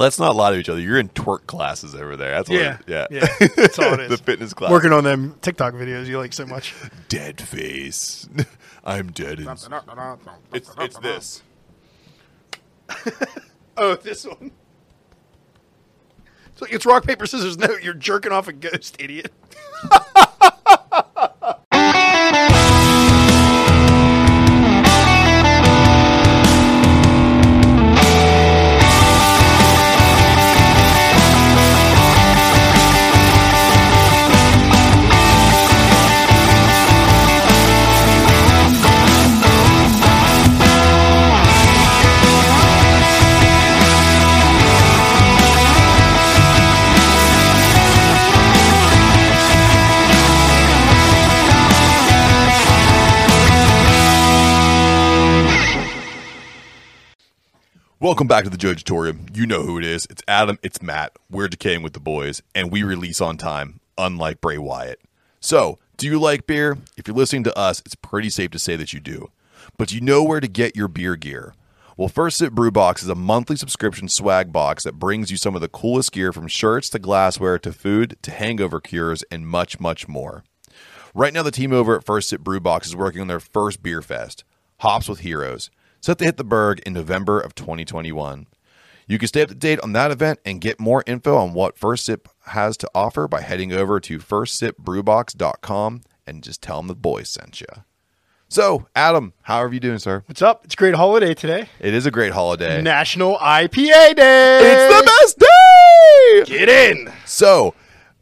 Let's 0.00 0.18
not 0.18 0.34
lie 0.34 0.50
to 0.52 0.56
each 0.56 0.70
other. 0.70 0.80
You're 0.80 0.98
in 0.98 1.10
twerk 1.10 1.46
classes 1.46 1.94
over 1.94 2.16
there. 2.16 2.30
That's 2.30 2.48
what 2.48 2.58
Yeah, 2.58 2.78
it, 2.78 2.84
yeah. 2.86 3.06
yeah. 3.10 3.48
That's 3.54 3.78
all 3.78 4.00
it 4.00 4.08
the 4.08 4.16
fitness 4.16 4.54
class. 4.54 4.70
Working 4.70 4.92
on 4.92 5.04
them 5.04 5.36
TikTok 5.42 5.74
videos 5.74 6.06
you 6.06 6.16
like 6.18 6.32
so 6.32 6.46
much. 6.46 6.74
dead 7.10 7.38
face. 7.38 8.26
I'm 8.84 9.12
dead. 9.12 9.40
In... 9.40 9.48
It's 10.54 10.70
it's 10.78 10.98
this. 11.00 11.42
Oh, 13.76 13.94
this 13.96 14.24
one. 14.24 14.52
So 16.54 16.66
it's 16.70 16.86
rock 16.86 17.04
paper 17.04 17.26
scissors. 17.26 17.58
No, 17.58 17.68
you're 17.82 17.92
jerking 17.92 18.32
off 18.32 18.48
a 18.48 18.54
ghost, 18.54 18.96
idiot. 18.98 19.32
Welcome 58.10 58.26
back 58.26 58.42
to 58.42 58.50
the 58.50 58.56
Joe 58.56 58.74
Tutorium. 58.74 59.26
You 59.32 59.46
know 59.46 59.62
who 59.62 59.78
it 59.78 59.84
is. 59.84 60.04
It's 60.10 60.24
Adam. 60.26 60.58
It's 60.64 60.82
Matt. 60.82 61.12
We're 61.30 61.46
decaying 61.46 61.84
with 61.84 61.92
the 61.92 62.00
boys, 62.00 62.42
and 62.56 62.68
we 62.68 62.82
release 62.82 63.20
on 63.20 63.36
time, 63.36 63.78
unlike 63.96 64.40
Bray 64.40 64.58
Wyatt. 64.58 65.00
So, 65.38 65.78
do 65.96 66.08
you 66.08 66.18
like 66.18 66.44
beer? 66.44 66.78
If 66.96 67.06
you're 67.06 67.16
listening 67.16 67.44
to 67.44 67.56
us, 67.56 67.78
it's 67.86 67.94
pretty 67.94 68.28
safe 68.28 68.50
to 68.50 68.58
say 68.58 68.74
that 68.74 68.92
you 68.92 68.98
do. 68.98 69.30
But 69.78 69.92
you 69.92 70.00
know 70.00 70.24
where 70.24 70.40
to 70.40 70.48
get 70.48 70.74
your 70.74 70.88
beer 70.88 71.14
gear? 71.14 71.54
Well, 71.96 72.08
First 72.08 72.38
Sip 72.38 72.52
Brew 72.52 72.72
Box 72.72 73.04
is 73.04 73.08
a 73.08 73.14
monthly 73.14 73.54
subscription 73.54 74.08
swag 74.08 74.52
box 74.52 74.82
that 74.82 74.98
brings 74.98 75.30
you 75.30 75.36
some 75.36 75.54
of 75.54 75.60
the 75.60 75.68
coolest 75.68 76.10
gear 76.10 76.32
from 76.32 76.48
shirts 76.48 76.90
to 76.90 76.98
glassware 76.98 77.60
to 77.60 77.72
food 77.72 78.16
to 78.22 78.32
hangover 78.32 78.80
cures 78.80 79.22
and 79.30 79.46
much, 79.46 79.78
much 79.78 80.08
more. 80.08 80.42
Right 81.14 81.32
now, 81.32 81.44
the 81.44 81.52
team 81.52 81.72
over 81.72 81.94
at 81.94 82.04
First 82.04 82.30
Sip 82.30 82.40
Brew 82.40 82.58
Box 82.58 82.88
is 82.88 82.96
working 82.96 83.20
on 83.20 83.28
their 83.28 83.38
first 83.38 83.84
beer 83.84 84.02
fest, 84.02 84.42
Hops 84.78 85.08
with 85.08 85.20
Heroes, 85.20 85.70
set 86.00 86.18
to 86.18 86.24
hit 86.24 86.36
the 86.36 86.44
Burgh 86.44 86.80
in 86.80 86.92
November 86.92 87.40
of 87.40 87.54
2021. 87.54 88.46
You 89.06 89.18
can 89.18 89.28
stay 89.28 89.42
up 89.42 89.48
to 89.48 89.54
date 89.54 89.80
on 89.80 89.92
that 89.92 90.10
event 90.10 90.38
and 90.44 90.60
get 90.60 90.78
more 90.78 91.02
info 91.06 91.36
on 91.36 91.52
what 91.52 91.76
First 91.76 92.06
Sip 92.06 92.28
has 92.46 92.76
to 92.78 92.90
offer 92.94 93.26
by 93.26 93.40
heading 93.40 93.72
over 93.72 93.98
to 94.00 94.18
firstsipbrewbox.com 94.18 96.02
and 96.26 96.42
just 96.42 96.62
tell 96.62 96.76
them 96.76 96.86
the 96.86 96.94
boys 96.94 97.28
sent 97.28 97.60
you. 97.60 97.66
So, 98.48 98.86
Adam, 98.96 99.32
how 99.42 99.58
are 99.58 99.72
you 99.72 99.80
doing, 99.80 99.98
sir? 99.98 100.24
What's 100.26 100.42
up? 100.42 100.64
It's 100.64 100.74
a 100.74 100.76
great 100.76 100.94
holiday 100.94 101.34
today. 101.34 101.68
It 101.78 101.94
is 101.94 102.06
a 102.06 102.10
great 102.10 102.32
holiday. 102.32 102.82
National 102.82 103.36
IPA 103.36 104.16
Day. 104.16 104.60
It's 104.62 104.96
the 104.96 105.04
best 105.06 105.38
day! 105.38 106.56
Get 106.58 106.68
in. 106.68 107.12
So, 107.26 107.74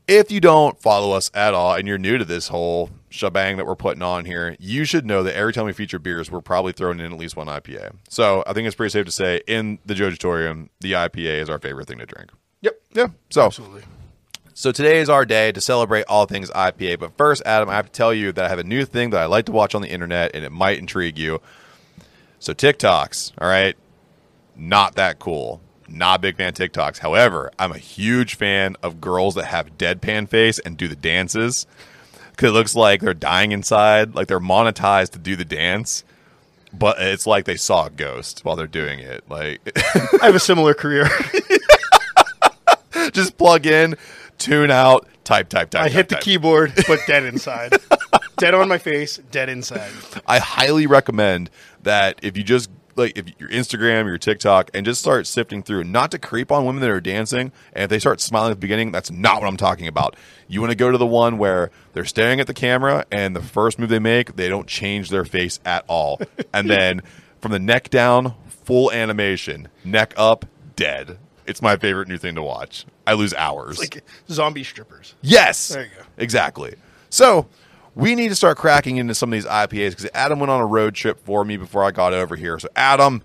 if 0.07 0.31
you 0.31 0.41
don't 0.41 0.79
follow 0.81 1.13
us 1.13 1.31
at 1.35 1.55
all 1.55 1.75
and 1.75 1.87
you're 1.89 1.99
new 1.99 2.19
to 2.19 2.25
this 2.25 2.49
whole 2.49 2.91
shebang 3.11 3.57
that 3.57 3.67
we're 3.67 3.77
putting 3.77 4.03
on 4.03 4.25
here, 4.25 4.57
you 4.59 4.85
should 4.85 5.07
know 5.07 5.23
that 5.23 5.35
every 5.37 5.53
time 5.53 5.65
we 5.65 5.73
feature 5.73 5.99
beers, 5.99 6.31
we're 6.31 6.41
probably 6.41 6.73
throwing 6.73 7.01
in 7.01 7.13
at 7.13 7.19
least 7.19 7.37
one 7.37 7.47
IPA. 7.47 7.93
So, 8.09 8.43
I 8.47 8.53
think 8.53 8.67
it's 8.67 8.77
pretty 8.77 8.91
safe 8.91 9.07
to 9.07 9.13
say 9.13 9.41
in 9.47 9.79
the 9.87 9.95
Jojatorium, 9.95 10.69
the 10.81 10.93
IPA 10.93 11.41
is 11.43 11.51
our 11.51 11.59
favorite 11.59 11.87
thing 11.89 11.99
to 11.99 12.07
drink. 12.07 12.31
Yep. 12.61 12.81
Yeah. 12.93 13.07
So, 13.31 13.47
Absolutely. 13.47 13.83
so 14.55 14.73
today 14.73 14.99
is 14.99 15.09
our 15.09 15.25
day 15.25 15.53
to 15.53 15.61
celebrate 15.61 16.05
all 16.09 16.27
things 16.27 16.51
IPA. 16.51 16.99
But 16.99 17.17
first, 17.17 17.43
Adam, 17.47 17.69
I 17.69 17.75
have 17.75 17.87
to 17.87 17.93
tell 17.93 18.13
you 18.13 18.33
that 18.33 18.45
I 18.45 18.49
have 18.49 18.59
a 18.59 18.65
new 18.65 18.85
thing 18.85 19.11
that 19.11 19.21
I 19.21 19.27
like 19.27 19.47
to 19.47 19.53
watch 19.53 19.75
on 19.75 19.83
the 19.83 19.89
internet, 19.89 20.33
and 20.35 20.45
it 20.45 20.51
might 20.53 20.79
intrigue 20.79 21.19
you. 21.19 21.41
So 22.41 22.53
TikToks, 22.55 23.33
all 23.41 23.49
right, 23.49 23.77
not 24.57 24.95
that 24.97 25.19
cool. 25.19 25.61
Not 25.89 26.19
a 26.19 26.23
big 26.23 26.37
fan 26.37 26.49
of 26.49 26.55
TikToks. 26.55 26.99
However, 26.99 27.51
I'm 27.59 27.73
a 27.73 27.79
huge 27.79 28.35
fan 28.35 28.77
of 28.83 29.01
girls 29.01 29.35
that 29.37 29.47
have 29.47 29.79
deadpan 29.79 30.29
face 30.29 30.59
and 30.59 30.77
do 30.77 30.87
the 30.87 30.97
dances. 30.97 31.67
Cause 32.39 32.51
it 32.51 32.53
looks 32.53 32.77
like 32.77 33.01
they're 33.01 33.15
dying 33.15 33.51
inside, 33.51 34.15
like 34.15 34.29
they're 34.29 34.39
monetized 34.39 35.11
to 35.11 35.19
do 35.19 35.35
the 35.35 35.45
dance, 35.45 36.05
but 36.73 36.97
it's 37.01 37.27
like 37.27 37.47
they 37.47 37.57
saw 37.57 37.87
a 37.87 37.91
ghost 37.91 38.45
while 38.45 38.55
they're 38.55 38.69
doing 38.69 39.01
it. 39.01 39.25
Like 39.29 39.61
I 40.23 40.27
have 40.27 40.37
a 40.37 40.41
similar 40.41 40.73
career. 40.73 41.09
just 43.11 43.37
plug 43.39 43.67
in, 43.67 43.97
tune 44.39 44.71
out, 44.71 45.09
type, 45.25 45.49
type, 45.49 45.71
type. 45.71 45.83
I 45.83 45.85
type, 45.87 45.93
hit 45.93 46.09
the 46.11 46.15
type. 46.15 46.23
keyboard, 46.23 46.73
but 46.87 47.01
dead 47.09 47.25
inside. 47.25 47.75
dead 48.37 48.55
on 48.55 48.69
my 48.69 48.79
face, 48.79 49.19
dead 49.33 49.49
inside. 49.49 49.91
I 50.25 50.39
highly 50.39 50.87
recommend 50.87 51.51
that 51.83 52.21
if 52.23 52.37
you 52.37 52.45
just 52.45 52.71
like 52.99 53.17
if 53.17 53.41
your 53.41 53.49
Instagram, 53.49 54.07
your 54.07 54.19
TikTok, 54.19 54.71
and 54.75 54.85
just 54.85 55.01
start 55.01 55.27
sifting 55.27 55.63
through, 55.63 55.85
not 55.85 56.11
to 56.11 56.19
creep 56.19 56.53
on 56.53 56.65
women 56.65 56.81
that 56.83 56.91
are 56.91 57.01
dancing, 57.01 57.53
and 57.73 57.85
if 57.85 57.91
they 57.91 57.99
start 57.99 58.21
smiling 58.21 58.51
at 58.51 58.55
the 58.55 58.61
beginning, 58.61 58.93
that's 58.93 59.11
not 59.11 59.41
what 59.41 59.49
I'm 59.49 59.57
talking 59.57 59.87
about. 59.87 60.17
You 60.49 60.61
want 60.61 60.73
to 60.73 60.77
go 60.77 60.91
to 60.91 60.99
the 60.99 61.07
one 61.07 61.39
where 61.39 61.71
they're 61.93 62.05
staring 62.05 62.41
at 62.41 62.47
the 62.47 62.55
camera, 62.55 63.07
and 63.11 63.35
the 63.35 63.43
first 63.43 63.79
move 63.79 63.89
they 63.89 63.99
make, 63.99 64.37
they 64.37 64.49
don't 64.49 64.67
change 64.67 65.11
their 65.11 65.25
face 65.25 65.61
at 65.65 65.85
all, 65.89 66.21
and 66.53 66.69
then 66.69 67.03
from 67.41 67.53
the 67.53 67.59
neck 67.59 67.91
down, 67.91 68.35
full 68.49 68.91
animation, 68.93 69.69
neck 69.85 70.13
up, 70.17 70.45
dead. 70.77 71.19
It's 71.47 71.63
my 71.63 71.77
favorite 71.77 72.09
new 72.09 72.19
thing 72.19 72.35
to 72.35 72.43
watch. 72.43 72.85
I 73.07 73.15
lose 73.15 73.33
hours. 73.33 73.79
Like 73.79 74.05
zombie 74.29 74.65
strippers. 74.65 75.15
Yes. 75.23 75.69
There 75.69 75.85
you 75.85 75.91
go. 75.97 76.05
Exactly. 76.19 76.75
So 77.09 77.47
we 77.99 78.15
need 78.15 78.29
to 78.29 78.37
start 78.37 78.57
cracking 78.57 78.97
into 78.97 79.13
some 79.13 79.31
of 79.31 79.33
these 79.33 79.45
IPAs 79.45 79.91
because 79.91 80.09
Adam 80.15 80.39
went 80.39 80.53
on 80.53 80.61
a 80.61 80.67
road 80.67 80.95
trip 80.95 81.19
for 81.25 81.45
me 81.45 81.57
before 81.57 81.83
I 81.83 81.91
got 81.91 82.13
over 82.13 82.37
here. 82.37 82.57
So 82.61 82.69
Adam, 82.77 83.23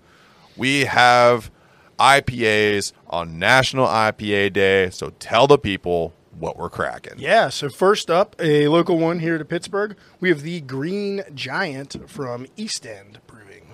we 0.57 0.85
have 0.85 1.51
IPAs 1.99 2.91
on 3.05 3.37
National 3.37 3.85
IPA 3.85 4.53
Day. 4.53 4.89
So 4.89 5.11
tell 5.19 5.45
the 5.45 5.59
people 5.59 6.15
what 6.39 6.57
we're 6.57 6.71
cracking. 6.71 7.13
Yeah, 7.17 7.49
so 7.49 7.69
first 7.69 8.09
up, 8.09 8.35
a 8.39 8.67
local 8.67 8.97
one 8.97 9.19
here 9.19 9.37
to 9.37 9.45
Pittsburgh. 9.45 9.95
We 10.19 10.29
have 10.29 10.41
the 10.41 10.61
Green 10.61 11.21
Giant 11.35 12.09
from 12.09 12.47
East 12.57 12.87
End 12.87 13.19
Brewing. 13.27 13.67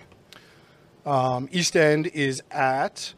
Um, 1.05 1.47
East 1.49 1.77
End 1.77 2.07
is 2.07 2.43
at 2.51 3.13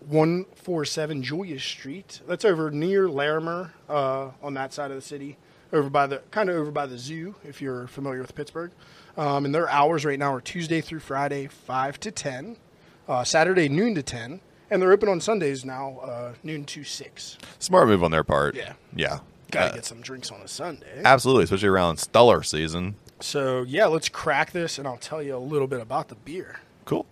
147 0.00 1.22
Julius 1.22 1.62
Street. 1.62 2.22
That's 2.26 2.46
over 2.46 2.70
near 2.70 3.10
Larimer 3.10 3.74
uh, 3.86 4.30
on 4.42 4.54
that 4.54 4.72
side 4.72 4.90
of 4.90 4.96
the 4.96 5.02
city, 5.02 5.36
over 5.72 5.90
by 5.90 6.06
the 6.06 6.18
kind 6.30 6.48
of 6.50 6.56
over 6.56 6.70
by 6.70 6.86
the 6.86 6.98
zoo, 6.98 7.34
if 7.44 7.60
you're 7.60 7.86
familiar 7.86 8.20
with 8.20 8.34
Pittsburgh. 8.34 8.70
Um, 9.16 9.44
and 9.44 9.54
their 9.54 9.68
hours 9.68 10.04
right 10.04 10.18
now 10.18 10.32
are 10.34 10.40
Tuesday 10.40 10.80
through 10.80 11.00
Friday, 11.00 11.46
5 11.48 11.98
to 12.00 12.10
10, 12.10 12.56
uh, 13.08 13.24
Saturday, 13.24 13.68
noon 13.68 13.94
to 13.96 14.02
10, 14.02 14.40
and 14.70 14.80
they're 14.80 14.92
open 14.92 15.08
on 15.08 15.20
Sundays 15.20 15.64
now, 15.64 15.98
uh, 15.98 16.34
noon 16.42 16.64
to 16.66 16.84
6. 16.84 17.38
Smart 17.58 17.88
move 17.88 18.04
on 18.04 18.10
their 18.10 18.22
part. 18.24 18.54
Yeah. 18.54 18.74
Yeah. 18.94 19.18
Gotta 19.50 19.72
Uh, 19.72 19.74
get 19.76 19.84
some 19.86 20.00
drinks 20.02 20.30
on 20.30 20.40
a 20.40 20.48
Sunday. 20.48 21.02
absolutely, 21.04 21.44
especially 21.44 21.68
around 21.68 21.96
Steeler 21.96 22.44
season. 22.44 22.94
So 23.20 23.62
yeah, 23.62 23.86
let's 23.86 24.08
crack 24.08 24.52
this, 24.52 24.78
and 24.78 24.86
I'll 24.86 24.96
tell 24.98 25.22
you 25.22 25.34
a 25.34 25.38
little 25.38 25.66
bit 25.66 25.80
about 25.80 26.08
the 26.08 26.14
beer. 26.14 26.60
Cool. 26.84 27.06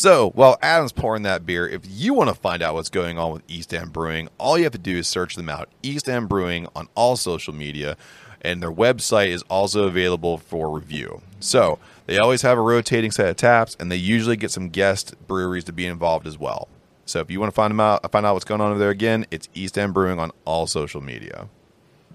So, 0.00 0.30
while 0.30 0.56
Adam's 0.62 0.92
pouring 0.92 1.24
that 1.24 1.44
beer, 1.44 1.68
if 1.68 1.82
you 1.86 2.14
want 2.14 2.30
to 2.30 2.34
find 2.34 2.62
out 2.62 2.72
what's 2.72 2.88
going 2.88 3.18
on 3.18 3.34
with 3.34 3.42
East 3.48 3.74
End 3.74 3.92
Brewing, 3.92 4.30
all 4.38 4.56
you 4.56 4.64
have 4.64 4.72
to 4.72 4.78
do 4.78 4.96
is 4.96 5.06
search 5.06 5.34
them 5.34 5.50
out. 5.50 5.68
East 5.82 6.08
End 6.08 6.26
Brewing 6.26 6.68
on 6.74 6.88
all 6.94 7.16
social 7.16 7.54
media, 7.54 7.98
and 8.40 8.62
their 8.62 8.72
website 8.72 9.28
is 9.28 9.42
also 9.50 9.82
available 9.86 10.38
for 10.38 10.70
review. 10.70 11.20
So, 11.38 11.78
they 12.06 12.16
always 12.16 12.40
have 12.40 12.56
a 12.56 12.62
rotating 12.62 13.10
set 13.10 13.28
of 13.28 13.36
taps, 13.36 13.76
and 13.78 13.92
they 13.92 13.96
usually 13.96 14.38
get 14.38 14.50
some 14.50 14.70
guest 14.70 15.14
breweries 15.26 15.64
to 15.64 15.72
be 15.74 15.84
involved 15.84 16.26
as 16.26 16.38
well. 16.38 16.68
So, 17.04 17.20
if 17.20 17.30
you 17.30 17.38
want 17.38 17.52
to 17.52 17.54
find 17.54 17.70
them 17.70 17.80
out, 17.80 18.10
find 18.10 18.24
out 18.24 18.32
what's 18.32 18.46
going 18.46 18.62
on 18.62 18.70
over 18.70 18.78
there 18.78 18.88
again, 18.88 19.26
it's 19.30 19.50
East 19.52 19.76
End 19.76 19.92
Brewing 19.92 20.18
on 20.18 20.32
all 20.46 20.66
social 20.66 21.02
media. 21.02 21.46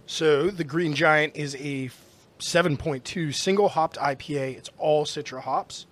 So 0.08 0.50
the 0.50 0.64
Green 0.64 0.96
Giant 0.96 1.36
is 1.36 1.54
a 1.58 1.92
7.2 2.40 3.32
single 3.32 3.70
hopped 3.70 3.98
IPA. 3.98 4.58
It's 4.58 4.72
all 4.80 5.06
Citra 5.06 5.42
hops. 5.42 5.86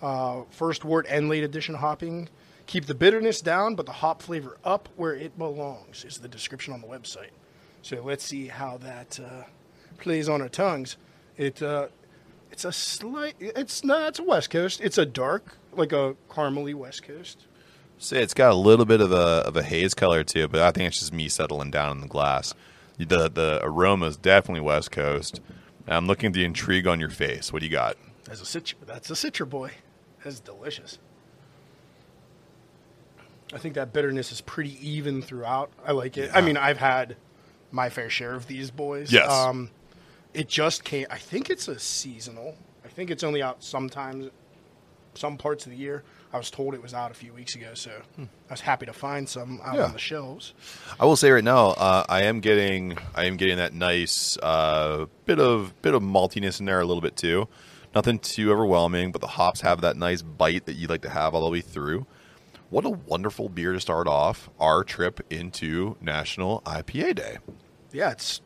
Uh, 0.00 0.42
first 0.50 0.84
wort 0.84 1.06
and 1.08 1.28
late 1.28 1.44
addition 1.44 1.74
hopping. 1.74 2.28
Keep 2.66 2.86
the 2.86 2.94
bitterness 2.94 3.40
down, 3.40 3.74
but 3.74 3.86
the 3.86 3.92
hop 3.92 4.22
flavor 4.22 4.58
up 4.64 4.88
where 4.96 5.14
it 5.14 5.36
belongs, 5.38 6.04
is 6.04 6.18
the 6.18 6.28
description 6.28 6.72
on 6.74 6.80
the 6.80 6.86
website. 6.86 7.30
So 7.82 8.02
let's 8.04 8.24
see 8.24 8.48
how 8.48 8.76
that 8.78 9.18
uh, 9.18 9.44
plays 9.98 10.28
on 10.28 10.42
our 10.42 10.48
tongues. 10.48 10.96
It 11.36 11.62
uh, 11.62 11.88
it's 12.50 12.64
a 12.64 12.72
slight. 12.72 13.36
It's 13.40 13.84
not. 13.84 14.08
It's 14.08 14.18
a 14.18 14.22
West 14.22 14.50
Coast. 14.50 14.80
It's 14.80 14.98
a 14.98 15.06
dark, 15.06 15.56
like 15.72 15.92
a 15.92 16.14
caramely 16.28 16.74
West 16.74 17.02
Coast. 17.02 17.46
Say 17.98 18.22
it's 18.22 18.34
got 18.34 18.52
a 18.52 18.56
little 18.56 18.84
bit 18.84 19.00
of 19.00 19.12
a 19.12 19.42
of 19.46 19.56
a 19.56 19.62
haze 19.62 19.94
color 19.94 20.22
to 20.24 20.40
it, 20.40 20.52
but 20.52 20.60
I 20.60 20.70
think 20.70 20.88
it's 20.88 21.00
just 21.00 21.12
me 21.12 21.28
settling 21.28 21.70
down 21.70 21.92
in 21.92 22.00
the 22.00 22.08
glass. 22.08 22.54
The 22.98 23.28
the 23.28 23.60
aroma 23.62 24.06
is 24.06 24.16
definitely 24.16 24.60
West 24.60 24.90
Coast. 24.90 25.40
I'm 25.86 26.06
looking 26.06 26.28
at 26.28 26.32
the 26.34 26.44
intrigue 26.44 26.86
on 26.86 27.00
your 27.00 27.10
face. 27.10 27.52
What 27.52 27.60
do 27.60 27.66
you 27.66 27.72
got? 27.72 27.96
That's 28.24 28.42
a 28.42 28.60
citra. 28.60 28.74
That's 28.86 29.10
a 29.10 29.14
citra 29.14 29.48
boy. 29.48 29.72
That's 30.28 30.40
delicious. 30.40 30.98
I 33.52 33.56
think 33.58 33.74
that 33.76 33.92
bitterness 33.94 34.30
is 34.30 34.40
pretty 34.42 34.76
even 34.86 35.22
throughout. 35.22 35.70
I 35.86 35.92
like 35.92 36.18
it. 36.18 36.30
I 36.34 36.42
mean, 36.42 36.56
I've 36.58 36.76
had 36.76 37.16
my 37.72 37.88
fair 37.88 38.10
share 38.10 38.34
of 38.34 38.46
these 38.46 38.70
boys. 38.70 39.10
Yes. 39.10 39.30
Um, 39.30 39.70
it 40.34 40.48
just 40.48 40.84
came. 40.84 41.06
I 41.10 41.16
think 41.16 41.48
it's 41.48 41.66
a 41.66 41.78
seasonal. 41.78 42.56
I 42.84 42.88
think 42.88 43.10
it's 43.10 43.24
only 43.24 43.42
out 43.42 43.64
sometimes, 43.64 44.30
some 45.14 45.38
parts 45.38 45.64
of 45.64 45.72
the 45.72 45.78
year. 45.78 46.04
I 46.30 46.36
was 46.36 46.50
told 46.50 46.74
it 46.74 46.82
was 46.82 46.92
out 46.92 47.10
a 47.10 47.14
few 47.14 47.32
weeks 47.32 47.54
ago, 47.54 47.70
so 47.72 47.90
I 48.18 48.26
was 48.50 48.60
happy 48.60 48.84
to 48.84 48.92
find 48.92 49.26
some 49.26 49.62
out 49.64 49.76
Yeah. 49.76 49.84
on 49.84 49.92
the 49.94 49.98
shelves. 49.98 50.52
I 51.00 51.06
will 51.06 51.16
say 51.16 51.30
right 51.30 51.42
now, 51.42 51.68
uh, 51.68 52.04
I 52.06 52.24
am 52.24 52.40
getting 52.40 52.98
I 53.14 53.24
am 53.24 53.38
getting 53.38 53.56
that 53.56 53.72
nice 53.72 54.36
uh, 54.42 55.06
bit 55.24 55.40
of 55.40 55.72
bit 55.80 55.94
of 55.94 56.02
maltiness 56.02 56.60
in 56.60 56.66
there 56.66 56.80
a 56.80 56.84
little 56.84 57.00
bit 57.00 57.16
too. 57.16 57.48
Nothing 57.98 58.20
too 58.20 58.52
overwhelming, 58.52 59.10
but 59.10 59.20
the 59.20 59.26
hops 59.26 59.62
have 59.62 59.80
that 59.80 59.96
nice 59.96 60.22
bite 60.22 60.66
that 60.66 60.74
you 60.74 60.86
like 60.86 61.02
to 61.02 61.10
have 61.10 61.34
all 61.34 61.42
the 61.44 61.50
way 61.50 61.60
through. 61.60 62.06
What 62.70 62.84
a 62.84 62.90
wonderful 62.90 63.48
beer 63.48 63.72
to 63.72 63.80
start 63.80 64.06
off 64.06 64.48
our 64.60 64.84
trip 64.84 65.20
into 65.30 65.96
National 66.00 66.60
IPA 66.60 67.16
Day. 67.16 67.38
Yeah, 67.90 68.12
it's 68.12 68.40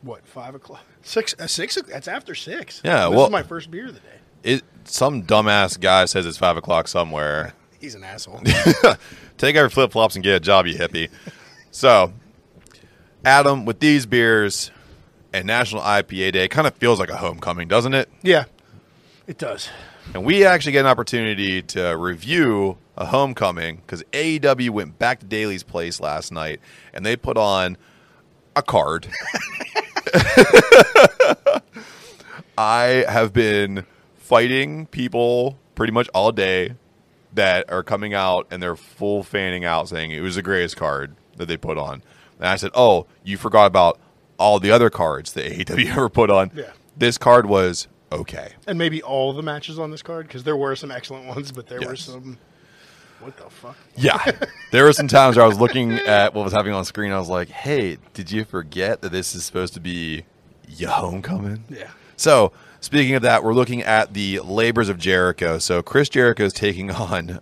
what 0.00 0.26
five 0.26 0.54
o'clock, 0.54 0.80
six, 1.02 1.34
uh, 1.38 1.46
six. 1.46 1.74
That's 1.82 2.08
after 2.08 2.34
six. 2.34 2.80
Yeah, 2.82 3.10
this 3.10 3.16
well- 3.16 3.26
is 3.26 3.30
my 3.30 3.42
first 3.42 3.70
beer 3.70 3.88
of 3.88 3.94
the 3.94 4.00
day. 4.00 4.16
It 4.42 4.62
some 4.84 5.24
dumbass 5.24 5.78
guy 5.78 6.06
says 6.06 6.24
it's 6.24 6.38
five 6.38 6.56
o'clock 6.56 6.88
somewhere. 6.88 7.52
He's 7.78 7.94
an 7.94 8.04
asshole. 8.04 8.40
Take 9.36 9.56
your 9.56 9.68
flip 9.68 9.92
flops 9.92 10.14
and 10.14 10.24
get 10.24 10.34
a 10.34 10.40
job, 10.40 10.66
you 10.66 10.76
hippie. 10.78 11.10
so, 11.70 12.10
Adam, 13.22 13.66
with 13.66 13.80
these 13.80 14.06
beers 14.06 14.70
and 15.32 15.46
National 15.46 15.82
IPA 15.82 16.32
Day, 16.32 16.48
kind 16.48 16.66
of 16.66 16.74
feels 16.74 16.98
like 16.98 17.10
a 17.10 17.16
homecoming, 17.16 17.68
doesn't 17.68 17.94
it? 17.94 18.08
yeah, 18.22 18.44
it 19.26 19.38
does. 19.38 19.70
And 20.14 20.24
we 20.24 20.44
actually 20.44 20.72
get 20.72 20.80
an 20.80 20.86
opportunity 20.86 21.62
to 21.62 21.96
review 21.96 22.78
a 22.96 23.06
homecoming 23.06 23.76
because 23.76 24.02
AEW 24.12 24.70
went 24.70 24.98
back 24.98 25.18
to 25.20 25.26
Daily's 25.26 25.64
Place 25.64 25.98
last 26.00 26.30
night 26.32 26.60
and 26.94 27.04
they 27.04 27.16
put 27.16 27.36
on 27.36 27.76
a 28.54 28.62
card. 28.62 29.08
I 32.58 33.04
have 33.08 33.32
been 33.32 33.84
fighting 34.16 34.86
people 34.86 35.58
pretty 35.74 35.92
much 35.92 36.08
all 36.14 36.32
day 36.32 36.74
that 37.34 37.70
are 37.70 37.82
coming 37.82 38.14
out 38.14 38.46
and 38.50 38.62
they're 38.62 38.76
full 38.76 39.22
fanning 39.22 39.64
out 39.64 39.88
saying 39.88 40.10
it 40.10 40.20
was 40.20 40.36
the 40.36 40.42
greatest 40.42 40.76
card 40.76 41.16
that 41.36 41.46
they 41.46 41.56
put 41.56 41.76
on. 41.76 42.02
And 42.38 42.46
I 42.48 42.56
said, 42.56 42.70
Oh, 42.74 43.06
you 43.24 43.36
forgot 43.36 43.66
about 43.66 43.98
all 44.38 44.58
the 44.60 44.70
other 44.70 44.90
cards 44.90 45.32
that 45.34 45.50
AEW 45.50 45.86
ever 45.92 46.08
put 46.08 46.30
on. 46.30 46.50
Yeah. 46.54 46.70
This 46.96 47.18
card 47.18 47.46
was 47.46 47.88
okay. 48.12 48.52
And 48.66 48.78
maybe 48.78 49.02
all 49.02 49.32
the 49.32 49.42
matches 49.42 49.78
on 49.78 49.90
this 49.90 50.02
card 50.02 50.26
because 50.26 50.44
there 50.44 50.56
were 50.56 50.76
some 50.76 50.90
excellent 50.90 51.26
ones, 51.26 51.52
but 51.52 51.66
there 51.68 51.80
were 51.80 51.96
some. 51.96 52.38
What 53.20 53.36
the 53.38 53.48
fuck? 53.50 53.76
Yeah. 53.96 54.22
there 54.72 54.84
were 54.84 54.92
some 54.92 55.08
times 55.08 55.36
where 55.36 55.44
I 55.44 55.48
was 55.48 55.58
looking 55.58 55.92
at 55.92 56.34
what 56.34 56.44
was 56.44 56.52
happening 56.52 56.74
on 56.74 56.84
screen. 56.84 57.12
I 57.12 57.18
was 57.18 57.28
like, 57.30 57.48
hey, 57.48 57.96
did 58.14 58.30
you 58.30 58.44
forget 58.44 59.00
that 59.00 59.10
this 59.10 59.34
is 59.34 59.44
supposed 59.44 59.74
to 59.74 59.80
be 59.80 60.24
your 60.68 60.90
homecoming? 60.90 61.64
Yeah. 61.70 61.90
So, 62.18 62.52
speaking 62.80 63.14
of 63.14 63.22
that, 63.22 63.42
we're 63.42 63.54
looking 63.54 63.82
at 63.82 64.12
the 64.14 64.40
labors 64.40 64.88
of 64.90 64.98
Jericho. 64.98 65.58
So, 65.58 65.82
Chris 65.82 66.08
Jericho 66.10 66.44
is 66.44 66.52
taking 66.52 66.90
on 66.92 67.40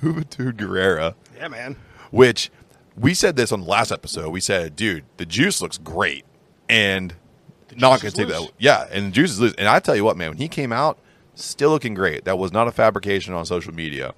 Juventud 0.00 0.54
Guerrera, 0.56 1.14
Yeah, 1.36 1.48
man. 1.48 1.76
which 2.10 2.50
we 2.98 3.14
said 3.14 3.36
this 3.36 3.52
on 3.52 3.60
the 3.60 3.66
last 3.66 3.92
episode. 3.92 4.30
We 4.30 4.40
said, 4.40 4.76
dude, 4.76 5.04
the 5.16 5.26
juice 5.26 5.62
looks 5.62 5.78
great. 5.78 6.24
And 6.68 7.14
not 7.76 8.00
gonna 8.00 8.10
take 8.10 8.28
that. 8.28 8.50
Yeah. 8.58 8.86
And 8.90 9.08
the 9.08 9.10
juice 9.10 9.32
is 9.32 9.40
loose. 9.40 9.54
And 9.56 9.68
I 9.68 9.78
tell 9.78 9.96
you 9.96 10.04
what, 10.04 10.16
man, 10.16 10.30
when 10.30 10.38
he 10.38 10.48
came 10.48 10.72
out, 10.72 10.98
still 11.34 11.70
looking 11.70 11.94
great. 11.94 12.24
That 12.24 12.38
was 12.38 12.52
not 12.52 12.68
a 12.68 12.72
fabrication 12.72 13.34
on 13.34 13.46
social 13.46 13.72
media. 13.72 14.14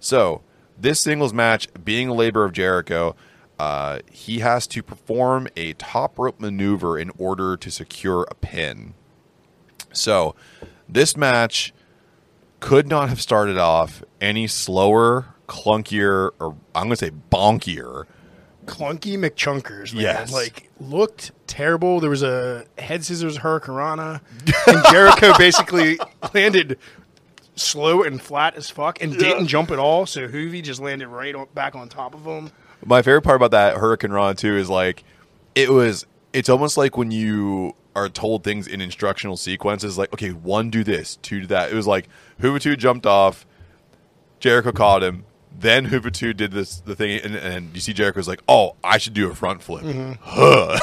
So, 0.00 0.42
this 0.78 0.98
singles 0.98 1.32
match, 1.32 1.68
being 1.84 2.08
a 2.08 2.14
labor 2.14 2.44
of 2.44 2.52
Jericho, 2.52 3.14
uh, 3.58 4.00
he 4.10 4.40
has 4.40 4.66
to 4.68 4.82
perform 4.82 5.46
a 5.56 5.74
top 5.74 6.18
rope 6.18 6.40
maneuver 6.40 6.98
in 6.98 7.12
order 7.18 7.56
to 7.56 7.70
secure 7.70 8.26
a 8.30 8.34
pin. 8.34 8.94
So, 9.92 10.34
this 10.88 11.16
match 11.16 11.72
could 12.58 12.88
not 12.88 13.08
have 13.08 13.20
started 13.20 13.58
off 13.58 14.02
any 14.20 14.46
slower, 14.46 15.26
clunkier, 15.52 16.30
or 16.40 16.56
I'm 16.74 16.84
going 16.84 16.90
to 16.90 16.96
say 16.96 17.10
bonkier. 17.30 18.06
Clunky 18.64 19.18
McChunkers, 19.18 19.92
man. 19.92 20.02
Yes. 20.02 20.32
Like, 20.32 20.70
looked 20.80 21.32
terrible. 21.46 22.00
There 22.00 22.08
was 22.08 22.22
a 22.22 22.64
head 22.78 23.04
scissors 23.04 23.38
hurricanrana, 23.38 24.20
and 24.66 24.84
Jericho 24.90 25.36
basically 25.36 25.98
landed 26.32 26.78
slow 27.54 28.02
and 28.02 28.22
flat 28.22 28.54
as 28.54 28.70
fuck 28.70 29.02
and 29.02 29.18
didn't 29.18 29.46
jump 29.46 29.70
at 29.70 29.78
all. 29.78 30.06
So 30.06 30.26
Juvi 30.26 30.62
just 30.62 30.80
landed 30.80 31.08
right 31.08 31.34
on, 31.34 31.48
back 31.54 31.74
on 31.74 31.88
top 31.88 32.14
of 32.14 32.24
him. 32.24 32.50
My 32.84 33.02
favorite 33.02 33.22
part 33.22 33.36
about 33.36 33.50
that 33.50 33.76
hurricanrana 33.76 34.36
too 34.36 34.56
is 34.56 34.70
like 34.70 35.04
it 35.54 35.70
was. 35.70 36.06
It's 36.32 36.48
almost 36.48 36.78
like 36.78 36.96
when 36.96 37.10
you 37.10 37.74
are 37.94 38.08
told 38.08 38.42
things 38.42 38.66
in 38.66 38.80
instructional 38.80 39.36
sequences, 39.36 39.98
like 39.98 40.12
okay, 40.14 40.30
one 40.30 40.70
do 40.70 40.82
this, 40.82 41.16
two 41.16 41.40
do 41.42 41.46
that. 41.48 41.70
It 41.70 41.74
was 41.74 41.86
like 41.86 42.08
Hoover 42.40 42.58
jumped 42.76 43.04
off, 43.06 43.44
Jericho 44.40 44.72
caught 44.72 45.02
him, 45.02 45.24
then 45.58 45.86
Hoover 45.86 46.10
did 46.10 46.52
this 46.52 46.76
the 46.80 46.94
thing, 46.96 47.20
and, 47.22 47.36
and 47.36 47.74
you 47.74 47.80
see 47.80 47.92
Jericho's 47.92 48.28
like, 48.28 48.40
oh, 48.48 48.76
I 48.82 48.98
should 48.98 49.14
do 49.14 49.30
a 49.30 49.34
front 49.34 49.62
flip. 49.62 49.84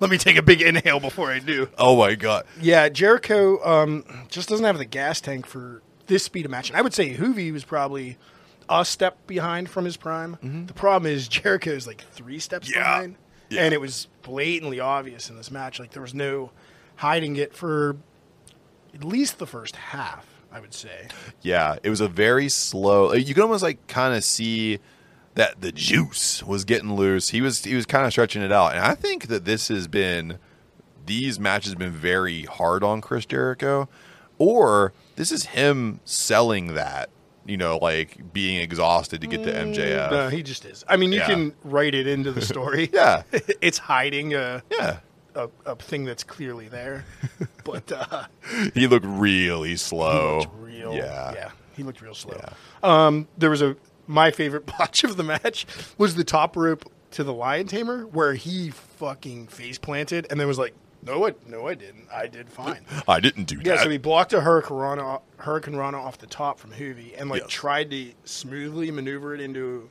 Let 0.00 0.10
me 0.10 0.18
take 0.18 0.36
a 0.36 0.42
big 0.42 0.60
inhale 0.62 1.00
before 1.00 1.30
I 1.30 1.38
do. 1.38 1.68
Oh 1.78 1.96
my 1.96 2.14
god, 2.14 2.44
Yeah, 2.60 2.88
Jericho 2.88 3.64
um, 3.64 4.04
just 4.28 4.48
doesn't 4.48 4.64
have 4.64 4.78
the 4.78 4.84
gas 4.84 5.20
tank 5.20 5.46
for 5.46 5.82
this 6.06 6.24
speed 6.24 6.44
of 6.44 6.50
match. 6.50 6.68
And 6.70 6.76
I 6.76 6.82
would 6.82 6.92
say 6.94 7.14
Juvi 7.16 7.52
was 7.52 7.64
probably 7.64 8.16
a 8.68 8.84
step 8.84 9.26
behind 9.26 9.70
from 9.70 9.84
his 9.84 9.96
prime. 9.96 10.64
The 10.66 10.74
problem 10.74 11.10
is 11.10 11.28
Jericho 11.28 11.70
is 11.70 11.86
like 11.86 12.04
three 12.12 12.38
steps 12.38 12.70
Yeah. 12.70 12.78
behind. 12.80 13.16
Yeah. 13.48 13.62
And 13.64 13.74
it 13.74 13.80
was 13.80 14.08
blatantly 14.22 14.80
obvious 14.80 15.28
in 15.30 15.36
this 15.36 15.50
match. 15.50 15.78
Like 15.78 15.92
there 15.92 16.02
was 16.02 16.14
no 16.14 16.50
hiding 16.96 17.36
it 17.36 17.54
for 17.54 17.96
at 18.94 19.04
least 19.04 19.38
the 19.38 19.46
first 19.46 19.76
half, 19.76 20.26
I 20.52 20.60
would 20.60 20.74
say. 20.74 21.08
yeah, 21.40 21.76
it 21.82 21.90
was 21.90 22.00
a 22.00 22.08
very 22.08 22.48
slow. 22.48 23.10
Uh, 23.10 23.14
you 23.14 23.34
can 23.34 23.42
almost 23.42 23.62
like 23.62 23.86
kind 23.86 24.14
of 24.14 24.22
see 24.24 24.78
that 25.34 25.60
the 25.62 25.72
juice 25.72 26.42
was 26.42 26.64
getting 26.64 26.94
loose. 26.94 27.30
He 27.30 27.40
was 27.40 27.64
he 27.64 27.74
was 27.74 27.86
kind 27.86 28.04
of 28.04 28.12
stretching 28.12 28.42
it 28.42 28.52
out, 28.52 28.72
and 28.72 28.80
I 28.84 28.94
think 28.94 29.28
that 29.28 29.44
this 29.44 29.68
has 29.68 29.88
been 29.88 30.38
these 31.06 31.40
matches 31.40 31.70
have 31.72 31.78
been 31.78 31.90
very 31.90 32.42
hard 32.42 32.84
on 32.84 33.00
Chris 33.00 33.24
Jericho, 33.26 33.88
or 34.38 34.92
this 35.16 35.32
is 35.32 35.46
him 35.46 36.00
selling 36.04 36.74
that. 36.74 37.08
You 37.44 37.56
know, 37.56 37.76
like 37.78 38.32
being 38.32 38.60
exhausted 38.60 39.20
to 39.22 39.26
get 39.26 39.42
to 39.42 39.52
mm. 39.52 39.74
MJF. 39.74 40.10
No, 40.12 40.28
he 40.28 40.44
just 40.44 40.64
is. 40.64 40.84
I 40.86 40.96
mean, 40.96 41.10
you 41.10 41.18
Yeah. 41.18 41.26
can 41.26 41.54
write 41.64 41.92
it 41.92 42.06
into 42.06 42.30
the 42.30 42.40
story. 42.52 42.88
Yeah, 42.92 43.22
it's 43.60 43.78
hiding 43.78 44.32
a, 44.34 44.62
yeah. 44.70 44.98
A, 45.34 45.48
a 45.66 45.76
thing 45.76 46.04
that's 46.04 46.24
clearly 46.24 46.68
there. 46.68 47.04
but 47.64 47.90
uh, 47.90 48.24
He 48.74 48.86
looked 48.86 49.06
really 49.06 49.76
slow. 49.76 50.40
looked 50.40 50.54
real. 50.60 50.94
Yeah. 50.94 51.32
yeah, 51.34 51.50
he 51.76 51.82
looked 51.82 52.00
real 52.02 52.14
slow. 52.14 52.36
Yeah. 52.38 52.52
Um, 52.82 53.28
there 53.38 53.50
was 53.50 53.62
a 53.62 53.76
my 54.06 54.30
favorite 54.30 54.66
botch 54.78 55.04
of 55.04 55.16
the 55.16 55.22
match 55.22 55.66
was 55.96 56.14
the 56.16 56.24
top 56.24 56.56
rope 56.56 56.90
to 57.12 57.24
the 57.24 57.32
lion 57.32 57.66
tamer 57.66 58.06
where 58.06 58.34
he 58.34 58.70
fucking 58.70 59.46
face 59.46 59.78
planted 59.78 60.26
and 60.30 60.38
then 60.40 60.46
was 60.48 60.58
like, 60.58 60.74
"No, 61.02 61.26
I 61.26 61.34
no, 61.46 61.66
I 61.68 61.74
didn't. 61.74 62.08
I 62.12 62.26
did 62.26 62.48
fine." 62.50 62.84
I 63.08 63.20
didn't 63.20 63.44
do 63.44 63.56
yeah, 63.62 63.76
that. 63.76 63.84
so 63.84 63.90
he 63.90 63.98
blocked 63.98 64.32
a 64.32 64.40
hurricanrana, 64.40 65.20
hurricane 65.38 65.76
Rana 65.76 65.98
off 66.02 66.18
the 66.18 66.26
top 66.26 66.58
from 66.58 66.72
Juvi 66.72 67.14
and 67.18 67.30
like 67.30 67.42
Yes. 67.42 67.50
tried 67.50 67.90
to 67.90 68.12
smoothly 68.24 68.90
maneuver 68.90 69.34
it 69.34 69.40
into 69.40 69.88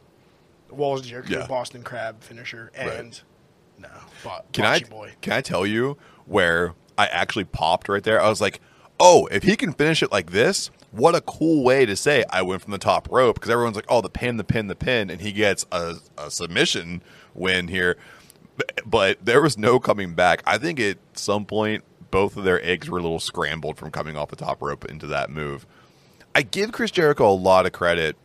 Walls 0.70 1.02
Jericho 1.02 1.40
Yeah. 1.40 1.48
Boston 1.48 1.84
Crab 1.84 2.22
finisher 2.22 2.72
and 2.76 2.90
Right. 2.90 3.22
No, 3.82 3.90
bo- 4.24 4.42
Can 4.54 4.66
I 4.66 4.80
boy. 4.82 5.14
can 5.22 5.34
I 5.34 5.42
tell 5.42 5.66
you 5.66 5.98
where 6.26 6.74
I 6.98 7.08
actually 7.08 7.46
popped 7.46 7.90
right 7.90 8.04
there? 8.04 8.22
I 8.22 8.30
was 8.30 8.42
like, 8.42 8.60
"Oh, 9.00 9.28
if 9.32 9.44
he 9.44 9.56
can 9.56 9.74
finish 9.74 10.02
it 10.04 10.12
like 10.12 10.32
this, 10.32 10.70
what 10.92 11.16
a 11.16 11.22
cool 11.22 11.64
way 11.64 11.86
to 11.86 11.96
say 11.96 12.24
I 12.30 12.42
went 12.42 12.62
from 12.62 12.72
the 12.72 12.78
top 12.78 13.08
rope." 13.12 13.36
Because 13.36 13.50
everyone's 13.50 13.76
like, 13.76 13.86
"Oh, 13.90 14.02
the 14.02 14.10
pin, 14.10 14.38
the 14.38 14.44
pin, 14.44 14.68
the 14.68 14.76
pin," 14.76 15.10
and 15.10 15.22
he 15.22 15.32
gets 15.32 15.66
a, 15.72 15.96
a 16.18 16.30
submission 16.32 17.02
win 17.34 17.68
here. 17.68 17.98
But, 18.58 18.82
but 18.86 19.26
there 19.26 19.42
was 19.42 19.58
no 19.58 19.80
coming 19.80 20.14
back. 20.14 20.44
I 20.46 20.58
think 20.58 20.80
at 20.80 20.98
some 21.14 21.46
point 21.46 21.84
both 22.12 22.36
of 22.36 22.44
their 22.44 22.64
eggs 22.66 22.90
were 22.90 23.00
a 23.00 23.02
little 23.02 23.20
scrambled 23.22 23.78
from 23.78 23.90
coming 23.90 24.18
off 24.18 24.30
the 24.30 24.36
top 24.36 24.62
rope 24.62 24.84
into 24.86 25.08
that 25.08 25.30
move. 25.30 25.66
I 26.36 26.42
give 26.44 26.72
Chris 26.74 26.92
Jericho 26.92 27.32
a 27.32 27.34
lot 27.34 27.66
of 27.66 27.72
credit 27.72 28.18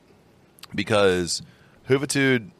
because 0.74 1.40
Juventud 1.88 2.50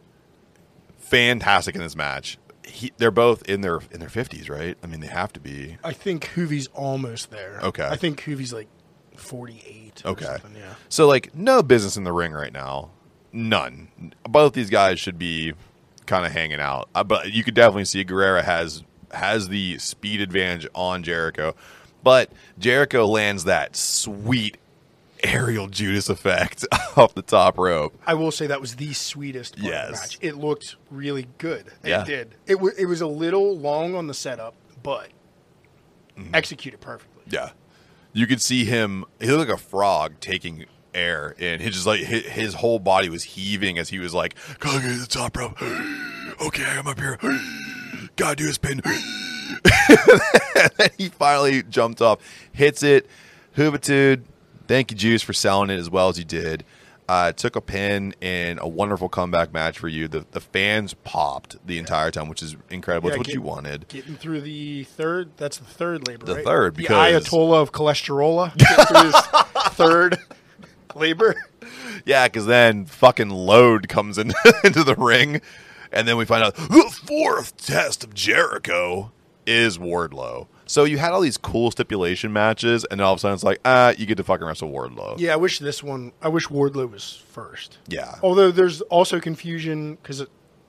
fantastic 0.99 1.75
in 1.75 1.81
this 1.81 1.97
match. 1.97 2.39
He, 2.67 2.93
they're 2.99 3.11
both 3.13 3.43
in 3.49 3.61
their 3.61 3.81
in 3.91 4.01
their 4.01 4.09
fifties, 4.09 4.51
right? 4.51 4.77
I 4.83 4.87
mean, 4.87 5.01
they 5.01 5.07
have 5.07 5.33
to 5.35 5.41
be. 5.41 5.79
I 5.85 5.93
think 5.93 6.31
Juvi's 6.35 6.67
almost 6.75 7.31
there. 7.31 7.61
Okay. 7.63 7.87
I 7.87 7.97
think 7.97 8.21
Juvi's 8.21 8.53
like 8.53 8.69
48 9.17 10.03
Okay. 10.05 10.37
yeah. 10.57 10.75
So 10.89 11.07
like, 11.07 11.35
no 11.35 11.63
business 11.63 11.97
in 11.97 12.05
the 12.05 12.13
ring 12.13 12.33
right 12.33 12.53
now. 12.53 12.91
None. 13.33 14.13
Both 14.29 14.53
these 14.55 14.71
guys 14.71 14.99
should 15.01 15.19
be 15.19 15.55
kind 16.07 16.27
of 16.27 16.33
hanging 16.33 16.61
out. 16.61 16.89
Uh, 16.95 17.05
but 17.05 17.33
you 17.33 17.45
could 17.45 17.55
definitely 17.55 17.85
see 17.85 18.05
Guerrera 18.05 18.43
has 18.45 18.83
has 19.13 19.49
the 19.49 19.79
speed 19.79 20.21
advantage 20.21 20.67
on 20.75 21.03
Jericho. 21.03 21.55
But 22.03 22.31
Jericho 22.59 23.07
lands 23.07 23.45
that 23.45 23.77
sweet 23.77 24.59
aerial 25.27 25.67
Judas 25.69 26.09
effect 26.09 26.65
off 26.97 27.15
the 27.15 27.23
top 27.23 27.59
rope. 27.59 27.99
I 28.07 28.15
will 28.15 28.31
say 28.31 28.47
that 28.47 28.61
was 28.61 28.77
the 28.77 28.93
sweetest 28.93 29.55
part 29.57 29.61
of 29.61 29.65
the 29.65 29.71
Yes. 29.71 29.93
match. 29.93 30.19
It 30.23 30.37
looked 30.37 30.77
really 30.91 31.27
good. 31.39 31.67
Yeah. 31.85 32.03
It 32.03 32.07
did. 32.07 32.35
It, 32.47 32.55
w- 32.55 32.75
it 32.79 32.87
was 32.87 33.01
a 33.01 33.07
little 33.07 33.57
long 33.57 33.95
on 33.95 34.07
the 34.07 34.15
setup, 34.15 34.55
but 34.83 35.09
Mm-hmm. 36.19 36.35
executed 36.35 36.81
perfectly. 36.81 37.23
Yeah, 37.29 37.51
you 38.15 38.27
could 38.27 38.41
see 38.41 38.65
him. 38.65 39.05
He 39.21 39.27
looked 39.31 39.51
like 39.51 39.59
a 39.59 39.63
frog 39.63 40.15
taking 40.19 40.65
air, 40.95 41.35
and 41.39 41.61
he 41.61 41.69
just 41.69 41.87
like 41.87 42.01
his, 42.01 42.25
his 42.25 42.55
whole 42.55 42.79
body 42.79 43.11
was 43.11 43.23
heaving 43.23 43.77
as 43.77 43.91
he 43.91 43.99
was 43.99 44.15
like, 44.15 44.35
"Gotta 44.59 44.81
get 44.81 44.93
to 44.95 44.99
the 44.99 45.07
top 45.07 45.37
rope." 45.37 45.61
okay, 46.41 46.65
I'm 46.65 46.87
up 46.87 46.99
here. 46.99 47.19
Gotta 48.17 48.37
do 48.37 48.49
a 48.49 48.53
spin. 48.55 48.81
and 48.87 50.71
then 50.79 50.89
he 50.97 51.09
finally 51.11 51.63
jumped 51.65 52.01
off, 52.01 52.19
hits 52.53 52.83
it. 52.83 53.07
Juventud, 53.57 54.23
thank 54.67 54.91
you, 54.91 54.97
Juice, 54.97 55.23
for 55.23 55.33
selling 55.33 55.71
it 55.71 55.79
as 55.79 55.89
well 55.91 56.09
as 56.09 56.19
you 56.19 56.25
did. 56.25 56.65
Uh, 57.09 57.31
took 57.31 57.55
a 57.55 57.61
pin 57.61 58.13
in 58.21 58.59
a 58.59 58.67
wonderful 58.67 59.09
comeback 59.09 59.53
match 59.53 59.79
for 59.79 59.87
you. 59.87 60.09
The 60.09 60.27
the 60.33 60.41
fans 60.41 60.93
popped 60.93 61.57
the 61.65 61.79
entire 61.79 62.11
time, 62.11 62.29
which 62.29 62.43
is 62.43 62.57
incredible. 62.69 63.09
Yeah, 63.11 63.15
it's 63.15 63.19
what 63.19 63.27
get- 63.29 63.35
you 63.35 63.43
wanted. 63.43 63.87
Getting 63.89 64.17
through 64.17 64.41
the 64.41 64.83
third, 64.85 65.31
that's 65.37 65.59
the 65.59 65.65
third 65.65 66.09
labor, 66.09 66.27
The 66.27 66.35
right? 66.37 66.45
third, 66.45 66.75
The 66.75 66.83
because- 66.83 67.25
Ayatollah 67.29 67.63
of 67.63 67.71
cholesterol. 67.71 68.57
Getting 68.59 68.85
through 68.87 69.05
his 69.05 69.75
third 69.75 70.19
labor. 70.97 71.37
Yeah, 72.05 72.27
because 72.27 72.47
then 72.47 72.87
fucking 72.87 73.31
load 73.31 73.89
comes 73.89 74.19
in, 74.19 74.33
into 74.65 74.83
the 74.83 74.97
ring, 74.97 75.41
and 75.93 76.09
then 76.09 76.17
we 76.17 76.25
find 76.25 76.43
out 76.43 76.57
the 76.57 76.93
fourth 77.07 77.57
test 77.57 78.03
of 78.03 78.15
Jericho 78.15 79.13
is 79.47 79.79
Wardlow. 79.79 80.49
So 80.67 80.85
you 80.85 80.99
had 80.99 81.13
all 81.13 81.21
these 81.21 81.39
cool 81.39 81.71
stipulation 81.71 82.33
matches, 82.33 82.85
and 82.91 82.99
then 83.01 83.07
all 83.07 83.13
of 83.13 83.19
a 83.19 83.21
sudden 83.21 83.35
it's 83.35 83.45
like, 83.45 83.61
ah, 83.65 83.95
you 83.97 84.05
get 84.07 84.17
to 84.17 84.25
fucking 84.25 84.47
wrestle 84.47 84.71
Wardlow. 84.71 85.19
Yeah, 85.19 85.33
I 85.35 85.37
wish 85.37 85.59
this 85.61 85.83
one, 85.83 86.13
I 86.21 86.29
wish 86.29 86.49
Wardlow 86.49 86.91
was 86.91 87.23
first. 87.29 87.79
Yeah. 87.89 88.17
Although 88.23 88.51
there's 88.51 88.81
also 88.83 89.21
confusion 89.21 89.95
because 89.95 90.27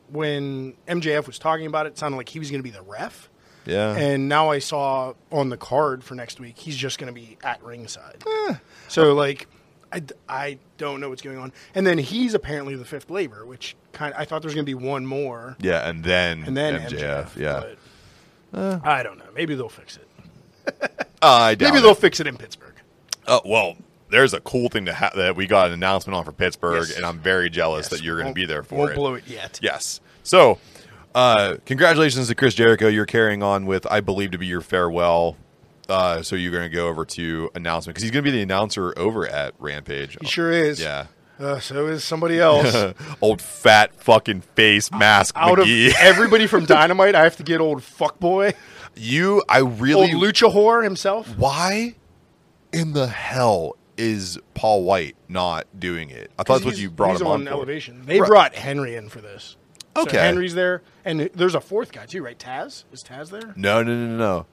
when 0.10 0.75
MJF 0.88 1.27
was 1.27 1.39
talking 1.39 1.66
about 1.66 1.86
it, 1.86 1.89
it 1.89 1.98
sounded 1.98 2.18
like 2.18 2.30
he 2.30 2.39
was 2.39 2.50
going 2.51 2.60
to 2.60 2.63
be 2.63 2.70
the 2.70 2.82
ref. 2.84 3.30
Yeah. 3.66 3.96
And 3.98 4.30
now 4.30 4.50
I 4.51 4.60
saw 4.60 5.13
on 5.32 5.50
the 5.50 5.58
card 5.58 6.04
for 6.04 6.16
next 6.16 6.39
week, 6.39 6.58
he's 6.58 6.77
just 6.77 7.00
going 7.00 7.13
to 7.13 7.20
be 7.20 7.38
at 7.44 7.62
ringside. 7.63 8.24
So, 8.88 9.13
like, 9.13 9.48
I, 9.92 10.04
I 10.30 10.60
don't 10.77 11.01
know 11.01 11.10
what's 11.10 11.22
going 11.22 11.38
on. 11.38 11.51
And 11.75 11.86
then 11.86 11.98
he's 11.98 12.34
apparently 12.34 12.75
the 12.75 12.86
fifth 12.86 13.10
labor, 13.10 13.46
which 13.46 13.75
kind 13.92 14.13
of, 14.13 14.20
I 14.22 14.24
thought 14.25 14.42
there 14.42 14.48
was 14.48 14.56
going 14.56 14.66
to 14.66 14.70
be 14.70 14.74
one 14.88 15.06
more. 15.06 15.58
yeah, 15.60 15.89
and 15.89 16.04
then 16.04 16.44
And 16.46 16.56
then 16.56 16.80
MJF. 16.82 17.00
MJF. 17.32 17.36
yeah. 17.36 17.60
but 17.62 17.77
I 18.58 19.04
don't 19.04 19.18
know. 19.18 19.26
Maybe 19.36 19.56
they'll 19.56 19.70
fix 19.70 19.98
it. 19.98 20.08
I 21.22 21.56
doubt 21.56 21.68
Maybe 21.68 21.80
it. 21.80 21.82
they'll 21.82 21.96
fix 21.96 22.20
it 22.20 22.28
in 22.28 22.38
Pittsburgh. 22.38 22.74
Oh, 23.28 23.42
well, 23.46 23.76
there's 24.10 24.34
a 24.34 24.40
cool 24.42 24.70
thing 24.70 24.86
to 24.86 24.94
ha- 24.94 25.12
that 25.16 25.36
we 25.36 25.48
got 25.48 25.68
an 25.68 25.74
announcement 25.74 26.16
on 26.16 26.24
for 26.24 26.32
Pittsburgh, 26.32 26.86
Yes. 26.88 26.98
and 26.98 27.06
I'm 27.06 27.20
very 27.20 27.50
jealous 27.50 27.86
Yes, 27.86 27.90
that 28.00 28.04
you're 28.06 28.16
going 28.22 28.28
to 28.30 28.34
be 28.34 28.46
there 28.46 28.64
for 28.64 28.76
won't 28.76 28.92
it. 28.92 28.96
blow 28.96 29.14
it 29.16 29.28
yet. 29.28 29.60
Yes. 29.62 30.00
So, 30.24 30.60
uh, 31.16 31.56
congratulations 31.66 32.28
to 32.28 32.36
Chris 32.36 32.54
Jericho. 32.54 32.88
You're 32.88 33.06
carrying 33.06 33.44
on 33.44 33.66
with, 33.66 33.86
I 33.90 34.02
believe, 34.02 34.32
to 34.32 34.38
be 34.38 34.46
your 34.48 34.62
farewell. 34.62 35.36
Uh, 35.90 36.22
so 36.22 36.36
you're 36.36 36.52
going 36.52 36.70
to 36.70 36.76
go 36.76 36.88
over 36.90 37.06
to 37.06 37.50
announcement 37.56 37.96
because 37.96 38.04
he's 38.04 38.12
going 38.12 38.24
to 38.26 38.30
be 38.30 38.36
the 38.36 38.44
announcer 38.44 38.94
over 39.00 39.26
at 39.26 39.54
Rampage. 39.58 40.18
He 40.20 40.28
sure 40.28 40.52
is. 40.52 40.82
Yeah. 40.82 41.08
Uh, 41.39 41.60
so 41.60 41.88
is 41.88 42.03
somebody 42.03 42.39
else. 42.39 42.94
Old 43.22 43.41
fat 43.41 43.94
fucking 43.94 44.41
face 44.41 44.91
mask 44.91 45.36
Out 45.38 45.60
McGee. 45.60 45.89
of 45.89 45.96
everybody 46.00 46.48
from 46.48 46.65
Dynamite, 46.65 47.13
I 47.15 47.24
have 47.24 47.38
to 47.38 47.44
get 47.44 47.62
old 47.62 47.79
fuckboy, 47.82 48.56
you, 48.96 49.44
I 49.48 49.60
really. 49.60 50.13
old 50.13 50.24
lucha 50.24 50.51
whore 50.51 50.84
himself. 50.84 51.38
why 51.38 51.96
in 52.74 52.94
the 52.94 53.08
hell 53.08 53.75
is 53.98 54.39
Paul 54.56 54.84
White 54.84 55.15
not 55.27 55.67
doing 55.79 56.10
it? 56.10 56.32
I 56.39 56.44
thought 56.44 56.56
that's 56.62 56.65
what 56.65 56.77
you 56.79 56.89
brought 56.89 57.12
he's 57.12 57.22
him 57.22 57.27
on 57.27 57.41
on 57.41 57.48
elevation. 57.48 58.06
They 58.06 58.20
Right. 58.20 58.27
brought 58.27 58.56
Henry 58.56 58.96
in 58.96 59.10
for 59.10 59.22
this. 59.22 59.56
So 59.96 60.03
Okay. 60.03 60.17
Henry's 60.20 60.53
there, 60.53 60.82
and 61.06 61.22
there's 61.34 61.56
a 61.56 61.62
fourth 61.62 61.91
guy 61.91 62.06
too, 62.06 62.24
right? 62.24 62.38
Taz 62.38 62.84
is 62.91 63.03
Taz 63.03 63.29
there? 63.32 63.53
No, 63.56 63.82
no, 63.84 63.96
no, 63.96 64.08
no, 64.08 64.17
no. 64.17 64.46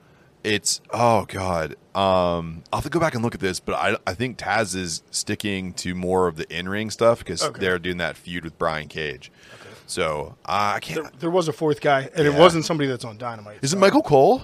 It's 0.45 0.79
oh 0.91 1.25
god. 1.25 1.75
Um, 1.95 2.63
I'll 2.71 2.79
have 2.79 2.83
to 2.83 2.89
go 2.89 2.99
back 2.99 3.15
and 3.15 3.23
look 3.23 3.33
at 3.35 3.41
this, 3.41 3.59
but 3.59 3.75
I 3.75 3.97
I 4.05 4.13
think 4.13 4.37
Taz 4.37 4.75
is 4.75 5.01
sticking 5.11 5.73
to 5.75 5.95
more 5.95 6.27
of 6.27 6.35
the 6.35 6.45
in 6.55 6.69
ring 6.69 6.89
stuff 6.91 7.19
because 7.19 7.41
Okay. 7.43 7.59
they're 7.59 7.79
doing 7.79 7.97
that 7.97 8.15
feud 8.15 8.43
with 8.43 8.57
Brian 8.57 8.87
Cage. 8.87 9.31
Okay. 9.61 9.69
So 9.87 10.35
uh, 10.45 10.73
I 10.75 10.79
can't. 10.79 11.03
There, 11.03 11.11
there 11.19 11.29
was 11.31 11.47
a 11.47 11.53
fourth 11.53 11.81
guy, 11.81 12.09
and 12.15 12.27
it 12.27 12.33
wasn't 12.33 12.65
somebody 12.65 12.87
that's 12.89 13.05
on 13.05 13.17
Dynamite. 13.17 13.59
Is 13.61 13.73
it 13.73 13.77
Michael 13.77 14.01
Cole? 14.03 14.41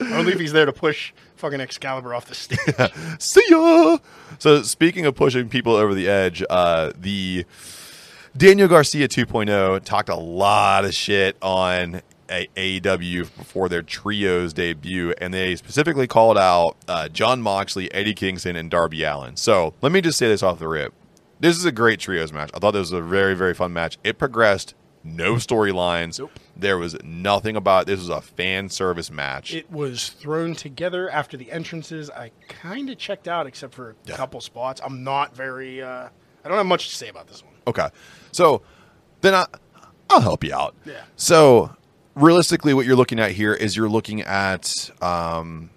Only 0.00 0.24
believe 0.24 0.40
he's 0.40 0.52
there 0.52 0.66
to 0.66 0.72
push 0.72 1.12
fucking 1.36 1.60
Excalibur 1.60 2.14
off 2.14 2.26
the 2.26 2.34
stage. 2.34 2.58
See 3.18 3.42
ya. 3.48 3.98
So 4.38 4.62
speaking 4.62 5.06
of 5.06 5.14
pushing 5.14 5.48
people 5.48 5.74
over 5.74 5.94
the 5.94 6.08
edge, 6.08 6.42
uh, 6.50 6.92
the 6.98 7.44
Daniel 8.36 8.66
Garcia 8.68 9.08
2.0 9.08 9.84
talked 9.84 10.08
a 10.08 10.14
lot 10.16 10.84
of 10.84 10.94
shit 10.94 11.36
on 11.42 12.00
AEW 12.56 13.36
before 13.36 13.68
their 13.68 13.82
trios 13.82 14.52
debut, 14.52 15.12
and 15.18 15.34
they 15.34 15.56
specifically 15.56 16.06
called 16.06 16.38
out 16.38 16.76
uh, 16.88 17.08
Jon 17.08 17.42
Moxley, 17.42 17.92
Eddie 17.92 18.14
Kingston, 18.14 18.56
and 18.56 18.70
Darby 18.70 19.02
Allin. 19.04 19.36
So 19.36 19.74
let 19.82 19.92
me 19.92 20.00
just 20.00 20.18
say 20.18 20.28
this 20.28 20.42
off 20.42 20.58
the 20.58 20.68
rip: 20.68 20.94
this 21.40 21.56
is 21.56 21.64
a 21.64 21.72
great 21.72 22.00
trios 22.00 22.32
match. 22.32 22.50
I 22.54 22.58
thought 22.58 22.70
this 22.72 22.80
was 22.80 22.92
a 22.92 23.02
very, 23.02 23.34
very 23.34 23.54
fun 23.54 23.72
match. 23.72 23.98
It 24.04 24.18
progressed. 24.18 24.74
No 25.02 25.36
storylines. 25.36 26.18
Nope. 26.18 26.32
There 26.54 26.76
was 26.76 26.94
nothing 27.02 27.56
about 27.56 27.86
this. 27.86 27.98
Was 28.00 28.10
a 28.10 28.20
fan 28.20 28.68
service 28.68 29.10
match. 29.10 29.54
it 29.54 29.70
was 29.72 30.10
thrown 30.10 30.54
together 30.54 31.08
after 31.08 31.38
the 31.38 31.50
entrances. 31.50 32.10
I 32.10 32.32
kind 32.48 32.90
of 32.90 32.98
checked 32.98 33.26
out, 33.26 33.46
except 33.46 33.72
for 33.72 33.90
a 33.90 33.94
Yeah. 34.04 34.16
couple 34.16 34.42
spots. 34.42 34.78
I'm 34.84 35.02
not 35.02 35.34
very. 35.34 35.82
Uh, 35.82 36.08
I 36.44 36.48
don't 36.48 36.58
have 36.58 36.66
much 36.66 36.90
to 36.90 36.96
say 36.96 37.08
about 37.08 37.28
this 37.28 37.42
one. 37.42 37.54
Okay. 37.66 37.88
So 38.32 38.60
then 39.22 39.34
I, 39.34 39.46
I'll 40.10 40.20
help 40.20 40.44
you 40.44 40.54
out. 40.54 40.74
Yeah. 40.84 41.00
So 41.16 41.74
realistically, 42.14 42.74
what 42.74 42.86
you're 42.86 42.96
looking 42.96 43.18
at 43.18 43.32
here 43.32 43.54
is 43.54 43.76
you're 43.76 43.88
looking 43.88 44.22
at. 44.22 44.90
Um, 45.02 45.70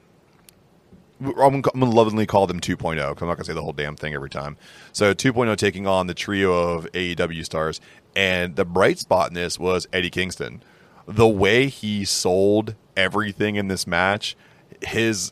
I'm 1.22 1.62
gonna, 1.62 1.86
lovingly 1.86 2.26
call 2.26 2.48
them 2.48 2.60
2.0 2.60 2.96
because 2.96 3.22
I'm 3.22 3.28
not 3.28 3.36
gonna 3.36 3.46
say 3.46 3.54
the 3.54 3.62
whole 3.62 3.72
damn 3.72 3.96
thing 3.96 4.14
every 4.14 4.30
time. 4.30 4.58
So 4.92 5.14
2.0 5.14 5.56
taking 5.56 5.88
on 5.88 6.08
the 6.08 6.14
trio 6.14 6.52
of 6.54 6.92
AEW 6.92 7.46
stars, 7.46 7.80
and 8.16 8.56
the 8.56 8.66
bright 8.66 9.00
spot 9.00 9.30
in 9.30 9.34
this 9.34 9.58
was 9.58 9.88
Eddie 9.94 10.10
Kingston. 10.10 10.62
The 11.08 11.28
way 11.28 11.68
he 11.68 12.04
sold 12.04 12.76
everything 12.98 13.56
in 13.56 13.68
this 13.68 13.88
match, 13.88 14.36
his 14.82 15.32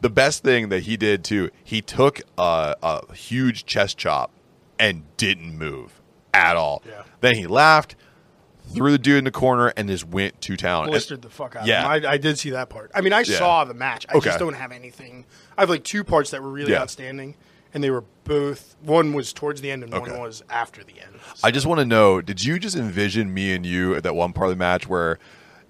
the 0.00 0.10
best 0.10 0.42
thing 0.42 0.70
that 0.70 0.84
he 0.84 0.96
did 0.96 1.24
too, 1.24 1.50
he 1.62 1.82
took 1.82 2.20
a, 2.38 2.74
a 2.82 3.14
huge 3.14 3.66
chest 3.66 3.98
chop 3.98 4.30
and 4.78 5.02
didn't 5.16 5.56
move 5.58 6.00
at 6.32 6.56
all. 6.56 6.82
Yeah. 6.86 7.02
Then 7.20 7.36
he 7.36 7.46
laughed, 7.46 7.96
threw 8.74 8.90
the 8.90 8.98
dude 8.98 9.18
in 9.18 9.24
the 9.24 9.30
corner, 9.30 9.72
and 9.76 9.88
just 9.88 10.06
went 10.06 10.40
to 10.42 10.56
town. 10.56 10.86
blistered 10.86 11.22
the 11.22 11.30
fuck 11.30 11.56
out 11.56 11.66
Yeah. 11.66 11.86
I, 11.86 12.12
I 12.12 12.16
did 12.18 12.38
see 12.38 12.50
that 12.50 12.68
part. 12.68 12.90
I 12.94 13.00
mean, 13.00 13.12
I 13.12 13.20
Yeah. 13.20 13.38
saw 13.38 13.64
the 13.64 13.74
match. 13.74 14.06
I 14.08 14.16
Okay. 14.16 14.26
just 14.30 14.38
don't 14.38 14.54
have 14.54 14.72
anything. 14.72 15.24
I 15.56 15.62
have 15.62 15.70
like 15.70 15.84
two 15.84 16.04
parts 16.04 16.30
that 16.30 16.42
were 16.42 16.50
really 16.50 16.72
Yeah. 16.72 16.80
outstanding, 16.82 17.34
and 17.74 17.82
they 17.84 17.90
were 17.90 18.04
both. 18.24 18.76
One 18.82 19.12
was 19.12 19.32
towards 19.32 19.60
the 19.60 19.70
end, 19.70 19.82
and 19.84 19.92
Okay. 19.94 20.10
one 20.12 20.20
was 20.20 20.42
after 20.50 20.82
the 20.84 20.94
end. 21.00 21.20
I 21.42 21.50
just 21.50 21.66
want 21.66 21.78
to 21.80 21.84
know: 21.84 22.20
Did 22.20 22.44
you 22.44 22.58
just 22.58 22.76
envision 22.76 23.32
me 23.32 23.52
and 23.54 23.64
you 23.66 23.94
at 23.94 24.02
that 24.02 24.14
one 24.14 24.32
part 24.32 24.48
of 24.50 24.56
the 24.56 24.58
match 24.58 24.88
where 24.88 25.18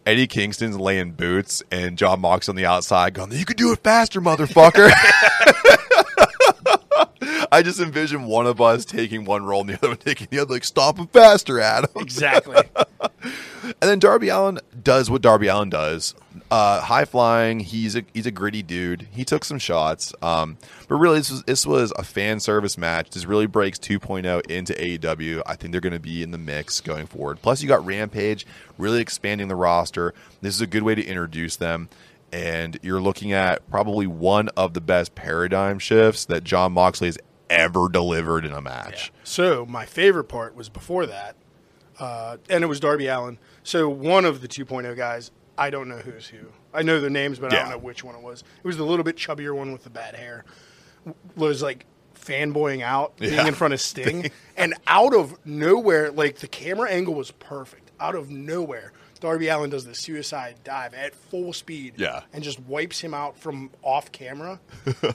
Eddie 0.04 0.26
Kingston's 0.26 0.76
laying 0.78 1.12
boots 1.12 1.62
and 1.70 1.96
Jon 1.96 2.20
Mox 2.20 2.48
on 2.48 2.56
the 2.56 2.66
outside 2.66 3.14
going, 3.14 3.30
"You 3.32 3.44
could 3.44 3.56
do 3.56 3.70
it 3.72 3.80
faster, 3.84 4.20
motherfucker." 4.20 4.90
I 7.52 7.62
just 7.62 7.80
envision 7.80 8.24
one 8.24 8.46
of 8.46 8.62
us 8.62 8.86
taking 8.86 9.26
one 9.26 9.44
role 9.44 9.60
and 9.60 9.68
the 9.68 9.74
other 9.74 9.88
one 9.88 9.98
taking 9.98 10.26
the 10.30 10.38
other, 10.38 10.54
like, 10.54 10.64
stop 10.64 10.98
him 10.98 11.06
faster, 11.06 11.60
Adam. 11.60 11.90
exactly. 11.96 12.62
And 13.62 13.74
then 13.78 13.98
Darby 13.98 14.30
Allin 14.30 14.58
does 14.82 15.10
what 15.10 15.20
Darby 15.20 15.48
Allin 15.48 15.68
does. 15.68 16.14
Uh, 16.50 16.80
high 16.80 17.04
flying. 17.04 17.60
He's 17.60 17.94
a 17.94 18.04
he's 18.14 18.26
a 18.26 18.30
gritty 18.30 18.62
dude. 18.62 19.06
He 19.12 19.24
took 19.24 19.44
some 19.44 19.58
shots. 19.58 20.14
Um, 20.22 20.56
but 20.88 20.96
really, 20.96 21.18
this 21.18 21.30
was 21.30 21.42
this 21.42 21.66
was 21.66 21.92
a 21.96 22.02
fan 22.02 22.40
service 22.40 22.78
match. 22.78 23.10
This 23.10 23.26
really 23.26 23.46
breaks 23.46 23.78
2.0 23.78 24.50
into 24.50 24.72
AEW. 24.72 25.42
I 25.46 25.54
think 25.54 25.72
they're 25.72 25.80
going 25.80 25.92
to 25.92 26.00
be 26.00 26.22
in 26.22 26.30
the 26.30 26.38
mix 26.38 26.80
going 26.80 27.06
forward. 27.06 27.42
Plus, 27.42 27.62
you 27.62 27.68
got 27.68 27.84
Rampage 27.84 28.46
really 28.78 29.00
expanding 29.00 29.48
the 29.48 29.56
roster. 29.56 30.14
This 30.40 30.54
is 30.54 30.62
a 30.62 30.66
good 30.66 30.82
way 30.82 30.94
to 30.94 31.04
introduce 31.04 31.56
them. 31.56 31.90
And 32.32 32.78
you're 32.82 33.00
looking 33.00 33.32
at 33.32 33.68
probably 33.70 34.06
one 34.06 34.48
of 34.50 34.72
the 34.72 34.80
best 34.80 35.14
paradigm 35.14 35.78
shifts 35.78 36.24
that 36.24 36.44
Jon 36.44 36.72
Moxley 36.72 37.08
has 37.08 37.18
ever 37.52 37.88
delivered 37.88 38.44
in 38.44 38.52
a 38.52 38.60
match. 38.60 39.12
So 39.24 39.64
my 39.66 39.84
favorite 39.86 40.24
part 40.24 40.54
was 40.54 40.68
before 40.68 41.06
that, 41.06 41.36
uh, 41.98 42.38
and 42.50 42.64
it 42.64 42.66
was 42.66 42.80
Darby 42.80 43.06
Allin. 43.06 43.38
So 43.62 43.88
one 43.88 44.24
of 44.24 44.40
the 44.40 44.48
2.0 44.48 44.96
guys, 44.96 45.30
I 45.58 45.70
don't 45.70 45.88
know 45.88 45.98
who's 45.98 46.26
who. 46.28 46.46
I 46.74 46.82
know 46.82 47.00
their 47.00 47.10
names, 47.10 47.38
but 47.38 47.52
I 47.52 47.56
don't 47.56 47.70
know 47.70 47.78
which 47.78 48.02
one 48.02 48.14
it 48.14 48.22
was. 48.22 48.40
It 48.40 48.66
was 48.66 48.76
the 48.78 48.84
little 48.84 49.04
bit 49.04 49.16
chubbier 49.16 49.54
one 49.54 49.72
with 49.72 49.84
the 49.84 49.90
bad 49.90 50.14
hair. 50.14 50.44
Was 51.36 51.62
like 51.62 51.84
fanboying 52.18 52.82
out, 52.82 53.16
being 53.18 53.34
Yeah. 53.34 53.46
in 53.48 53.54
front 53.54 53.74
of 53.74 53.80
Sting, 53.80 54.30
and 54.56 54.74
out 54.86 55.14
of 55.14 55.36
nowhere, 55.44 56.10
like 56.10 56.36
the 56.36 56.48
camera 56.48 56.88
angle 56.90 57.14
was 57.14 57.30
perfect. 57.32 57.90
Out 58.00 58.14
of 58.14 58.30
nowhere, 58.30 58.92
Darby 59.22 59.46
Allin 59.46 59.70
does 59.70 59.84
the 59.84 59.94
suicide 59.94 60.56
dive 60.64 60.94
at 60.94 61.14
full 61.14 61.52
speed. 61.52 61.94
Yeah. 61.96 62.22
And 62.32 62.42
just 62.42 62.58
wipes 62.60 63.00
him 63.00 63.14
out 63.14 63.38
from 63.38 63.70
off 63.80 64.10
camera 64.10 64.58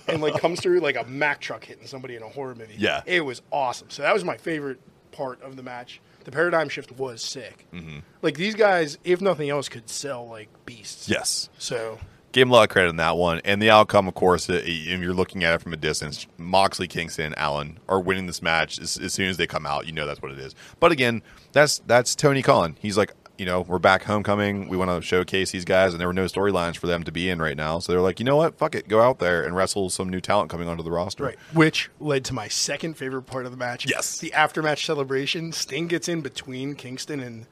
and 0.08 0.22
like 0.22 0.40
comes 0.40 0.62
through 0.62 0.80
like 0.80 0.96
a 0.96 1.04
Mack 1.04 1.42
truck 1.42 1.66
hitting 1.66 1.86
somebody 1.88 2.16
in 2.16 2.24
a 2.24 2.30
horror 2.30 2.56
movie. 2.56 2.76
Yeah. 2.78 3.02
It 3.06 3.26
was 3.26 3.42
awesome. 3.52 3.90
So 3.90 4.04
that 4.04 4.14
was 4.14 4.24
my 4.24 4.38
favorite 4.38 4.80
part 5.12 5.42
of 5.42 5.58
the 5.58 5.64
match. 5.64 6.00
The 6.24 6.32
paradigm 6.32 6.70
shift 6.70 6.94
was 6.94 7.22
sick. 7.22 7.68
Mm-hmm. 7.74 8.00
Like 8.22 8.38
these 8.38 8.56
guys, 8.56 8.98
if 9.04 9.20
nothing 9.20 9.50
else, 9.50 9.68
could 9.68 9.90
sell 9.90 10.26
like 10.26 10.48
beasts. 10.66 11.10
Yes. 11.10 11.50
So 11.58 12.00
him 12.34 12.50
a 12.50 12.54
lot 12.54 12.64
of 12.64 12.70
credit 12.70 12.90
on 12.90 12.96
that 12.98 13.18
one. 13.18 13.42
And 13.44 13.62
the 13.62 13.70
outcome, 13.70 14.08
of 14.08 14.14
course, 14.14 14.50
uh, 14.50 14.62
if 14.64 15.02
you're 15.02 15.14
looking 15.14 15.44
at 15.44 15.56
it 15.56 15.62
from 15.62 15.74
a 15.74 15.78
distance, 15.78 16.28
Moxley, 16.38 16.88
Kingston, 16.88 17.34
Allin 17.38 17.80
are 17.90 18.00
winning 18.00 18.28
this 18.28 18.42
match 18.42 18.80
as, 18.80 18.98
as 18.98 19.14
soon 19.14 19.28
as 19.28 19.36
they 19.36 19.48
come 19.48 19.66
out. 19.66 19.86
You 19.86 19.92
know 19.92 20.06
that's 20.06 20.22
what 20.22 20.32
it 20.32 20.40
is. 20.40 20.56
But 20.80 20.92
again, 20.92 21.24
that's 21.52 21.80
that's 21.80 22.16
Tony 22.16 22.42
Khan. 22.42 22.78
He's 22.80 22.98
like, 22.98 23.14
you 23.38 23.46
know, 23.46 23.62
we're 23.62 23.80
back 23.80 24.04
homecoming. 24.04 24.68
We 24.68 24.78
want 24.78 24.90
to 24.90 25.02
showcase 25.06 25.52
these 25.52 25.66
guys, 25.66 25.94
and 25.94 26.00
there 26.00 26.08
were 26.08 26.14
no 26.14 26.26
storylines 26.26 26.76
for 26.78 26.88
them 26.88 27.04
to 27.04 27.12
be 27.12 27.30
in 27.30 27.42
right 27.42 27.56
now. 27.56 27.80
So 27.80 27.92
they're 27.92 28.02
like, 28.02 28.20
you 28.20 28.26
know 28.26 28.36
what? 28.36 28.58
Fuck 28.58 28.76
it. 28.76 28.88
Go 28.88 29.02
out 29.02 29.20
there 29.20 29.44
and 29.44 29.56
wrestle 29.56 29.90
some 29.90 30.10
new 30.10 30.22
talent 30.22 30.50
coming 30.50 30.68
onto 30.68 30.84
the 30.84 30.92
roster. 30.92 31.26
Right. 31.26 31.38
Which 31.54 31.90
led 32.00 32.26
to 32.26 32.34
my 32.34 32.48
second 32.48 32.96
favorite 32.96 33.24
part 33.24 33.46
of 33.46 33.52
the 33.52 33.58
match. 33.58 33.88
Yes. 33.90 34.18
The 34.18 34.32
aftermatch 34.32 34.86
celebration. 34.86 35.52
Sting 35.52 35.88
gets 35.88 36.08
in 36.08 36.22
between 36.22 36.76
Kingston 36.76 37.20
and 37.20 37.46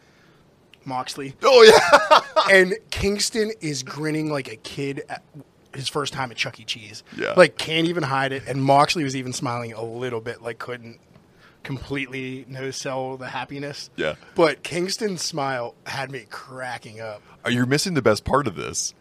Moxley. 0.86 1.36
Oh, 1.44 1.64
yeah. 1.64 2.20
and 2.52 2.76
Kingston 2.90 3.52
is 3.62 3.84
grinning 3.84 4.32
like 4.32 4.52
a 4.52 4.56
kid 4.56 5.04
at 5.08 5.24
his 5.74 5.90
first 5.90 6.14
time 6.14 6.32
at 6.32 6.38
Chuck 6.38 6.60
E. 6.60 6.64
Cheese. 6.64 7.04
Yeah. 7.16 7.34
Like 7.36 7.58
can't 7.58 7.88
even 7.88 8.04
hide 8.04 8.32
it. 8.32 8.44
And 8.48 8.64
Moxley 8.64 9.04
was 9.04 9.16
even 9.16 9.34
smiling 9.34 9.74
a 9.74 9.84
little 9.84 10.22
bit, 10.22 10.42
like 10.42 10.58
couldn't 10.58 11.00
completely 11.66 12.46
no 12.48 12.72
sell 12.72 13.18
the 13.18 13.28
happiness. 13.28 13.90
Yeah. 13.98 14.16
But 14.36 14.64
Kingston's 14.64 15.22
smile 15.22 15.76
had 15.86 16.10
me 16.12 16.26
cracking 16.30 17.02
up. 17.02 17.22
Are 17.44 17.52
you 17.52 17.66
missing 17.66 17.94
the 17.96 18.02
best 18.02 18.24
part 18.24 18.48
of 18.48 18.56
this? 18.56 18.94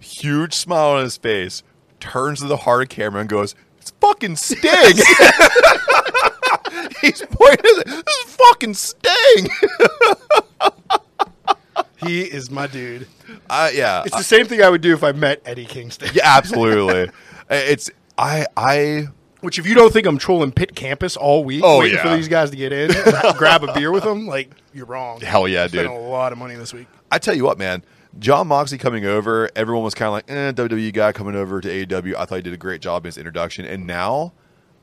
Huge 0.00 0.54
smile 0.54 0.92
on 0.96 1.02
his 1.04 1.16
face, 1.18 1.62
turns 2.00 2.40
to 2.40 2.46
the 2.46 2.56
hard 2.58 2.88
camera 2.88 3.20
and 3.20 3.28
goes, 3.28 3.54
"It's 3.78 3.90
fucking 4.00 4.36
Sting." 4.36 4.62
He's 7.02 7.22
pointing. 7.30 7.82
This 7.84 8.04
is 8.26 8.36
fucking 8.36 8.74
Sting. 8.74 9.48
He 11.96 12.22
is 12.22 12.48
my 12.50 12.68
dude. 12.68 13.08
Uh, 13.50 13.70
yeah, 13.74 14.02
It's 14.06 14.16
the 14.16 14.22
same 14.22 14.46
thing 14.46 14.62
I 14.62 14.68
would 14.70 14.80
do 14.82 14.94
if 14.94 15.02
I 15.02 15.10
met 15.12 15.42
Eddie 15.44 15.64
Kingston. 15.66 16.10
yeah, 16.14 16.36
absolutely. 16.36 17.10
it's 17.50 17.90
I 18.16 18.46
I 18.56 19.08
Which, 19.40 19.58
if 19.58 19.66
you 19.66 19.74
don't 19.74 19.92
think 19.92 20.06
I'm 20.06 20.18
trolling 20.18 20.50
Pit 20.52 20.74
Campus 20.74 21.16
all 21.16 21.44
week, 21.44 21.62
Oh, 21.64 21.78
waiting 21.78 21.98
for 21.98 22.14
these 22.16 22.26
guys 22.28 22.50
to 22.50 22.56
get 22.56 22.72
in, 22.72 22.90
grab 23.36 23.62
a 23.62 23.72
beer 23.72 23.92
with 23.92 24.02
them, 24.02 24.26
like 24.26 24.50
you're 24.74 24.86
wrong. 24.86 25.20
Hell 25.20 25.46
yeah, 25.46 25.66
Spent 25.68 25.86
dude. 25.88 25.96
a 25.96 25.98
lot 26.00 26.32
of 26.32 26.38
money 26.38 26.56
this 26.56 26.74
week. 26.74 26.88
I 27.12 27.18
tell 27.18 27.34
you 27.34 27.44
what, 27.44 27.56
man. 27.58 27.84
Jon 28.18 28.48
Moxley 28.48 28.78
coming 28.78 29.04
over, 29.04 29.48
everyone 29.54 29.84
was 29.84 29.94
kind 29.94 30.08
of 30.08 30.12
like, 30.14 30.30
eh, 30.30 30.50
WWE 30.52 30.92
guy 30.92 31.12
coming 31.12 31.36
over 31.36 31.60
to 31.60 31.68
AEW. 31.68 32.16
I 32.16 32.24
thought 32.24 32.36
he 32.36 32.42
did 32.42 32.52
a 32.54 32.56
great 32.58 32.80
job 32.80 33.04
in 33.04 33.08
his 33.08 33.18
introduction. 33.18 33.64
And 33.64 33.86
now 33.86 34.32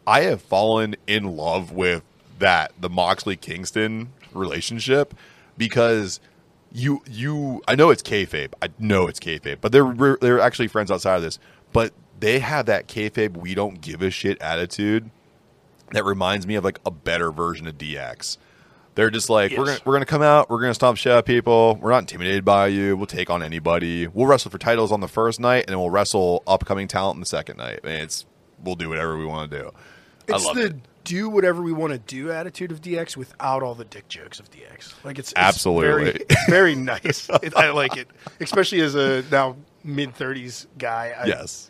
I 0.07 0.21
have 0.21 0.41
fallen 0.41 0.95
in 1.05 1.35
love 1.35 1.71
with 1.71 2.03
that, 2.39 2.71
the 2.79 2.89
Moxley 2.89 3.35
Kingston 3.35 4.13
relationship, 4.33 5.15
because 5.57 6.19
you, 6.71 7.01
you, 7.09 7.61
I 7.67 7.75
know 7.75 7.89
it's 7.89 8.03
kayfabe. 8.03 8.53
I 8.61 8.69
know 8.79 9.07
it's 9.07 9.19
kayfabe, 9.19 9.57
but 9.59 9.71
they're, 9.73 10.17
they're 10.21 10.39
actually 10.39 10.67
friends 10.67 10.91
outside 10.91 11.15
of 11.17 11.21
this. 11.23 11.39
But 11.73 11.93
they 12.19 12.39
have 12.39 12.65
that 12.67 12.87
kayfabe, 12.87 13.37
we 13.37 13.55
don't 13.55 13.81
give 13.81 14.01
a 14.01 14.09
shit 14.09 14.41
attitude 14.41 15.09
that 15.91 16.03
reminds 16.05 16.47
me 16.47 16.55
of 16.55 16.63
like 16.63 16.79
a 16.85 16.91
better 16.91 17.31
version 17.31 17.67
of 17.67 17.77
DX. 17.77 18.37
They're 18.95 19.09
just 19.09 19.29
like 19.29 19.51
we're 19.57 19.65
gonna 19.65 19.79
we're 19.83 19.93
gonna 19.93 20.05
come 20.05 20.21
out, 20.21 20.49
we're 20.49 20.61
gonna 20.61 20.73
stomp 20.73 20.97
shit 20.97 21.11
out 21.11 21.25
people. 21.25 21.77
We're 21.81 21.91
not 21.91 21.99
intimidated 21.99 22.45
by 22.45 22.67
you. 22.67 22.95
We'll 22.95 23.07
take 23.07 23.29
on 23.29 23.43
anybody. 23.43 24.07
We'll 24.07 24.25
wrestle 24.25 24.51
for 24.51 24.57
titles 24.57 24.91
on 24.93 25.01
the 25.01 25.09
first 25.09 25.39
night, 25.39 25.65
and 25.65 25.69
then 25.69 25.79
we'll 25.79 25.89
wrestle 25.89 26.43
upcoming 26.47 26.87
talent 26.87 27.15
in 27.15 27.19
the 27.19 27.25
second 27.25 27.57
night. 27.57 27.81
And 27.83 27.91
it's 27.91 28.25
we'll 28.63 28.75
do 28.75 28.87
whatever 28.87 29.17
we 29.17 29.25
want 29.25 29.51
to 29.51 29.59
do. 29.59 29.71
It's 30.27 30.49
the 30.53 30.67
it. 30.67 30.75
do 31.03 31.29
whatever 31.29 31.61
we 31.61 31.73
want 31.73 31.91
to 31.91 31.99
do 31.99 32.31
attitude 32.31 32.71
of 32.71 32.81
DX 32.81 33.17
without 33.17 33.63
all 33.63 33.75
the 33.75 33.83
dick 33.83 34.07
jokes 34.07 34.39
of 34.39 34.49
DX. 34.49 34.93
Like 35.03 35.19
it's, 35.19 35.31
it's 35.31 35.39
Absolutely. 35.39 36.11
very, 36.13 36.25
very 36.47 36.75
nice. 36.75 37.29
It, 37.43 37.53
I 37.53 37.71
like 37.71 37.97
it, 37.97 38.07
especially 38.39 38.79
as 38.79 38.95
a 38.95 39.25
now 39.29 39.57
mid 39.83 40.15
thirties 40.15 40.67
guy. 40.77 41.13
I 41.19 41.25
Yes. 41.25 41.69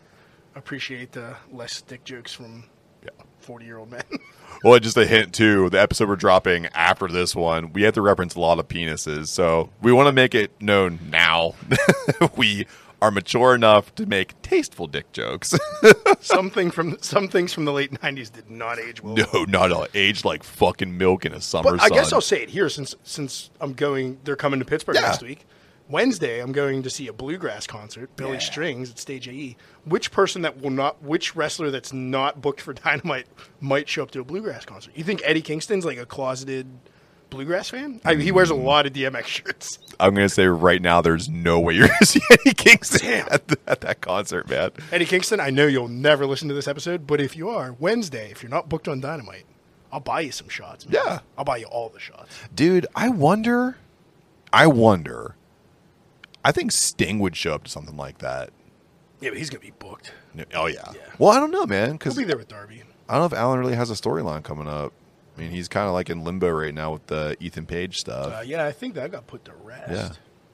Appreciate 0.58 1.12
the 1.12 1.36
less 1.52 1.80
dick 1.82 2.04
jokes 2.04 2.32
from 2.32 2.64
Yeah. 3.02 3.10
forty 3.38 3.66
year 3.66 3.78
old 3.78 3.90
men. 3.90 4.02
Well, 4.64 4.78
just 4.78 4.96
a 4.96 5.04
hint 5.04 5.34
too. 5.34 5.68
The 5.68 5.78
episode 5.80 6.08
we're 6.08 6.16
dropping 6.16 6.66
after 6.66 7.08
this 7.08 7.36
one, 7.36 7.74
we 7.74 7.82
have 7.82 7.92
to 7.94 8.00
reference 8.00 8.34
a 8.36 8.40
lot 8.40 8.58
of 8.58 8.66
penises, 8.68 9.26
so 9.28 9.68
we 9.82 9.92
want 9.92 10.06
to 10.06 10.12
make 10.12 10.34
it 10.34 10.50
known 10.62 10.98
now. 11.10 11.54
we 12.36 12.66
are 13.02 13.10
mature 13.10 13.54
enough 13.54 13.94
to 13.96 14.06
make 14.06 14.40
tasteful 14.40 14.86
dick 14.86 15.12
jokes. 15.12 15.54
Something 16.20 16.70
from 16.70 16.96
some 17.02 17.28
things 17.28 17.52
from 17.52 17.66
the 17.66 17.72
late 17.72 18.02
nineties 18.02 18.30
did 18.30 18.50
not 18.50 18.78
age 18.78 19.02
well. 19.02 19.14
no, 19.34 19.44
not 19.44 19.72
all. 19.72 19.86
Aged 19.92 20.24
like 20.24 20.42
fucking 20.42 20.96
milk 20.96 21.26
in 21.26 21.34
a 21.34 21.40
summer 21.42 21.72
But 21.72 21.82
I 21.82 21.88
guess. 21.90 22.10
I'll 22.14 22.22
say 22.22 22.42
it 22.42 22.48
here 22.48 22.70
since 22.70 22.94
since 23.02 23.50
I'm 23.60 23.74
going. 23.74 24.18
They're 24.24 24.36
coming 24.36 24.58
to 24.60 24.64
Pittsburgh 24.64 24.94
Yeah. 24.96 25.02
next 25.02 25.22
week. 25.22 25.46
Wednesday, 25.88 26.40
I'm 26.40 26.52
going 26.52 26.82
to 26.82 26.90
see 26.90 27.06
a 27.06 27.12
bluegrass 27.12 27.66
concert, 27.66 28.14
Billy 28.16 28.34
Yeah. 28.34 28.38
Strings 28.38 28.90
at 28.90 28.98
Stage 28.98 29.28
AE. 29.28 29.56
Which 29.84 30.10
person 30.10 30.42
that 30.42 30.60
will 30.60 30.70
not, 30.70 31.02
which 31.02 31.36
wrestler 31.36 31.70
that's 31.70 31.92
not 31.92 32.40
booked 32.42 32.60
for 32.60 32.72
Dynamite 32.84 33.26
might 33.60 33.88
show 33.88 34.02
up 34.02 34.10
to 34.12 34.20
a 34.20 34.24
bluegrass 34.24 34.64
concert? 34.64 34.92
You 34.96 35.04
think 35.04 35.22
Eddie 35.24 35.42
Kingston's 35.42 35.84
like 35.84 35.98
a 35.98 36.06
closeted 36.06 36.66
bluegrass 37.30 37.70
fan? 37.70 38.00
I 38.04 38.12
mean, 38.14 38.20
he 38.20 38.32
wears 38.32 38.50
a 38.50 38.54
lot 38.54 38.86
of 38.86 38.92
DMX 38.92 39.24
shirts. 39.26 39.78
I'm 40.00 40.14
gonna 40.14 40.28
say 40.28 40.46
right 40.46 40.82
now, 40.82 41.00
there's 41.00 41.28
no 41.28 41.58
way 41.60 41.74
you're 41.74 41.88
gonna 41.88 41.98
see 42.04 42.20
Eddie 42.30 42.54
Kingston 42.54 43.24
at, 43.30 43.48
the, 43.48 43.58
at 43.66 43.80
that 43.82 44.00
concert, 44.00 44.48
man. 44.50 44.72
Eddie 44.92 45.06
Kingston, 45.06 45.40
I 45.40 45.50
know 45.50 45.66
you'll 45.66 45.88
never 45.88 46.26
listen 46.26 46.48
to 46.48 46.54
this 46.54 46.68
episode, 46.68 47.06
but 47.06 47.20
if 47.20 47.36
you 47.36 47.48
are, 47.48 47.74
Wednesday, 47.78 48.30
if 48.30 48.42
you're 48.42 48.50
not 48.50 48.68
booked 48.68 48.88
on 48.88 49.00
Dynamite, 49.00 49.44
I'll 49.92 50.00
buy 50.00 50.20
you 50.20 50.32
some 50.32 50.48
shots. 50.48 50.84
Man. 50.86 51.00
Yeah. 51.04 51.20
I'll 51.38 51.44
buy 51.44 51.58
you 51.58 51.66
all 51.66 51.88
the 51.88 52.00
shots. 52.00 52.28
Dude, 52.54 52.86
I 52.94 53.08
wonder. 53.08 53.76
I 54.52 54.66
wonder. 54.66 55.36
I 56.46 56.52
think 56.52 56.70
Sting 56.70 57.18
would 57.18 57.34
show 57.34 57.54
up 57.54 57.64
to 57.64 57.70
something 57.70 57.96
like 57.96 58.18
that. 58.18 58.50
Yeah, 59.20 59.30
but 59.30 59.38
he's 59.38 59.50
gonna 59.50 59.58
be 59.58 59.72
booked. 59.80 60.12
Oh 60.54 60.66
yeah. 60.66 60.92
Yeah. 60.94 61.00
Well, 61.18 61.32
I 61.32 61.40
don't 61.40 61.50
know, 61.50 61.66
man, 61.66 61.92
Because 61.92 62.14
He'll 62.14 62.22
be 62.22 62.28
there 62.28 62.36
with 62.36 62.46
Darby. 62.46 62.84
I 63.08 63.14
don't 63.14 63.22
know 63.22 63.36
if 63.36 63.42
Allin 63.42 63.58
really 63.58 63.74
has 63.74 63.90
a 63.90 63.94
storyline 63.94 64.44
coming 64.44 64.68
up. 64.68 64.92
I 65.36 65.40
mean, 65.40 65.50
he's 65.50 65.66
kind 65.66 65.88
of 65.88 65.92
like 65.92 66.08
in 66.08 66.22
limbo 66.22 66.48
right 66.50 66.72
now 66.72 66.92
with 66.92 67.08
the 67.08 67.36
Ethan 67.40 67.66
Page 67.66 67.98
stuff. 67.98 68.32
Uh, 68.32 68.42
yeah, 68.42 68.64
I 68.64 68.70
think 68.70 68.94
that 68.94 69.10
got 69.10 69.26
put 69.26 69.44
to 69.46 69.54
rest. 69.64 69.90
yeah, 69.90 70.10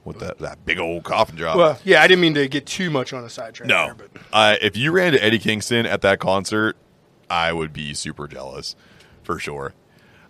with 0.07 0.19
that 0.21 0.39
that 0.39 0.65
big 0.65 0.79
old 0.79 1.05
coffin 1.05 1.37
drop. 1.37 1.59
Well, 1.59 1.79
yeah, 1.85 2.01
I 2.03 2.09
didn't 2.09 2.23
mean 2.23 2.35
to 2.35 2.49
get 2.49 2.65
too 2.65 2.89
much 2.89 3.13
on 3.13 3.23
a 3.23 3.29
sidetrack 3.29 3.69
no, 3.69 3.85
there, 3.85 3.95
but 3.95 4.11
uh, 4.33 4.57
if 4.63 4.79
you 4.79 4.93
ran 4.93 5.13
to 5.13 5.23
Eddie 5.23 5.39
Kingston 5.39 5.85
at 5.85 6.01
that 6.01 6.21
concert, 6.21 6.79
I 7.29 7.53
would 7.53 7.75
be 7.75 7.93
super 7.93 8.27
jealous, 8.27 8.77
for 9.23 9.39
sure. 9.39 9.75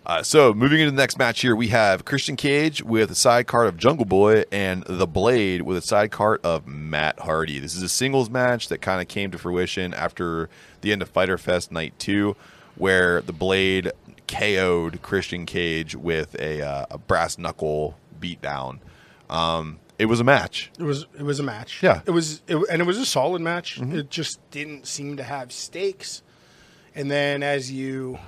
Uh, 0.05 0.21
so 0.21 0.53
moving 0.53 0.81
into 0.81 0.91
the 0.91 0.97
next 0.97 1.17
match 1.17 1.39
here, 1.41 1.55
we 1.55 1.69
have 1.69 2.03
Christian 2.03 2.35
Cage 2.35 2.83
with 2.83 3.11
a 3.11 3.15
side 3.15 3.47
card 3.47 3.67
of 3.67 3.77
Jungle 3.77 4.05
Boy 4.05 4.43
and 4.51 4.83
The 4.85 5.07
Blade 5.07 5.61
with 5.61 5.77
a 5.77 5.81
side 5.81 6.11
card 6.11 6.41
of 6.43 6.67
Matt 6.67 7.19
Hardy. 7.21 7.57
This 7.59 7.73
is 7.73 7.81
a 7.81 7.87
singles 7.89 8.29
match 8.29 8.67
that 8.67 8.79
kind 8.79 9.01
of 9.01 9.07
came 9.07 9.31
to 9.31 9.37
fruition 9.37 9.93
after 9.93 10.49
the 10.81 10.91
end 10.91 11.01
of 11.01 11.09
Fyter 11.09 11.37
Fest 11.37 11.71
Night 11.71 11.93
Two, 11.99 12.35
where 12.75 13.21
The 13.21 13.31
Blade 13.31 13.93
KO'd 14.27 15.01
Christian 15.01 15.45
Cage 15.45 15.95
with 15.95 16.35
a, 16.37 16.61
uh, 16.61 16.85
a 16.91 16.97
brass 16.97 17.37
knuckle 17.37 17.95
beatdown. 18.19 18.79
Um, 19.29 19.79
it 19.97 20.07
was 20.07 20.19
a 20.19 20.23
match. 20.25 20.69
it 20.77 20.83
was 20.83 21.05
it 21.17 21.23
was 21.23 21.39
a 21.39 21.43
match. 21.43 21.81
Yeah. 21.81 22.01
it 22.05 22.11
was, 22.11 22.41
it, 22.49 22.57
and 22.69 22.81
it 22.81 22.85
was 22.85 22.97
a 22.97 23.05
solid 23.05 23.41
match. 23.41 23.79
It 23.79 24.09
just 24.09 24.39
didn't 24.51 24.85
seem 24.85 25.15
to 25.15 25.23
have 25.23 25.53
stakes. 25.53 26.23
And 26.93 27.09
then 27.09 27.41
as 27.41 27.71
you 27.71 28.19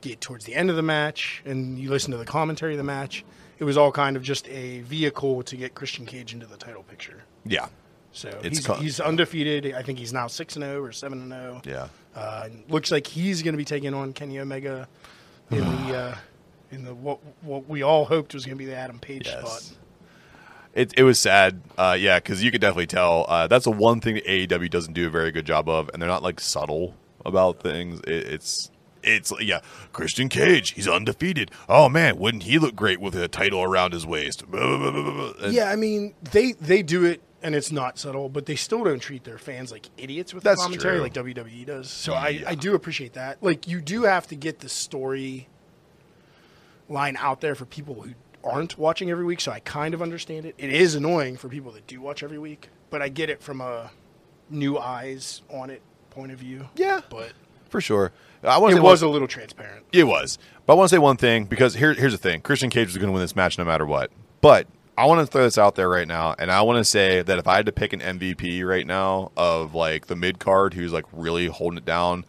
get 0.00 0.20
towards 0.20 0.44
the 0.44 0.54
end 0.54 0.70
of 0.70 0.76
the 0.76 0.82
match 0.82 1.42
and 1.44 1.78
you 1.78 1.90
listen 1.90 2.10
to 2.12 2.16
the 2.16 2.24
commentary 2.24 2.72
of 2.74 2.78
the 2.78 2.84
match, 2.84 3.24
it 3.58 3.64
was 3.64 3.76
all 3.76 3.90
kind 3.92 4.16
of 4.16 4.22
just 4.22 4.48
a 4.48 4.80
vehicle 4.82 5.42
to 5.44 5.56
get 5.56 5.74
Christian 5.74 6.06
Cage 6.06 6.32
into 6.32 6.46
the 6.46 6.56
title 6.56 6.82
picture. 6.84 7.22
Yeah, 7.44 7.68
So 8.12 8.38
he's, 8.42 8.64
he's 8.78 9.00
undefeated. 9.00 9.74
I 9.74 9.82
think 9.82 9.98
he's 9.98 10.12
now 10.12 10.26
six 10.28 10.54
and 10.56 10.64
zero 10.64 10.82
or 10.82 10.92
seven 10.92 11.20
and 11.22 11.32
zero. 11.32 11.62
yeah. 11.64 11.88
Uh, 12.14 12.48
looks 12.68 12.90
like 12.90 13.06
he's 13.06 13.42
going 13.42 13.52
to 13.54 13.58
be 13.58 13.64
taking 13.64 13.94
on 13.94 14.12
Kenny 14.12 14.38
Omega 14.38 14.88
in 15.50 15.58
the 15.60 15.96
uh, 15.96 16.16
in 16.70 16.84
the 16.84 16.94
what 16.94 17.18
what 17.42 17.68
we 17.68 17.82
all 17.82 18.04
hoped 18.04 18.34
was 18.34 18.44
going 18.44 18.56
to 18.56 18.58
be 18.58 18.66
the 18.70 18.76
Adam 18.76 18.98
Page 18.98 19.26
Yes. 19.26 19.40
spot. 19.40 19.76
It, 20.74 20.92
it 20.96 21.02
was 21.02 21.18
sad, 21.18 21.60
uh, 21.76 21.96
yeah, 21.98 22.18
because 22.18 22.44
you 22.44 22.50
could 22.52 22.60
definitely 22.60 22.86
tell. 22.86 23.24
Uh, 23.28 23.46
that's 23.48 23.64
the 23.64 23.70
one 23.72 24.00
thing 24.00 24.14
that 24.14 24.26
AEW 24.26 24.70
doesn't 24.70 24.92
do 24.92 25.06
a 25.06 25.10
very 25.10 25.32
good 25.32 25.46
job 25.46 25.68
of, 25.68 25.88
and 25.92 26.00
they're 26.00 26.08
not 26.08 26.22
like 26.22 26.38
subtle 26.40 26.94
about 27.24 27.60
things. 27.60 28.00
It, 28.00 28.10
it's 28.28 28.70
it's 29.02 29.32
yeah, 29.40 29.60
Christian 29.92 30.28
Cage, 30.28 30.70
he's 30.72 30.88
undefeated. 30.88 31.50
Oh 31.68 31.88
man, 31.88 32.18
wouldn't 32.18 32.44
he 32.44 32.58
look 32.58 32.74
great 32.76 33.00
with 33.00 33.14
a 33.14 33.28
title 33.28 33.62
around 33.62 33.92
his 33.92 34.06
waist? 34.06 34.42
And- 34.52 35.52
Yeah, 35.52 35.70
I 35.70 35.76
mean 35.76 36.14
they 36.32 36.52
they 36.52 36.82
do 36.82 37.04
it 37.04 37.22
and 37.42 37.54
it's 37.54 37.70
not 37.70 37.98
subtle, 37.98 38.28
but 38.28 38.46
they 38.46 38.56
still 38.56 38.82
don't 38.82 38.98
treat 38.98 39.22
their 39.24 39.38
fans 39.38 39.70
like 39.70 39.88
idiots 39.96 40.34
with 40.34 40.42
That's 40.42 40.60
commentary 40.60 40.94
true. 40.96 41.02
like 41.02 41.14
WWE 41.14 41.66
does. 41.66 41.88
So 41.88 42.12
I, 42.14 42.42
I 42.46 42.54
do 42.56 42.74
appreciate 42.74 43.12
that. 43.12 43.40
Like 43.42 43.68
you 43.68 43.80
do 43.80 44.02
have 44.02 44.26
to 44.28 44.34
get 44.36 44.58
the 44.58 44.68
story 44.68 45.48
line 46.88 47.16
out 47.18 47.40
there 47.40 47.54
for 47.54 47.64
people 47.64 47.94
who 48.02 48.10
aren't 48.44 48.78
watching 48.78 49.10
every 49.10 49.24
week, 49.24 49.40
so 49.40 49.52
I 49.52 49.60
kind 49.60 49.94
of 49.94 50.02
understand 50.02 50.46
it. 50.46 50.54
It 50.58 50.70
is 50.72 50.94
annoying 50.94 51.36
for 51.36 51.48
people 51.48 51.72
that 51.72 51.86
do 51.86 52.00
watch 52.00 52.22
every 52.22 52.38
week, 52.38 52.68
but 52.90 53.02
I 53.02 53.08
get 53.08 53.30
it 53.30 53.42
from 53.42 53.60
a 53.60 53.90
new 54.50 54.78
eyes 54.78 55.42
on 55.50 55.70
it 55.70 55.82
point 56.10 56.32
of 56.32 56.38
view. 56.38 56.68
Yeah. 56.74 57.00
but 57.10 57.32
for 57.68 57.80
sure. 57.80 58.12
I 58.42 58.58
want 58.58 58.74
it 58.74 58.80
was 58.82 59.02
one, 59.02 59.10
a 59.10 59.12
little 59.12 59.28
transparent. 59.28 59.84
it 59.92 60.04
was, 60.04 60.38
but 60.66 60.74
I 60.74 60.76
want 60.76 60.88
to 60.90 60.94
say 60.94 60.98
one 60.98 61.16
thing 61.16 61.44
because 61.44 61.74
here, 61.74 61.94
here's 61.94 62.12
the 62.12 62.18
thing: 62.18 62.40
Christian 62.40 62.70
Cage 62.70 62.88
was 62.88 62.96
going 62.96 63.08
to 63.08 63.12
win 63.12 63.22
this 63.22 63.34
match 63.36 63.58
no 63.58 63.64
matter 63.64 63.84
what. 63.86 64.10
But 64.40 64.66
I 64.96 65.06
want 65.06 65.20
to 65.20 65.26
throw 65.26 65.42
this 65.44 65.58
out 65.58 65.74
there 65.74 65.88
right 65.88 66.06
now, 66.08 66.34
and 66.38 66.50
I 66.50 66.62
want 66.62 66.78
to 66.78 66.84
say 66.84 67.22
that 67.22 67.38
if 67.38 67.46
I 67.46 67.56
had 67.56 67.66
to 67.66 67.72
pick 67.72 67.92
an 67.92 68.00
MVP 68.00 68.64
right 68.64 68.86
now 68.86 69.32
of 69.36 69.74
like 69.74 70.06
the 70.06 70.16
mid 70.16 70.38
card 70.38 70.74
who's 70.74 70.92
like 70.92 71.04
really 71.12 71.46
holding 71.46 71.78
it 71.78 71.84
down, 71.84 72.24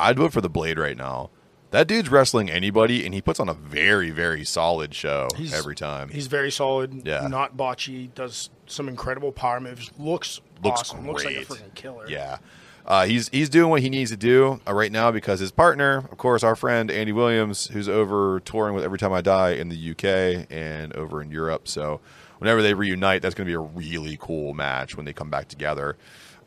I'd 0.00 0.16
vote 0.18 0.32
for 0.32 0.40
the 0.40 0.48
Blade 0.48 0.78
right 0.78 0.96
now. 0.96 1.30
That 1.70 1.88
dude's 1.88 2.08
wrestling 2.08 2.50
anybody, 2.50 3.04
and 3.04 3.12
he 3.12 3.20
puts 3.20 3.40
on 3.40 3.48
a 3.48 3.54
very, 3.54 4.10
very 4.10 4.44
solid 4.44 4.94
show 4.94 5.28
He's- 5.36 5.52
every 5.52 5.74
time. 5.74 6.08
He's 6.08 6.28
very 6.28 6.52
solid. 6.52 7.04
Yeah. 7.04 7.26
not 7.26 7.56
botchy. 7.56 8.14
Does 8.14 8.48
some 8.66 8.88
incredible 8.88 9.32
power 9.32 9.58
moves. 9.60 9.90
Looks 9.98 10.40
Looks 10.62 10.80
awesome. 10.82 11.06
Looks 11.06 11.24
like 11.24 11.34
a 11.36 11.44
great. 11.44 11.48
freaking 11.48 11.74
killer. 11.74 12.08
Yeah. 12.08 12.38
Uh, 12.86 13.06
he's 13.06 13.28
he's 13.30 13.48
doing 13.48 13.70
what 13.70 13.80
he 13.80 13.88
needs 13.88 14.10
to 14.10 14.16
do 14.16 14.60
uh, 14.66 14.74
right 14.74 14.92
now 14.92 15.10
because 15.10 15.40
his 15.40 15.50
partner, 15.50 16.06
of 16.10 16.18
course, 16.18 16.42
our 16.42 16.54
friend 16.54 16.90
Andy 16.90 17.12
Williams, 17.12 17.68
who's 17.68 17.88
over 17.88 18.40
touring 18.40 18.74
with 18.74 18.84
Every 18.84 18.98
Time 18.98 19.12
I 19.12 19.22
Die 19.22 19.50
in 19.52 19.70
the 19.70 19.90
UK 19.90 20.46
and 20.50 20.92
over 20.94 21.22
in 21.22 21.30
Europe. 21.30 21.66
So 21.66 22.00
whenever 22.38 22.60
they 22.60 22.74
reunite, 22.74 23.22
that's 23.22 23.34
going 23.34 23.46
to 23.46 23.50
be 23.50 23.54
a 23.54 23.58
really 23.58 24.18
cool 24.20 24.52
match 24.52 24.96
when 24.96 25.06
they 25.06 25.14
come 25.14 25.30
back 25.30 25.48
together. 25.48 25.96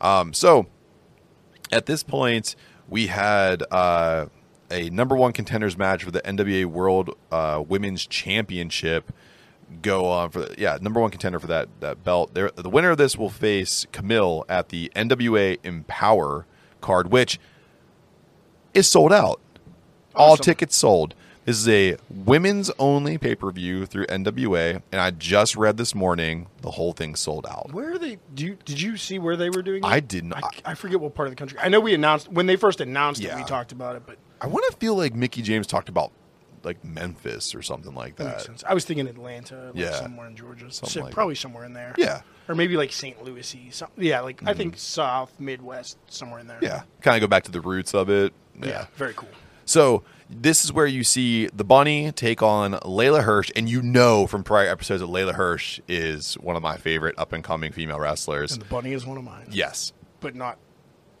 Um, 0.00 0.32
so 0.32 0.66
at 1.72 1.86
this 1.86 2.04
point, 2.04 2.54
we 2.88 3.08
had 3.08 3.64
uh, 3.72 4.26
a 4.70 4.90
number 4.90 5.16
one 5.16 5.32
contenders 5.32 5.76
match 5.76 6.04
for 6.04 6.12
the 6.12 6.20
NWA 6.20 6.66
World 6.66 7.16
uh, 7.32 7.62
Women's 7.66 8.06
Championship 8.06 9.12
go 9.82 10.06
on 10.06 10.30
for 10.30 10.40
the, 10.40 10.54
yeah 10.58 10.78
number 10.80 11.00
one 11.00 11.10
contender 11.10 11.38
for 11.38 11.46
that 11.48 11.68
that 11.80 12.02
belt. 12.04 12.34
There, 12.34 12.50
the 12.54 12.70
winner 12.70 12.90
of 12.90 12.98
this 12.98 13.16
will 13.16 13.30
face 13.30 13.86
Kamille 13.92 14.44
at 14.48 14.68
the 14.70 14.90
NWA 14.96 15.58
Empower 15.64 16.46
card, 16.80 17.10
which 17.10 17.38
is 18.74 18.88
sold 18.88 19.12
out. 19.12 19.40
All 20.14 20.36
tickets 20.36 20.76
sold. 20.76 21.14
This 21.44 21.56
is 21.60 21.68
a 21.68 21.96
women's 22.10 22.70
only 22.78 23.16
pay 23.16 23.34
per 23.34 23.50
view 23.50 23.86
through 23.86 24.04
NWA, 24.06 24.82
and 24.92 25.00
I 25.00 25.10
just 25.10 25.56
read 25.56 25.78
this 25.78 25.94
morning 25.94 26.48
the 26.60 26.72
whole 26.72 26.92
thing 26.92 27.14
sold 27.14 27.46
out. 27.46 27.72
Where 27.72 27.92
are 27.92 27.98
they? 27.98 28.18
Do 28.34 28.44
you, 28.44 28.58
did 28.66 28.78
you 28.80 28.98
see 28.98 29.18
where 29.18 29.34
they 29.34 29.48
were 29.48 29.62
doing? 29.62 29.82
It? 29.82 29.86
I 29.86 30.00
did 30.00 30.24
not- 30.24 30.44
I, 30.66 30.72
I 30.72 30.74
forget 30.74 31.00
what 31.00 31.14
part 31.14 31.28
of 31.28 31.32
the 31.32 31.36
country. 31.36 31.58
I 31.62 31.68
know 31.70 31.80
we 31.80 31.94
announced 31.94 32.30
when 32.30 32.44
they 32.46 32.56
first 32.56 32.82
announced 32.82 33.22
it. 33.22 33.34
We 33.34 33.44
talked 33.44 33.72
about 33.72 33.96
it, 33.96 34.02
but 34.06 34.18
I 34.42 34.46
want 34.46 34.70
to 34.70 34.76
feel 34.76 34.94
like 34.94 35.14
Mickie 35.14 35.40
James 35.40 35.66
talked 35.66 35.88
about 35.88 36.12
like 36.68 36.84
Memphis 36.84 37.54
or 37.54 37.62
something 37.62 37.94
like 37.94 38.16
that 38.16 38.24
that. 38.24 38.30
makes 38.30 38.44
sense. 38.46 38.64
I 38.66 38.74
was 38.74 38.84
thinking 38.84 39.08
Atlanta, 39.08 39.72
like 39.74 39.76
Yeah. 39.76 39.92
somewhere 39.92 40.26
in 40.28 40.36
Georgia, 40.36 40.70
Something 40.70 40.90
So 40.90 41.04
like 41.04 41.14
probably 41.14 41.34
somewhere 41.34 41.64
in 41.64 41.72
there. 41.72 41.94
Yeah. 41.98 42.20
or 42.48 42.54
maybe 42.54 42.76
like 42.76 42.92
St. 42.92 43.22
Louisy. 43.24 43.70
Some, 43.72 43.88
yeah, 43.96 44.20
like 44.20 44.42
I 44.42 44.46
mm-hmm. 44.50 44.58
think 44.58 44.78
South 44.78 45.32
Midwest, 45.40 45.98
somewhere 46.06 46.40
in 46.40 46.46
there. 46.46 46.58
Yeah, 46.62 46.82
kind 47.00 47.16
of 47.16 47.20
go 47.20 47.26
back 47.26 47.44
to 47.44 47.50
the 47.50 47.60
roots 47.60 47.94
of 47.94 48.08
it. 48.10 48.32
yeah, 48.62 48.86
very 48.96 49.14
cool. 49.14 49.28
So 49.64 50.02
this 50.30 50.64
is 50.64 50.72
where 50.72 50.86
you 50.86 51.04
see 51.04 51.46
the 51.48 51.64
bunny 51.64 52.10
take 52.12 52.42
on 52.42 52.72
Leyla 52.72 53.22
Hirsch, 53.24 53.50
and 53.56 53.68
you 53.68 53.82
know 53.82 54.26
from 54.26 54.42
prior 54.44 54.66
episodes 54.68 55.00
that 55.00 55.08
Leyla 55.08 55.34
Hirsch 55.34 55.80
is 55.88 56.34
one 56.34 56.56
of 56.56 56.62
my 56.62 56.76
favorite 56.78 57.14
up 57.18 57.32
and 57.32 57.42
coming 57.44 57.72
female 57.72 57.98
wrestlers. 58.00 58.52
And 58.52 58.62
the 58.62 58.66
bunny 58.66 58.92
is 58.92 59.04
one 59.04 59.18
of 59.18 59.24
mine. 59.24 59.48
Yes. 59.50 59.92
but 60.20 60.34
not 60.34 60.58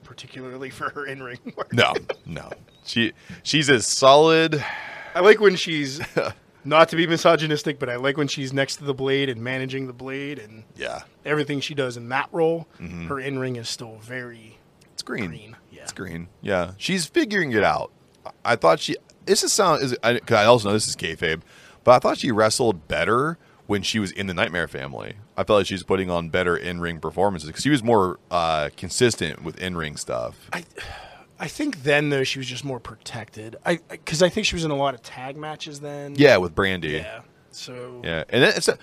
particularly 0.04 0.70
for 0.70 0.88
her 0.90 1.04
in 1.04 1.22
ring 1.22 1.38
work. 1.56 1.72
No. 1.72 1.92
No. 2.24 2.50
She 2.84 3.12
she's 3.42 3.68
as 3.68 3.86
solid. 3.86 4.64
I 5.14 5.20
like 5.20 5.40
when 5.40 5.56
she's 5.56 6.00
not 6.64 6.88
to 6.90 6.96
be 6.96 7.06
misogynistic, 7.06 7.78
but 7.78 7.88
I 7.88 7.96
like 7.96 8.16
when 8.16 8.28
she's 8.28 8.52
next 8.52 8.76
to 8.76 8.84
the 8.84 8.94
blade 8.94 9.28
and 9.28 9.40
managing 9.42 9.86
the 9.86 9.92
blade 9.92 10.38
and 10.38 10.64
Yeah. 10.76 11.02
everything 11.24 11.60
she 11.60 11.74
does 11.74 11.96
in 11.96 12.08
that 12.10 12.28
role. 12.32 12.66
Her 13.08 13.18
in 13.20 13.38
ring 13.38 13.56
is 13.56 13.68
still 13.68 13.96
very 14.02 14.58
It's 14.92 15.02
green. 15.02 15.26
Green, 15.28 15.56
yeah. 15.70 15.82
It's 15.82 15.92
green. 15.92 16.28
Yeah. 16.42 16.72
She's 16.78 17.06
figuring 17.06 17.52
it 17.52 17.62
out. 17.64 17.90
I- 18.44 18.56
thought 18.56 18.80
she. 18.80 18.96
This 19.26 19.42
is 19.44 19.52
sound. 19.52 19.82
Is 19.82 19.96
I, 20.02 20.20
I 20.30 20.44
also 20.44 20.68
know 20.68 20.72
this 20.72 20.88
is 20.88 20.96
kayfabe, 20.96 21.42
but 21.84 21.92
I 21.92 21.98
thought 21.98 22.16
she 22.18 22.30
wrestled 22.32 22.88
better 22.88 23.36
when 23.66 23.82
she 23.82 23.98
was 23.98 24.10
in 24.10 24.26
the 24.26 24.32
Nightmare 24.32 24.66
Family. 24.68 25.16
I 25.36 25.44
felt 25.44 25.58
like 25.58 25.66
she 25.66 25.74
was 25.74 25.82
putting 25.82 26.10
on 26.10 26.30
better 26.30 26.56
in 26.56 26.80
ring 26.80 26.98
performances 26.98 27.46
because 27.48 27.62
she 27.62 27.68
was 27.68 27.82
more 27.82 28.18
uh, 28.30 28.70
consistent 28.78 29.42
with 29.44 29.58
in 29.58 29.76
ring 29.76 29.96
stuff. 29.98 30.48
I 30.52 30.64
I 31.40 31.46
think 31.48 31.82
then 31.84 32.10
though 32.10 32.24
she 32.24 32.38
was 32.38 32.48
just 32.48 32.64
more 32.64 32.80
protected. 32.80 33.56
I 33.64 33.78
because 33.88 34.22
I 34.22 34.28
think 34.28 34.46
she 34.46 34.56
was 34.56 34.64
in 34.64 34.70
a 34.70 34.76
lot 34.76 34.94
of 34.94 35.02
tag 35.02 35.36
matches 35.36 35.80
then. 35.80 36.14
Yeah, 36.16 36.36
with 36.38 36.54
Brandi. 36.54 37.00
Yeah. 37.02 37.20
So 37.50 38.00
Yeah, 38.04 38.24
and 38.28 38.44
it's 38.44 38.68
a, 38.68 38.78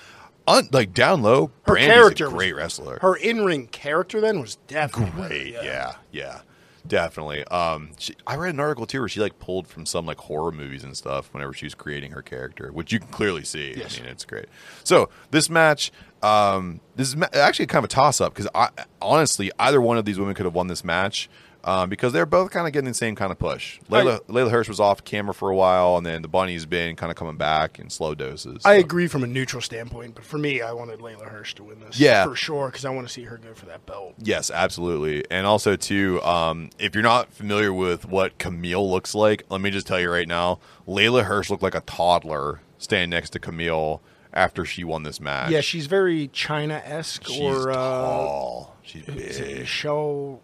un, 0.48 0.68
like 0.72 0.94
down 0.94 1.22
low. 1.22 1.52
her 1.65 1.74
Brandi's 1.74 1.88
character 1.94 2.28
a 2.28 2.30
great 2.30 2.54
was, 2.54 2.62
wrestler. 2.62 3.00
Her 3.02 3.15
in 3.15 3.44
ring 3.46 3.68
character 3.68 4.22
then 4.22 4.39
was 4.39 4.56
definitely 4.68 5.12
great. 5.28 5.54
better, 5.54 5.65
Yeah. 5.65 5.96
yeah, 6.12 6.41
definitely. 6.88 7.44
Um, 7.46 7.91
she, 7.98 8.15
I 8.28 8.36
read 8.36 8.54
an 8.54 8.60
article 8.60 8.86
too 8.86 9.00
where 9.02 9.10
she 9.10 9.20
like 9.20 9.38
pulled 9.39 9.68
from 9.68 9.86
some 9.86 10.06
like 10.06 10.18
horror 10.18 10.52
movies 10.52 10.84
and 10.84 10.96
stuff 10.96 11.34
whenever 11.34 11.54
she 11.54 11.65
was 11.65 11.76
creating 11.76 12.12
her 12.12 12.22
character, 12.22 12.72
which 12.72 12.91
you 12.91 13.00
can 13.00 13.10
clearly 13.10 13.44
see. 13.44 13.74
Yes. 13.78 13.98
I 13.98 14.02
mean, 14.04 14.12
it's 14.12 14.26
great. 14.26 14.46
So 14.84 15.10
this 15.32 15.50
match, 15.50 15.91
um, 16.24 16.80
this 16.96 17.13
is 17.13 17.22
actually 17.34 17.68
kind 17.68 17.80
of 17.86 17.91
a 17.91 17.94
toss 17.94 18.20
up 18.22 18.34
because 18.34 18.50
I 18.56 18.70
honestly 19.02 19.52
either 19.60 19.80
one 19.82 19.98
of 19.98 20.06
these 20.06 20.20
women 20.20 20.36
could 20.36 20.46
have 20.46 20.56
won 20.56 20.68
this 20.68 20.84
match. 20.84 21.30
Um, 21.65 21.89
because 21.89 22.13
they're 22.13 22.28
both 22.28 22.51
kind 22.51 22.67
of 22.67 22.73
getting 22.73 22.88
the 22.88 22.93
same 22.93 23.15
kind 23.15 23.32
of 23.32 23.39
push. 23.39 23.80
Leyla, 23.89 24.19
Leyla 24.28 24.51
Hirsch 24.51 24.69
was 24.69 24.80
off 24.80 25.04
camera 25.04 25.34
for 25.34 25.49
a 25.49 25.56
while, 25.56 25.97
and 25.97 26.06
then 26.06 26.21
the 26.21 26.28
bunny's 26.28 26.67
been 26.67 26.95
kind 26.95 27.10
of 27.10 27.17
coming 27.17 27.38
back 27.38 27.80
in 27.80 27.89
slow 27.89 28.13
doses. 28.13 28.62
I 28.63 28.75
agree 28.75 29.08
from 29.08 29.23
a 29.23 29.28
neutral 29.28 29.63
standpoint, 29.63 30.13
but 30.13 30.23
for 30.23 30.38
me, 30.38 30.62
I 30.62 30.73
wanted 30.73 30.99
Leyla 30.99 31.28
Hirsch 31.28 31.56
to 31.56 31.63
win 31.63 31.80
this. 31.80 31.99
Yeah. 31.99 32.23
for 32.25 32.36
sure, 32.36 32.67
because 32.67 32.86
I 32.86 32.91
want 32.91 33.08
to 33.08 33.13
see 33.13 33.23
her 33.23 33.38
go 33.38 33.56
for 33.56 33.65
that 33.65 33.84
belt. 33.88 34.13
Yes, 34.19 34.51
absolutely. 34.51 35.25
And 35.32 35.47
also 35.47 35.75
too, 35.75 36.21
um, 36.21 36.69
if 36.78 36.93
you're 36.93 37.04
not 37.04 37.34
familiar 37.34 37.73
with 37.73 38.06
what 38.06 38.38
Kamille 38.38 38.88
looks 38.88 39.15
like, 39.15 39.43
let 39.49 39.60
me 39.60 39.71
just 39.71 39.88
tell 39.88 39.99
you 39.99 40.12
right 40.12 40.28
now, 40.28 40.60
Leyla 40.88 41.23
Hirsch 41.23 41.49
looked 41.49 41.63
like 41.63 41.73
a 41.75 41.82
toddler 41.82 42.62
standing 42.78 43.10
next 43.10 43.32
to 43.32 43.39
Kamille 43.39 44.01
after 44.34 44.65
she 44.65 44.84
won 44.84 45.01
this 45.01 45.19
match. 45.19 45.49
Yeah, 45.49 45.62
she's 45.62 45.88
very 45.88 46.28
Chyna 46.28 46.82
esque 46.86 47.25
she's 47.25 47.39
or 47.41 47.71
uh, 47.71 47.75
tall. 47.75 48.75
She's 48.84 49.04
big. 49.06 49.60
Michelle 49.60 50.41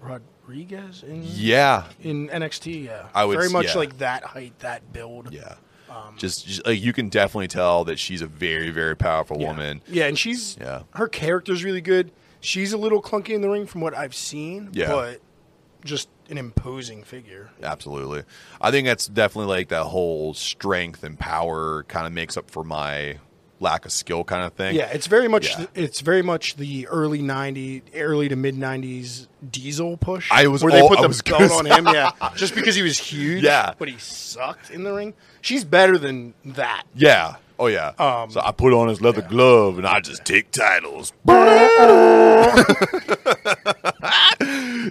Rodriguez 0.00 0.28
in 0.52 1.22
Yeah, 1.24 1.84
in 2.02 2.28
NXT. 2.28 2.84
Yeah, 2.84 3.08
I 3.14 3.24
would 3.24 3.36
very 3.36 3.50
much 3.50 3.66
yeah. 3.66 3.78
like 3.78 3.98
that 3.98 4.24
height, 4.24 4.58
that 4.60 4.92
build. 4.92 5.32
yeah. 5.32 5.54
Um, 5.88 6.14
just, 6.16 6.46
just 6.46 6.64
like 6.66 6.80
you 6.80 6.92
can 6.92 7.08
definitely 7.08 7.48
tell 7.48 7.84
that 7.84 7.98
she's 7.98 8.22
a 8.22 8.26
very, 8.26 8.70
very 8.70 8.96
powerful 8.96 9.40
yeah. 9.40 9.48
woman. 9.48 9.82
Yeah, 9.88 10.06
and 10.06 10.16
she's 10.18 10.56
Yeah. 10.60 10.82
her 10.94 11.08
character's 11.08 11.64
really 11.64 11.80
good. 11.80 12.12
She's 12.40 12.72
a 12.72 12.78
little 12.78 13.02
clunky 13.02 13.30
in 13.30 13.40
the 13.42 13.48
ring 13.50 13.66
from 13.66 13.80
what 13.80 13.96
I've 13.96 14.14
seen, 14.14 14.70
Yeah. 14.72 14.88
but 14.88 15.20
just 15.84 16.08
an 16.28 16.38
imposing 16.38 17.02
figure. 17.02 17.50
Absolutely. 17.62 18.22
I 18.60 18.70
think 18.70 18.86
that's 18.86 19.08
definitely 19.08 19.48
like 19.52 19.68
that 19.70 19.84
whole 19.84 20.32
strength 20.34 21.02
and 21.02 21.18
power 21.18 21.82
kind 21.88 22.06
of 22.06 22.12
makes 22.12 22.36
up 22.36 22.50
for 22.50 22.62
my 22.62 23.18
lack 23.60 23.84
of 23.84 23.92
skill 23.92 24.24
kind 24.24 24.42
of 24.42 24.54
thing. 24.54 24.74
Yeah, 24.74 24.86
it's 24.86 25.06
very 25.06 25.28
much 25.28 25.56
Yeah. 25.58 25.66
it's 25.74 26.00
very 26.00 26.22
much 26.22 26.56
the 26.56 26.86
early 26.88 27.20
'90s, 27.20 27.82
early 27.94 28.28
to 28.28 28.36
mid 28.36 28.56
'90s 28.56 29.28
Diesel 29.50 29.96
push. 29.98 30.28
I 30.32 30.46
was 30.48 30.64
where 30.64 30.72
they 30.72 30.86
put 30.86 30.98
I 30.98 31.06
the 31.06 31.22
belt 31.24 31.52
on 31.52 31.66
him, 31.66 31.86
yeah, 31.94 32.10
just 32.36 32.54
because 32.54 32.74
he 32.74 32.82
was 32.82 32.98
huge. 32.98 33.44
Yeah. 33.44 33.74
but 33.78 33.88
he 33.88 33.96
sucked 33.98 34.70
in 34.70 34.82
the 34.82 34.92
ring. 34.92 35.14
She's 35.42 35.64
better 35.64 35.96
than 35.98 36.34
that. 36.44 36.84
Yeah. 36.94 37.36
Oh 37.58 37.66
yeah. 37.66 37.92
Um, 37.98 38.30
so 38.30 38.40
I 38.42 38.52
put 38.52 38.72
on 38.72 38.88
his 38.88 39.00
leather 39.02 39.22
glove 39.22 39.76
and 39.78 39.86
I 39.86 40.00
just 40.00 40.24
take 40.24 40.50
titles. 40.50 41.12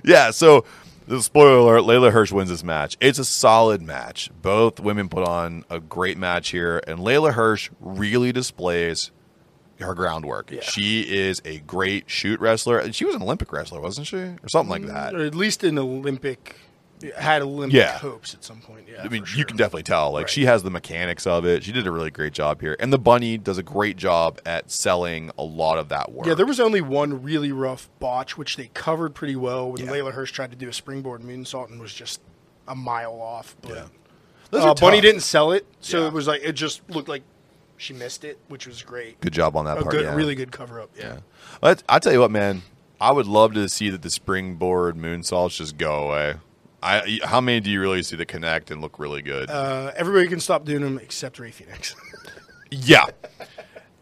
yeah. 0.04 0.32
So 0.32 0.66
the 1.10 1.24
spoiler 1.24 1.78
alert: 1.78 1.82
Leyla 1.82 2.12
Hirsch 2.12 2.32
wins 2.32 2.50
this 2.50 2.63
match. 2.63 2.95
It's 3.02 3.17
a 3.19 3.26
solid 3.26 3.82
match. 3.82 4.30
Both 4.41 4.80
women 4.80 5.10
put 5.10 5.28
on 5.28 5.65
a 5.69 5.80
great 5.80 6.17
match 6.17 6.50
here, 6.50 6.82
and 6.86 7.00
Leyla 7.00 7.34
Hirsch 7.34 7.69
really 7.80 8.32
displays 8.32 9.12
her 9.80 9.95
groundwork. 9.95 10.52
Yeah. 10.52 10.62
She 10.62 11.02
is 11.02 11.41
a 11.45 11.60
great 11.60 12.10
shoot 12.10 12.39
wrestler. 12.39 12.91
She 12.93 13.06
was 13.06 13.15
an 13.15 13.24
Olympic 13.24 13.52
wrestler, 13.52 13.82
wasn't 13.82 14.08
she, 14.08 14.17
or 14.17 14.50
something 14.50 14.69
like 14.69 14.84
mm, 14.84 14.93
that? 14.93 15.15
or 15.15 15.26
at 15.26 15.34
least 15.34 15.63
an 15.63 15.80
Olympic 15.80 16.56
had 17.18 17.42
Olympic 17.42 17.76
Yeah. 17.78 17.98
hopes 17.98 18.34
at 18.34 18.44
some 18.44 18.60
point. 18.60 18.86
Yeah, 18.92 19.04
I 19.04 19.08
mean, 19.08 19.24
for 19.26 19.38
you 19.38 19.46
can 19.46 19.56
definitely 19.58 19.84
tell. 19.84 20.12
Like 20.12 20.24
Right. 20.24 20.30
she 20.30 20.46
has 20.46 20.64
the 20.64 20.70
mechanics 20.70 21.26
of 21.26 21.46
it. 21.46 21.64
She 21.64 21.72
did 21.72 21.88
a 21.88 21.92
really 21.92 22.12
great 22.12 22.34
job 22.34 22.62
here, 22.62 22.76
and 22.80 22.92
the 22.92 23.00
bunny 23.00 23.38
does 23.38 23.58
a 23.58 23.64
great 23.64 23.96
job 23.98 24.40
at 24.46 24.70
selling 24.72 25.32
a 25.38 25.44
lot 25.44 25.78
of 25.78 25.90
that 25.90 26.12
work. 26.12 26.28
Yeah, 26.28 26.34
there 26.34 26.46
was 26.46 26.60
only 26.60 26.82
one 26.82 27.24
really 27.24 27.52
rough 27.52 27.90
botch, 28.00 28.38
which 28.38 28.58
they 28.58 28.70
covered 28.74 29.14
pretty 29.16 29.36
well 29.36 29.72
when 29.72 29.86
Yeah. 29.86 29.92
Leyla 29.92 30.12
Hirsch 30.14 30.32
tried 30.32 30.52
to 30.52 30.58
do 30.58 30.68
a 30.70 30.74
springboard 30.74 31.22
moonsault 31.22 31.70
and 31.70 31.80
was 31.80 31.94
just 31.94 32.20
a 32.68 32.76
mile 32.76 33.20
off. 33.22 33.56
But 33.62 33.72
Yeah. 33.72 33.84
Those 34.52 34.66
uh, 34.66 34.74
Bunny 34.74 35.00
didn't 35.00 35.22
sell 35.22 35.52
it, 35.52 35.66
so 35.80 36.02
Yeah. 36.02 36.08
it 36.08 36.14
was 36.14 36.28
like 36.28 36.42
it 36.44 36.54
just 36.54 36.82
looked 36.90 37.08
like 37.08 37.24
she 37.78 37.94
missed 37.94 38.26
it, 38.26 38.40
which 38.50 38.68
was 38.68 38.82
great. 38.84 39.22
Good 39.22 39.32
job 39.34 39.56
on 39.56 39.64
that 39.66 39.78
A 39.78 39.82
part. 39.84 39.92
good, 39.92 40.04
yeah. 40.06 40.16
really 40.16 40.36
good 40.36 40.52
cover 40.52 40.82
up. 40.82 40.90
Yeah. 40.98 41.20
But 41.62 41.82
I 41.88 42.00
tell 42.00 42.12
you 42.12 42.20
what, 42.20 42.32
man, 42.32 42.64
I 43.00 43.12
would 43.12 43.28
love 43.28 43.54
to 43.54 43.70
see 43.70 43.90
that 43.90 44.02
the 44.02 44.10
springboard 44.10 44.98
moonsaults 44.98 45.56
just 45.56 45.78
go 45.78 46.04
away. 46.10 46.36
I 46.82 47.20
how 47.24 47.42
many 47.42 47.60
do 47.60 47.70
you 47.70 47.82
really 47.82 48.04
see 48.04 48.15
that 48.15 48.28
connect 48.28 48.72
and 48.72 48.82
look 48.82 49.00
really 49.00 49.22
good? 49.22 49.50
Uh, 49.50 49.92
everybody 49.96 50.28
can 50.28 50.39
stop 50.39 50.65
doing 50.65 50.82
them 50.82 50.98
except 51.00 51.39
Rey 51.39 51.52
Fenix. 51.52 51.96
Yeah. 52.72 53.06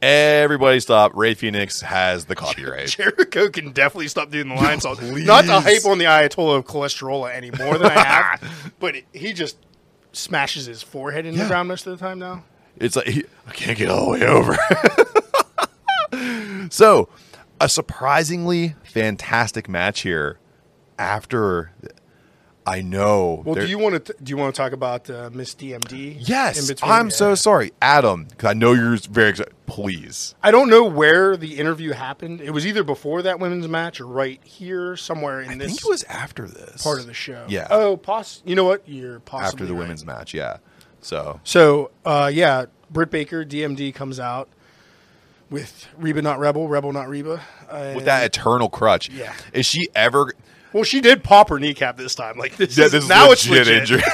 Everybody 0.02 0.82
stop. 0.82 1.14
Rey 1.16 1.34
Fenix 1.36 1.80
has 1.82 2.26
the 2.26 2.36
copyright. 2.36 2.90
Jericho 2.90 3.50
can 3.50 3.72
definitely 3.72 4.10
stop 4.10 4.30
doing 4.30 4.50
the 4.50 4.56
Lionsaults. 4.56 5.26
Not 5.26 5.46
to 5.46 5.62
hype 5.62 5.86
on 5.86 5.98
the 6.00 6.04
Ayatollah 6.06 6.58
of 6.58 6.66
cholesterol 6.66 7.34
any 7.34 7.50
more 7.50 7.78
than 7.78 7.88
I 7.92 8.00
have, 8.04 8.74
but 8.80 8.96
he 9.14 9.32
just 9.32 9.58
smashes 10.12 10.66
his 10.66 10.84
forehead 10.84 11.26
in 11.26 11.34
Yeah. 11.36 11.44
the 11.44 11.48
ground 11.50 11.70
most 11.70 11.88
of 11.88 11.98
the 11.98 12.06
time 12.06 12.20
now. 12.20 12.44
It's 12.76 12.98
like 12.98 13.08
he- 13.08 13.24
I 13.48 13.52
can't 13.54 13.78
get 13.78 13.90
all 13.90 14.12
the 14.12 14.20
way 14.20 14.26
over. 14.28 14.58
so, 16.70 17.10
a 17.62 17.70
surprisingly 17.70 18.76
fantastic 18.84 19.68
match 19.70 20.02
here. 20.02 20.40
After 21.00 21.72
I 22.68 22.82
know, 22.82 23.44
Well, 23.46 23.56
do 23.56 23.66
you 23.66 23.78
want 23.80 24.06
to 24.06 24.16
do 24.22 24.30
you 24.30 24.36
want 24.36 24.54
to 24.54 24.62
talk 24.62 24.74
about 24.74 25.10
uh, 25.10 25.30
Miss 25.34 25.56
DMD? 25.56 26.18
Yes, 26.20 26.60
in 26.60 26.68
between? 26.68 26.92
I'm 26.92 27.10
so 27.10 27.34
sorry, 27.34 27.72
Adam, 27.82 28.26
because 28.26 28.50
I 28.50 28.54
know 28.54 28.74
you're 28.74 28.98
very 28.98 29.30
excited. 29.30 29.54
Please, 29.68 30.36
I 30.44 30.52
don't 30.52 30.70
know 30.70 30.84
where 30.84 31.38
the 31.38 31.58
interview 31.60 31.94
happened. 31.94 32.42
It 32.42 32.52
was 32.52 32.68
either 32.68 32.84
before 32.84 33.22
that 33.22 33.40
women's 33.40 33.70
match 33.70 34.02
or 34.02 34.06
right 34.08 34.42
here 34.44 34.98
somewhere 34.98 35.42
in 35.42 35.50
I 35.50 35.56
this 35.58 35.68
think 35.68 35.82
it 35.86 35.90
was 35.90 36.04
after 36.04 36.46
this 36.46 36.84
part 36.84 37.00
of 37.00 37.06
the 37.06 37.14
show. 37.14 37.46
Yeah. 37.48 37.68
Oh, 37.70 37.96
poss. 37.96 38.44
You 38.46 38.56
know 38.56 38.66
what? 38.66 38.84
You're 38.86 39.22
possibly 39.22 39.48
after 39.48 39.66
the 39.66 39.74
right. 39.74 39.80
women's 39.80 40.06
match. 40.06 40.34
Yeah. 40.34 40.58
So 41.00 41.40
So, 41.46 41.92
uh, 42.06 42.30
yeah, 42.34 42.66
Britt 42.92 43.12
Baker, 43.12 43.46
DMD 43.46 43.94
comes 43.94 44.20
out 44.20 44.50
with 45.50 45.88
Reba 45.98 46.22
not 46.22 46.40
Rebel, 46.40 46.68
Rebel 46.68 46.92
not 46.92 47.08
Reba. 47.08 47.42
Uh, 47.70 47.94
with 47.96 48.06
that 48.06 48.26
eternal 48.26 48.70
crutch, 48.70 49.10
Yeah. 49.10 49.34
is 49.54 49.66
she 49.66 49.88
ever? 49.96 50.34
Well, 50.78 50.84
she 50.84 51.02
did 51.02 51.24
pop 51.24 51.50
her 51.50 51.58
kneecap 51.60 51.98
this 51.98 52.14
time. 52.14 52.38
Like 52.38 52.56
this, 52.56 52.78
Yeah, 52.78 52.86
is, 52.86 52.92
this 52.92 53.04
is 53.04 53.10
now 53.10 53.30
legit 53.30 53.68
it's 53.68 53.68
legit. 53.68 53.78
injury. 53.82 54.04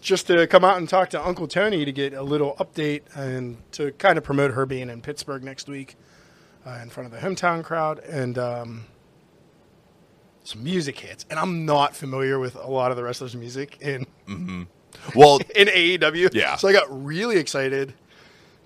Just 0.00 0.28
to 0.28 0.46
come 0.46 0.64
out 0.64 0.76
and 0.76 0.88
talk 0.88 1.10
to 1.10 1.26
Uncle 1.26 1.48
Tony 1.48 1.84
to 1.84 1.90
get 1.90 2.14
a 2.14 2.22
little 2.22 2.54
update 2.60 3.02
and 3.16 3.56
to 3.72 3.90
kind 3.92 4.16
of 4.16 4.22
promote 4.22 4.52
her 4.52 4.64
being 4.64 4.88
in 4.88 5.00
Pittsburgh 5.02 5.42
next 5.42 5.68
week 5.68 5.96
uh, 6.64 6.78
in 6.80 6.88
front 6.88 7.12
of 7.12 7.20
the 7.20 7.26
hometown 7.26 7.64
crowd 7.64 7.98
and 7.98 8.38
um, 8.38 8.84
some 10.44 10.62
music 10.62 11.00
hits. 11.00 11.26
And 11.28 11.40
I'm 11.40 11.66
not 11.66 11.96
familiar 11.96 12.38
with 12.38 12.54
a 12.54 12.70
lot 12.70 12.92
of 12.92 12.96
the 12.96 13.02
wrestlers' 13.02 13.34
music 13.34 13.78
in 13.80 14.06
well, 15.16 15.40
in 15.56 15.66
AEW. 15.66 16.32
Yeah. 16.32 16.54
So 16.54 16.68
I 16.68 16.72
got 16.72 16.86
really 17.04 17.38
excited 17.38 17.92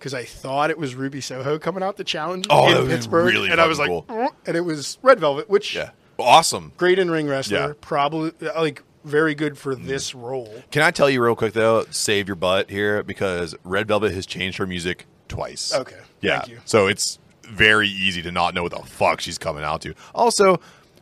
because 0.00 0.14
I 0.14 0.24
thought 0.24 0.70
it 0.70 0.78
was 0.78 0.94
Ruby 0.94 1.20
Soho 1.20 1.58
coming 1.58 1.82
out 1.82 1.96
to 1.98 2.04
challenge 2.04 2.46
Oh, 2.50 2.62
that 2.62 2.70
in 2.70 2.76
would've 2.78 2.90
Pittsburgh, 2.90 3.26
really 3.26 3.50
and 3.50 3.60
I 3.60 3.66
was 3.66 3.78
like, 3.78 3.90
fucking 3.90 4.16
"Mm," 4.16 4.28
and 4.46 4.56
it 4.56 4.62
was 4.62 4.98
Red 5.02 5.20
Velvet, 5.20 5.48
which 5.50 5.76
yeah, 5.76 5.90
awesome. 6.18 6.72
great 6.76 6.98
in 6.98 7.10
ring 7.10 7.28
wrestler, 7.28 7.58
Yeah. 7.68 7.72
probably 7.80 8.32
uh, 8.42 8.60
like 8.60 8.82
very 9.04 9.34
good 9.34 9.56
for 9.58 9.74
this 9.74 10.14
role. 10.14 10.52
Can 10.70 10.82
I 10.82 10.90
tell 10.90 11.08
you 11.08 11.22
real 11.22 11.36
quick 11.36 11.52
though? 11.52 11.84
Save 11.90 12.28
your 12.28 12.34
butt 12.36 12.70
here 12.70 13.02
because 13.02 13.54
Red 13.64 13.86
Velvet 13.88 14.12
has 14.12 14.26
changed 14.26 14.58
her 14.58 14.66
music 14.66 15.06
twice. 15.28 15.72
Okay, 15.74 15.96
Yeah. 16.20 16.38
thank 16.40 16.50
you. 16.50 16.58
So 16.64 16.86
it's 16.86 17.18
very 17.44 17.88
easy 17.88 18.22
to 18.22 18.30
not 18.32 18.54
know 18.54 18.62
what 18.62 18.72
the 18.72 18.82
fuck 18.84 19.20
she's 19.20 19.38
coming 19.38 19.64
out 19.64 19.80
to. 19.82 19.94
Also, 20.14 20.60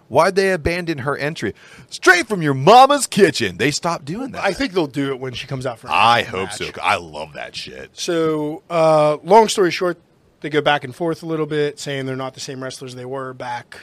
why'd 0.08 0.34
they 0.34 0.52
abandon 0.52 0.98
her 0.98 1.16
entry? 1.16 1.54
Straight 1.90 2.26
from 2.26 2.42
your 2.42 2.54
mama's 2.54 3.06
kitchen. 3.06 3.56
They 3.56 3.70
stopped 3.70 4.04
doing 4.04 4.32
that. 4.32 4.44
I 4.44 4.52
think 4.52 4.72
they'll 4.72 4.86
do 4.86 5.10
it 5.12 5.20
when 5.20 5.32
she 5.34 5.46
comes 5.46 5.66
out 5.66 5.78
for. 5.78 5.88
I 5.90 6.22
hope 6.22 6.48
match. 6.48 6.56
so. 6.58 6.70
I 6.82 6.96
love 6.96 7.34
that 7.34 7.54
shit. 7.56 7.90
So, 7.98 8.62
uh, 8.70 9.18
long 9.22 9.48
story 9.48 9.70
short, 9.70 9.98
they 10.40 10.50
go 10.50 10.60
back 10.60 10.84
and 10.84 10.94
forth 10.94 11.22
a 11.22 11.26
little 11.26 11.46
bit, 11.46 11.78
saying 11.80 12.06
they're 12.06 12.16
not 12.16 12.34
the 12.34 12.40
same 12.40 12.62
wrestlers 12.62 12.94
they 12.94 13.04
were 13.04 13.32
back 13.34 13.78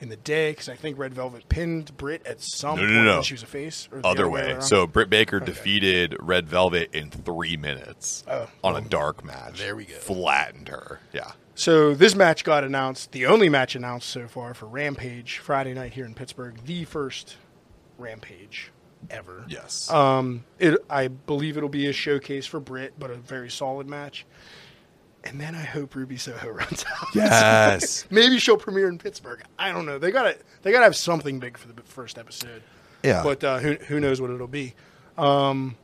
in 0.00 0.08
the 0.08 0.16
day. 0.16 0.52
Because 0.52 0.68
I 0.70 0.74
think 0.76 0.98
Red 0.98 1.12
Velvet 1.12 1.46
pinned 1.50 1.94
Britt 1.98 2.26
at 2.26 2.40
some 2.40 2.76
No, 2.78 2.82
no, 2.86 2.92
point 2.94 3.04
no, 3.04 3.14
when 3.16 3.22
she 3.22 3.34
was 3.34 3.42
a 3.42 3.46
face. 3.46 3.86
Or 3.92 4.00
the 4.00 4.08
Other 4.08 4.28
way. 4.28 4.54
way. 4.54 4.60
So 4.60 4.86
Britt 4.86 5.10
Baker 5.10 5.40
defeated 5.40 6.16
Red 6.20 6.48
Velvet 6.48 6.94
in 6.94 7.10
three 7.10 7.56
minutes 7.58 8.24
Oh. 8.26 8.48
on 8.64 8.76
a 8.76 8.80
dark 8.80 9.22
match. 9.24 9.58
there 9.58 9.76
we 9.76 9.84
go. 9.84 9.94
Flattened 9.94 10.68
her. 10.68 11.00
Yeah. 11.12 11.32
So 11.60 11.92
this 11.92 12.14
match 12.14 12.42
got 12.42 12.64
announced, 12.64 13.12
the 13.12 13.26
only 13.26 13.50
match 13.50 13.74
announced 13.74 14.08
so 14.08 14.26
far 14.26 14.54
for 14.54 14.64
Rampage 14.64 15.40
Friday 15.40 15.74
night 15.74 15.92
here 15.92 16.06
in 16.06 16.14
Pittsburgh, 16.14 16.56
the 16.64 16.86
first 16.86 17.36
Rampage 17.98 18.72
ever. 19.10 19.44
Yes. 19.46 19.90
Um, 19.90 20.44
it, 20.58 20.82
I 20.88 21.08
believe 21.08 21.58
it'll 21.58 21.68
be 21.68 21.86
a 21.88 21.92
showcase 21.92 22.46
for 22.46 22.60
Britt, 22.60 22.94
but 22.98 23.10
a 23.10 23.14
very 23.14 23.50
solid 23.50 23.86
match. 23.86 24.24
And 25.22 25.38
then 25.38 25.54
I 25.54 25.60
hope 25.60 25.94
Ruby 25.94 26.16
Soho 26.16 26.48
runs 26.48 26.82
out. 26.98 27.08
yes. 27.14 28.06
Maybe 28.10 28.38
she'll 28.38 28.56
premiere 28.56 28.88
in 28.88 28.96
Pittsburgh. 28.96 29.42
I 29.58 29.70
don't 29.70 29.84
know. 29.84 29.98
They 29.98 30.12
gotta 30.12 30.38
they 30.62 30.72
gotta 30.72 30.84
have 30.84 30.96
something 30.96 31.40
big 31.40 31.58
for 31.58 31.68
the 31.68 31.82
first 31.82 32.16
episode. 32.16 32.62
Yeah. 33.02 33.22
But 33.22 33.44
uh, 33.44 33.58
who 33.58 33.74
who 33.74 34.00
knows 34.00 34.18
what 34.18 34.30
it'll 34.30 34.46
be. 34.46 34.72
Um, 35.18 35.76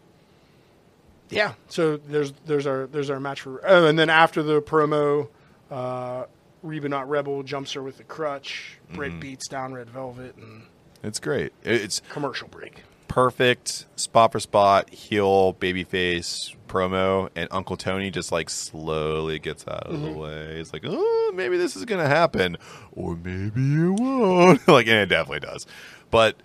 yeah. 1.28 1.52
So 1.68 1.98
there's 1.98 2.32
there's 2.46 2.66
our 2.66 2.86
there's 2.86 3.10
our 3.10 3.20
match 3.20 3.42
for 3.42 3.60
oh, 3.68 3.84
and 3.84 3.98
then 3.98 4.08
after 4.08 4.42
the 4.42 4.62
promo, 4.62 5.28
uh, 5.70 6.24
Reba 6.62 6.88
not 6.88 7.08
Rebel 7.08 7.42
jumps 7.42 7.72
her 7.72 7.82
with 7.82 7.98
the 7.98 8.04
crutch. 8.04 8.78
Britt 8.92 9.10
Mm-hmm. 9.12 9.20
beats 9.20 9.48
down 9.48 9.72
Red 9.74 9.90
Velvet 9.90 10.36
and 10.36 10.62
it's 11.02 11.20
great. 11.20 11.52
It's 11.62 12.00
commercial 12.08 12.48
break. 12.48 12.82
perfect 13.08 13.86
spot 13.96 14.32
for 14.32 14.40
spot 14.40 14.90
heel 14.90 15.54
babyface 15.54 16.54
promo 16.68 17.28
and 17.36 17.48
uncle 17.52 17.76
tony 17.76 18.10
just 18.10 18.32
like 18.32 18.50
slowly 18.50 19.38
gets 19.38 19.66
out 19.68 19.84
of 19.86 20.00
the 20.02 20.10
way 20.10 20.56
he's 20.56 20.72
like 20.72 20.82
oh 20.84 21.32
maybe 21.34 21.56
this 21.56 21.76
is 21.76 21.84
gonna 21.84 22.08
happen 22.08 22.56
or 22.92 23.14
maybe 23.16 23.60
it 23.60 24.00
won't 24.00 24.66
like 24.68 24.86
and 24.88 24.96
it 24.96 25.06
definitely 25.06 25.38
does 25.40 25.64
but 26.10 26.36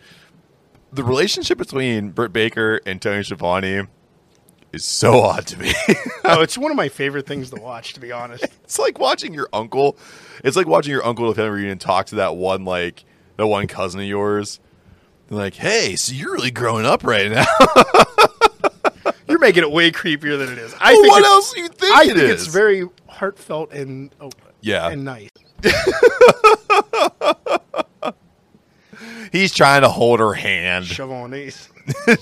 the 0.93 1.03
relationship 1.03 1.57
between 1.57 2.10
britt 2.12 2.31
baker 2.31 2.79
and 2.86 3.01
tony 3.01 3.23
Schiavone 3.23 3.88
is 4.73 4.86
so 4.86 5.19
odd 5.21 5.45
to 5.47 5.57
me 5.60 5.73
oh, 6.25 6.41
it's 6.41 6.57
one 6.57 6.71
of 6.71 6.77
my 6.77 6.88
favorite 6.89 7.27
things 7.27 7.49
to 7.51 7.55
watch. 7.62 7.93
To 7.93 7.99
be 7.99 8.12
honest, 8.12 8.43
it's 8.63 8.79
like 8.79 8.99
watching 8.99 9.34
your 9.34 9.49
uncle 9.53 9.97
it's 10.43 10.55
like 10.57 10.67
watching 10.67 10.91
your 10.91 11.05
uncle 11.05 11.25
at 11.25 11.31
a 11.31 11.36
family 11.36 11.51
reunion 11.51 11.77
talk 11.77 12.05
to 12.07 12.15
that 12.15 12.36
one 12.36 12.63
like 12.65 13.03
that 13.38 13.47
one 13.47 13.67
cousin 13.67 13.99
of 14.01 14.05
yours 14.07 14.60
They're 15.27 15.38
like 15.38 15.55
hey 15.55 15.95
so 15.95 16.13
you're 16.13 16.34
really 16.34 16.51
growing 16.51 16.86
up 16.86 17.03
right 17.03 17.29
now 17.31 17.45
you're 19.27 19.39
making 19.39 19.63
it 19.63 19.71
way 19.71 19.91
creepier 19.91 20.38
than 20.38 20.51
it 20.51 20.57
is. 20.57 20.73
I 20.79 20.93
Well, 20.93 21.01
think 21.01 21.12
what 21.13 21.23
else 21.25 21.53
do 21.53 21.62
you 21.62 21.67
think 21.69 21.95
I 21.95 22.03
it 22.03 22.07
think 22.07 22.17
is? 22.19 22.43
it's 22.43 22.47
very 22.53 22.86
heartfelt 23.07 23.71
and 23.73 24.13
oh, 24.19 24.29
Yeah. 24.62 24.89
and 24.89 25.03
nice. 25.05 25.29
He's 29.31 29.53
trying 29.53 29.81
to 29.84 29.89
hold 29.89 30.19
her 30.19 30.34
hand. 30.34 30.86
Chavonis. 30.86 31.69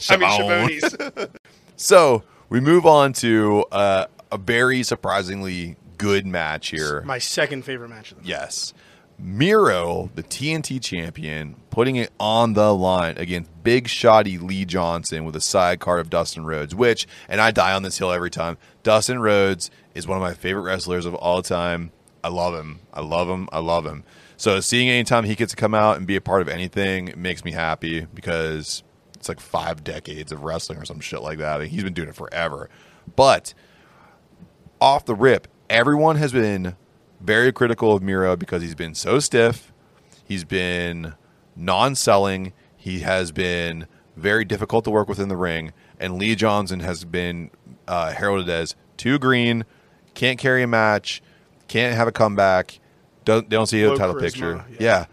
I 0.09 0.17
mean 0.17 0.29
Chavon. 0.29 0.69
Chavonis. 0.79 1.29
So 1.75 2.23
we 2.49 2.59
move 2.59 2.85
on 2.85 3.13
to 3.13 3.65
uh, 3.71 4.05
a 4.31 4.37
very 4.37 4.83
surprisingly 4.83 5.77
good 5.97 6.25
match 6.25 6.69
here. 6.69 7.01
My 7.01 7.19
second 7.19 7.63
favorite 7.63 7.89
match 7.89 8.11
of 8.11 8.17
the 8.17 8.23
night. 8.23 8.29
Yes. 8.29 8.73
Miro, 9.21 10.09
the 10.15 10.23
TNT 10.23 10.81
champion, 10.81 11.57
putting 11.69 11.97
it 11.97 12.09
on 12.19 12.53
the 12.53 12.73
line 12.73 13.17
against 13.17 13.51
big 13.63 13.87
shotty 13.87 14.41
Lee 14.41 14.63
Johnson 14.63 15.25
with 15.25 15.35
a 15.35 15.41
sidecar 15.41 15.99
of 15.99 16.09
Dustin 16.09 16.45
Rhodes, 16.45 16.73
which, 16.73 17.05
and 17.27 17.41
I 17.41 17.51
die 17.51 17.73
on 17.73 17.83
this 17.83 17.97
hill 17.97 18.11
every 18.11 18.29
time, 18.29 18.57
Dustin 18.81 19.19
Rhodes 19.19 19.69
is 19.93 20.07
one 20.07 20.17
of 20.17 20.21
my 20.21 20.33
favorite 20.33 20.61
wrestlers 20.61 21.05
of 21.05 21.15
all 21.15 21.41
time. 21.41 21.91
I 22.23 22.29
love 22.29 22.53
him. 22.53 22.79
I 22.93 23.01
love 23.01 23.27
him. 23.27 23.49
I 23.51 23.59
love 23.59 23.85
him. 23.85 24.03
So 24.37 24.61
seeing 24.61 24.89
anytime 24.89 25.25
he 25.25 25.35
gets 25.35 25.51
to 25.51 25.57
come 25.57 25.73
out 25.73 25.97
and 25.97 26.07
be 26.07 26.15
a 26.15 26.21
part 26.21 26.41
of 26.41 26.47
anything 26.47 27.13
makes 27.17 27.43
me 27.43 27.51
happy 27.51 28.07
because 28.13 28.83
it's 29.19 29.27
like 29.27 29.39
five 29.39 29.83
decades 29.83 30.31
of 30.31 30.43
wrestling 30.43 30.79
or 30.79 30.85
some 30.85 31.01
shit 31.01 31.21
like 31.21 31.37
that. 31.39 31.59
And 31.61 31.69
he's 31.69 31.83
been 31.83 31.93
doing 31.93 32.07
it 32.07 32.15
forever. 32.15 32.69
But 33.15 33.53
off 34.79 35.05
the 35.05 35.15
rip, 35.15 35.47
everyone 35.69 36.15
has 36.15 36.31
been 36.31 36.75
very 37.19 37.51
critical 37.51 37.93
of 37.93 38.01
Miro 38.01 38.37
because 38.37 38.61
he's 38.61 38.75
been 38.75 38.95
so 38.95 39.19
stiff. 39.19 39.73
He's 40.23 40.45
been 40.45 41.15
non-selling. 41.55 42.53
He 42.77 42.99
has 42.99 43.31
been 43.33 43.87
very 44.15 44.45
difficult 44.45 44.85
to 44.85 44.89
work 44.91 45.09
with 45.09 45.19
in 45.19 45.29
the 45.29 45.37
ring, 45.37 45.73
and 45.99 46.17
Lee 46.17 46.35
Johnson 46.35 46.81
has 46.81 47.03
been 47.05 47.51
uh, 47.87 48.11
heralded 48.11 48.49
as 48.49 48.75
too 48.97 49.17
green, 49.17 49.65
can't 50.13 50.37
carry 50.37 50.63
a 50.63 50.67
match, 50.67 51.21
can't 51.67 51.95
have 51.95 52.07
a 52.07 52.11
comeback. 52.11 52.79
Don't 53.25 53.49
they 53.49 53.55
don't 53.55 53.67
see 53.67 53.81
a 53.83 53.95
title 53.95 54.15
charisma, 54.15 54.21
picture? 54.21 54.65
yeah. 54.71 54.77
Yeah. 54.79 55.05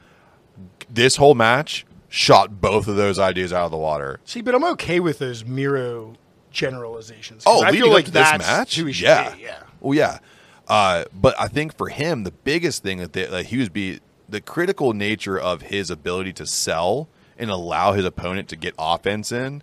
this 0.88 1.16
whole 1.16 1.34
match 1.34 1.86
shot 2.16 2.60
both 2.60 2.88
of 2.88 2.96
those 2.96 3.18
ideas 3.18 3.52
out 3.52 3.66
of 3.66 3.70
the 3.70 3.76
water. 3.76 4.20
See, 4.24 4.40
but 4.40 4.54
I'm 4.54 4.64
okay 4.64 5.00
with 5.00 5.18
those 5.18 5.44
Miro 5.44 6.14
generalizations. 6.50 7.42
Oh, 7.46 7.62
I 7.62 7.72
feel 7.72 7.90
like 7.90 8.06
this 8.06 8.14
that's 8.14 8.38
match, 8.46 8.76
who 8.76 8.86
he 8.86 8.92
should 8.94 9.04
yeah, 9.04 9.34
be. 9.34 9.42
Yeah. 9.42 9.62
well, 9.80 9.94
yeah. 9.94 10.18
Uh, 10.66 11.04
but 11.12 11.38
I 11.38 11.48
think 11.48 11.76
for 11.76 11.88
him, 11.90 12.24
the 12.24 12.30
biggest 12.32 12.82
thing 12.82 12.98
that, 12.98 13.12
they, 13.12 13.26
that 13.26 13.46
he 13.46 13.58
was 13.58 13.68
be 13.68 14.00
the 14.28 14.40
critical 14.40 14.92
nature 14.94 15.38
of 15.38 15.62
his 15.62 15.90
ability 15.90 16.32
to 16.34 16.46
sell 16.46 17.08
and 17.38 17.50
allow 17.50 17.92
his 17.92 18.04
opponent 18.04 18.48
to 18.48 18.56
get 18.56 18.74
offense 18.78 19.30
in 19.30 19.62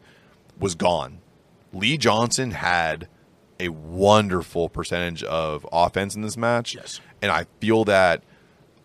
was 0.60 0.76
gone. 0.76 1.20
Lee 1.74 1.98
Johnson 1.98 2.52
had 2.52 3.08
a 3.60 3.70
wonderful 3.70 4.70
percentage 4.70 5.24
of 5.24 5.68
offense 5.72 6.16
in 6.16 6.22
this 6.22 6.38
match, 6.38 6.76
Yes. 6.76 7.02
and 7.22 7.32
I 7.32 7.48
feel 7.60 7.84
that 7.86 8.22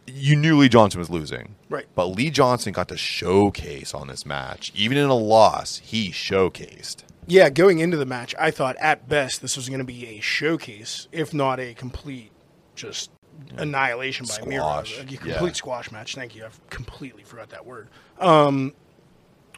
you 0.07 0.35
knew 0.37 0.57
Lee 0.59 0.68
Johnson 0.70 0.98
was 0.98 1.11
losing, 1.11 1.54
Right. 1.68 1.87
But 1.94 2.07
Lee 2.07 2.31
Johnson 2.31 2.72
got 2.72 2.88
to 2.88 2.96
showcase 2.96 3.92
on 3.94 4.09
this 4.09 4.24
match, 4.24 4.72
even 4.74 4.96
in 4.96 5.09
a 5.09 5.14
loss, 5.14 5.78
he 5.78 6.11
showcased. 6.11 7.04
Yeah, 7.26 7.50
going 7.50 7.78
into 7.78 7.98
the 7.98 8.07
match, 8.07 8.35
I 8.38 8.50
thought 8.50 8.76
at 8.76 9.09
best 9.09 9.42
this 9.42 9.57
was 9.57 9.68
going 9.68 9.81
to 9.81 9.85
be 9.85 10.07
a 10.07 10.20
showcase, 10.20 11.09
if 11.12 11.35
not 11.35 11.61
a 11.61 11.74
complete 11.74 12.33
just 12.74 13.11
annihilation 13.57 14.26
by 14.26 14.46
Miro. 14.46 14.62
Squash, 14.62 14.98
A 14.98 15.04
complete 15.04 15.26
yeah. 15.26 15.52
squash 15.52 15.92
match. 15.92 16.14
Thank 16.14 16.35
you. 16.35 16.44
I've 16.46 16.59
completely 16.70 17.22
forgot 17.22 17.50
that 17.50 17.66
word. 17.66 17.88
Um, 18.18 18.74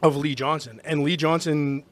of 0.03 0.17
Lee 0.17 0.35
Johnson. 0.35 0.81
And 0.83 1.03
Lee 1.03 1.15
Johnson 1.15 1.83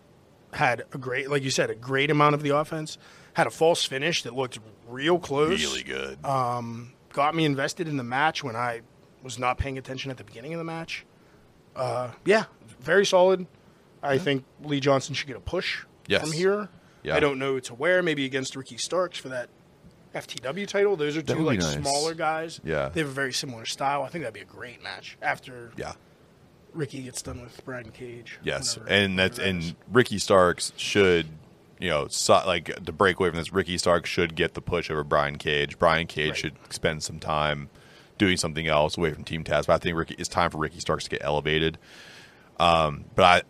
had 0.54 0.84
a 0.94 0.98
great, 0.98 1.30
like 1.30 1.44
you 1.44 1.52
said, 1.52 1.70
a 1.70 1.76
great 1.76 2.12
amount 2.12 2.36
of 2.36 2.44
the 2.44 2.50
offense. 2.50 2.98
Had 3.34 3.48
a 3.48 3.52
false 3.52 3.86
finish 3.86 4.24
that 4.24 4.36
looked 4.36 4.60
real 4.88 5.18
close. 5.20 5.62
Really 5.62 5.84
good. 5.84 6.22
Got 6.22 7.36
me 7.36 7.46
invested 7.46 7.88
in 7.88 7.98
the 7.98 8.04
match 8.04 8.44
when 8.44 8.56
I 8.56 8.82
was 9.24 9.38
not 9.40 9.58
paying 9.58 9.78
attention 9.78 10.12
at 10.12 10.18
the 10.18 10.24
beginning 10.24 10.54
of 10.54 10.58
the 10.58 10.64
match. 10.64 11.06
Uh, 11.76 12.12
yeah, 12.26 12.46
very 12.80 13.06
solid. 13.06 13.46
I 14.02 14.18
think 14.18 14.46
Lee 14.64 14.80
Johnson 14.80 15.14
should 15.14 15.28
get 15.28 15.36
a 15.38 15.42
push 15.42 15.84
Yes. 16.08 16.22
from 16.22 16.32
here. 16.32 16.70
Yeah. 17.04 17.16
I 17.16 17.20
don't 17.20 17.38
know 17.40 17.60
to 17.60 17.74
where. 17.74 18.02
Maybe 18.02 18.26
against 18.26 18.56
Ricky 18.56 18.78
Starks 18.78 19.18
for 19.18 19.30
that 19.30 19.50
FTW 20.16 20.68
title. 20.68 20.96
Those 20.96 21.16
are 21.18 21.22
two 21.22 21.36
like 21.40 21.60
nice. 21.60 21.74
smaller 21.76 22.14
guys. 22.14 22.60
Yeah. 22.64 22.90
they 22.90 23.02
have 23.02 23.10
a 23.10 23.14
very 23.14 23.34
similar 23.34 23.66
style. 23.66 24.04
I 24.04 24.10
think 24.10 24.24
that'd 24.24 24.34
be 24.34 24.40
a 24.42 24.46
great 24.46 24.82
match 24.82 25.18
after 25.22 25.72
yeah. 25.78 25.94
Ricky 26.74 27.02
gets 27.04 27.22
done 27.22 27.42
with 27.42 27.64
Brian 27.66 27.92
Cage. 27.92 28.40
Yes, 28.44 28.78
whenever- 28.78 28.94
and 28.94 29.20
that's 29.20 29.38
whenever 29.40 29.58
that 29.60 29.64
is. 29.64 29.70
and 29.70 29.76
Ricky 29.92 30.18
Starks 30.20 30.72
should, 30.78 31.28
you 31.80 31.90
know, 31.90 32.08
so, 32.10 32.42
like 32.46 32.84
to 32.86 32.92
break 32.92 33.20
away 33.20 33.30
from 33.30 33.38
this. 33.38 33.52
Ricky 33.54 33.78
Starks 33.78 34.10
should 34.10 34.36
get 34.36 34.54
the 34.54 34.62
push 34.62 34.90
over 34.90 35.04
Brian 35.04 35.38
Cage. 35.38 35.78
Brian 35.80 36.08
Cage 36.08 36.30
Right. 36.30 36.38
should 36.38 36.56
spend 36.70 37.04
some 37.04 37.20
time 37.20 37.70
doing 38.20 38.38
something 38.38 38.68
else 38.68 38.96
away 39.00 39.12
from 39.12 39.24
Team 39.24 39.44
Taz. 39.44 39.66
But 39.66 39.74
I 39.74 39.78
think 39.80 39.98
Ricky 39.98 40.14
it's 40.20 40.30
time 40.30 40.52
for 40.52 40.60
Ricky 40.60 40.80
Starks 40.80 41.06
to 41.06 41.10
get 41.10 41.22
elevated. 41.24 41.80
Um, 42.60 43.06
but 43.16 43.24
I, 43.26 43.42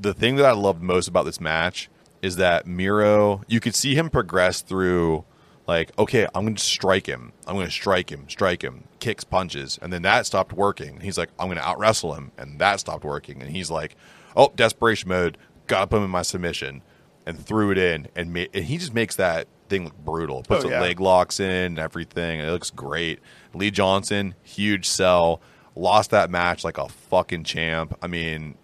the 0.00 0.14
thing 0.14 0.36
that 0.36 0.46
I 0.46 0.52
loved 0.52 0.82
most 0.82 1.06
about 1.08 1.26
this 1.26 1.40
match 1.40 1.90
is 2.22 2.36
that 2.36 2.66
Miro, 2.66 3.42
you 3.48 3.60
could 3.60 3.74
see 3.74 3.94
him 3.94 4.08
progress 4.08 4.62
through. 4.62 5.26
Like, 5.66 5.98
okay, 5.98 6.26
I'm 6.34 6.44
going 6.44 6.56
to 6.56 6.62
strike 6.62 7.06
him. 7.06 7.32
I'm 7.46 7.54
going 7.54 7.64
to 7.66 7.72
strike 7.72 8.12
him, 8.12 8.28
strike 8.28 8.62
him, 8.62 8.84
kicks, 9.00 9.24
punches, 9.24 9.78
and 9.80 9.90
then 9.90 10.02
that 10.02 10.26
stopped 10.26 10.52
working. 10.52 11.00
He's 11.00 11.16
like, 11.16 11.30
I'm 11.38 11.46
going 11.46 11.56
to 11.56 11.64
out 11.66 11.78
wrestle 11.78 12.12
him, 12.12 12.32
and 12.36 12.58
that 12.58 12.80
stopped 12.80 13.02
working. 13.02 13.40
And 13.40 13.50
he's 13.50 13.70
like, 13.70 13.96
oh, 14.36 14.52
desperation 14.54 15.08
mode, 15.08 15.38
got 15.66 15.80
to 15.80 15.86
put 15.86 15.96
him 15.96 16.04
in 16.04 16.10
my 16.10 16.20
submission, 16.20 16.82
and 17.24 17.38
threw 17.42 17.70
it 17.70 17.78
in, 17.78 18.08
and, 18.14 18.30
ma- 18.30 18.44
and 18.52 18.66
he 18.66 18.76
just 18.76 18.92
makes 18.92 19.16
that 19.16 19.46
thing 19.70 19.84
look 19.84 19.96
brutal. 20.04 20.42
Puts 20.42 20.66
Oh, 20.66 20.68
the 20.68 20.74
yeah. 20.74 20.82
leg 20.82 21.00
locks 21.00 21.40
in 21.40 21.48
and 21.50 21.78
everything, 21.78 22.40
and 22.40 22.46
it 22.48 22.52
looks 22.52 22.68
great. 22.70 23.20
Lee 23.54 23.70
Johnson, 23.70 24.34
huge 24.42 24.86
sell, 24.86 25.40
lost 25.74 26.10
that 26.10 26.30
match 26.30 26.64
like 26.64 26.78
a 26.78 26.88
fucking 26.88 27.44
champ. 27.44 27.96
I 28.02 28.06
mean, 28.06 28.56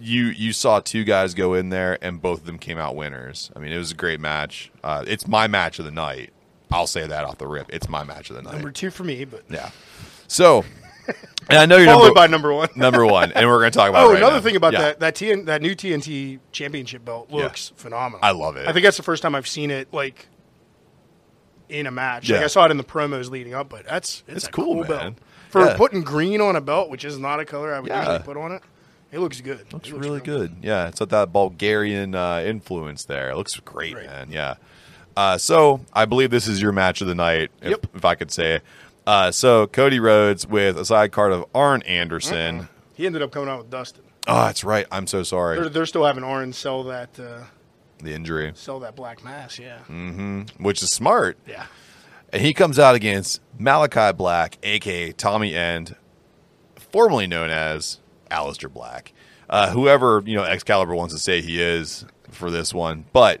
you 0.00 0.26
you 0.26 0.52
saw 0.52 0.80
two 0.80 1.04
guys 1.04 1.34
go 1.34 1.54
in 1.54 1.68
there, 1.68 1.98
and 2.02 2.20
both 2.20 2.40
of 2.40 2.46
them 2.46 2.58
came 2.58 2.78
out 2.78 2.96
winners. 2.96 3.50
I 3.54 3.58
mean, 3.58 3.72
it 3.72 3.78
was 3.78 3.90
a 3.92 3.94
great 3.94 4.20
match. 4.20 4.70
Uh, 4.82 5.04
it's 5.06 5.26
my 5.26 5.46
match 5.46 5.78
of 5.78 5.84
the 5.84 5.90
night. 5.90 6.32
I'll 6.70 6.86
say 6.86 7.06
that 7.06 7.24
off 7.24 7.38
the 7.38 7.46
rip. 7.46 7.66
It's 7.72 7.88
my 7.88 8.02
match 8.04 8.30
of 8.30 8.36
the 8.36 8.42
night. 8.42 8.54
number 8.54 8.70
two 8.72 8.90
for 8.90 9.04
me, 9.04 9.24
but 9.24 9.44
yeah. 9.48 9.70
So, 10.28 10.64
and 11.48 11.58
I 11.58 11.66
know 11.66 11.76
you're 11.76 11.86
followed 11.86 12.06
number, 12.06 12.14
by 12.14 12.26
number 12.26 12.52
one. 12.52 12.68
number 12.76 13.06
one, 13.06 13.32
and 13.32 13.46
we're 13.48 13.60
going 13.60 13.70
to 13.70 13.78
talk 13.78 13.88
about. 13.88 14.04
Oh, 14.04 14.08
right 14.08 14.16
another 14.18 14.36
now. 14.36 14.40
thing 14.42 14.56
about 14.56 14.72
Yeah. 14.72 14.80
that 14.80 15.00
that 15.00 15.14
TN, 15.14 15.46
that 15.46 15.62
new 15.62 15.74
TNT 15.76 16.40
championship 16.52 17.04
belt 17.04 17.28
Yeah. 17.30 17.44
looks 17.44 17.72
phenomenal. 17.76 18.20
I 18.24 18.32
love 18.32 18.56
it. 18.56 18.66
I 18.66 18.72
think 18.72 18.82
that's 18.84 18.96
the 18.96 19.02
first 19.04 19.22
time 19.22 19.34
I've 19.34 19.46
seen 19.46 19.70
it 19.70 19.92
like 19.92 20.26
in 21.68 21.86
a 21.86 21.90
match. 21.90 22.28
Like 22.30 22.42
I 22.42 22.46
saw 22.46 22.64
it 22.66 22.70
in 22.70 22.76
the 22.76 22.84
promos 22.84 23.30
leading 23.30 23.54
up, 23.54 23.68
but 23.68 23.86
that's 23.86 24.22
it's, 24.26 24.44
It's 24.44 24.48
cool, 24.48 24.64
cool, 24.64 24.74
man. 24.84 24.86
belt 24.88 25.14
for 25.50 25.64
Yeah. 25.64 25.76
putting 25.76 26.02
green 26.02 26.40
on 26.40 26.56
a 26.56 26.60
belt, 26.60 26.90
which 26.90 27.04
is 27.04 27.18
not 27.18 27.40
a 27.40 27.44
color 27.44 27.74
I 27.74 27.80
would 27.80 27.88
Yeah. 27.90 28.00
usually 28.00 28.18
put 28.20 28.36
on 28.36 28.52
it. 28.52 28.62
It 29.12 29.20
looks 29.20 29.40
good. 29.40 29.72
Looks 29.72 29.88
It 29.88 29.94
really 29.94 30.16
real 30.20 30.24
good. 30.24 30.56
Yeah, 30.62 30.88
it's 30.88 30.98
got 30.98 31.08
that 31.10 31.32
Bulgarian 31.32 32.14
uh, 32.14 32.42
influence 32.44 33.04
there. 33.04 33.30
It 33.30 33.36
looks 33.36 33.54
great, 33.60 33.94
Great. 33.94 34.06
man. 34.06 34.28
Yeah. 34.30 34.54
Uh, 35.16 35.38
so 35.38 35.80
I 35.92 36.04
believe 36.04 36.30
this 36.30 36.46
is 36.48 36.60
your 36.60 36.72
match 36.72 37.00
of 37.00 37.06
the 37.06 37.14
night, 37.14 37.50
if, 37.62 37.70
Yep. 37.70 37.86
if 37.94 38.04
I 38.04 38.14
could 38.16 38.30
say. 38.30 38.60
Uh, 39.06 39.30
so 39.30 39.66
Cody 39.68 40.00
Rhodes 40.00 40.46
with 40.46 40.76
a 40.78 40.84
side 40.84 41.12
card 41.12 41.32
of 41.32 41.44
Arn 41.54 41.82
Anderson. 41.82 42.68
He 42.94 43.06
ended 43.06 43.22
up 43.22 43.30
coming 43.30 43.48
out 43.48 43.58
with 43.58 43.70
Dustin. 43.70 44.02
Oh, 44.26 44.44
that's 44.46 44.64
right. 44.64 44.86
I'm 44.90 45.06
so 45.06 45.22
sorry. 45.22 45.56
They're, 45.60 45.68
they're 45.68 45.86
still 45.86 46.04
having 46.04 46.24
Arn 46.24 46.52
sell 46.52 46.82
that 46.84 47.10
uh, 47.18 47.44
the 47.98 48.12
injury, 48.14 48.52
sell 48.54 48.80
that 48.80 48.94
black 48.96 49.24
mass. 49.24 49.58
Yeah, 49.58 49.78
Mm-hmm. 49.88 50.62
which 50.62 50.82
is 50.82 50.90
smart. 50.90 51.38
yeah. 51.46 51.66
And 52.32 52.42
he 52.42 52.52
comes 52.52 52.78
out 52.78 52.94
against 52.96 53.40
Malachi 53.58 54.12
Black, 54.12 54.58
aka 54.62 55.12
Tommy 55.12 55.54
End, 55.54 55.94
formerly 56.76 57.26
known 57.26 57.50
as 57.50 58.00
Aleister 58.30 58.72
Black. 58.72 59.12
Uh, 59.48 59.70
whoever 59.70 60.22
you 60.26 60.34
know 60.36 60.42
Excalibur 60.42 60.94
wants 60.94 61.14
to 61.14 61.20
say 61.20 61.40
he 61.40 61.60
is 61.62 62.04
for 62.30 62.50
this 62.50 62.74
one, 62.74 63.04
but 63.12 63.40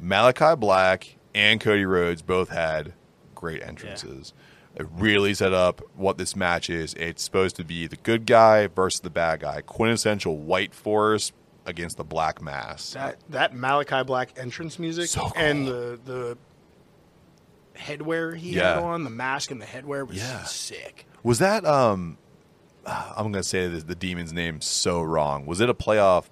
Malachi 0.00 0.56
Black 0.56 1.16
and 1.34 1.60
Cody 1.60 1.84
Rhodes 1.84 2.22
both 2.22 2.48
had 2.48 2.94
great 3.34 3.62
entrances. 3.62 4.32
It 4.74 4.86
really 4.90 5.34
set 5.34 5.52
up 5.52 5.82
what 5.94 6.16
this 6.18 6.34
match 6.34 6.68
is. 6.70 6.94
It's 6.94 7.22
supposed 7.22 7.56
to 7.56 7.64
be 7.64 7.86
the 7.86 7.96
good 7.96 8.26
guy 8.26 8.66
versus 8.66 9.00
the 9.00 9.10
bad 9.10 9.40
guy, 9.40 9.60
quintessential 9.60 10.38
white 10.38 10.74
force 10.74 11.30
against 11.66 11.96
the 11.96 12.04
black 12.04 12.40
mass. 12.42 12.92
That 12.92 13.18
that 13.30 13.54
Malachi 13.54 14.02
Black 14.04 14.30
entrance 14.36 14.78
music 14.78 15.08
So 15.08 15.22
cool. 15.22 15.32
and 15.36 15.66
the 15.66 15.98
the 16.04 16.38
headwear 17.76 18.36
he 18.36 18.50
Yeah. 18.56 18.74
had 18.74 18.82
on, 18.82 19.04
the 19.04 19.10
mask 19.10 19.50
and 19.50 19.60
the 19.60 19.66
headwear 19.66 20.06
was 20.06 20.16
Yeah. 20.18 20.44
sick. 20.44 21.06
Was 21.22 21.38
that 21.38 21.64
um 21.64 22.18
I'm 22.86 23.32
gonna 23.32 23.42
say 23.42 23.66
the, 23.66 23.80
the 23.80 23.94
demon's 23.94 24.32
name 24.32 24.60
so 24.60 25.00
wrong. 25.02 25.46
Was 25.46 25.60
it 25.60 25.70
a 25.70 25.74
playoff 25.74 26.24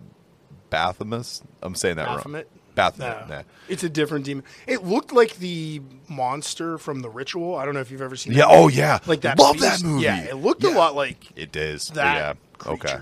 Bathomus? 0.71 1.42
I'm 1.62 1.75
saying 1.75 1.97
that 1.97 2.07
Baphomet? 2.07 2.47
wrong. 2.51 2.59
Baphomet. 2.75 3.29
No, 3.29 3.37
nah. 3.37 3.42
it's 3.68 3.83
a 3.85 3.88
different 3.90 4.25
demon. 4.25 4.45
It 4.66 4.83
looked 4.85 5.12
like 5.12 5.37
the 5.37 5.83
monster 6.09 6.79
from 6.79 7.01
the 7.01 7.11
Ritual. 7.11 7.55
I 7.57 7.66
don't 7.66 7.75
know 7.75 7.81
if 7.81 7.90
you've 7.90 8.01
ever 8.01 8.16
seen. 8.16 8.33
Yeah, 8.33 8.47
that 8.47 8.49
oh 8.51 8.62
movie. 8.64 8.77
yeah. 8.77 8.99
like 9.07 9.21
that. 9.23 9.38
Love 9.38 9.55
beast. 9.57 9.83
that 9.83 9.87
movie. 9.87 10.05
Yeah, 10.05 10.21
it 10.25 10.37
looked 10.37 10.64
a 10.64 10.71
lot 10.71 10.95
like 10.95 11.18
It 11.37 11.55
is. 11.57 11.88
that 11.88 12.37
yeah. 12.66 12.71
Okay. 12.73 12.97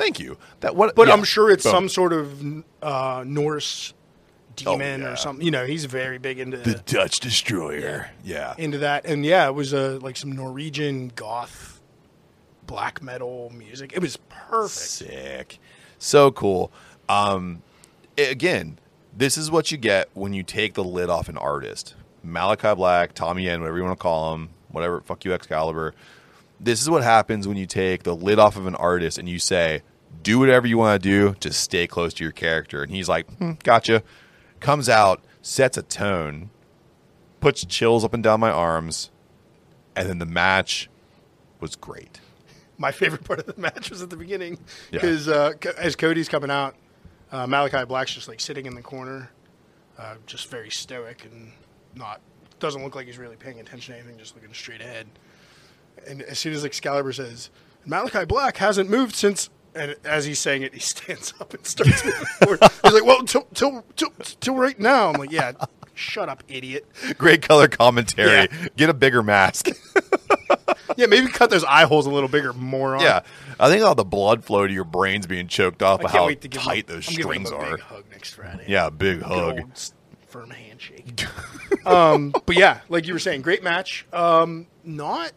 Thank 0.00 0.18
you. 0.18 0.38
That 0.60 0.74
what 0.76 0.94
But 0.94 1.08
yeah. 1.08 1.14
I'm 1.14 1.24
sure 1.24 1.50
it's 1.50 1.64
Boom. 1.64 1.72
some 1.72 1.88
sort 1.90 2.12
of 2.14 2.42
uh, 2.82 3.22
Norse 3.26 3.92
demon 4.56 5.02
Oh, 5.02 5.06
yeah. 5.06 5.12
or 5.12 5.16
something. 5.16 5.44
You 5.44 5.50
know, 5.50 5.66
he's 5.66 5.84
very 5.84 6.18
big 6.18 6.38
into 6.38 6.56
the 6.56 6.74
Dutch 6.86 7.20
destroyer. 7.20 8.10
Yeah. 8.24 8.54
into 8.56 8.78
that. 8.78 9.04
And 9.04 9.24
yeah, 9.26 9.46
it 9.46 9.54
was 9.54 9.74
uh, 9.74 9.98
like 10.00 10.16
some 10.16 10.32
Norwegian 10.32 11.12
goth 11.14 11.80
black 12.66 13.02
metal 13.02 13.52
music. 13.54 13.92
It 13.94 14.00
was 14.00 14.16
perfect. 14.28 14.70
Sick. 14.70 15.58
So 15.98 16.30
cool. 16.30 16.72
Um 17.08 17.62
again, 18.16 18.78
this 19.16 19.36
is 19.36 19.50
what 19.50 19.70
you 19.70 19.76
get 19.78 20.08
when 20.14 20.32
you 20.32 20.42
take 20.42 20.74
the 20.74 20.84
lid 20.84 21.10
off 21.10 21.28
an 21.28 21.36
artist. 21.36 21.94
Malachi 22.22 22.74
Black, 22.74 23.12
Tommy 23.14 23.48
End, 23.48 23.60
whatever 23.60 23.76
you 23.78 23.84
want 23.84 23.98
to 23.98 24.02
call 24.02 24.34
him, 24.34 24.50
whatever, 24.70 25.00
fuck 25.00 25.24
you, 25.24 25.32
Excalibur. 25.34 25.94
This 26.60 26.82
is 26.82 26.88
what 26.90 27.02
happens 27.02 27.48
when 27.48 27.56
you 27.56 27.64
take 27.66 28.02
the 28.02 28.14
lid 28.14 28.38
off 28.38 28.56
of 28.56 28.66
an 28.66 28.74
artist 28.74 29.16
and 29.18 29.26
you 29.28 29.38
say, 29.38 29.80
do 30.22 30.38
whatever 30.38 30.66
you 30.66 30.78
want 30.78 31.02
to 31.02 31.08
do, 31.08 31.34
just 31.40 31.60
stay 31.60 31.86
close 31.86 32.12
to 32.14 32.24
your 32.24 32.32
character. 32.32 32.82
And 32.82 32.92
he's 32.92 33.08
like, 33.08 33.30
hmm, 33.38 33.52
gotcha. 33.62 34.02
Comes 34.60 34.88
out, 34.88 35.22
sets 35.42 35.76
a 35.78 35.82
tone, 35.82 36.50
puts 37.40 37.64
chills 37.64 38.04
up 38.04 38.12
and 38.12 38.22
down 38.22 38.40
my 38.40 38.50
arms, 38.50 39.10
and 39.96 40.08
then 40.08 40.18
the 40.18 40.26
match 40.26 40.88
was 41.60 41.76
great. 41.76 42.20
My 42.78 42.92
favorite 42.92 43.24
part 43.24 43.38
of 43.40 43.46
the 43.46 43.60
match 43.60 43.90
was 43.90 44.02
at 44.02 44.10
the 44.10 44.16
beginning 44.16 44.58
Yeah. 44.90 45.00
because 45.00 45.28
uh, 45.28 45.52
as 45.78 45.96
Cody's 45.96 46.28
coming 46.28 46.50
out, 46.50 46.74
uh, 47.32 47.46
Malachi 47.46 47.84
Black's 47.84 48.12
just 48.14 48.28
like 48.28 48.40
sitting 48.40 48.66
in 48.66 48.74
the 48.74 48.82
corner, 48.82 49.30
uh, 49.98 50.16
just 50.26 50.48
very 50.50 50.70
stoic 50.70 51.24
and 51.30 51.52
not 51.94 52.20
doesn't 52.58 52.82
look 52.84 52.94
like 52.94 53.06
he's 53.06 53.16
really 53.18 53.36
paying 53.36 53.58
attention 53.60 53.94
to 53.94 54.00
anything, 54.00 54.18
just 54.18 54.34
looking 54.34 54.52
straight 54.52 54.80
ahead. 54.82 55.06
And 56.06 56.20
as 56.22 56.38
soon 56.38 56.52
as 56.52 56.64
Excalibur 56.64 57.12
says 57.12 57.50
Malachi 57.86 58.24
Black 58.26 58.58
hasn't 58.58 58.90
moved 58.90 59.14
since, 59.14 59.48
and 59.74 59.96
as 60.04 60.24
he's 60.24 60.38
saying 60.38 60.62
it, 60.62 60.74
he 60.74 60.80
stands 60.80 61.34
up 61.40 61.54
and 61.54 61.66
starts 61.66 62.04
moving 62.04 62.24
forward. 62.40 62.58
He's 62.82 62.92
like, 62.92 63.04
"Well, 63.04 63.22
till 63.24 63.46
till 63.54 63.84
till, 63.96 64.10
till 64.40 64.54
right 64.54 64.78
now." 64.78 65.10
I'm 65.10 65.20
like, 65.20 65.30
"Yeah, 65.30 65.52
shut 65.94 66.28
up, 66.28 66.42
idiot." 66.48 66.86
Great 67.18 67.42
color 67.42 67.68
commentary. 67.68 68.48
Yeah. 68.50 68.68
Get 68.76 68.90
a 68.90 68.94
bigger 68.94 69.22
mask. 69.22 69.68
Yeah, 70.96 71.06
maybe 71.06 71.28
cut 71.28 71.48
those 71.50 71.64
eye 71.64 71.84
holes 71.84 72.04
a 72.06 72.10
little 72.10 72.28
bigger, 72.28 72.52
moron. 72.52 73.00
Yeah, 73.00 73.20
I 73.58 73.70
think 73.70 73.82
all 73.82 73.94
the 73.94 74.04
blood 74.04 74.44
flow 74.44 74.66
to 74.66 74.72
your 74.72 74.84
brain's 74.84 75.26
being 75.26 75.48
choked 75.48 75.82
off 75.82 76.00
I 76.00 76.02
can't 76.02 76.14
how 76.14 76.26
wait 76.26 76.40
to 76.42 76.48
give 76.48 76.60
tight 76.60 76.90
him, 76.90 76.96
those 76.96 77.08
I'm 77.08 77.14
strings 77.14 77.50
are. 77.50 77.76
Big 77.76 77.80
hug 77.80 78.04
next 78.10 78.34
Friday. 78.34 78.64
Yeah, 78.68 78.90
big 78.90 79.22
hug. 79.22 79.60
old 79.60 79.90
firm 80.26 80.50
handshake. 80.50 81.24
um, 81.86 82.32
but 82.44 82.56
yeah, 82.56 82.80
like 82.88 83.06
you 83.06 83.14
were 83.14 83.18
saying, 83.18 83.42
great 83.42 83.62
match. 83.62 84.06
Um, 84.12 84.66
not 84.84 85.32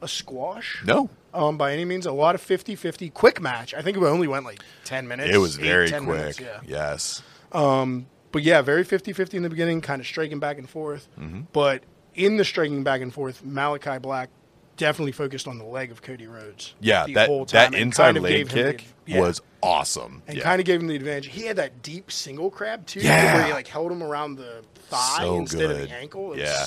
a 0.00 0.08
squash 0.08 0.82
No, 0.84 1.10
um, 1.34 1.56
by 1.58 1.72
any 1.72 1.84
means. 1.84 2.06
A 2.06 2.12
lot 2.12 2.34
of 2.34 2.42
50-50. 2.42 3.12
Quick 3.14 3.40
match. 3.40 3.74
I 3.74 3.82
think 3.82 3.96
it 3.96 4.02
only 4.02 4.26
went 4.28 4.44
like 4.44 4.62
ten 4.84 5.06
minutes. 5.08 5.34
it 5.34 5.38
was 5.38 5.58
eight, 5.58 5.62
very 5.62 5.88
10 5.88 6.04
quick. 6.04 6.16
minutes, 6.18 6.40
yeah. 6.40 6.60
Yes, 6.66 7.22
But 7.52 8.42
yeah, 8.42 8.62
very 8.62 8.84
50-50 8.84 9.34
in 9.34 9.42
the 9.42 9.50
beginning, 9.50 9.80
kind 9.80 10.00
of 10.00 10.06
striking 10.06 10.38
back 10.38 10.58
and 10.58 10.68
forth. 10.68 11.08
Mm-hmm. 11.18 11.42
But 11.52 11.82
in 12.14 12.36
the 12.36 12.44
striking 12.44 12.84
back 12.84 13.00
and 13.00 13.12
forth, 13.12 13.44
Malachi 13.44 13.98
Black 13.98 14.30
definitely 14.76 15.12
focused 15.12 15.46
on 15.46 15.58
the 15.58 15.64
leg 15.64 15.90
of 15.90 16.00
Cody 16.00 16.26
Rhodes. 16.26 16.74
yeah. 16.80 17.06
That 17.12 17.28
whole 17.28 17.44
that 17.46 17.74
inside 17.74 18.04
kind 18.04 18.16
of 18.16 18.22
leg 18.22 18.48
kick 18.48 18.84
the- 19.04 19.12
yeah. 19.12 19.20
was 19.20 19.42
awesome. 19.62 20.22
and 20.26 20.38
yeah. 20.38 20.42
kind 20.42 20.58
of 20.58 20.64
gave 20.64 20.80
him 20.80 20.86
the 20.86 20.96
advantage. 20.96 21.26
He 21.26 21.42
had 21.44 21.56
that 21.56 21.82
deep 21.82 22.10
single 22.10 22.50
crab 22.50 22.86
too, 22.86 23.00
Yeah. 23.00 23.34
where 23.34 23.44
he 23.46 23.52
like 23.52 23.66
held 23.68 23.92
him 23.92 24.02
around 24.02 24.36
the 24.36 24.62
thigh 24.74 25.18
So 25.18 25.36
instead 25.36 25.70
of 25.70 25.78
the 25.78 25.90
ankle. 25.94 26.32
It 26.32 26.38
Yeah. 26.40 26.64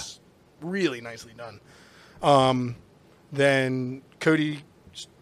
really 0.62 1.02
nicely 1.02 1.34
done. 1.36 1.60
Um, 2.22 2.76
then 3.32 4.04
Cody 4.24 4.60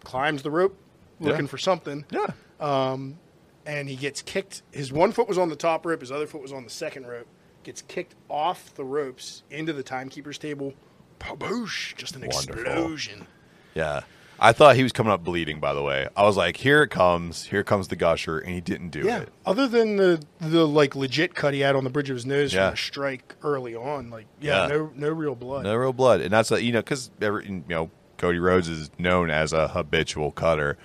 climbs 0.04 0.42
the 0.42 0.50
rope 0.50 0.76
looking 1.20 1.42
Yeah. 1.44 1.46
for 1.50 1.58
something, 1.58 2.04
yeah. 2.10 2.26
Um, 2.60 3.18
and 3.66 3.88
he 3.88 3.96
gets 3.96 4.22
kicked. 4.22 4.62
His 4.70 4.92
one 4.92 5.12
foot 5.12 5.28
was 5.28 5.38
on 5.38 5.48
the 5.48 5.56
top 5.56 5.84
rope, 5.84 6.00
his 6.00 6.10
other 6.12 6.26
foot 6.26 6.40
was 6.42 6.52
on 6.52 6.64
the 6.64 6.70
second 6.70 7.06
rope. 7.06 7.26
Gets 7.64 7.82
kicked 7.82 8.14
off 8.28 8.74
the 8.74 8.84
ropes 8.84 9.42
into 9.50 9.72
the 9.72 9.82
timekeeper's 9.82 10.38
table. 10.38 10.74
Paboosh! 11.20 11.94
Just 11.96 12.16
an 12.16 12.22
Wonderful. 12.22 12.62
explosion. 12.62 13.26
Yeah. 13.74 14.00
I 14.40 14.50
thought 14.52 14.74
he 14.74 14.82
was 14.82 14.90
coming 14.90 15.12
up 15.12 15.22
bleeding, 15.22 15.60
by 15.60 15.72
the 15.72 15.82
way. 15.82 16.08
I 16.16 16.24
was 16.24 16.36
like, 16.36 16.56
here 16.56 16.82
it 16.82 16.88
comes. 16.88 17.44
Here 17.44 17.62
comes 17.62 17.86
the 17.86 17.94
gusher. 17.94 18.38
And 18.40 18.52
he 18.52 18.60
didn't 18.60 18.88
do 18.88 19.02
Yeah. 19.02 19.20
it. 19.20 19.28
Other 19.46 19.68
than 19.68 19.96
the 19.96 20.20
the 20.40 20.66
like 20.66 20.96
legit 20.96 21.36
cut 21.36 21.54
he 21.54 21.60
had 21.60 21.76
on 21.76 21.84
the 21.84 21.90
bridge 21.90 22.10
of 22.10 22.16
his 22.16 22.26
nose 22.26 22.52
Yeah. 22.52 22.66
from 22.70 22.74
a 22.74 22.76
strike 22.76 23.36
early 23.44 23.76
on, 23.76 24.10
like 24.10 24.26
yeah, 24.40 24.62
Yeah. 24.62 24.66
no 24.68 24.90
no 24.96 25.08
real 25.10 25.36
blood. 25.36 25.62
No 25.62 25.76
real 25.76 25.92
blood. 25.92 26.20
And 26.22 26.32
that's, 26.32 26.50
a, 26.50 26.60
you 26.60 26.72
know, 26.72 26.80
because, 26.80 27.12
every 27.20 27.46
you 27.46 27.62
know, 27.68 27.90
Cody 28.22 28.38
Rhodes 28.38 28.68
is 28.68 28.88
known 29.00 29.30
as 29.30 29.52
a 29.52 29.66
habitual 29.66 30.30
cutter. 30.30 30.78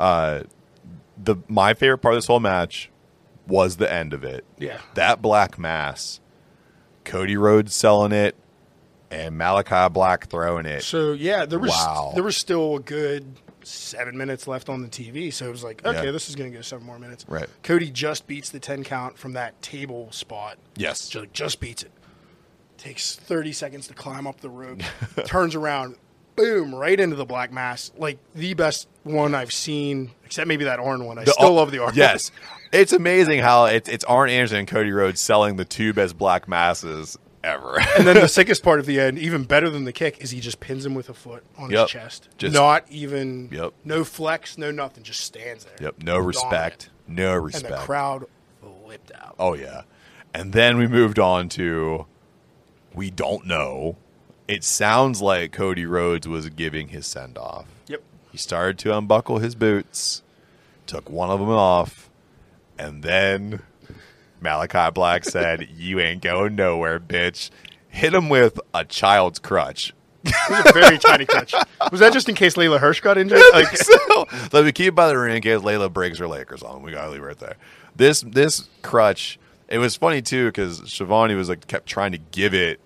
Uh, 0.00 0.40
the 1.16 1.36
My 1.46 1.74
favorite 1.74 1.98
part 1.98 2.14
of 2.14 2.18
this 2.18 2.26
whole 2.26 2.40
match 2.40 2.90
was 3.46 3.76
the 3.76 3.90
end 3.90 4.12
of 4.12 4.24
it. 4.24 4.44
Yeah. 4.58 4.78
That 4.94 5.22
black 5.22 5.60
mass, 5.60 6.18
Cody 7.04 7.36
Rhodes 7.36 7.72
selling 7.72 8.10
it, 8.10 8.34
and 9.12 9.38
Malachi 9.38 9.92
Black 9.92 10.28
throwing 10.28 10.66
it. 10.66 10.82
So 10.82 11.12
yeah, 11.12 11.44
there 11.46 11.60
was 11.60 11.70
Wow. 11.70 12.10
there 12.14 12.24
was 12.24 12.36
still 12.36 12.76
a 12.76 12.80
good 12.80 13.26
seven 13.62 14.18
minutes 14.18 14.48
left 14.48 14.68
on 14.68 14.82
the 14.82 14.88
TV. 14.88 15.32
So 15.32 15.46
it 15.46 15.52
was 15.52 15.62
like, 15.62 15.86
okay, 15.86 16.06
Yeah. 16.06 16.10
this 16.10 16.28
is 16.28 16.34
gonna 16.34 16.50
go 16.50 16.62
seven 16.62 16.84
more 16.84 16.98
minutes. 16.98 17.24
Right. 17.28 17.46
Cody 17.62 17.92
just 17.92 18.26
beats 18.26 18.50
the 18.50 18.58
ten 18.58 18.82
count 18.82 19.16
from 19.18 19.34
that 19.34 19.62
table 19.62 20.10
spot. 20.10 20.58
Yes. 20.74 21.08
Just, 21.08 21.32
just 21.32 21.60
beats 21.60 21.84
it. 21.84 21.92
Takes 22.76 23.14
thirty 23.14 23.52
seconds 23.52 23.86
to 23.86 23.94
climb 23.94 24.26
up 24.26 24.40
the 24.40 24.50
rope. 24.50 24.80
turns 25.26 25.54
around, 25.54 25.94
boom, 26.36 26.74
right 26.74 26.98
into 26.98 27.16
the 27.16 27.24
black 27.26 27.52
mass. 27.52 27.92
Like 27.96 28.18
the 28.34 28.54
best 28.54 28.88
one 29.04 29.34
I've 29.34 29.52
seen, 29.52 30.12
except 30.24 30.48
maybe 30.48 30.64
that 30.64 30.78
Arn 30.80 31.04
one. 31.04 31.18
I 31.18 31.24
still 31.24 31.46
oh, 31.46 31.54
love 31.54 31.70
the 31.70 31.78
Arn. 31.78 31.92
Yes, 31.94 32.30
it's 32.72 32.92
amazing 32.92 33.40
how 33.40 33.66
it's 33.66 33.88
it's 33.88 34.04
Arn 34.04 34.30
Anderson 34.30 34.58
and 34.58 34.68
Cody 34.68 34.92
Rhodes 34.92 35.20
selling 35.20 35.56
the 35.56 35.64
two 35.64 35.92
best 35.92 36.16
black 36.18 36.48
masses 36.48 37.18
ever. 37.44 37.78
And 37.98 38.06
then 38.06 38.14
the 38.16 38.28
sickest 38.28 38.62
part 38.62 38.78
of 38.80 38.86
the 38.86 39.00
end, 39.00 39.18
even 39.18 39.44
better 39.44 39.68
than 39.68 39.84
the 39.84 39.92
kick, 39.92 40.18
is 40.22 40.30
he 40.30 40.40
just 40.40 40.60
pins 40.60 40.86
him 40.86 40.94
with 40.94 41.08
a 41.08 41.14
foot 41.14 41.44
on 41.58 41.70
Yep. 41.70 41.80
his 41.82 41.90
chest. 41.90 42.28
Just- 42.38 42.54
Not 42.54 42.84
even, 42.88 43.48
Yep. 43.52 43.72
no 43.84 44.04
flex, 44.04 44.56
no 44.56 44.70
nothing, 44.70 45.02
just 45.02 45.20
stands 45.20 45.64
there. 45.64 45.74
yep, 45.80 45.96
no 46.02 46.18
respect, 46.18 46.90
no 47.08 47.34
respect. 47.34 47.64
And 47.72 47.74
the 47.74 47.84
crowd 47.84 48.26
flipped 48.60 49.12
out. 49.20 49.34
Oh 49.38 49.54
yeah, 49.54 49.82
and 50.32 50.52
then 50.52 50.78
we 50.78 50.86
moved 50.86 51.18
on 51.18 51.48
to 51.50 52.06
we 52.94 53.10
don't 53.10 53.46
know. 53.46 53.96
It 54.52 54.64
sounds 54.64 55.22
like 55.22 55.50
Cody 55.52 55.86
Rhodes 55.86 56.28
was 56.28 56.50
giving 56.50 56.88
his 56.88 57.06
send 57.06 57.38
off. 57.38 57.66
Yep. 57.86 58.02
He 58.30 58.36
started 58.36 58.78
to 58.80 58.96
unbuckle 58.96 59.38
his 59.38 59.54
boots, 59.54 60.22
took 60.86 61.08
one 61.08 61.30
of 61.30 61.40
them 61.40 61.48
off, 61.48 62.10
and 62.78 63.02
then 63.02 63.62
Malachi 64.42 64.90
Black 64.90 65.24
said, 65.24 65.68
"You 65.76 66.00
ain't 66.00 66.20
going 66.20 66.54
nowhere, 66.54 67.00
bitch." 67.00 67.48
Hit 67.88 68.12
him 68.12 68.28
with 68.28 68.60
a 68.74 68.84
child's 68.84 69.38
crutch. 69.38 69.94
It 70.24 70.34
was 70.50 70.66
a 70.66 70.72
very 70.72 70.98
tiny 70.98 71.24
crutch. 71.24 71.54
Was 71.90 72.00
that 72.00 72.12
just 72.12 72.28
in 72.28 72.34
case 72.34 72.54
Leyla 72.54 72.78
Hirsch 72.78 73.00
got 73.00 73.16
injured? 73.16 73.40
Like, 73.52 73.74
so 73.76 74.26
let 74.52 74.64
me 74.66 74.72
keep 74.72 74.94
by 74.94 75.08
the 75.08 75.16
ring 75.18 75.36
in 75.36 75.42
case 75.42 75.60
Leyla 75.60 75.90
breaks 75.90 76.18
her 76.18 76.28
Lakers 76.28 76.62
on. 76.62 76.82
We 76.82 76.92
gotta 76.92 77.10
leave 77.10 77.22
it 77.22 77.26
right 77.26 77.38
there. 77.38 77.56
This 77.96 78.20
this 78.20 78.68
crutch. 78.82 79.38
It 79.68 79.78
was 79.78 79.96
funny 79.96 80.20
too 80.20 80.48
because 80.48 80.82
Schiavone 80.90 81.34
was 81.34 81.48
like 81.48 81.66
kept 81.66 81.86
trying 81.86 82.12
to 82.12 82.18
give 82.18 82.52
it 82.52 82.80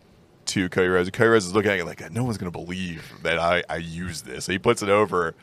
to 0.46 0.68
Cody 0.68 0.88
Rhodes. 0.88 1.10
Cody 1.10 1.28
Rhodes 1.30 1.46
is 1.46 1.54
looking 1.54 1.70
at 1.70 1.78
it 1.78 1.84
like 1.86 2.10
no 2.12 2.24
one's 2.24 2.38
gonna 2.38 2.50
believe 2.50 3.12
that 3.22 3.38
I 3.38 3.62
I 3.68 3.76
use 3.76 4.22
this. 4.22 4.44
So 4.46 4.52
he 4.52 4.58
puts 4.58 4.82
it 4.82 4.88
over 4.88 5.34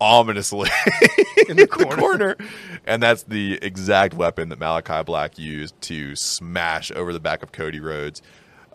ominously 0.00 0.70
in 1.48 1.56
the 1.56 1.62
the 1.66 1.66
corner. 1.66 1.96
corner, 1.96 2.36
and 2.86 3.02
that's 3.02 3.24
the 3.24 3.58
exact 3.62 4.14
weapon 4.14 4.48
that 4.50 4.58
Malachi 4.58 5.02
Black 5.04 5.38
used 5.38 5.78
to 5.82 6.14
smash 6.16 6.90
over 6.92 7.12
the 7.12 7.20
back 7.20 7.42
of 7.42 7.50
Cody 7.52 7.80
Rhodes, 7.80 8.22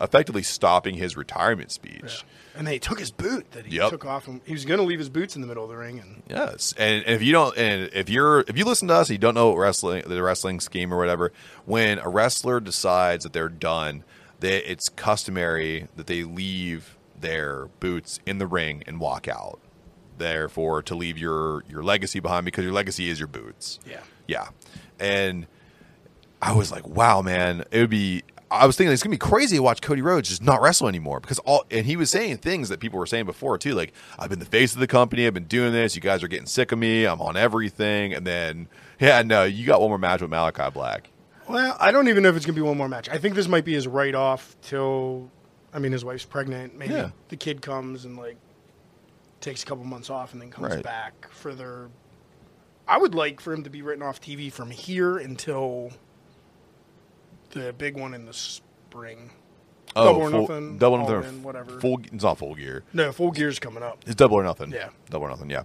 effectively 0.00 0.42
stopping 0.42 0.94
his 0.96 1.16
retirement 1.16 1.70
speech. 1.70 2.24
And 2.56 2.66
they 2.66 2.78
took 2.78 3.00
his 3.00 3.10
boot 3.10 3.50
that 3.52 3.66
he 3.66 3.76
Yep. 3.78 3.90
took 3.90 4.04
off. 4.04 4.28
and 4.28 4.40
He 4.44 4.52
was 4.52 4.64
going 4.64 4.78
to 4.78 4.84
leave 4.86 5.00
his 5.00 5.08
boots 5.08 5.34
in 5.34 5.40
the 5.40 5.48
middle 5.48 5.64
of 5.64 5.70
the 5.70 5.76
ring. 5.76 5.98
And 5.98 6.22
Yes, 6.28 6.72
and 6.78 7.02
if 7.06 7.20
you 7.20 7.32
don't, 7.32 7.56
and 7.56 7.90
if 7.92 8.08
you're, 8.08 8.44
if 8.46 8.56
you 8.56 8.64
listen 8.64 8.86
to 8.88 8.94
us, 8.94 9.08
and 9.08 9.14
you 9.14 9.18
don't 9.18 9.34
know 9.34 9.48
what 9.48 9.56
wrestling, 9.58 10.04
the 10.06 10.22
wrestling 10.22 10.60
scheme 10.60 10.94
or 10.94 10.96
whatever. 10.98 11.32
When 11.64 11.98
a 11.98 12.08
wrestler 12.08 12.60
decides 12.60 13.24
that 13.24 13.32
they're 13.32 13.48
done, 13.48 14.04
they, 14.44 14.62
it's 14.64 14.88
customary 14.90 15.88
that 15.96 16.06
they 16.06 16.22
leave 16.22 16.98
their 17.18 17.66
boots 17.80 18.20
in 18.26 18.38
the 18.38 18.46
ring 18.46 18.82
and 18.86 19.00
walk 19.00 19.26
out. 19.26 19.58
Therefore, 20.18 20.82
to 20.82 20.94
leave 20.94 21.18
your 21.18 21.64
your 21.68 21.82
legacy 21.82 22.20
behind 22.20 22.44
because 22.44 22.62
your 22.62 22.72
legacy 22.72 23.08
is 23.08 23.18
your 23.18 23.26
boots. 23.26 23.80
Yeah. 23.88 24.02
yeah, 24.28 24.48
and 25.00 25.46
I 26.40 26.52
was 26.52 26.70
like, 26.70 26.86
wow, 26.86 27.20
man, 27.22 27.64
it 27.72 27.80
would 27.80 27.90
be. 27.90 28.22
I 28.50 28.66
was 28.66 28.76
thinking 28.76 28.92
it's 28.92 29.02
gonna 29.02 29.10
be 29.10 29.18
crazy 29.18 29.56
to 29.56 29.62
watch 29.62 29.80
Cody 29.80 30.02
Rhodes 30.02 30.28
just 30.28 30.42
not 30.42 30.60
wrestle 30.60 30.86
anymore 30.86 31.18
because 31.18 31.40
all 31.40 31.64
and 31.70 31.84
he 31.84 31.96
was 31.96 32.10
saying 32.10 32.36
things 32.36 32.68
that 32.68 32.78
people 32.78 33.00
were 33.00 33.06
saying 33.06 33.24
before 33.24 33.58
too, 33.58 33.74
like 33.74 33.92
I've 34.16 34.30
been 34.30 34.38
the 34.38 34.44
face 34.44 34.74
of 34.74 34.78
the 34.78 34.86
company, 34.86 35.26
I've 35.26 35.34
been 35.34 35.44
doing 35.44 35.72
this, 35.72 35.96
you 35.96 36.00
guys 36.00 36.22
are 36.22 36.28
getting 36.28 36.46
sick 36.46 36.70
of 36.70 36.78
me, 36.78 37.06
I'm 37.06 37.20
on 37.20 37.36
everything, 37.36 38.14
and 38.14 38.24
then 38.24 38.68
yeah, 39.00 39.22
no, 39.22 39.42
you 39.42 39.66
got 39.66 39.80
one 39.80 39.88
more 39.88 39.98
match 39.98 40.20
with 40.20 40.30
Malachi 40.30 40.70
Black. 40.70 41.10
Well, 41.48 41.76
I 41.80 41.90
don't 41.92 42.08
even 42.08 42.22
know 42.22 42.28
if 42.30 42.36
it's 42.36 42.46
going 42.46 42.54
to 42.54 42.60
be 42.60 42.66
one 42.66 42.76
more 42.76 42.88
match. 42.88 43.08
I 43.08 43.18
think 43.18 43.34
this 43.34 43.48
might 43.48 43.64
be 43.64 43.74
his 43.74 43.86
write 43.86 44.14
off 44.14 44.56
till. 44.62 45.30
I 45.72 45.78
mean, 45.80 45.92
his 45.92 46.04
wife's 46.04 46.24
pregnant. 46.24 46.76
Maybe 46.76 46.94
Yeah. 46.94 47.10
the 47.28 47.36
kid 47.36 47.60
comes 47.62 48.04
and 48.04 48.16
like 48.16 48.36
takes 49.40 49.62
a 49.62 49.66
couple 49.66 49.84
months 49.84 50.08
off 50.10 50.32
and 50.32 50.40
then 50.40 50.50
comes 50.50 50.74
Right. 50.76 50.82
back 50.84 51.28
for 51.30 51.54
their. 51.54 51.88
I 52.86 52.98
would 52.98 53.14
like 53.14 53.40
for 53.40 53.52
him 53.52 53.64
to 53.64 53.70
be 53.70 53.82
written 53.82 54.02
off 54.02 54.20
TV 54.20 54.50
from 54.52 54.70
here 54.70 55.16
until 55.18 55.90
the 57.50 57.72
big 57.72 57.96
one 57.98 58.14
in 58.14 58.26
the 58.26 58.32
spring. 58.32 59.30
Oh, 59.96 60.04
double 60.06 60.22
or 60.22 60.30
full, 60.30 60.40
nothing, 60.42 60.78
double 60.78 60.96
or 60.96 61.00
all 61.00 61.10
nothing, 61.20 61.36
in, 61.36 61.42
whatever. 61.42 61.78
Full, 61.80 62.00
it's 62.12 62.24
not 62.24 62.36
full 62.38 62.54
gear. 62.54 62.82
No, 62.92 63.12
full 63.12 63.30
gear's 63.30 63.58
coming 63.60 63.82
up. 63.82 63.98
It's 64.06 64.16
double 64.16 64.36
or 64.36 64.42
nothing. 64.42 64.72
Yeah. 64.72 64.88
double 65.08 65.26
or 65.26 65.30
nothing. 65.30 65.50
Yeah, 65.50 65.62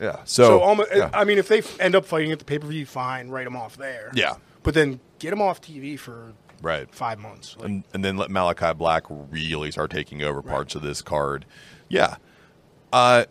yeah. 0.00 0.18
So, 0.24 0.44
So, 0.44 0.60
almost, 0.60 0.90
yeah. 0.94 1.10
I 1.12 1.24
mean, 1.24 1.38
if 1.38 1.48
they 1.48 1.58
f- 1.58 1.80
end 1.80 1.96
up 1.96 2.04
fighting 2.04 2.30
at 2.30 2.38
the 2.38 2.44
pay 2.44 2.58
per 2.60 2.68
view, 2.68 2.86
fine, 2.86 3.28
write 3.28 3.44
them 3.44 3.56
off 3.56 3.76
there. 3.76 4.12
Yeah. 4.14 4.34
But 4.62 4.74
then 4.74 5.00
get 5.18 5.32
him 5.32 5.40
off 5.40 5.60
TV 5.60 5.98
for 5.98 6.32
right. 6.62 6.92
five 6.94 7.18
months. 7.18 7.56
Like, 7.56 7.68
and, 7.68 7.84
and 7.92 8.04
then 8.04 8.16
let 8.16 8.30
Malachi 8.30 8.74
Black 8.74 9.04
really 9.08 9.70
start 9.70 9.90
taking 9.90 10.22
over 10.22 10.42
parts 10.42 10.74
of 10.74 10.82
this 10.82 11.02
card. 11.02 11.46
Yeah. 11.88 12.16
Uh, 12.92 13.24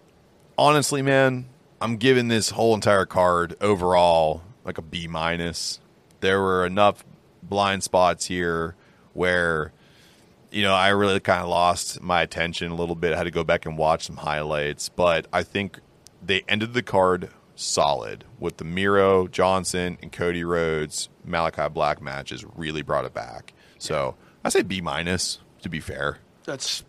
honestly, 0.58 1.02
man, 1.02 1.48
I'm 1.82 1.98
giving 1.98 2.28
this 2.28 2.52
whole 2.52 2.74
entire 2.74 3.06
card 3.06 3.56
overall 3.62 4.44
like 4.66 4.78
a 4.78 4.82
B 4.82 5.08
minus. 5.08 5.80
There 6.20 6.42
were 6.42 6.66
enough 6.66 7.04
blind 7.42 7.84
spots 7.84 8.26
here 8.26 8.76
where, 9.14 9.72
you 10.52 10.62
know, 10.62 10.74
I 10.74 10.90
really 10.90 11.20
kind 11.20 11.42
of 11.42 11.50
lost 11.50 12.02
my 12.02 12.22
attention 12.22 12.72
a 12.72 12.76
little 12.76 12.96
bit. 12.96 13.14
I 13.14 13.18
had 13.18 13.24
to 13.24 13.32
go 13.32 13.44
back 13.44 13.66
and 13.66 13.78
watch 13.78 14.06
some 14.06 14.18
highlights, 14.18 14.90
but 14.90 15.28
I 15.32 15.44
think 15.44 15.80
they 16.22 16.44
ended 16.48 16.74
the 16.74 16.84
card 16.84 17.30
solid 17.60 18.24
with 18.39 18.57
the 18.57 18.64
Miro, 18.64 19.28
Johnson, 19.28 19.97
and 20.01 20.12
Cody 20.12 20.43
Rhodes 20.43 21.10
Malachi 21.26 21.68
Black 21.70 22.01
matches 22.01 22.45
really 22.55 22.82
brought 22.82 23.05
it 23.05 23.14
back. 23.14 23.53
So 23.78 24.16
I 24.43 24.49
say 24.49 24.62
B 24.62 24.82
minus 24.82 25.39
to 25.62 25.70
be 25.70 25.80
fair. 25.80 26.20
that's 26.45 26.84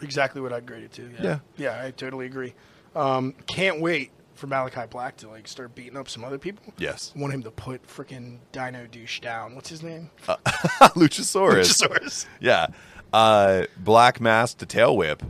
exactly 0.00 0.40
what 0.40 0.52
I'd 0.52 0.66
grade 0.66 0.82
it 0.82 0.92
to. 0.92 1.10
Yeah, 1.14 1.22
Yeah. 1.22 1.38
yeah, 1.56 1.84
I 1.86 1.90
totally 1.92 2.26
agree. 2.26 2.54
Um, 2.96 3.34
can't 3.46 3.80
wait 3.80 4.10
for 4.34 4.48
Malachi 4.48 4.82
Black 4.90 5.16
to 5.18 5.28
like 5.28 5.46
start 5.46 5.74
beating 5.76 5.96
up 5.96 6.08
some 6.08 6.24
other 6.24 6.38
people. 6.38 6.74
Yes. 6.78 7.12
I 7.16 7.20
want 7.20 7.32
him 7.32 7.42
to 7.44 7.50
put 7.52 7.86
freaking 7.86 8.38
Dino 8.50 8.86
Douche 8.90 9.20
down. 9.20 9.54
What's 9.54 9.68
his 9.68 9.82
name? 9.84 10.10
Luchasaurus. 10.26 11.80
Luchasaurus. 11.82 12.26
Yeah. 12.40 12.66
Uh, 13.12 13.64
black 13.78 14.20
mask 14.20 14.58
to 14.58 14.66
tail 14.66 14.96
whip. 14.96 15.22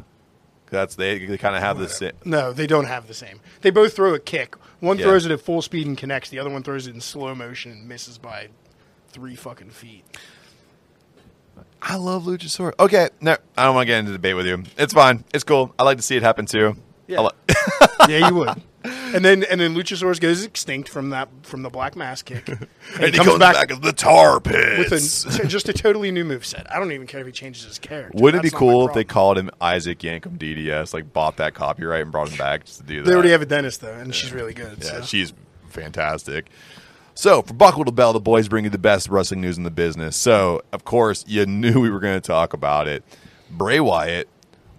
That's 0.72 0.94
they, 0.96 1.24
they 1.24 1.38
kind 1.38 1.54
of 1.54 1.62
have 1.62 1.78
the 1.78 1.88
same. 1.88 2.12
No, 2.24 2.52
they 2.52 2.66
don't 2.66 2.86
have 2.86 3.06
the 3.06 3.14
same. 3.14 3.40
They 3.60 3.70
both 3.70 3.94
throw 3.94 4.14
a 4.14 4.18
kick. 4.18 4.56
One 4.80 4.98
Yeah. 4.98 5.04
throws 5.04 5.24
it 5.26 5.30
at 5.30 5.40
full 5.40 5.62
speed 5.62 5.86
and 5.86 5.96
connects. 5.96 6.30
The 6.30 6.38
other 6.40 6.50
one 6.50 6.62
throws 6.64 6.86
it 6.88 6.94
in 6.94 7.00
slow 7.00 7.34
motion 7.34 7.70
and 7.72 7.86
misses 7.88 8.18
by 8.18 8.48
three 9.10 9.36
fucking 9.36 9.70
feet. 9.70 10.04
I 11.80 11.96
love 11.96 12.24
Luchasaurus. 12.24 12.72
Okay, 12.80 13.08
no, 13.20 13.36
I 13.56 13.64
don't 13.64 13.74
want 13.74 13.82
to 13.86 13.86
get 13.86 13.98
into 14.00 14.12
debate 14.12 14.36
with 14.36 14.46
you. 14.46 14.62
It's 14.78 14.92
fine. 14.92 15.24
It's 15.34 15.44
cool. 15.44 15.74
I 15.78 15.82
like 15.82 15.96
to 15.98 16.02
see 16.02 16.16
it 16.16 16.22
happen 16.22 16.46
too. 16.46 16.76
Yeah. 17.06 17.20
Li- 17.20 17.30
yeah, 18.08 18.28
you 18.28 18.34
would. 18.34 18.62
And 19.22 19.24
then 19.24 19.44
and 19.44 19.60
then 19.60 19.74
Luchasaurus 19.74 20.20
goes 20.20 20.42
extinct 20.42 20.88
from 20.88 21.10
that 21.10 21.28
from 21.42 21.62
the 21.62 21.70
black 21.70 21.96
mask 21.96 22.26
kick, 22.26 22.48
and, 22.48 22.68
and 22.94 23.14
he 23.14 23.18
comes 23.18 23.38
back, 23.38 23.70
as 23.70 23.80
the 23.80 23.92
tar 23.92 24.40
pits. 24.40 25.24
with 25.26 25.44
a, 25.44 25.46
just 25.46 25.68
a 25.68 25.72
totally 25.72 26.10
new 26.10 26.24
moveset. 26.24 26.66
I 26.70 26.78
don't 26.78 26.92
even 26.92 27.06
care 27.06 27.20
if 27.20 27.26
he 27.26 27.32
changes 27.32 27.64
his 27.64 27.78
character. 27.78 28.12
Wouldn't 28.14 28.40
it 28.40 28.42
be 28.42 28.48
That's 28.48 28.60
not 28.60 28.66
my 28.66 28.72
cool 28.72 28.88
if 28.88 28.94
they 28.94 29.04
called 29.04 29.38
him 29.38 29.50
Isaac 29.60 29.98
Yankem 29.98 30.38
DDS, 30.38 30.94
like 30.94 31.12
bought 31.12 31.36
that 31.36 31.54
copyright 31.54 32.02
and 32.02 32.10
brought 32.10 32.30
him 32.30 32.38
back 32.38 32.64
just 32.64 32.78
to 32.78 32.84
do 32.84 33.02
that? 33.02 33.08
They 33.08 33.14
already 33.14 33.30
have 33.30 33.42
a 33.42 33.46
dentist 33.46 33.82
though, 33.82 33.92
and 33.92 34.14
she's 34.14 34.32
really 34.32 34.54
good. 34.54 34.78
Yeah, 34.80 35.00
so. 35.00 35.02
she's 35.02 35.34
fantastic. 35.68 36.48
So, 37.14 37.42
for 37.42 37.52
Buckle 37.52 37.84
to 37.84 37.92
Bell, 37.92 38.14
the 38.14 38.20
boys 38.20 38.48
bring 38.48 38.64
you 38.64 38.70
the 38.70 38.78
best 38.78 39.08
wrestling 39.08 39.42
news 39.42 39.58
in 39.58 39.64
the 39.64 39.70
business. 39.70 40.16
So, 40.16 40.62
of 40.72 40.84
course, 40.84 41.24
you 41.28 41.44
knew 41.46 41.80
we 41.80 41.90
were 41.90 42.00
going 42.00 42.20
to 42.20 42.26
talk 42.26 42.54
about 42.54 42.88
it. 42.88 43.04
Bray 43.50 43.80
Wyatt, 43.80 44.28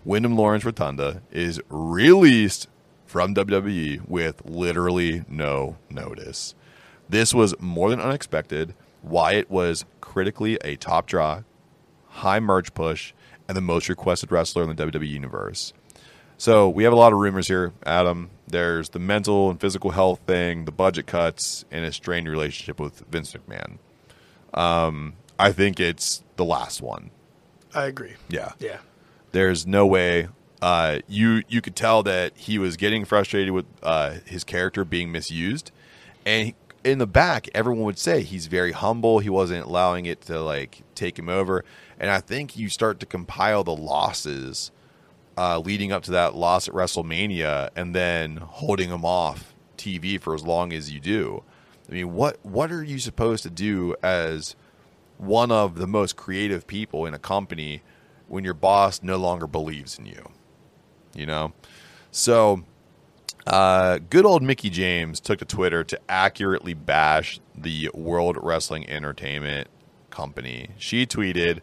Windham 0.04 0.36
Lawrence 0.36 0.66
Rotunda, 0.66 1.22
is 1.32 1.62
released 1.70 2.68
from 3.14 3.36
WWE 3.36 4.10
with 4.10 4.42
literally 4.44 5.24
no 5.30 5.78
notice. 5.88 6.56
This 7.08 7.32
was 7.32 7.54
more 7.60 7.92
than 7.92 8.02
unexpected. 8.02 8.74
Wyatt 9.04 9.52
was 9.52 9.86
critically 10.02 10.58
a 10.64 10.78
top 10.78 11.06
draw, 11.06 11.44
high 12.08 12.40
merch 12.40 12.74
push, 12.74 13.14
and 13.48 13.56
the 13.56 13.62
most 13.62 13.88
requested 13.88 14.32
wrestler 14.32 14.64
in 14.64 14.76
the 14.76 14.84
WWE 14.88 15.08
universe. 15.08 15.74
So 16.40 16.68
we 16.68 16.86
have 16.86 16.92
a 16.94 16.96
lot 16.96 17.14
of 17.14 17.20
rumors 17.20 17.48
here, 17.48 17.72
Adam. 17.86 18.32
There's 18.48 18.90
the 18.90 18.98
mental 18.98 19.52
and 19.52 19.62
physical 19.62 19.92
health 19.92 20.22
thing, 20.26 20.66
the 20.66 20.72
budget 20.72 21.06
cuts, 21.06 21.66
and 21.70 21.86
a 21.86 21.92
strained 21.92 22.28
relationship 22.28 22.80
with 22.80 23.04
Vince 23.12 23.32
McMahon. 23.34 23.78
Um, 24.60 25.14
I 25.38 25.52
think 25.52 25.80
it's 25.80 26.24
the 26.38 26.46
last 26.46 26.82
one. 26.82 27.12
I 27.76 27.86
agree. 27.86 28.16
Yeah. 28.28 28.54
Yeah. 28.58 28.80
There's 29.34 29.68
no 29.68 29.86
way. 29.86 30.30
Uh, 30.64 31.00
you 31.10 31.44
you 31.50 31.60
could 31.60 31.76
tell 31.76 32.04
that 32.04 32.32
he 32.38 32.58
was 32.58 32.78
getting 32.78 33.04
frustrated 33.04 33.52
with 33.52 33.66
uh, 33.84 34.16
his 34.26 34.46
character 34.46 34.86
being 34.86 35.12
misused, 35.12 35.74
and 36.26 36.48
he- 36.48 36.56
in 36.86 37.00
the 37.00 37.06
back, 37.06 37.50
everyone 37.54 37.84
would 37.84 38.00
say 38.00 38.24
he's 38.24 38.48
very 38.48 38.72
humble. 38.72 39.20
He 39.20 39.30
wasn't 39.30 39.66
allowing 39.66 40.06
it 40.06 40.22
to 40.22 40.40
like 40.40 40.84
take 40.96 41.20
him 41.20 41.28
over, 41.28 41.66
and 42.00 42.10
I 42.10 42.22
think 42.22 42.56
you 42.56 42.70
start 42.70 43.02
to 43.02 43.06
compile 43.06 43.66
the 43.66 43.76
losses 43.76 44.72
uh, 45.38 45.60
leading 45.60 45.92
up 45.92 46.04
to 46.04 46.12
that 46.12 46.34
loss 46.34 46.70
at 46.70 46.74
WrestleMania, 46.74 47.70
and 47.76 47.94
then 47.94 48.38
holding 48.38 48.90
him 48.90 49.04
off 49.04 49.54
TV 49.78 50.18
for 50.18 50.34
as 50.34 50.46
long 50.46 50.72
as 50.72 50.94
you 50.94 51.02
do. 51.02 51.44
I 51.90 51.92
mean, 51.92 52.14
what 52.14 52.38
what 52.42 52.72
are 52.72 52.86
you 52.86 53.00
supposed 53.00 53.44
to 53.44 53.50
do 53.50 53.98
as 54.02 54.56
one 55.18 55.52
of 55.52 55.76
the 55.76 55.88
most 55.88 56.16
creative 56.16 56.68
people 56.68 57.06
in 57.06 57.14
a 57.14 57.20
company 57.20 57.82
when 58.30 58.46
your 58.46 58.54
boss 58.54 59.04
no 59.04 59.18
longer 59.18 59.46
believes 59.46 60.00
in 60.00 60.06
you? 60.06 60.30
You 61.16 61.26
know, 61.26 61.54
so 62.12 62.64
uh, 63.46 64.00
good 64.10 64.26
old 64.26 64.42
Mickie 64.42 64.70
James 64.70 65.20
took 65.20 65.40
to 65.40 65.46
Twitter 65.46 65.84
to 65.84 66.00
accurately 66.10 66.74
bash 66.74 67.40
the 67.56 67.90
World 67.94 68.38
Wrestling 68.42 68.90
Entertainment 68.90 69.68
Company. 70.10 70.70
She 70.78 71.06
tweeted, 71.06 71.60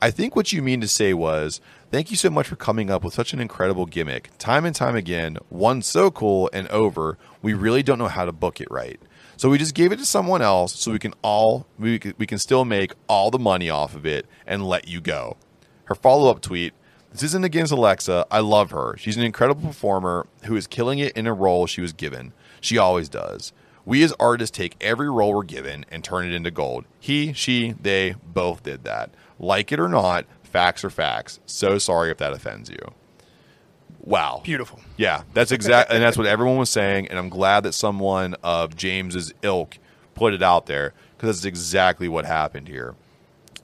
I 0.00 0.10
think 0.10 0.34
what 0.34 0.52
you 0.52 0.62
mean 0.62 0.80
to 0.80 0.88
say 0.88 1.12
was, 1.12 1.60
thank 1.90 2.10
you 2.10 2.16
so 2.16 2.30
much 2.30 2.46
for 2.48 2.56
coming 2.56 2.90
up 2.90 3.04
with 3.04 3.12
such 3.12 3.34
an 3.34 3.40
incredible 3.40 3.84
gimmick. 3.84 4.30
Time 4.38 4.64
and 4.64 4.74
time 4.74 4.96
again, 4.96 5.36
one 5.50 5.82
so 5.82 6.10
cool 6.10 6.48
and 6.52 6.66
over, 6.68 7.18
we 7.42 7.52
really 7.52 7.82
don't 7.82 7.98
know 7.98 8.08
how 8.08 8.24
to 8.24 8.32
book 8.32 8.60
it 8.60 8.68
right. 8.70 9.00
So 9.36 9.48
we 9.48 9.58
just 9.58 9.74
gave 9.74 9.92
it 9.92 9.98
to 9.98 10.06
someone 10.06 10.42
else 10.42 10.74
so 10.74 10.92
we 10.92 10.98
can 10.98 11.14
all 11.22 11.66
we 11.78 11.98
we 12.18 12.26
can 12.26 12.38
still 12.38 12.64
make 12.64 12.92
all 13.08 13.30
the 13.30 13.38
money 13.38 13.70
off 13.70 13.94
of 13.94 14.04
it 14.04 14.26
and 14.46 14.66
let 14.66 14.86
you 14.86 15.00
go. 15.00 15.38
Her 15.84 15.94
follow-up 15.94 16.40
tweet, 16.42 16.74
this 17.10 17.22
isn't 17.22 17.44
against 17.44 17.72
Alexa. 17.72 18.26
I 18.30 18.40
love 18.40 18.70
her. 18.70 18.96
She's 18.98 19.16
an 19.16 19.22
incredible 19.22 19.68
performer 19.68 20.26
who 20.44 20.56
is 20.56 20.66
killing 20.66 20.98
it 20.98 21.16
in 21.16 21.26
a 21.26 21.34
role 21.34 21.66
she 21.66 21.80
was 21.80 21.92
given. 21.92 22.32
She 22.60 22.78
always 22.78 23.08
does. 23.08 23.52
We 23.84 24.02
as 24.02 24.12
artists 24.20 24.56
take 24.56 24.76
every 24.80 25.10
role 25.10 25.34
we're 25.34 25.42
given 25.42 25.84
and 25.90 26.04
turn 26.04 26.26
it 26.26 26.32
into 26.32 26.50
gold. 26.50 26.84
He, 27.00 27.32
she, 27.32 27.72
they 27.80 28.14
both 28.24 28.62
did 28.62 28.84
that. 28.84 29.10
Like 29.38 29.72
it 29.72 29.80
or 29.80 29.88
not, 29.88 30.26
facts 30.44 30.84
are 30.84 30.90
facts. 30.90 31.40
So 31.46 31.78
sorry 31.78 32.10
if 32.10 32.18
that 32.18 32.32
offends 32.32 32.70
you. 32.70 32.78
Wow. 34.00 34.40
Beautiful. 34.44 34.80
Yeah, 34.96 35.22
that's 35.34 35.52
exactly 35.52 35.96
and 35.96 36.04
that's 36.04 36.16
what 36.16 36.26
everyone 36.26 36.58
was 36.58 36.70
saying. 36.70 37.08
And 37.08 37.18
I'm 37.18 37.28
glad 37.28 37.64
that 37.64 37.72
someone 37.72 38.34
of 38.42 38.76
James's 38.76 39.32
ilk 39.42 39.78
put 40.14 40.34
it 40.34 40.42
out 40.42 40.66
there 40.66 40.94
because 41.16 41.38
that's 41.38 41.44
exactly 41.44 42.08
what 42.08 42.24
happened 42.24 42.68
here. 42.68 42.94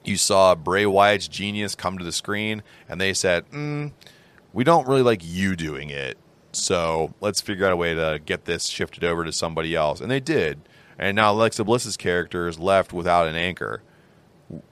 You 0.07 0.15
saw 0.15 0.55
Bray 0.55 0.85
Wyatt's 0.85 1.27
genius 1.27 1.75
come 1.75 1.97
to 1.97 2.03
the 2.05 2.13
screen, 2.13 2.63
and 2.87 2.99
they 3.01 3.13
said, 3.13 3.49
mm, 3.51 3.91
"We 4.53 4.63
don't 4.63 4.87
really 4.87 5.01
like 5.01 5.21
you 5.21 5.57
doing 5.57 5.89
it, 5.89 6.17
so 6.53 7.13
let's 7.19 7.41
figure 7.41 7.65
out 7.65 7.73
a 7.73 7.75
way 7.75 7.93
to 7.93 8.21
get 8.25 8.45
this 8.45 8.67
shifted 8.67 9.03
over 9.03 9.25
to 9.25 9.33
somebody 9.33 9.75
else." 9.75 9.99
And 9.99 10.09
they 10.09 10.21
did. 10.21 10.61
And 10.97 11.17
now 11.17 11.33
Alexa 11.33 11.65
Bliss's 11.65 11.97
character 11.97 12.47
is 12.47 12.57
left 12.57 12.93
without 12.93 13.27
an 13.27 13.35
anchor 13.35 13.83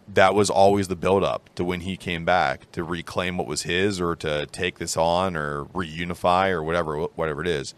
that 0.08 0.34
was 0.34 0.50
always 0.50 0.88
the 0.88 0.96
build-up 0.96 1.54
to 1.56 1.66
when 1.66 1.82
he 1.82 1.98
came 1.98 2.24
back 2.24 2.72
to 2.72 2.84
reclaim 2.84 3.38
what 3.38 3.46
was 3.46 3.64
his 3.64 4.00
or 4.00 4.16
to 4.16 4.46
take 4.48 4.78
this 4.80 4.96
on 4.96 5.36
or 5.36 5.66
reunify 5.66 6.50
or 6.50 6.64
whatever 6.64 6.98
whatever 7.16 7.42
it 7.42 7.48
is. 7.48 7.76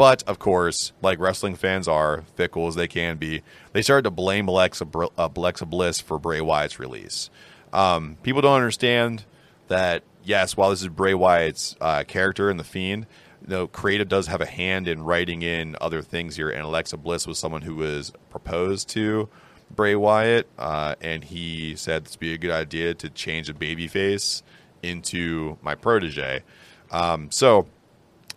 But 0.00 0.22
of 0.22 0.38
course, 0.38 0.92
like 1.02 1.18
wrestling 1.18 1.56
fans 1.56 1.86
are 1.86 2.22
fickle 2.34 2.66
as 2.68 2.74
they 2.74 2.88
can 2.88 3.18
be, 3.18 3.42
they 3.74 3.82
started 3.82 4.04
to 4.04 4.10
blame 4.10 4.48
Alexa, 4.48 4.86
uh, 4.96 5.28
Alexa 5.36 5.66
Bliss 5.66 6.00
for 6.00 6.18
Bray 6.18 6.40
Wyatt's 6.40 6.78
release. 6.78 7.28
Um, 7.70 8.16
people 8.22 8.40
don't 8.40 8.56
understand 8.56 9.26
that. 9.68 10.02
Yes, 10.24 10.56
while 10.56 10.70
this 10.70 10.80
is 10.80 10.88
Bray 10.88 11.12
Wyatt's 11.12 11.76
uh, 11.82 12.04
character 12.04 12.48
in 12.48 12.56
the 12.56 12.64
Fiend, 12.64 13.04
you 13.42 13.48
know, 13.48 13.66
creative 13.66 14.08
does 14.08 14.28
have 14.28 14.40
a 14.40 14.46
hand 14.46 14.88
in 14.88 15.02
writing 15.02 15.42
in 15.42 15.76
other 15.82 16.00
things 16.00 16.34
here. 16.34 16.48
And 16.48 16.62
Alexa 16.62 16.96
Bliss 16.96 17.26
was 17.26 17.38
someone 17.38 17.60
who 17.60 17.74
was 17.74 18.10
proposed 18.30 18.88
to 18.90 19.28
Bray 19.70 19.96
Wyatt, 19.96 20.48
uh, 20.58 20.94
and 21.02 21.24
he 21.24 21.76
said 21.76 22.06
this 22.06 22.12
would 22.12 22.20
be 22.20 22.32
a 22.32 22.38
good 22.38 22.52
idea 22.52 22.94
to 22.94 23.10
change 23.10 23.50
a 23.50 23.54
baby 23.54 23.86
face 23.86 24.42
into 24.82 25.58
my 25.60 25.74
protege. 25.74 26.42
Um, 26.90 27.30
so 27.30 27.66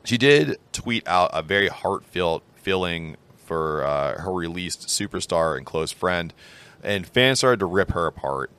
she 0.04 0.18
did 0.18 0.58
tweet 0.72 1.08
out 1.08 1.32
a 1.34 1.42
very 1.42 1.68
heartfelt 1.68 2.44
feeling 2.56 3.18
for 3.46 3.84
uh, 3.84 4.22
her 4.22 4.32
released 4.32 4.88
superstar 4.88 5.58
and 5.58 5.66
close 5.66 5.92
friend, 5.92 6.34
and 6.82 7.06
fans 7.06 7.40
started 7.40 7.60
to 7.60 7.66
rip 7.66 7.92
her 7.92 8.08
apart. 8.08 8.52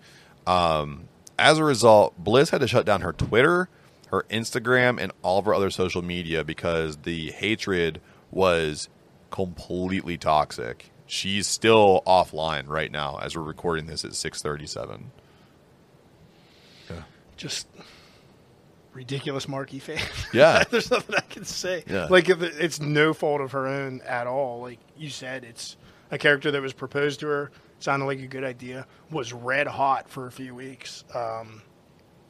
Um, 0.47 1.09
as 1.39 1.59
a 1.59 1.65
result, 1.65 2.15
Bliss 2.19 2.51
had 2.51 2.61
to 2.61 2.69
shut 2.69 2.87
down 2.87 3.01
her 3.01 3.13
Twitter, 3.13 3.69
her 4.09 4.25
Instagram, 4.31 5.01
and 5.01 5.11
all 5.23 5.39
of 5.39 5.47
her 5.47 5.55
other 5.55 5.71
social 5.71 6.03
media 6.03 6.45
because 6.45 6.99
the 6.99 7.31
hatred 7.33 8.01
was 8.31 8.89
completely 9.31 10.17
toxic. 10.17 10.91
She's 11.07 11.47
still 11.47 12.03
offline 12.07 12.69
right 12.69 12.91
now 12.91 13.19
as 13.21 13.37
we're 13.37 13.43
recording 13.43 13.87
this 13.87 14.05
at 14.05 14.15
six 14.15 14.41
thirty-seven. 14.41 15.11
Just 17.37 17.67
ridiculous 18.95 19.49
Marky 19.49 19.79
fan. 19.79 19.99
Yeah. 20.33 20.65
There's 20.71 20.91
nothing 20.91 21.15
I 21.17 21.21
can 21.21 21.45
say. 21.45 21.85
Yeah. 21.87 22.07
Like 22.07 22.29
if 22.29 22.41
it's 22.43 22.81
no 22.81 23.13
fault 23.15 23.41
of 23.41 23.53
her 23.53 23.67
own 23.67 24.01
at 24.03 24.27
all. 24.27 24.61
Like 24.63 24.79
you 24.97 25.11
said, 25.11 25.45
it's 25.45 25.77
a 26.11 26.19
character 26.19 26.51
that 26.51 26.63
was 26.63 26.73
proposed 26.73 27.21
to 27.21 27.27
her. 27.29 27.51
Sounded 27.81 28.07
like 28.07 28.21
a 28.21 28.27
good 28.27 28.45
idea. 28.45 28.87
Was 29.11 29.33
red 29.33 29.67
hot 29.67 30.09
for 30.09 30.27
a 30.27 30.33
few 30.33 30.55
weeks. 30.55 31.05
Um, 31.15 31.61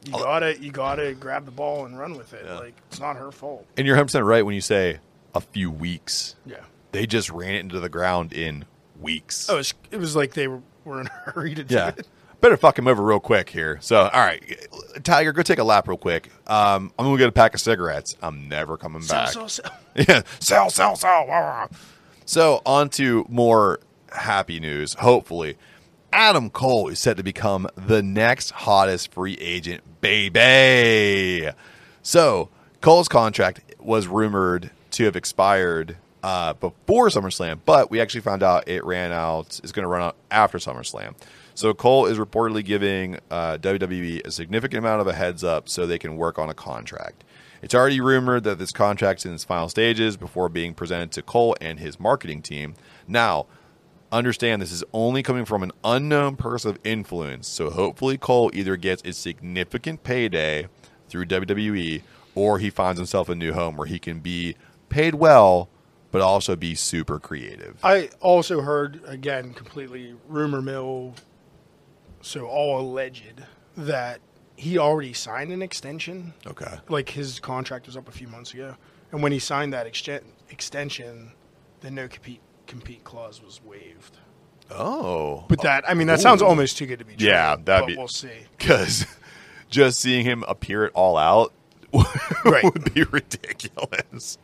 you 0.05 0.11
gotta 0.11 0.59
you 0.59 0.71
gotta 0.71 1.13
grab 1.13 1.45
the 1.45 1.51
ball 1.51 1.85
and 1.85 1.97
run 1.97 2.15
with 2.17 2.33
it. 2.33 2.43
Yeah. 2.45 2.59
Like 2.59 2.75
it's 2.89 2.99
not 2.99 3.15
her 3.17 3.31
fault. 3.31 3.65
And 3.77 3.87
you're 3.87 3.95
100 3.95 4.05
percent 4.05 4.25
right 4.25 4.45
when 4.45 4.53
you 4.55 4.61
say 4.61 4.99
a 5.33 5.41
few 5.41 5.71
weeks. 5.71 6.35
Yeah. 6.45 6.57
They 6.91 7.05
just 7.07 7.29
ran 7.29 7.55
it 7.55 7.59
into 7.59 7.79
the 7.79 7.89
ground 7.89 8.33
in 8.33 8.65
weeks. 8.99 9.49
Oh, 9.49 9.55
it 9.55 9.57
was, 9.57 9.73
it 9.91 9.97
was 9.97 10.15
like 10.15 10.33
they 10.33 10.47
were, 10.47 10.61
were 10.83 11.01
in 11.01 11.07
a 11.07 11.31
hurry 11.31 11.55
to 11.55 11.63
do 11.63 11.75
Yeah. 11.75 11.89
it. 11.89 12.07
Better 12.45 12.57
fuck 12.57 12.77
him 12.77 12.87
over 12.87 13.01
real 13.01 13.19
quick 13.19 13.49
here. 13.49 13.79
So, 13.81 14.01
all 14.01 14.21
right, 14.21 14.67
Tiger, 15.01 15.33
go 15.33 15.41
take 15.41 15.57
a 15.57 15.63
lap 15.63 15.87
real 15.87 15.97
quick. 15.97 16.29
Um, 16.45 16.93
I'm 16.99 17.07
gonna 17.07 17.17
get 17.17 17.27
a 17.27 17.31
pack 17.31 17.55
of 17.55 17.59
cigarettes. 17.59 18.15
I'm 18.21 18.47
never 18.47 18.77
coming 18.77 19.01
back. 19.01 19.29
So, 19.29 19.47
so, 19.47 19.63
so. 19.63 19.69
yeah, 20.07 20.21
sell, 20.39 20.69
sell, 20.69 20.95
sell. 20.95 21.25
ah. 21.27 21.67
So, 22.25 22.61
on 22.63 22.89
to 22.89 23.25
more 23.29 23.79
happy 24.11 24.59
news. 24.59 24.93
Hopefully, 24.93 25.57
Adam 26.13 26.51
Cole 26.51 26.87
is 26.89 26.99
set 26.99 27.17
to 27.17 27.23
become 27.23 27.67
the 27.75 28.03
next 28.03 28.51
hottest 28.51 29.11
free 29.11 29.39
agent, 29.41 29.81
baby. 30.01 31.49
So, 32.03 32.49
Cole's 32.79 33.07
contract 33.07 33.61
was 33.79 34.05
rumored 34.05 34.69
to 34.91 35.05
have 35.05 35.15
expired 35.15 35.97
uh, 36.21 36.53
before 36.53 37.07
SummerSlam, 37.07 37.61
but 37.65 37.89
we 37.89 37.99
actually 37.99 38.21
found 38.21 38.43
out 38.43 38.67
it 38.67 38.85
ran 38.85 39.11
out. 39.11 39.59
Is 39.63 39.71
going 39.71 39.83
to 39.83 39.89
run 39.89 40.03
out 40.03 40.15
after 40.29 40.59
SummerSlam. 40.59 41.15
So 41.55 41.73
Cole 41.73 42.05
is 42.05 42.17
reportedly 42.17 42.65
giving 42.65 43.17
uh, 43.31 43.57
WWE 43.57 44.27
a 44.27 44.31
significant 44.31 44.79
amount 44.79 44.99
of 44.99 45.07
a 45.07 45.13
heads 45.13 45.41
up 45.41 45.69
so 45.69 45.85
they 45.85 45.97
can 45.97 46.17
work 46.17 46.37
on 46.37 46.49
a 46.49 46.53
contract. 46.53 47.23
It's 47.61 47.73
already 47.73 48.01
rumored 48.01 48.43
that 48.43 48.59
this 48.59 48.73
contract's 48.73 49.25
in 49.25 49.33
its 49.33 49.45
final 49.45 49.69
stages 49.69 50.17
before 50.17 50.49
being 50.49 50.73
presented 50.73 51.13
to 51.13 51.21
Cole 51.21 51.55
and 51.61 51.79
his 51.79 51.97
marketing 51.97 52.41
team. 52.41 52.75
Now, 53.07 53.45
understand 54.11 54.61
this 54.61 54.73
is 54.73 54.83
only 54.91 55.23
coming 55.23 55.45
from 55.45 55.63
an 55.63 55.71
unknown 55.85 56.35
person 56.35 56.71
of 56.71 56.79
influence, 56.83 57.47
so 57.47 57.69
hopefully 57.69 58.17
Cole 58.17 58.51
either 58.53 58.75
gets 58.75 59.01
a 59.05 59.13
significant 59.13 60.03
payday 60.03 60.67
through 61.07 61.25
WWE 61.27 62.01
or 62.35 62.59
he 62.59 62.69
finds 62.69 62.99
himself 62.99 63.29
a 63.29 63.35
new 63.35 63.53
home 63.53 63.77
where 63.77 63.87
he 63.87 63.97
can 63.97 64.19
be 64.19 64.55
paid 64.89 65.15
well 65.15 65.69
but 66.11 66.21
also 66.21 66.55
be 66.55 66.75
super 66.75 67.19
creative. 67.19 67.77
I 67.83 68.09
also 68.21 68.61
heard 68.61 69.01
again, 69.05 69.53
completely 69.53 70.15
rumor 70.29 70.61
mill, 70.61 71.13
so 72.25 72.47
all 72.47 72.79
alleged 72.79 73.43
that 73.77 74.19
he 74.55 74.77
already 74.77 75.13
signed 75.13 75.51
an 75.51 75.61
extension. 75.61 76.33
Okay. 76.47 76.79
Like 76.89 77.09
his 77.09 77.39
contract 77.39 77.85
was 77.85 77.95
up 77.95 78.07
a 78.07 78.11
few 78.11 78.27
months 78.27 78.53
ago, 78.53 78.75
and 79.11 79.21
when 79.21 79.31
he 79.31 79.39
signed 79.39 79.73
that 79.73 79.85
exten- 79.85 80.23
extension, 80.49 81.33
the 81.81 81.91
no 81.91 82.07
compete 82.07 82.41
compete 82.67 83.03
clause 83.03 83.43
was 83.43 83.61
waived. 83.63 84.17
Oh, 84.71 85.45
But 85.47 85.61
that, 85.61 85.87
I 85.87 85.93
mean, 85.93 86.07
that 86.07 86.19
sounds 86.19 86.41
almost 86.41 86.77
too 86.77 86.87
good 86.87 86.97
to 86.97 87.05
be 87.05 87.15
true. 87.15 87.27
Yeah, 87.27 87.55
that'd 87.63 87.85
be- 87.85 87.95
We'll 87.95 88.07
see. 88.07 88.31
because 88.57 89.05
just 89.69 89.99
seeing 89.99 90.25
him 90.25 90.43
appear 90.47 90.85
it 90.85 90.91
all 90.95 91.17
out 91.17 91.53
Right. 92.43 92.63
would 92.63 92.91
be 92.93 93.03
ridiculous, 93.03 94.37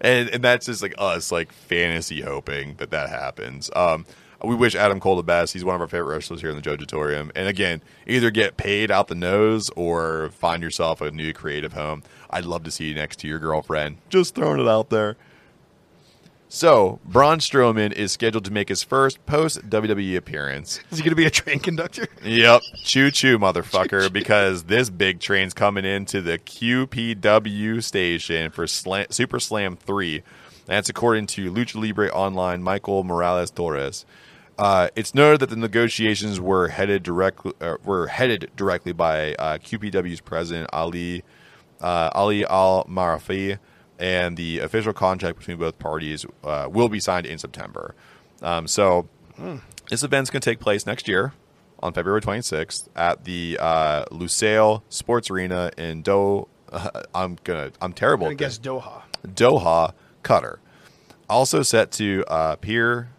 and 0.00 0.28
and 0.30 0.42
that's 0.42 0.66
just 0.66 0.82
like 0.82 0.94
us 0.98 1.30
like 1.30 1.52
fantasy 1.52 2.20
hoping 2.22 2.74
that 2.78 2.90
that 2.90 3.08
happens. 3.08 3.70
Um, 3.76 4.04
we 4.42 4.54
wish 4.54 4.74
Adam 4.74 5.00
Cole 5.00 5.16
the 5.16 5.22
best. 5.22 5.52
He's 5.52 5.64
one 5.64 5.74
of 5.74 5.80
our 5.80 5.88
favorite 5.88 6.14
wrestlers 6.14 6.40
here 6.40 6.50
in 6.50 6.56
the 6.56 6.62
Jojatorium. 6.62 7.30
And 7.34 7.48
again, 7.48 7.82
either 8.06 8.30
get 8.30 8.56
paid 8.56 8.90
out 8.90 9.08
the 9.08 9.14
nose 9.14 9.70
or 9.70 10.30
find 10.30 10.62
yourself 10.62 11.00
a 11.00 11.10
new 11.10 11.32
creative 11.32 11.72
home. 11.72 12.02
I'd 12.30 12.44
love 12.44 12.62
to 12.64 12.70
see 12.70 12.88
you 12.88 12.94
next 12.94 13.16
to 13.20 13.28
your 13.28 13.38
girlfriend. 13.38 13.98
Just 14.08 14.34
throwing 14.34 14.60
it 14.60 14.68
out 14.68 14.90
there. 14.90 15.16
So, 16.50 16.98
Braun 17.04 17.40
Strowman 17.40 17.92
is 17.92 18.10
scheduled 18.10 18.46
to 18.46 18.50
make 18.50 18.70
his 18.70 18.82
first 18.82 19.24
post 19.26 19.68
WWE 19.68 20.16
appearance. 20.16 20.80
Is 20.90 20.96
he 20.96 21.04
going 21.04 21.10
to 21.10 21.16
be 21.16 21.26
a 21.26 21.30
train 21.30 21.58
conductor? 21.58 22.06
Yep. 22.24 22.62
Choo 22.84 23.10
choo, 23.10 23.38
motherfucker, 23.38 24.10
because 24.10 24.62
this 24.64 24.88
big 24.88 25.20
train's 25.20 25.52
coming 25.52 25.84
into 25.84 26.22
the 26.22 26.38
QPW 26.38 27.82
station 27.84 28.50
for 28.50 28.66
Slam, 28.66 29.06
Super 29.10 29.38
Slam 29.38 29.76
3. 29.76 30.22
That's 30.64 30.88
according 30.88 31.26
to 31.28 31.52
Lucha 31.52 31.80
Libre 31.80 32.08
Online 32.10 32.62
Michael 32.62 33.04
Morales 33.04 33.50
Torres. 33.50 34.06
Uh, 34.58 34.88
it's 34.96 35.14
noted 35.14 35.38
that 35.40 35.50
the 35.50 35.56
negotiations 35.56 36.40
were 36.40 36.68
headed 36.68 37.02
directly 37.04 37.52
uh, 37.60 37.76
were 37.84 38.08
headed 38.08 38.50
directly 38.56 38.92
by 38.92 39.34
uh, 39.34 39.58
QPW's 39.58 40.20
president 40.20 40.68
Ali 40.72 41.22
uh, 41.80 42.10
Ali 42.12 42.44
Al 42.44 42.84
Marafi, 42.86 43.58
and 44.00 44.36
the 44.36 44.58
official 44.58 44.92
contract 44.92 45.38
between 45.38 45.58
both 45.58 45.78
parties 45.78 46.26
uh, 46.42 46.68
will 46.70 46.88
be 46.88 46.98
signed 46.98 47.24
in 47.24 47.38
September. 47.38 47.94
Um, 48.42 48.66
so 48.66 49.08
this 49.88 50.02
event's 50.02 50.30
going 50.30 50.40
to 50.40 50.50
take 50.50 50.58
place 50.58 50.86
next 50.86 51.06
year 51.06 51.34
on 51.80 51.92
February 51.92 52.20
26th 52.20 52.88
at 52.96 53.24
the 53.24 53.56
uh, 53.60 54.04
Lusail 54.06 54.82
Sports 54.88 55.30
Arena 55.30 55.70
in 55.78 56.02
Do. 56.02 56.48
I'm 57.14 57.38
gonna. 57.44 57.70
I'm 57.80 57.92
terrible. 57.92 58.26
I 58.26 58.34
guess. 58.34 58.58
Doha. 58.58 59.02
Doha 59.26 59.92
Qatar. 60.22 60.58
Also 61.30 61.62
set 61.62 61.92
to 61.92 62.24
uh, 62.26 62.52
appear. 62.54 63.10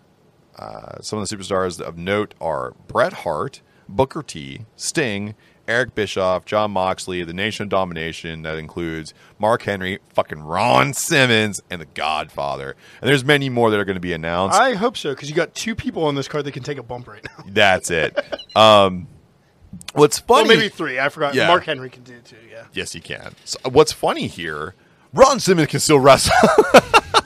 Uh, 0.59 1.01
some 1.01 1.17
of 1.19 1.27
the 1.29 1.35
superstars 1.37 1.79
of 1.79 1.97
note 1.97 2.35
are 2.41 2.73
Bret 2.87 3.13
Hart, 3.13 3.61
Booker 3.87 4.21
T, 4.21 4.65
Sting, 4.75 5.33
Eric 5.69 5.95
Bischoff, 5.95 6.43
Jon 6.45 6.71
Moxley, 6.71 7.23
the 7.23 7.33
Nation 7.33 7.63
of 7.63 7.69
Domination. 7.69 8.41
That 8.41 8.57
includes 8.57 9.13
Mark 9.37 9.61
Henry, 9.61 9.99
fucking 10.13 10.41
Ron 10.41 10.93
Simmons, 10.95 11.61
and 11.69 11.79
the 11.79 11.85
Godfather. 11.85 12.75
And 13.01 13.07
there's 13.09 13.23
many 13.23 13.49
more 13.49 13.69
that 13.71 13.79
are 13.79 13.85
going 13.85 13.95
to 13.95 14.01
be 14.01 14.11
announced. 14.13 14.59
I 14.59 14.73
hope 14.73 14.97
so 14.97 15.11
because 15.11 15.29
you 15.29 15.35
got 15.35 15.53
two 15.55 15.75
people 15.75 16.03
on 16.05 16.15
this 16.15 16.27
card 16.27 16.43
that 16.45 16.51
can 16.51 16.63
take 16.63 16.77
a 16.77 16.83
bump 16.83 17.07
right 17.07 17.23
now. 17.23 17.45
That's 17.47 17.89
it. 17.91 18.19
Um, 18.55 19.07
what's 19.93 20.27
Well, 20.27 20.43
funny? 20.43 20.57
maybe 20.57 20.69
three. 20.69 20.99
I 20.99 21.07
forgot. 21.09 21.35
Yeah. 21.35 21.47
Mark 21.47 21.63
Henry 21.63 21.89
can 21.89 22.03
do 22.03 22.13
it 22.15 22.25
too. 22.25 22.35
Yeah. 22.51 22.65
yes, 22.73 22.91
he 22.91 22.99
can. 22.99 23.33
So, 23.45 23.57
what's 23.69 23.91
funny 23.93 24.27
here? 24.27 24.75
Ron 25.13 25.39
Simmons 25.39 25.69
can 25.69 25.79
still 25.79 25.99
wrestle. 25.99 26.33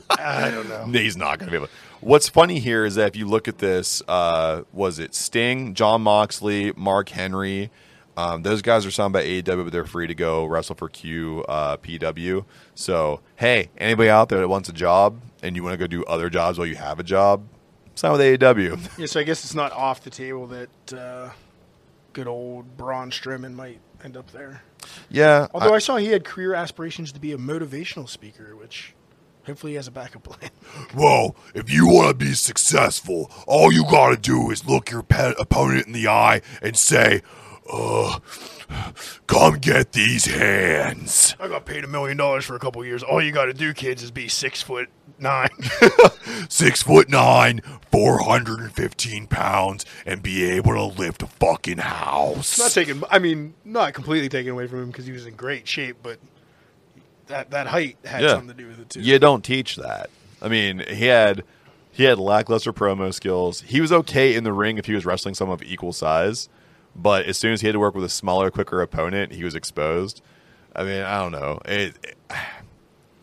I 0.09 0.51
don't 0.51 0.69
know. 0.69 0.86
He's 0.99 1.17
not 1.17 1.39
going 1.39 1.51
to 1.51 1.51
be 1.51 1.57
able. 1.57 1.69
What's 2.04 2.28
funny 2.28 2.60
here 2.60 2.84
is 2.86 2.95
that 2.95 3.08
if 3.08 3.16
you 3.16 3.26
look 3.28 3.47
at 3.47 3.60
this, 3.60 4.01
uh, 4.10 4.64
was 4.74 4.99
it 4.99 5.16
Sting, 5.16 5.74
Jon 5.74 6.01
Moxley, 6.01 6.74
Mark 6.76 7.08
Henry? 7.10 7.72
Um, 8.18 8.43
those 8.43 8.62
guys 8.62 8.86
are 8.86 8.91
signed 8.91 9.14
by 9.14 9.24
AEW, 9.24 9.64
but 9.64 9.72
they're 9.72 9.86
free 9.86 10.08
to 10.08 10.14
go 10.14 10.45
wrestle 10.45 10.76
for 10.76 10.89
Q 10.89 11.43
uh, 11.47 11.78
PW. 11.78 12.45
So, 12.76 13.22
hey, 13.38 13.70
anybody 13.78 14.10
out 14.10 14.28
there 14.30 14.39
that 14.39 14.49
wants 14.49 14.68
a 14.70 14.74
job 14.74 15.22
and 15.41 15.56
you 15.56 15.64
want 15.64 15.74
to 15.74 15.78
go 15.78 15.88
do 15.88 16.04
other 16.04 16.30
jobs 16.30 16.58
while 16.58 16.68
you 16.68 16.76
have 16.76 16.99
a 16.99 17.04
job, 17.04 17.43
sign 17.95 18.12
with 18.12 18.22
AEW. 18.22 18.80
Yeah, 18.99 19.06
so 19.08 19.20
I 19.20 19.24
guess 19.24 19.43
it's 19.45 19.56
not 19.56 19.72
off 19.72 20.01
the 20.04 20.10
table 20.10 20.45
that 20.47 20.93
uh, 20.93 21.30
good 22.12 22.28
old 22.28 22.76
Braun 22.78 23.12
Strowman 23.12 23.54
might 23.54 23.80
end 24.04 24.18
up 24.18 24.30
there. 24.32 24.62
yeah, 25.10 25.47
Although 25.54 25.72
I- 25.74 25.78
I, 25.78 25.80
saw 25.80 25.95
he 25.95 26.08
had 26.08 26.26
career 26.26 26.54
aspirations 26.54 27.14
to 27.14 27.20
be 27.20 27.32
a 27.32 27.38
motivational 27.38 28.08
speaker, 28.10 28.56
which 28.58 28.93
hopefully 29.45 29.73
he 29.73 29.75
has 29.75 29.87
a 29.87 29.91
backup 29.91 30.23
plan. 30.23 30.51
Well, 30.95 31.35
if 31.55 31.71
you 31.71 31.87
want 31.87 32.09
to 32.09 32.13
be 32.25 32.33
successful, 32.33 33.31
all 33.47 33.71
you 33.71 33.83
got 33.83 34.09
to 34.09 34.17
do 34.17 34.51
is 34.51 34.65
look 34.65 34.91
your 34.91 35.01
pet 35.03 35.35
opponent 35.39 35.87
in 35.87 35.93
the 35.93 36.07
eye 36.07 36.41
and 36.61 36.77
say, 36.77 37.21
uh, 37.71 38.19
come 39.27 39.55
get 39.55 39.93
these 39.93 40.25
hands. 40.25 41.35
I 41.39 41.47
got 41.47 41.65
paid 41.65 41.83
a 41.83 41.87
million 41.87 42.17
dollars 42.17 42.45
for 42.45 42.55
a 42.55 42.59
couple 42.59 42.83
years. 42.85 43.01
All 43.03 43.21
you 43.21 43.31
got 43.31 43.45
to 43.45 43.53
do, 43.53 43.73
kids, 43.73 44.03
is 44.03 44.11
be 44.11 44.27
six 44.27 44.61
foot 44.61 44.89
nine. 45.19 45.49
Six 46.49 46.83
foot 46.83 47.09
nine, 47.09 47.61
415 47.91 49.27
pounds, 49.27 49.85
and 50.05 50.21
be 50.21 50.43
able 50.43 50.73
to 50.73 50.83
lift 50.99 51.23
a 51.23 51.27
fucking 51.27 51.77
house. 51.79 52.59
not 52.59 52.71
taking. 52.71 53.01
I 53.09 53.19
mean, 53.19 53.53
not 53.63 53.93
completely 53.93 54.29
taken 54.29 54.51
away 54.51 54.67
from 54.67 54.83
him 54.83 54.87
because 54.87 55.05
he 55.05 55.11
was 55.11 55.25
in 55.25 55.35
great 55.35 55.67
shape, 55.67 55.97
but 56.03 56.19
that 57.28 57.51
that 57.51 57.67
height 57.67 57.97
had 58.05 58.21
Yeah. 58.24 58.30
something 58.30 58.49
to 58.49 58.53
do 58.63 58.67
with 58.67 58.80
it 58.80 58.89
too. 58.89 59.01
you 59.01 59.19
don't 59.19 59.43
teach 59.43 59.76
that. 59.78 60.09
I 60.41 60.47
mean, 60.49 60.84
he 60.89 61.05
had 61.05 61.43
he 61.91 62.03
had 62.05 62.17
lackluster 62.19 62.74
promo 62.74 63.13
skills. 63.13 63.61
He 63.61 63.80
was 63.82 63.91
okay 63.91 64.36
in 64.36 64.43
the 64.43 64.53
ring 64.53 64.78
if 64.78 64.86
he 64.88 64.93
was 64.93 65.05
wrestling 65.05 65.36
someone 65.36 65.55
of 65.55 65.63
equal 65.63 65.93
size, 65.93 66.49
but 66.95 67.26
as 67.26 67.38
soon 67.38 67.53
as 67.53 67.61
he 67.61 67.67
had 67.67 67.74
to 67.74 67.80
work 67.80 67.93
with 67.95 68.03
a 68.03 68.09
smaller, 68.09 68.49
quicker 68.51 68.82
opponent, 68.82 69.32
he 69.34 69.43
was 69.43 69.53
exposed. 69.55 70.21
I 70.76 70.84
mean, 70.84 71.03
I 71.03 71.19
don't 71.19 71.32
know. 71.32 71.59
It, 71.65 71.95
it- 72.03 72.17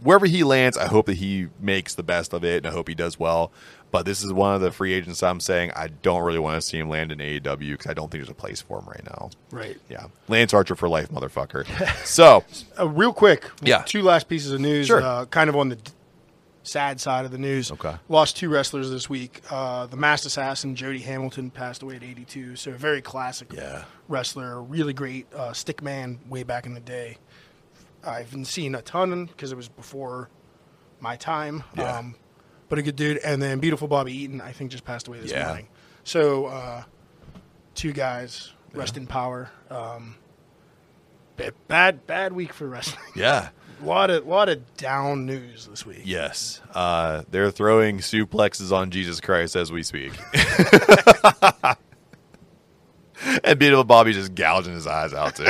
wherever 0.02 0.24
he 0.26 0.44
lands, 0.44 0.78
I 0.78 0.86
hope 0.86 1.06
that 1.06 1.16
he 1.18 1.48
makes 1.58 1.94
the 1.94 2.02
best 2.02 2.32
of 2.32 2.44
it, 2.44 2.58
and 2.58 2.66
I 2.66 2.70
hope 2.70 2.88
he 2.88 2.94
does 2.94 3.18
well. 3.18 3.52
But 3.90 4.04
this 4.06 4.22
is 4.22 4.32
one 4.32 4.54
of 4.54 4.60
the 4.60 4.70
free 4.70 4.92
agents 4.92 5.22
I'm 5.22 5.40
saying 5.40 5.72
I 5.74 5.88
don't 5.88 6.22
really 6.22 6.38
want 6.38 6.60
to 6.60 6.60
see 6.66 6.78
him 6.78 6.88
land 6.88 7.10
in 7.10 7.18
AEW 7.18 7.72
because 7.72 7.86
I 7.88 7.94
don't 7.94 8.10
think 8.10 8.22
there's 8.22 8.30
a 8.30 8.34
place 8.34 8.60
for 8.62 8.78
him 8.78 8.86
right 8.86 9.04
now. 9.04 9.30
Right. 9.50 9.78
Yeah, 9.88 10.06
Lance 10.28 10.54
Archer 10.54 10.76
for 10.76 10.88
life, 10.88 11.08
motherfucker. 11.10 11.66
so 12.06 12.44
Uh, 12.78 12.88
real 12.88 13.12
quick, 13.12 13.50
Yeah. 13.62 13.82
Two 13.86 14.02
last 14.02 14.28
pieces 14.28 14.52
of 14.52 14.60
news. 14.60 14.86
Sure. 14.86 15.02
Uh, 15.02 15.24
kind 15.26 15.50
of 15.50 15.56
on 15.56 15.70
the 15.70 15.76
d- 15.76 15.90
sad 16.62 17.00
side 17.00 17.24
of 17.24 17.32
the 17.32 17.38
news. 17.38 17.72
Okay. 17.72 17.94
Lost 18.08 18.36
two 18.36 18.48
wrestlers 18.48 18.90
this 18.90 19.08
week. 19.10 19.40
Uh, 19.50 19.86
the 19.86 19.96
Masked 19.96 20.26
Assassin 20.26 20.76
Jody 20.76 21.00
Hamilton 21.00 21.50
passed 21.50 21.82
away 21.82 21.96
at 21.96 22.04
82. 22.04 22.54
So 22.56 22.70
a 22.70 22.74
very 22.74 23.00
classic 23.02 23.52
Yeah. 23.52 23.84
wrestler, 24.08 24.62
really 24.62 24.92
great 24.92 25.26
uh, 25.34 25.52
stick 25.52 25.82
man 25.82 26.20
way 26.28 26.42
back 26.44 26.66
in 26.66 26.74
the 26.74 26.80
day. 26.80 27.16
I've 28.04 28.30
been 28.30 28.44
seeing 28.44 28.74
a 28.74 28.82
ton 28.82 29.24
because 29.26 29.50
it 29.52 29.56
was 29.56 29.68
before 29.68 30.28
my 31.00 31.16
time. 31.16 31.64
Yeah. 31.76 31.98
Um, 31.98 32.14
but 32.70 32.78
a 32.78 32.82
good 32.82 32.96
dude. 32.96 33.18
And 33.18 33.42
then 33.42 33.58
beautiful 33.58 33.86
Bobby 33.88 34.14
Eaton, 34.16 34.40
I 34.40 34.52
think, 34.52 34.70
just 34.70 34.84
passed 34.86 35.08
away 35.08 35.20
this 35.20 35.30
Yeah. 35.30 35.44
morning. 35.46 35.68
So 36.04 36.46
uh, 36.46 36.84
two 37.74 37.92
guys, 37.92 38.52
rest 38.72 38.96
in 38.96 39.06
power. 39.06 39.50
Um, 39.70 40.14
bad, 41.68 42.06
bad 42.06 42.32
week 42.32 42.54
for 42.54 42.66
wrestling. 42.66 43.04
yeah. 43.14 43.50
A 43.82 43.84
lot 43.84 44.08
of, 44.10 44.26
lot 44.26 44.48
of 44.50 44.76
down 44.76 45.24
news 45.26 45.66
this 45.66 45.84
week. 45.86 46.02
Yes, 46.04 46.60
uh, 46.74 47.22
they're 47.30 47.50
throwing 47.50 47.98
suplexes 47.98 48.72
on 48.72 48.90
Jesus 48.90 49.20
Christ 49.20 49.56
as 49.56 49.72
we 49.72 49.82
speak, 49.82 50.12
and 53.42 53.58
beautiful 53.58 53.84
Bobby 53.84 54.12
just 54.12 54.34
gouging 54.34 54.74
his 54.74 54.86
eyes 54.86 55.14
out 55.14 55.36
too. 55.36 55.46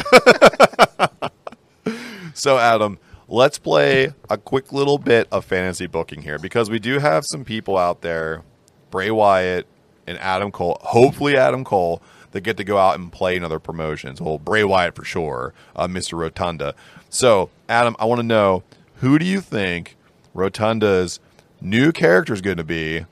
so, 2.34 2.56
Adam, 2.58 2.98
let's 3.31 3.59
play 3.59 4.12
a 4.28 4.37
quick 4.37 4.72
little 4.72 4.99
bit 4.99 5.28
of 5.31 5.45
fantasy 5.45 5.87
booking 5.87 6.22
here 6.22 6.39
because 6.39 6.68
we 6.68 6.78
do 6.78 6.99
have 6.99 7.24
some 7.26 7.45
people 7.45 7.78
out 7.78 8.03
there, 8.03 8.43
Bray 8.91 9.11
Wyatt 9.11 9.66
and 10.07 10.18
Adam 10.18 10.51
Cole. 10.51 10.78
Hopefully, 10.83 11.37
Adam 11.37 11.64
Cole. 11.64 12.03
That 12.33 12.43
get 12.43 12.57
to 12.59 12.62
go 12.62 12.78
out 12.78 12.97
and 12.97 13.11
play 13.11 13.35
in 13.35 13.43
other 13.43 13.59
promotions. 13.59 14.20
Well, 14.20 14.39
Bray 14.39 14.62
Wyatt 14.62 14.95
for 14.95 15.05
sure, 15.05 15.53
uh, 15.74 15.89
Mr. 15.89 16.16
Rotunda. 16.16 16.76
So, 17.09 17.51
Adam, 17.68 17.97
I 17.99 18.05
want 18.05 18.20
to 18.20 18.22
know 18.22 18.62
who 18.99 19.18
do 19.18 19.24
you 19.24 19.41
think 19.41 19.97
Rotunda's 20.33 21.18
new 21.61 21.91
character 21.91 22.33
is 22.33 22.41
going 22.41 22.59
to 22.59 22.62
be, 22.62 23.05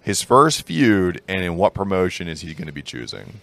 his 0.00 0.22
first 0.22 0.62
feud, 0.62 1.20
and 1.26 1.42
in 1.42 1.56
what 1.56 1.74
promotion 1.74 2.28
is 2.28 2.42
he 2.42 2.54
going 2.54 2.66
to 2.68 2.72
be 2.72 2.82
choosing? 2.82 3.40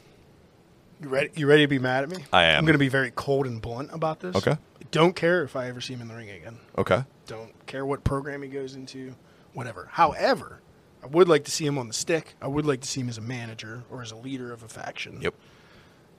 You 1.01 1.09
ready? 1.09 1.29
You 1.35 1.47
ready 1.47 1.63
to 1.63 1.67
be 1.67 1.79
mad 1.79 2.03
at 2.03 2.09
me? 2.09 2.23
I 2.31 2.45
am. 2.45 2.59
I'm 2.59 2.63
going 2.65 2.73
to 2.73 2.79
be 2.79 2.87
very 2.87 3.11
cold 3.11 3.45
and 3.45 3.61
blunt 3.61 3.89
about 3.91 4.21
this. 4.21 4.37
Okay. 4.37 4.57
Don't 4.91 5.15
care 5.15 5.43
if 5.43 5.55
I 5.55 5.67
ever 5.67 5.81
see 5.81 5.93
him 5.93 6.01
in 6.01 6.07
the 6.07 6.15
ring 6.15 6.29
again. 6.29 6.57
Okay. 6.77 7.03
Don't 7.25 7.65
care 7.65 7.85
what 7.85 8.03
program 8.03 8.41
he 8.41 8.49
goes 8.49 8.75
into, 8.75 9.15
whatever. 9.53 9.89
However, 9.91 10.61
I 11.03 11.07
would 11.07 11.27
like 11.27 11.43
to 11.45 11.51
see 11.51 11.65
him 11.65 11.77
on 11.77 11.87
the 11.87 11.93
stick. 11.93 12.35
I 12.41 12.47
would 12.47 12.65
like 12.65 12.81
to 12.81 12.87
see 12.87 13.01
him 13.01 13.09
as 13.09 13.17
a 13.17 13.21
manager 13.21 13.83
or 13.91 14.01
as 14.01 14.11
a 14.11 14.15
leader 14.15 14.53
of 14.53 14.63
a 14.63 14.67
faction. 14.67 15.21
Yep. 15.21 15.33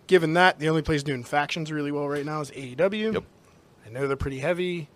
Given 0.06 0.34
that, 0.34 0.58
the 0.58 0.68
only 0.68 0.82
place 0.82 1.02
doing 1.02 1.24
factions 1.24 1.70
really 1.70 1.92
well 1.92 2.08
right 2.08 2.24
now 2.24 2.40
is 2.40 2.50
AEW. 2.50 3.14
Yep. 3.14 3.24
I 3.86 3.90
know 3.90 4.06
they're 4.06 4.16
pretty 4.16 4.38
heavy. 4.38 4.88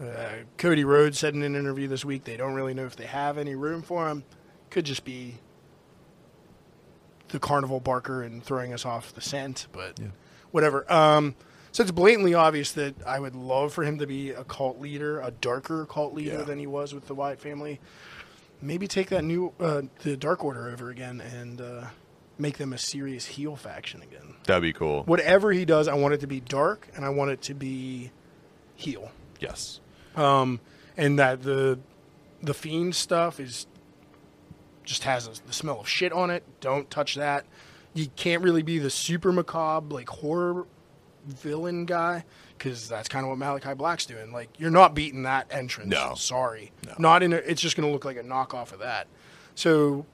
Uh, 0.00 0.30
Cody 0.56 0.84
Rhodes 0.84 1.18
said 1.18 1.34
in 1.34 1.42
an 1.42 1.54
interview 1.54 1.86
this 1.86 2.04
week 2.06 2.24
they 2.24 2.36
don't 2.36 2.54
really 2.54 2.72
know 2.72 2.86
if 2.86 2.96
they 2.96 3.04
have 3.04 3.36
any 3.36 3.54
room 3.54 3.82
for 3.82 4.08
him. 4.08 4.24
Could 4.70 4.86
just 4.86 5.04
be 5.04 5.34
the 7.28 7.38
carnival 7.38 7.80
barker 7.80 8.22
and 8.22 8.42
throwing 8.42 8.72
us 8.72 8.86
off 8.86 9.14
the 9.14 9.20
scent, 9.20 9.66
but 9.72 9.98
whatever. 10.52 10.90
Um, 10.90 11.34
so 11.72 11.82
it's 11.82 11.92
blatantly 11.92 12.34
obvious 12.34 12.72
that 12.72 12.94
I 13.06 13.20
would 13.20 13.34
love 13.36 13.72
for 13.72 13.84
him 13.84 13.98
to 13.98 14.06
be 14.06 14.30
a 14.30 14.44
cult 14.44 14.80
leader, 14.80 15.20
a 15.20 15.30
darker 15.30 15.86
cult 15.86 16.14
leader 16.14 16.38
Yeah. 16.38 16.42
than 16.42 16.58
he 16.58 16.66
was 16.66 16.92
with 16.94 17.06
the 17.06 17.14
Wyatt 17.14 17.40
family. 17.40 17.80
maybe 18.62 18.86
take 18.86 19.08
that 19.08 19.24
new 19.24 19.52
uh, 19.60 19.82
the 20.02 20.16
Dark 20.16 20.44
Order 20.44 20.68
over 20.68 20.90
again 20.90 21.20
and 21.20 21.60
uh, 21.60 21.84
make 22.38 22.58
them 22.58 22.72
a 22.74 22.78
serious 22.78 23.24
heel 23.26 23.56
faction 23.56 24.02
again. 24.02 24.34
That'd 24.44 24.62
be 24.62 24.72
cool. 24.72 25.02
Whatever 25.04 25.52
he 25.52 25.64
does, 25.64 25.88
I 25.88 25.94
want 25.94 26.12
it 26.14 26.20
to 26.20 26.26
be 26.26 26.40
dark 26.40 26.88
and 26.94 27.04
I 27.04 27.08
want 27.10 27.30
it 27.30 27.40
to 27.42 27.54
be 27.54 28.10
heel. 28.76 29.10
Yes. 29.38 29.80
Um, 30.16 30.60
and 30.96 31.18
that 31.18 31.42
the 31.42 31.78
the 32.42 32.52
fiend 32.54 32.94
stuff 32.94 33.38
is 33.40 33.66
just 34.84 35.04
has 35.04 35.26
a, 35.26 35.46
the 35.46 35.52
smell 35.52 35.80
of 35.80 35.88
shit 35.88 36.12
on 36.12 36.30
it. 36.30 36.42
Don't 36.60 36.90
touch 36.90 37.14
that. 37.14 37.46
You 37.94 38.08
can't 38.16 38.42
really 38.42 38.62
be 38.62 38.78
the 38.78 38.90
super 38.90 39.32
macabre 39.32 39.94
like 39.94 40.08
horror 40.08 40.66
villain 41.30 41.84
guy 41.86 42.24
because 42.56 42.88
that's 42.88 43.08
kind 43.08 43.24
of 43.24 43.30
what 43.30 43.38
Malachi 43.38 43.74
Black's 43.74 44.06
doing. 44.06 44.32
Like 44.32 44.48
you're 44.58 44.70
not 44.70 44.94
beating 44.94 45.22
that 45.24 45.46
entrance. 45.50 45.88
No. 45.90 46.14
sorry, 46.14 46.72
No. 46.86 46.94
not 46.98 47.22
in. 47.22 47.32
A, 47.32 47.36
it's 47.36 47.60
just 47.62 47.76
going 47.76 47.88
to 47.88 47.92
look 47.92 48.04
like 48.04 48.16
a 48.16 48.22
knockoff 48.22 48.72
of 48.72 48.80
that. 48.80 49.06
So 49.54 50.06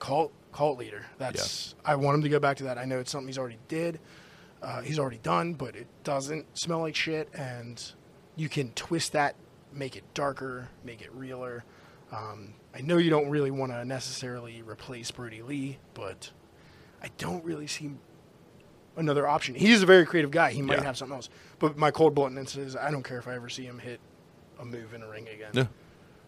cult 0.00 0.32
cult 0.52 0.78
leader. 0.78 1.06
That's 1.18 1.74
I 1.84 1.96
want 1.96 2.16
him 2.16 2.22
to 2.22 2.28
go 2.28 2.38
back 2.38 2.56
to 2.58 2.64
that. 2.64 2.78
I 2.78 2.84
know 2.84 2.98
it's 2.98 3.10
something 3.10 3.28
he's 3.28 3.38
already 3.38 3.58
did. 3.68 3.98
Uh, 4.62 4.80
he's 4.82 4.98
already 4.98 5.18
done, 5.22 5.54
but 5.54 5.76
it 5.76 5.86
doesn't 6.02 6.58
smell 6.58 6.80
like 6.80 6.96
shit, 6.96 7.28
and 7.32 7.92
you 8.34 8.48
can 8.48 8.72
twist 8.72 9.12
that, 9.12 9.36
make 9.72 9.94
it 9.94 10.02
darker, 10.14 10.68
make 10.84 11.00
it 11.00 11.12
realer. 11.14 11.62
Um, 12.10 12.54
I 12.74 12.80
know 12.80 12.96
you 12.96 13.08
don't 13.10 13.28
really 13.30 13.52
want 13.52 13.70
to 13.70 13.84
necessarily 13.84 14.62
replace 14.62 15.10
Brodie 15.12 15.42
Lee, 15.42 15.78
but 15.94 16.30
I 17.00 17.10
don't 17.18 17.44
really 17.44 17.68
see 17.68 17.92
another 18.98 19.26
option. 19.26 19.54
He's 19.54 19.82
a 19.82 19.86
very 19.86 20.04
creative 20.04 20.30
guy. 20.30 20.50
He 20.52 20.60
might 20.62 20.78
Yeah. 20.78 20.84
have 20.84 20.96
something 20.98 21.14
else. 21.16 21.30
But 21.58 21.76
my 21.78 21.90
cold 21.90 22.14
bluntness 22.14 22.56
is 22.56 22.76
I 22.76 22.90
don't 22.90 23.02
care 23.02 23.18
if 23.18 23.26
I 23.26 23.34
ever 23.34 23.48
see 23.48 23.64
him 23.64 23.78
hit 23.78 24.00
a 24.60 24.64
move 24.64 24.92
in 24.94 25.02
a 25.02 25.08
ring 25.08 25.26
again. 25.28 25.50
Yeah. 25.52 25.66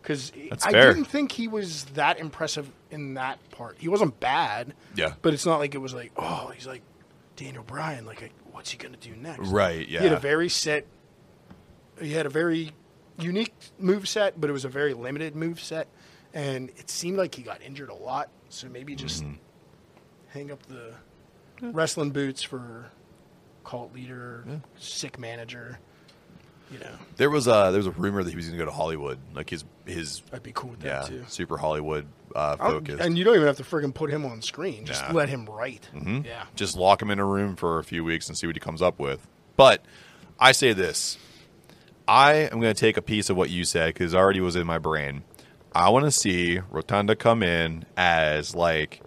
Because 0.00 0.32
I 0.62 0.70
fair. 0.72 0.94
didn't 0.94 1.08
think 1.08 1.32
he 1.32 1.46
was 1.46 1.84
that 1.94 2.18
impressive 2.18 2.70
in 2.90 3.14
that 3.14 3.38
part. 3.50 3.76
He 3.78 3.88
wasn't 3.88 4.18
bad. 4.18 4.72
Yeah. 4.94 5.12
But 5.20 5.34
it's 5.34 5.44
not 5.44 5.58
like 5.58 5.74
it 5.74 5.78
was 5.78 5.92
like, 5.92 6.12
oh, 6.16 6.50
he's 6.54 6.66
like 6.66 6.80
Daniel 7.36 7.62
Bryan. 7.64 8.06
Like, 8.06 8.32
what's 8.52 8.70
he 8.70 8.78
going 8.78 8.94
to 8.94 8.98
do 9.00 9.14
next? 9.14 9.48
Right. 9.48 9.86
Yeah. 9.86 10.00
He 10.00 10.06
had 10.06 10.16
a 10.16 10.20
very 10.20 10.48
set. 10.48 10.86
He 12.00 12.12
had 12.12 12.24
a 12.24 12.30
very 12.30 12.72
unique 13.18 13.52
move 13.78 14.08
set, 14.08 14.40
but 14.40 14.48
it 14.48 14.54
was 14.54 14.64
a 14.64 14.68
very 14.70 14.94
limited 14.94 15.36
move 15.36 15.60
set, 15.60 15.86
and 16.32 16.70
it 16.78 16.88
seemed 16.88 17.18
like 17.18 17.34
he 17.34 17.42
got 17.42 17.60
injured 17.60 17.90
a 17.90 17.94
lot. 17.94 18.30
So 18.48 18.68
maybe 18.70 18.94
just 18.94 19.22
Mm-hmm. 19.22 19.34
hang 20.28 20.50
up 20.50 20.62
the 20.64 20.94
wrestling 21.62 22.10
boots 22.10 22.42
for 22.42 22.86
cult 23.64 23.94
leader, 23.94 24.44
sick 24.78 25.18
manager. 25.18 25.78
You 26.72 26.78
know, 26.78 26.92
There 27.16 27.30
was 27.30 27.48
a 27.48 27.70
there 27.72 27.78
was 27.78 27.88
a 27.88 27.90
rumor 27.90 28.22
that 28.22 28.30
he 28.30 28.36
was 28.36 28.46
going 28.46 28.56
to 28.56 28.64
go 28.64 28.70
to 28.70 28.74
Hollywood. 28.76 29.18
Like 29.34 29.50
his 29.50 29.64
his 29.86 30.22
I'd 30.32 30.44
be 30.44 30.52
cool 30.52 30.70
with 30.70 30.84
yeah 30.84 31.00
that 31.00 31.08
too. 31.08 31.24
super 31.26 31.56
Hollywood 31.58 32.06
uh, 32.36 32.56
focus. 32.56 33.00
And 33.00 33.18
you 33.18 33.24
don't 33.24 33.34
even 33.34 33.48
have 33.48 33.56
to 33.56 33.64
friggin' 33.64 33.92
put 33.92 34.08
him 34.08 34.24
on 34.24 34.40
screen. 34.40 34.86
Just 34.86 35.02
Nah. 35.08 35.12
let 35.12 35.28
him 35.28 35.46
write. 35.46 35.88
Mhm. 35.92 36.24
Yeah. 36.24 36.44
Just 36.54 36.76
lock 36.76 37.02
him 37.02 37.10
in 37.10 37.18
a 37.18 37.24
room 37.24 37.56
for 37.56 37.80
a 37.80 37.84
few 37.84 38.04
weeks 38.04 38.28
and 38.28 38.38
see 38.38 38.46
what 38.46 38.54
he 38.54 38.60
comes 38.60 38.80
up 38.82 39.00
with. 39.00 39.26
But 39.56 39.84
I 40.38 40.52
say 40.52 40.72
this: 40.72 41.18
I 42.06 42.34
am 42.34 42.60
going 42.60 42.72
to 42.72 42.80
take 42.80 42.96
a 42.96 43.02
piece 43.02 43.30
of 43.30 43.36
what 43.36 43.50
you 43.50 43.64
said 43.64 43.92
because 43.94 44.14
it 44.14 44.16
already 44.16 44.40
was 44.40 44.54
in 44.54 44.64
my 44.64 44.78
brain. 44.78 45.24
I 45.74 45.88
want 45.90 46.04
to 46.04 46.12
see 46.12 46.60
Rotunda 46.70 47.16
come 47.16 47.42
in 47.42 47.84
as 47.96 48.54
like 48.54 49.00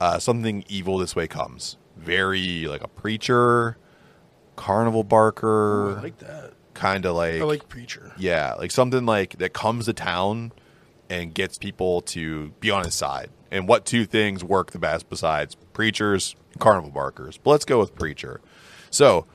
uh, 0.00 0.18
something 0.18 0.64
evil. 0.68 0.98
This 0.98 1.14
way 1.16 1.26
comes 1.26 1.76
very 1.96 2.66
like 2.66 2.82
a 2.82 2.88
preacher, 2.88 3.76
carnival 4.56 5.04
barker, 5.04 5.90
Ooh, 5.92 5.96
I 5.96 6.00
like 6.02 6.18
that. 6.18 6.52
kind 6.74 7.04
of 7.06 7.14
like 7.16 7.40
I 7.40 7.44
like 7.44 7.68
Preacher. 7.68 8.12
yeah, 8.18 8.54
like 8.54 8.70
something 8.70 9.06
like 9.06 9.38
that 9.38 9.52
comes 9.52 9.86
to 9.86 9.92
town 9.92 10.52
and 11.10 11.34
gets 11.34 11.58
people 11.58 12.00
to 12.02 12.48
be 12.60 12.70
on 12.70 12.84
his 12.84 12.94
side. 12.94 13.30
And 13.50 13.68
what 13.68 13.84
two 13.84 14.04
things 14.06 14.42
work 14.42 14.72
the 14.72 14.78
best 14.78 15.08
besides 15.08 15.54
preachers 15.72 16.34
and 16.52 16.60
carnival 16.60 16.90
barkers? 16.90 17.38
But 17.38 17.50
let's 17.50 17.64
go 17.64 17.78
with 17.78 17.94
preacher. 17.94 18.40
So 18.90 19.26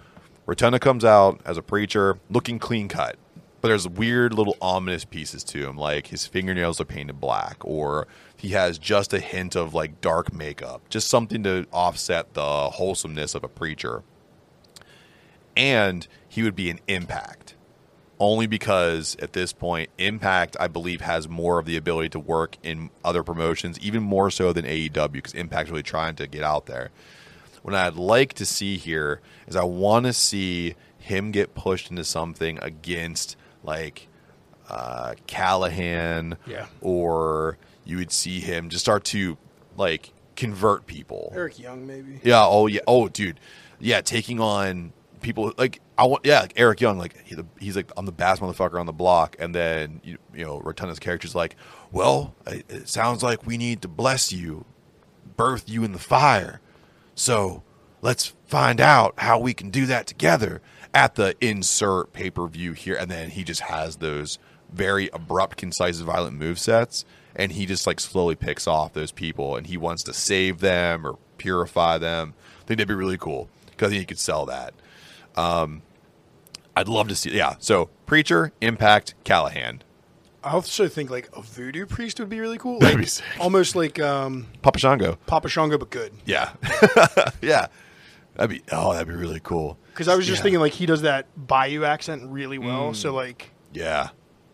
Rotunda 0.46 0.80
comes 0.80 1.06
out 1.06 1.40
as 1.46 1.58
a 1.58 1.62
preacher, 1.62 2.18
looking 2.30 2.60
clean 2.60 2.88
cut. 2.90 3.18
But 3.62 3.68
there's 3.70 3.88
weird 3.88 4.34
little 4.34 4.56
ominous 4.62 5.04
pieces 5.06 5.44
to 5.46 5.68
him, 5.68 5.78
like 5.78 6.08
his 6.08 6.26
fingernails 6.26 6.80
are 6.80 6.86
painted 6.86 7.20
black, 7.20 7.58
or 7.66 8.08
he 8.40 8.50
has 8.50 8.78
just 8.80 9.14
a 9.14 9.20
hint 9.20 9.56
of 9.56 9.74
like 9.74 10.02
dark 10.02 10.34
makeup, 10.34 10.82
just 10.90 11.10
something 11.10 11.44
to 11.44 11.68
offset 11.72 12.34
the 12.34 12.70
wholesomeness 12.72 13.36
of 13.36 13.44
a 13.44 13.48
preacher. 13.50 14.04
And 15.58 16.08
he 16.28 16.44
would 16.44 16.56
be 16.56 16.70
an 16.70 16.80
impact 16.88 17.56
only 18.22 18.48
because 18.48 19.16
at 19.22 19.32
this 19.34 19.54
point, 19.54 19.90
Impact, 19.98 20.58
I 20.60 20.68
believe, 20.68 21.00
has 21.02 21.30
more 21.30 21.58
of 21.58 21.66
the 21.66 21.78
ability 21.78 22.10
to 22.10 22.20
work 22.20 22.58
in 22.64 22.90
other 23.04 23.24
promotions, 23.24 23.80
even 23.80 24.04
more 24.04 24.30
so 24.30 24.52
than 24.52 24.66
AEW, 24.66 25.12
because 25.14 25.34
Impact's 25.34 25.70
really 25.72 25.84
trying 25.84 26.16
to 26.16 26.28
get 26.28 26.44
out 26.44 26.66
there. 26.66 26.90
What 27.62 27.74
I'd 27.76 27.96
like 27.96 28.34
to 28.34 28.46
see 28.46 28.76
here 28.78 29.22
is 29.48 29.56
I 29.56 29.64
want 29.64 30.06
to 30.06 30.12
see 30.12 30.76
him 30.98 31.32
get 31.32 31.56
pushed 31.56 31.90
into 31.92 32.04
something 32.04 32.60
against 32.62 33.38
like 33.64 34.08
uh, 34.70 35.16
Callihan, 35.28 36.36
Yeah. 36.46 36.66
or 36.82 37.58
you 37.90 37.98
would 37.98 38.12
see 38.12 38.40
him 38.40 38.70
just 38.70 38.86
start 38.86 39.04
to 39.04 39.38
like 39.76 40.14
convert 40.36 40.86
people. 40.86 41.32
Eric 41.36 41.60
Young, 41.60 41.88
maybe. 41.88 42.22
Yeah. 42.24 42.46
Oh 42.46 42.68
yeah. 42.68 42.82
Oh, 42.88 43.10
dude. 43.10 43.40
Yeah. 43.80 44.02
Taking 44.02 44.40
on 44.40 44.94
people 45.22 45.54
like 45.58 45.82
I 45.98 46.06
want. 46.06 46.26
Yeah. 46.26 46.42
Like 46.42 46.54
Eric 46.56 46.82
Young. 46.82 47.00
Like 47.00 47.16
he, 47.26 47.36
he's 47.60 47.76
like 47.76 47.92
I'm 47.98 48.06
the 48.06 48.12
baddest 48.12 48.42
motherfucker 48.42 48.80
on 48.80 48.86
the 48.86 48.94
block. 48.94 49.36
And 49.40 49.56
then 49.56 50.02
you, 50.04 50.18
you 50.34 50.46
know 50.46 50.60
Rotunda's 50.62 51.00
character's 51.00 51.34
like, 51.34 51.56
well, 51.92 52.36
it, 52.46 52.66
it 52.70 52.90
sounds 52.90 53.24
like 53.24 53.46
we 53.46 53.58
need 53.58 53.82
to 53.82 53.88
bless 53.88 54.32
you, 54.32 54.66
birth 55.36 55.68
you 55.68 55.84
in 55.84 55.92
the 55.92 56.00
fire. 56.00 56.62
So 57.16 57.64
let's 58.02 58.34
find 58.46 58.80
out 58.80 59.16
how 59.18 59.40
we 59.40 59.54
can 59.54 59.72
do 59.72 59.88
that 59.88 60.06
together 60.06 60.62
at 60.94 61.16
the 61.16 61.36
insert 61.42 62.14
pay 62.14 62.30
per 62.30 62.48
view 62.48 62.74
here. 62.74 62.96
And 62.96 63.10
then 63.10 63.32
he 63.32 63.44
just 63.44 63.62
has 63.62 63.98
those 63.98 64.38
very 64.72 65.10
abrupt, 65.12 65.58
concise, 65.58 66.00
violent 66.00 66.38
move 66.38 66.60
sets. 66.60 67.04
And 67.36 67.52
he 67.52 67.66
just 67.66 67.86
like 67.88 68.00
slowly 68.00 68.36
picks 68.36 68.68
off 68.68 68.94
those 68.94 69.12
people 69.12 69.56
and 69.56 69.68
he 69.68 69.78
wants 69.78 70.04
to 70.04 70.14
save 70.14 70.60
them 70.60 71.06
or 71.06 71.18
purify 71.38 71.98
them. 71.98 72.34
I 72.62 72.66
think 72.66 72.78
that'd 72.80 72.88
be 72.88 72.94
really 72.94 73.18
cool 73.18 73.48
because 73.72 73.88
I 73.88 73.90
think 73.92 74.00
he 74.02 74.06
could 74.06 74.20
sell 74.20 74.46
that. 74.48 74.74
Um, 75.36 75.82
I'd 76.76 76.88
love 76.88 77.08
to 77.10 77.16
see, 77.16 77.32
yeah. 77.36 77.56
So 77.60 77.90
Preacher, 78.06 78.52
Impact, 78.62 79.14
Callihan, 79.24 79.82
I 80.44 80.52
also 80.54 80.88
think 80.88 81.10
like 81.10 81.30
a 81.36 81.42
voodoo 81.42 81.86
priest 81.86 82.20
would 82.20 82.30
be 82.30 82.40
really 82.40 82.58
cool. 82.58 82.80
Like, 82.80 82.98
be. 82.98 83.08
Almost 83.40 83.76
like 83.76 84.00
um, 84.00 84.48
Papa 84.62 84.80
Shango. 84.80 85.18
Papa 85.26 85.50
Shango, 85.50 85.78
but 85.78 85.90
good. 85.90 86.14
Yeah. 86.26 86.52
yeah. 87.42 87.68
That'd 88.36 88.50
be, 88.50 88.64
oh, 88.72 88.94
that'd 88.94 89.08
be 89.10 89.16
really 89.16 89.42
cool. 89.42 89.78
Because 89.92 90.08
I 90.08 90.16
was 90.16 90.26
just 90.26 90.40
Yeah. 90.40 90.44
thinking 90.44 90.60
like 90.62 90.72
he 90.74 90.86
does 90.86 91.02
that 91.02 91.26
Bayou 91.36 91.84
accent 91.84 92.24
really 92.32 92.58
well. 92.58 92.94
So 92.94 93.14
like, 93.14 93.52
Yeah. 93.74 94.10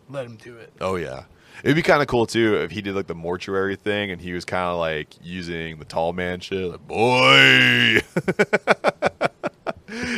let 0.10 0.26
him 0.26 0.38
do 0.38 0.58
it. 0.58 0.74
Oh 0.82 0.96
yeah. 0.96 1.26
It'd 1.64 1.76
be 1.76 1.82
kind 1.82 2.02
of 2.02 2.08
cool 2.08 2.26
too 2.26 2.56
if 2.58 2.72
he 2.72 2.82
did 2.82 2.96
like 2.96 3.08
the 3.08 3.16
mortuary 3.16 3.76
thing 3.76 4.12
and 4.12 4.22
he 4.22 4.34
was 4.34 4.46
kind 4.46 4.70
of 4.70 4.78
like 4.78 5.16
using 5.24 5.80
the 5.80 5.86
tall 5.86 6.14
man 6.14 6.40
shit. 6.40 6.70
Like, 6.72 6.88
boy. 6.88 8.00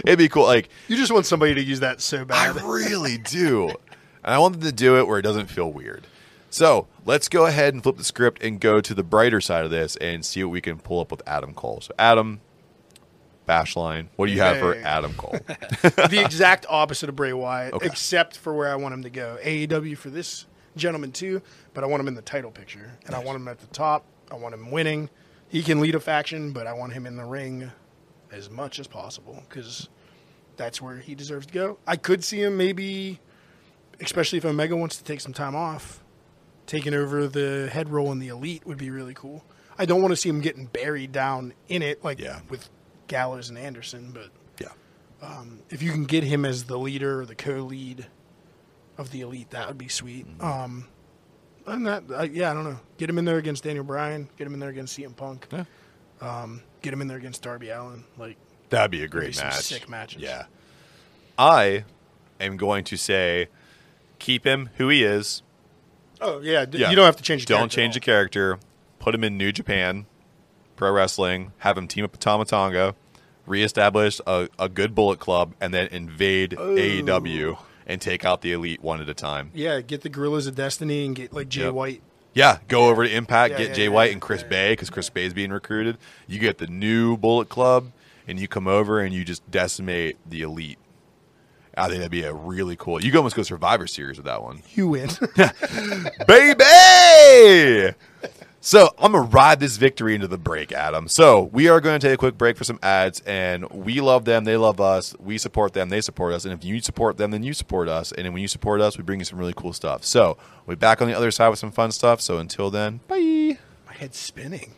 It'd 0.05 0.17
be 0.17 0.29
cool. 0.29 0.43
Like 0.45 0.69
You 0.87 0.95
just 0.97 1.11
want 1.11 1.25
somebody 1.25 1.53
to 1.55 1.61
use 1.63 1.79
that 1.81 2.01
so 2.01 2.25
bad. 2.25 2.57
I 2.57 2.65
really 2.67 3.17
do, 3.17 3.69
and 4.23 4.33
I 4.33 4.37
want 4.39 4.53
them 4.53 4.63
to 4.63 4.71
do 4.71 4.97
it 4.97 5.07
where 5.07 5.19
it 5.19 5.23
doesn't 5.23 5.47
feel 5.47 5.71
weird. 5.71 6.07
So 6.49 6.87
let's 7.05 7.27
go 7.27 7.45
ahead 7.45 7.73
and 7.73 7.83
flip 7.83 7.97
the 7.97 8.03
script 8.03 8.41
and 8.41 8.59
go 8.59 8.79
to 8.81 8.93
the 8.93 9.03
brighter 9.03 9.41
side 9.41 9.65
of 9.65 9.71
this 9.71 9.95
and 9.97 10.25
see 10.25 10.43
what 10.43 10.51
we 10.51 10.61
can 10.61 10.77
pull 10.79 10.99
up 11.01 11.11
with 11.11 11.21
Adam 11.27 11.53
Cole. 11.53 11.81
So 11.81 11.93
Adam, 11.99 12.39
Bashline, 13.47 14.07
what 14.15 14.27
do 14.27 14.31
you 14.31 14.39
have 14.41 14.57
for 14.57 14.75
Adam 14.75 15.13
Cole? 15.15 15.37
the 15.81 16.21
exact 16.23 16.65
opposite 16.69 17.09
of 17.09 17.15
Bray 17.15 17.33
Wyatt, 17.33 17.73
Okay. 17.73 17.85
except 17.85 18.37
for 18.37 18.53
where 18.53 18.69
I 18.71 18.75
want 18.75 18.93
him 18.93 19.03
to 19.03 19.09
go. 19.09 19.37
AEW 19.43 19.97
for 19.97 20.09
this 20.09 20.45
gentleman 20.77 21.11
too, 21.11 21.41
but 21.73 21.83
I 21.83 21.87
want 21.87 22.01
him 22.01 22.07
in 22.07 22.15
the 22.15 22.21
title 22.21 22.51
picture, 22.51 22.91
and 23.05 23.15
I 23.15 23.19
want 23.19 23.35
him 23.37 23.47
at 23.47 23.59
the 23.59 23.67
top. 23.67 24.05
I 24.31 24.35
want 24.35 24.53
him 24.53 24.71
winning. 24.71 25.09
He 25.49 25.63
can 25.63 25.79
lead 25.79 25.95
a 25.95 25.99
faction, 25.99 26.51
but 26.51 26.67
I 26.67 26.73
want 26.73 26.93
him 26.93 27.05
in 27.05 27.15
the 27.15 27.23
ring 27.25 27.71
as 28.31 28.49
much 28.49 28.79
as 28.79 28.87
possible 28.87 29.41
because 29.47 29.87
that's 30.57 30.81
where 30.81 30.97
he 30.97 31.15
deserves 31.15 31.45
to 31.47 31.53
go. 31.53 31.77
I 31.87 31.95
could 31.95 32.23
see 32.23 32.41
him 32.41 32.57
maybe, 32.57 33.19
especially 34.01 34.37
if 34.37 34.45
Omega 34.45 34.75
wants 34.75 34.97
to 34.97 35.03
take 35.03 35.21
some 35.21 35.33
time 35.33 35.55
off, 35.55 36.03
taking 36.65 36.93
over 36.93 37.27
the 37.27 37.69
head 37.71 37.89
role 37.89 38.11
in 38.11 38.19
the 38.19 38.27
Elite 38.27 38.65
would 38.65 38.77
be 38.77 38.89
really 38.89 39.13
cool. 39.13 39.45
I 39.79 39.85
don't 39.85 40.01
want 40.01 40.11
to 40.11 40.15
see 40.17 40.27
him 40.29 40.41
getting 40.41 40.65
buried 40.65 41.11
down 41.11 41.53
in 41.69 41.81
it 41.81 42.03
like 42.03 42.19
Yeah. 42.19 42.39
with 42.49 42.69
Gallows 43.07 43.47
and 43.49 43.57
Anderson, 43.57 44.11
but 44.11 44.29
yeah. 44.59 44.67
Um, 45.21 45.61
if 45.69 45.81
you 45.81 45.91
can 45.91 46.03
get 46.05 46.23
him 46.23 46.43
as 46.43 46.65
the 46.65 46.77
leader 46.77 47.21
or 47.21 47.25
the 47.25 47.35
co-lead 47.35 48.07
of 48.97 49.11
the 49.11 49.21
elite, 49.21 49.49
that 49.51 49.67
would 49.67 49.77
be 49.77 49.87
sweet. 49.87 50.27
Mm-hmm. 50.27 50.43
Um, 50.45 50.87
and 51.65 51.85
that, 51.87 52.03
I 52.15 52.23
yeah, 52.23 52.51
I 52.51 52.53
don't 52.53 52.63
know. 52.63 52.79
Get 52.97 53.09
him 53.09 53.17
in 53.17 53.25
there 53.25 53.37
against 53.37 53.63
Daniel 53.63 53.83
Bryan. 53.83 54.29
Get 54.37 54.47
him 54.47 54.53
in 54.53 54.59
there 54.59 54.69
against 54.69 54.97
CM 54.97 55.15
Punk. 55.15 55.47
Yeah. 55.51 55.65
Um, 56.21 56.61
get 56.81 56.93
him 56.93 57.01
in 57.01 57.07
there 57.07 57.17
against 57.17 57.41
Darby 57.43 57.69
Allin. 57.69 58.03
Like, 58.17 58.37
That'd 58.69 58.91
be 58.91 58.99
a 58.99 59.03
be 59.03 59.07
great 59.09 59.35
some 59.35 59.47
match. 59.47 59.55
sick 59.63 59.87
matches. 59.89 60.21
Yeah. 60.21 60.45
I 61.37 61.83
am 62.39 62.57
going 62.57 62.83
to 62.85 62.97
say 62.97 63.47
keep 64.19 64.45
him 64.45 64.69
who 64.77 64.89
he 64.89 65.03
is. 65.03 65.43
Oh 66.19 66.39
yeah, 66.41 66.65
d- 66.65 66.79
Yeah. 66.79 66.89
you 66.89 66.95
don't 66.95 67.05
have 67.05 67.17
to 67.17 67.23
change. 67.23 67.45
The 67.45 67.53
Don't 67.53 67.71
change 67.71 67.93
the 67.93 67.99
character. 67.99 68.57
Put 68.99 69.13
him 69.13 69.23
in 69.23 69.37
New 69.37 69.51
Japan 69.51 70.05
Pro 70.75 70.91
Wrestling. 70.91 71.51
Have 71.59 71.77
him 71.77 71.87
team 71.87 72.03
up 72.05 72.11
with 72.11 72.19
Tama 72.19 72.45
Tonga. 72.45 72.95
Reestablish 73.45 74.19
a, 74.27 74.49
a 74.59 74.67
good 74.67 74.93
Bullet 74.95 75.19
Club, 75.19 75.53
and 75.61 75.73
then 75.73 75.87
invade 75.87 76.51
AEW 76.51 77.57
and 77.87 77.99
take 77.99 78.23
out 78.23 78.41
the 78.41 78.51
Elite 78.51 78.83
one 78.83 79.01
at 79.01 79.09
a 79.09 79.13
time. 79.15 79.49
Yeah, 79.55 79.81
get 79.81 80.01
the 80.01 80.09
Guerrillas 80.09 80.45
of 80.45 80.53
Destiny 80.53 81.05
and 81.07 81.15
get 81.15 81.33
like 81.33 81.49
Jay 81.49 81.63
Yep. 81.63 81.73
White. 81.73 82.01
Yeah, 82.33 82.59
go 82.67 82.89
over 82.89 83.03
to 83.03 83.11
Impact, 83.11 83.53
Yeah, 83.53 83.57
get 83.57 83.67
yeah, 83.69 83.73
Jay 83.73 83.89
White 83.89 84.11
and 84.11 84.21
Chris. 84.21 84.43
Bey 84.43 84.73
because 84.73 84.91
Chris 84.91 85.09
Bey's 85.09 85.33
being 85.33 85.49
recruited. 85.51 85.97
You 86.27 86.37
get 86.37 86.59
the 86.59 86.67
new 86.67 87.17
Bullet 87.17 87.49
Club, 87.49 87.91
and 88.27 88.39
you 88.39 88.47
come 88.47 88.67
over 88.67 88.99
and 88.99 89.11
you 89.15 89.23
just 89.25 89.49
decimate 89.49 90.17
the 90.29 90.43
Elite. 90.43 90.77
I 91.75 91.87
think 91.87 91.97
that'd 91.99 92.11
be 92.11 92.23
a 92.23 92.33
really 92.33 92.75
cool. 92.75 93.03
You 93.03 93.09
could 93.11 93.17
almost 93.17 93.35
go 93.35 93.43
Survivor 93.43 93.87
Series 93.87 94.17
with 94.17 94.25
that 94.25 94.41
one. 94.43 94.61
You 94.73 94.87
win. 94.89 95.09
baby. 96.27 97.95
So 98.59 98.89
I'm 98.97 99.11
gonna 99.11 99.27
ride 99.27 99.59
this 99.59 99.77
victory 99.77 100.15
into 100.15 100.27
the 100.27 100.37
break, 100.37 100.71
Adam. 100.71 101.07
So 101.07 101.43
we 101.53 101.69
are 101.69 101.79
going 101.79 101.99
to 101.99 102.05
take 102.05 102.15
a 102.15 102.17
quick 102.17 102.37
break 102.37 102.57
for 102.57 102.63
some 102.63 102.79
ads, 102.81 103.21
and 103.21 103.69
we 103.69 104.01
love 104.01 104.25
them, 104.25 104.43
they 104.43 104.57
love 104.57 104.81
us, 104.81 105.15
we 105.19 105.37
support 105.37 105.73
them, 105.73 105.89
they 105.89 106.01
support 106.01 106.33
us, 106.33 106.43
and 106.43 106.53
if 106.53 106.65
you 106.65 106.81
support 106.81 107.17
them, 107.17 107.31
then 107.31 107.43
you 107.43 107.53
support 107.53 107.87
us, 107.87 108.11
and 108.11 108.25
then 108.25 108.33
when 108.33 108.41
you 108.41 108.47
support 108.47 108.81
us, 108.81 108.97
we 108.97 109.03
bring 109.03 109.19
you 109.19 109.25
some 109.25 109.39
really 109.39 109.53
cool 109.55 109.73
stuff. 109.73 110.03
So 110.03 110.37
we'll 110.65 110.75
be 110.75 110.79
back 110.79 111.01
on 111.01 111.07
the 111.07 111.13
other 111.15 111.31
side 111.31 111.49
with 111.49 111.59
some 111.59 111.71
fun 111.71 111.91
stuff. 111.91 112.19
So 112.19 112.39
until 112.39 112.69
then, 112.69 112.99
bye. 113.07 113.57
My 113.85 113.93
head's 113.93 114.17
spinning. 114.17 114.73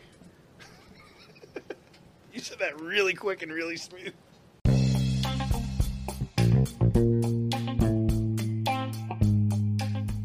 you 2.32 2.40
said 2.40 2.58
that 2.58 2.78
really 2.80 3.14
quick 3.14 3.42
and 3.42 3.50
really 3.50 3.76
smooth. 3.76 4.12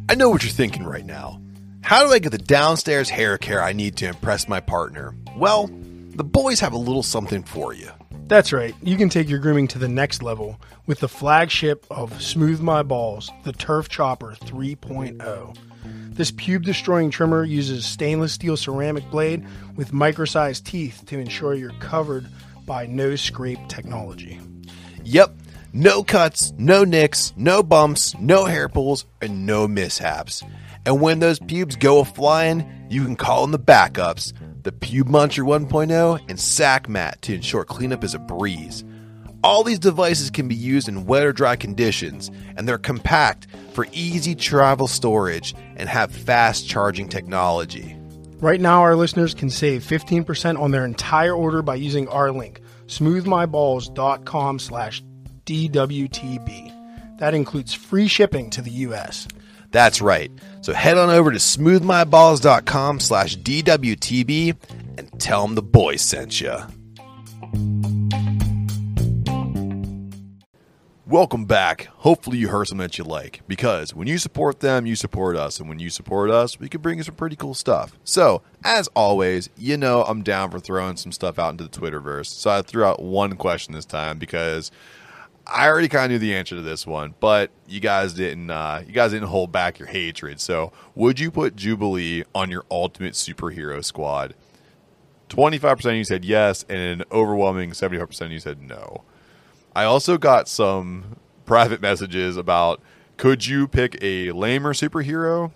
I 0.08 0.14
know 0.16 0.30
what 0.30 0.44
you're 0.44 0.52
thinking 0.52 0.84
right 0.84 1.06
now. 1.06 1.42
How 1.86 2.04
do 2.04 2.12
I 2.12 2.18
get 2.18 2.32
the 2.32 2.40
downstairs 2.40 3.12
hair 3.12 3.38
care 3.38 3.62
I 3.62 3.72
need 3.72 3.96
to 3.98 4.08
impress 4.08 4.48
my 4.48 4.60
partner? 4.60 5.16
Well, 5.38 5.70
the 6.16 6.24
boys 6.24 6.60
have 6.60 6.74
a 6.74 6.80
little 6.80 7.04
something 7.04 7.44
for 7.44 7.76
you. 7.76 7.92
That's 8.26 8.52
right. 8.52 8.74
You 8.82 8.98
can 8.98 9.08
take 9.08 9.30
your 9.30 9.38
grooming 9.38 9.68
to 9.68 9.78
the 9.78 9.88
next 9.88 10.24
level 10.24 10.60
with 10.88 11.00
the 11.00 11.08
flagship 11.08 11.86
of 11.92 12.20
Smooth 12.20 12.60
My 12.60 12.82
Balls, 12.82 13.30
the 13.44 13.54
Turf 13.54 13.88
Chopper 13.88 14.36
3.0. 14.42 15.58
This 16.10 16.32
pube 16.32 16.64
destroying 16.64 17.12
trimmer 17.12 17.44
uses 17.44 17.86
stainless 17.86 18.34
steel 18.34 18.58
ceramic 18.58 19.08
blade 19.12 19.46
with 19.76 19.94
micro-sized 19.94 20.66
teeth 20.66 21.04
to 21.06 21.20
ensure 21.20 21.54
you're 21.54 21.70
covered 21.74 22.26
by 22.66 22.88
no 22.88 23.16
scrape 23.16 23.60
technology. 23.68 24.42
Yep, 25.04 25.36
no 25.72 26.04
cuts, 26.04 26.52
no 26.58 26.84
nicks, 26.84 27.32
no 27.38 27.62
bumps, 27.62 28.18
no 28.18 28.46
hair 28.46 28.70
pulls, 28.70 29.06
and 29.22 29.46
no 29.46 29.68
mishaps. 29.68 30.42
And 30.86 31.02
when 31.02 31.20
those 31.20 31.40
pubes 31.40 31.76
go 31.76 32.00
a 32.00 32.06
flying, 32.06 32.88
you 32.90 33.04
can 33.04 33.16
call 33.16 33.44
in 33.44 33.52
the 33.52 33.60
backups, 33.60 34.34
the 34.62 34.72
Pube 34.72 35.04
Muncher 35.04 35.44
1.0 35.44 36.30
and 36.30 36.40
Sack 36.40 36.88
Mat 36.88 37.22
to 37.24 37.34
ensure 37.34 37.64
cleanup 37.64 38.04
is 38.04 38.14
a 38.14 38.20
breeze. 38.20 38.84
All 39.44 39.64
these 39.64 39.80
devices 39.80 40.32
can 40.32 40.48
be 40.48 40.56
used 40.56 40.88
in 40.88 41.06
wet 41.06 41.24
or 41.24 41.32
dry 41.32 41.56
conditions, 41.56 42.32
and 42.56 42.68
they're 42.68 42.80
compact 42.80 43.48
for 43.74 43.86
easy 43.92 44.34
travel 44.34 44.88
storage 44.88 45.54
and 45.76 45.88
have 45.88 46.12
fast 46.12 46.68
charging 46.68 47.08
technology. 47.10 47.96
Right 48.40 48.60
now, 48.60 48.82
our 48.82 48.96
listeners 48.96 49.34
can 49.34 49.50
save 49.50 49.84
15% 49.84 50.60
on 50.60 50.72
their 50.72 50.84
entire 50.84 51.34
order 51.34 51.62
by 51.62 51.76
using 51.76 52.08
our 52.10 52.32
link, 52.32 52.60
smoothmyballs.com 52.88 54.60
slash 54.60 55.04
DWTB. 55.46 57.18
That 57.20 57.34
includes 57.34 57.74
free 57.74 58.08
shipping 58.08 58.50
to 58.50 58.62
the 58.62 58.72
U.S. 58.72 59.28
That's 59.76 60.02
right. 60.02 60.32
So 60.62 60.72
head 60.72 60.98
on 60.98 61.10
over 61.10 61.34
to 61.34 61.38
smoothmyballs.com 61.38 63.02
slash 63.02 63.38
DWTB 63.38 64.56
and 64.98 65.20
tell 65.20 65.46
them 65.46 65.56
the 65.56 65.62
boys 65.62 66.02
sent 66.02 66.40
you. 66.40 66.56
Welcome 71.06 71.44
back. 71.44 71.90
Hopefully 71.92 72.38
you 72.38 72.48
heard 72.48 72.70
something 72.70 72.84
that 72.84 72.98
you 72.98 73.04
like 73.04 73.42
because 73.50 73.94
when 73.94 74.08
you 74.08 74.18
support 74.18 74.62
them, 74.62 74.86
you 74.86 74.96
support 74.96 75.36
us. 75.36 75.60
And 75.60 75.68
when 75.68 75.80
you 75.80 75.90
support 75.90 76.32
us, 76.32 76.58
we 76.58 76.70
can 76.70 76.80
bring 76.80 77.00
you 77.00 77.04
some 77.04 77.16
pretty 77.16 77.36
cool 77.36 77.54
stuff. 77.54 78.00
So, 78.06 78.44
as 78.64 78.88
always, 78.96 79.50
you 79.58 79.76
know 79.76 80.04
I'm 80.04 80.24
down 80.24 80.52
for 80.52 80.62
throwing 80.62 80.96
some 80.96 81.12
stuff 81.12 81.38
out 81.38 81.52
into 81.52 81.66
the 81.66 81.70
Twitterverse. 81.70 82.28
So 82.28 82.50
I 82.50 82.62
threw 82.62 82.86
out 82.86 83.02
one 83.02 83.36
question 83.36 83.74
this 83.74 83.86
time 83.86 84.20
because 84.20 84.72
I 85.48 85.68
already 85.68 85.90
kind 85.90 86.06
of 86.06 86.12
knew 86.12 86.20
the 86.20 86.36
answer 86.36 86.56
to 86.56 86.62
this 86.62 86.88
one, 86.88 87.14
but 87.20 87.52
you 87.68 87.80
guys 87.80 88.14
didn't. 88.14 88.50
Uh, 88.50 88.82
you 88.86 88.94
guys 88.94 89.12
didn't 89.12 89.28
hold 89.28 89.52
back 89.52 89.78
your 89.78 89.88
hatred. 89.88 90.40
So, 90.40 90.72
would 90.96 91.20
you 91.20 91.30
put 91.30 91.56
Jubilee 91.56 92.24
on 92.34 92.50
your 92.50 92.66
ultimate 92.72 93.14
superhero 93.14 93.84
squad? 93.84 94.34
Twenty-five 95.30 95.78
percent 95.78 95.94
of 95.94 95.98
you 95.98 96.04
said 96.04 96.26
yes, 96.26 96.66
and 96.68 97.02
an 97.02 97.04
overwhelming 97.12 97.74
seventy-five 97.74 98.08
percent 98.08 98.28
of 98.28 98.34
you 98.34 98.40
said 98.40 98.62
no. 98.62 99.04
I 99.76 99.84
also 99.84 100.18
got 100.18 100.48
some 100.48 101.18
private 101.46 101.82
messages 101.82 102.38
about 102.38 102.82
could 103.18 103.46
you 103.46 103.68
pick 103.68 103.98
a 104.02 104.32
lamer 104.32 104.74
superhero? 104.74 105.52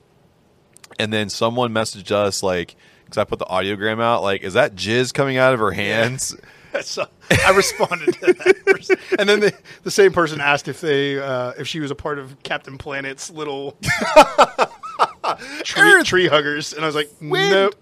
And 0.97 1.13
then 1.13 1.29
someone 1.29 1.73
messaged 1.73 2.11
us 2.11 2.43
like, 2.43 2.75
because 3.05 3.17
I 3.17 3.23
put 3.23 3.39
the 3.39 3.45
audiogram 3.45 4.01
out, 4.01 4.21
like, 4.21 4.43
is 4.43 4.53
that 4.53 4.75
jizz 4.75 5.13
coming 5.13 5.37
out 5.37 5.53
of 5.53 5.59
her 5.59 5.71
hands? 5.71 6.35
So 6.81 7.07
I 7.45 7.51
responded 7.55 8.13
to 8.15 8.33
that, 8.33 8.65
person. 8.65 8.97
and 9.17 9.27
then 9.27 9.39
the, 9.39 9.53
the 9.83 9.91
same 9.91 10.11
person 10.13 10.39
asked 10.39 10.67
if 10.67 10.81
they 10.81 11.19
uh, 11.19 11.53
if 11.57 11.67
she 11.67 11.79
was 11.79 11.91
a 11.91 11.95
part 11.95 12.19
of 12.19 12.41
Captain 12.43 12.77
Planet's 12.77 13.29
little 13.29 13.75
tree, 15.63 16.03
tree 16.03 16.27
huggers, 16.27 16.73
and 16.73 16.83
I 16.83 16.85
was 16.87 16.95
like, 16.95 17.09
Wind. 17.21 17.51
nope. 17.51 17.75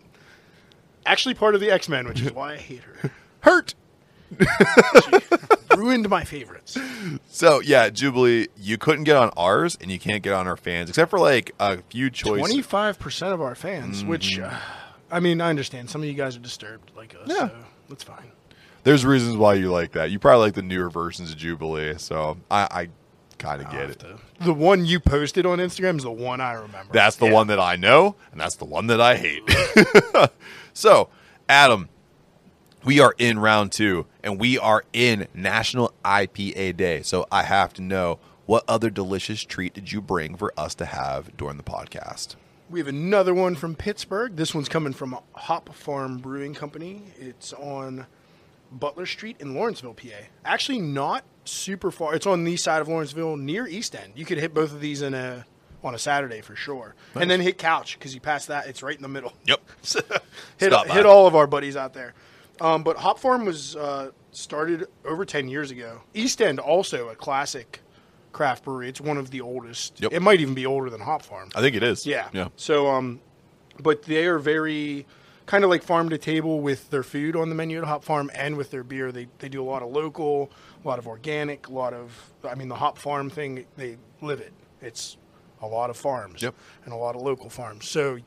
Actually, 1.06 1.36
part 1.36 1.54
of 1.56 1.62
the 1.62 1.70
X 1.72 1.88
Men, 1.90 2.08
which 2.08 2.22
is 2.22 2.32
why 2.34 2.54
I 2.54 2.58
hate 2.58 2.82
her. 2.84 3.12
Hurt. 3.42 3.76
Ruined 5.78 6.10
my 6.10 6.24
favorites. 6.24 6.78
So 7.30 7.60
yeah, 7.62 7.90
Jubilee, 7.90 8.48
you 8.58 8.78
couldn't 8.78 9.04
get 9.06 9.16
on 9.16 9.30
ours, 9.38 9.78
and 9.80 9.92
you 9.92 10.00
can't 10.00 10.24
get 10.24 10.34
on 10.34 10.48
our 10.48 10.58
fans, 10.58 10.90
except 10.90 11.10
for 11.10 11.20
like 11.20 11.52
a 11.60 11.78
few 11.90 12.10
choices. 12.10 12.40
Twenty 12.40 12.62
five 12.62 13.00
percent 13.00 13.34
of 13.34 13.42
our 13.42 13.56
fans, 13.56 14.04
which 14.04 14.40
uh, 14.40 14.58
I 15.12 15.20
mean, 15.20 15.40
I 15.40 15.50
understand 15.50 15.90
some 15.90 16.02
of 16.02 16.08
you 16.08 16.14
guys 16.14 16.36
are 16.36 16.40
disturbed 16.40 16.92
like 16.96 17.14
us, 17.16 17.28
Yeah. 17.28 17.50
so 17.50 17.56
that's 17.90 18.04
fine. 18.04 18.32
There's 18.88 19.06
reasons 19.06 19.36
why 19.36 19.56
you 19.56 19.70
like 19.70 19.92
that. 19.92 20.12
You 20.12 20.18
probably 20.18 20.46
like 20.46 20.54
the 20.54 20.62
newer 20.62 20.90
versions 20.90 21.32
of 21.32 21.38
Jubilee, 21.38 21.96
so 21.98 22.38
I, 22.50 22.62
I 22.72 22.90
kind 23.38 23.62
of 23.62 23.70
get 23.70 23.90
it. 23.90 24.00
The, 24.00 24.18
the 24.46 24.54
one 24.54 24.86
you 24.86 25.02
posted 25.02 25.46
on 25.46 25.58
Instagram 25.60 25.98
is 25.98 26.04
the 26.04 26.12
one 26.12 26.40
I 26.40 26.54
remember. 26.54 26.94
That's 26.94 27.18
the 27.18 27.26
Yeah. 27.26 27.34
one 27.34 27.48
that 27.48 27.60
I 27.60 27.76
know, 27.76 28.16
and 28.32 28.40
that's 28.40 28.56
the 28.56 28.64
one 28.64 28.88
that 28.88 29.02
I 29.02 29.18
hate. 29.18 29.44
so, 30.74 31.10
Adam, 31.50 31.90
we 32.86 33.02
are 33.02 33.14
in 33.18 33.40
round 33.40 33.74
two, 33.74 34.06
and 34.24 34.40
we 34.40 34.58
are 34.58 34.86
in 34.94 35.28
National 35.34 35.92
IPA 36.06 36.78
Day. 36.78 37.02
So 37.02 37.28
I 37.30 37.44
have 37.44 37.74
to 37.74 37.82
know 37.82 38.20
what 38.46 38.64
other 38.70 38.90
delicious 38.90 39.44
treat 39.44 39.74
did 39.74 39.92
you 39.92 40.00
bring 40.00 40.38
for 40.38 40.54
us 40.58 40.74
to 40.76 40.86
have 40.86 41.36
during 41.36 41.58
the 41.58 41.64
podcast? 41.64 42.36
We 42.70 42.80
have 42.80 42.88
another 42.88 43.34
one 43.34 43.56
from 43.56 43.76
Pittsburgh. 43.76 44.38
This 44.38 44.56
one's 44.56 44.70
coming 44.70 44.94
from 44.94 45.20
Hop 45.34 45.76
Farm 45.76 46.20
Brewing 46.20 46.54
Company. 46.54 47.02
It's 47.20 47.52
on 47.52 48.08
Butler 48.72 49.06
Street 49.06 49.38
in 49.40 49.54
Lawrenceville, 49.56 49.94
PA. 49.94 50.08
Actually, 50.46 50.80
not 50.80 51.24
super 51.46 51.92
far. 51.92 52.16
It's 52.16 52.28
on 52.28 52.44
the 52.44 52.58
side 52.58 52.82
of 52.82 52.88
Lawrenceville, 52.88 53.38
near 53.38 53.68
East 53.68 53.96
End. 53.96 54.14
You 54.16 54.26
could 54.26 54.38
hit 54.38 54.54
both 54.54 54.72
of 54.72 54.82
these 54.82 55.02
in 55.02 55.14
a 55.14 55.46
on 55.84 55.94
a 55.94 56.00
Saturday 56.00 56.42
for 56.42 56.56
sure, 56.56 56.96
and 57.16 57.30
then 57.30 57.40
hit 57.40 57.58
Couch 57.58 57.98
because 57.98 58.14
you 58.14 58.20
pass 58.20 58.48
that. 58.48 58.68
It's 58.68 58.82
right 58.84 58.96
in 58.96 59.02
the 59.02 59.08
middle. 59.08 59.34
Yep. 59.46 59.62
So, 59.84 60.00
hit 60.58 60.72
Stop 60.72 60.88
by. 60.88 60.94
hit 60.96 61.06
all 61.06 61.28
of 61.28 61.36
our 61.36 61.48
buddies 61.48 61.78
out 61.78 61.94
there. 61.94 62.14
Um, 62.60 62.84
but 62.84 62.98
Hop 62.98 63.20
Farm 63.20 63.46
was 63.46 63.76
uh, 63.76 64.12
started 64.32 64.88
over 65.06 65.24
ten 65.24 65.48
years 65.48 65.72
ago. 65.72 66.02
East 66.14 66.42
End 66.42 66.60
also 66.60 67.10
a 67.10 67.16
classic 67.16 67.82
craft 68.34 68.66
brewery. 68.66 68.90
It's 68.90 69.00
one 69.00 69.18
of 69.18 69.32
the 69.32 69.42
oldest. 69.42 70.02
Yep. 70.02 70.12
It 70.14 70.20
might 70.22 70.42
even 70.42 70.56
be 70.56 70.66
older 70.66 70.90
than 70.90 71.00
Hop 71.02 71.22
Farm. 71.22 71.50
I 71.56 71.62
think 71.62 71.76
it 71.76 71.84
is. 71.84 72.06
Yeah. 72.06 72.28
Yeah. 72.34 72.50
So, 72.56 72.88
um, 72.88 73.22
but 73.80 74.02
they 74.04 74.26
are 74.26 74.40
very 74.40 75.06
kind 75.48 75.64
of 75.64 75.70
like 75.72 75.82
farm 75.82 76.10
to 76.10 76.18
table 76.20 76.60
with 76.62 76.90
their 76.92 77.02
food 77.04 77.36
on 77.36 77.50
the 77.50 77.56
menu 77.56 77.80
at 77.80 77.86
Hop 77.86 78.04
Farm 78.04 78.30
and 78.36 78.56
with 78.58 78.70
their 78.70 78.84
beer. 78.84 79.12
They 79.12 79.28
they 79.40 79.50
do 79.50 79.62
a 79.62 79.66
lot 79.66 79.82
of 79.82 79.90
local, 79.90 80.52
a 80.84 80.88
lot 80.88 81.00
of 81.00 81.08
organic, 81.08 81.68
a 81.68 81.74
lot 81.74 81.94
of. 81.94 82.32
I 82.48 82.54
mean, 82.54 82.68
the 82.68 82.76
Hop 82.76 82.98
Farm 83.00 83.30
thing 83.32 83.66
they 83.76 83.98
live 84.22 84.40
it. 84.40 84.54
It's 84.82 85.18
a 85.62 85.66
lot 85.68 85.90
of 85.90 85.98
farms 85.98 86.44
Yep. 86.44 86.54
and 86.86 86.94
a 86.94 86.98
lot 86.98 87.16
of 87.16 87.24
local 87.24 87.50
farms. 87.50 87.90
So, 87.90 88.20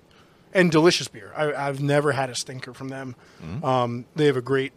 and 0.52 0.68
delicious 0.72 1.06
beer. 1.06 1.32
I, 1.36 1.52
I've 1.52 1.80
never 1.80 2.10
had 2.10 2.28
a 2.28 2.34
stinker 2.34 2.74
from 2.74 2.88
them. 2.88 3.14
Um, 3.62 4.04
they 4.16 4.26
have 4.26 4.36
a 4.36 4.42
great 4.42 4.72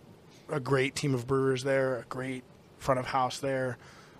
a 0.49 0.59
great 0.59 0.93
team 0.95 1.15
of 1.15 1.25
brewers 1.25 1.63
there. 1.63 1.97
A 1.97 2.03
great 2.09 2.43
front 2.77 2.99
of 2.99 3.07
house 3.07 3.39
there. 3.39 3.77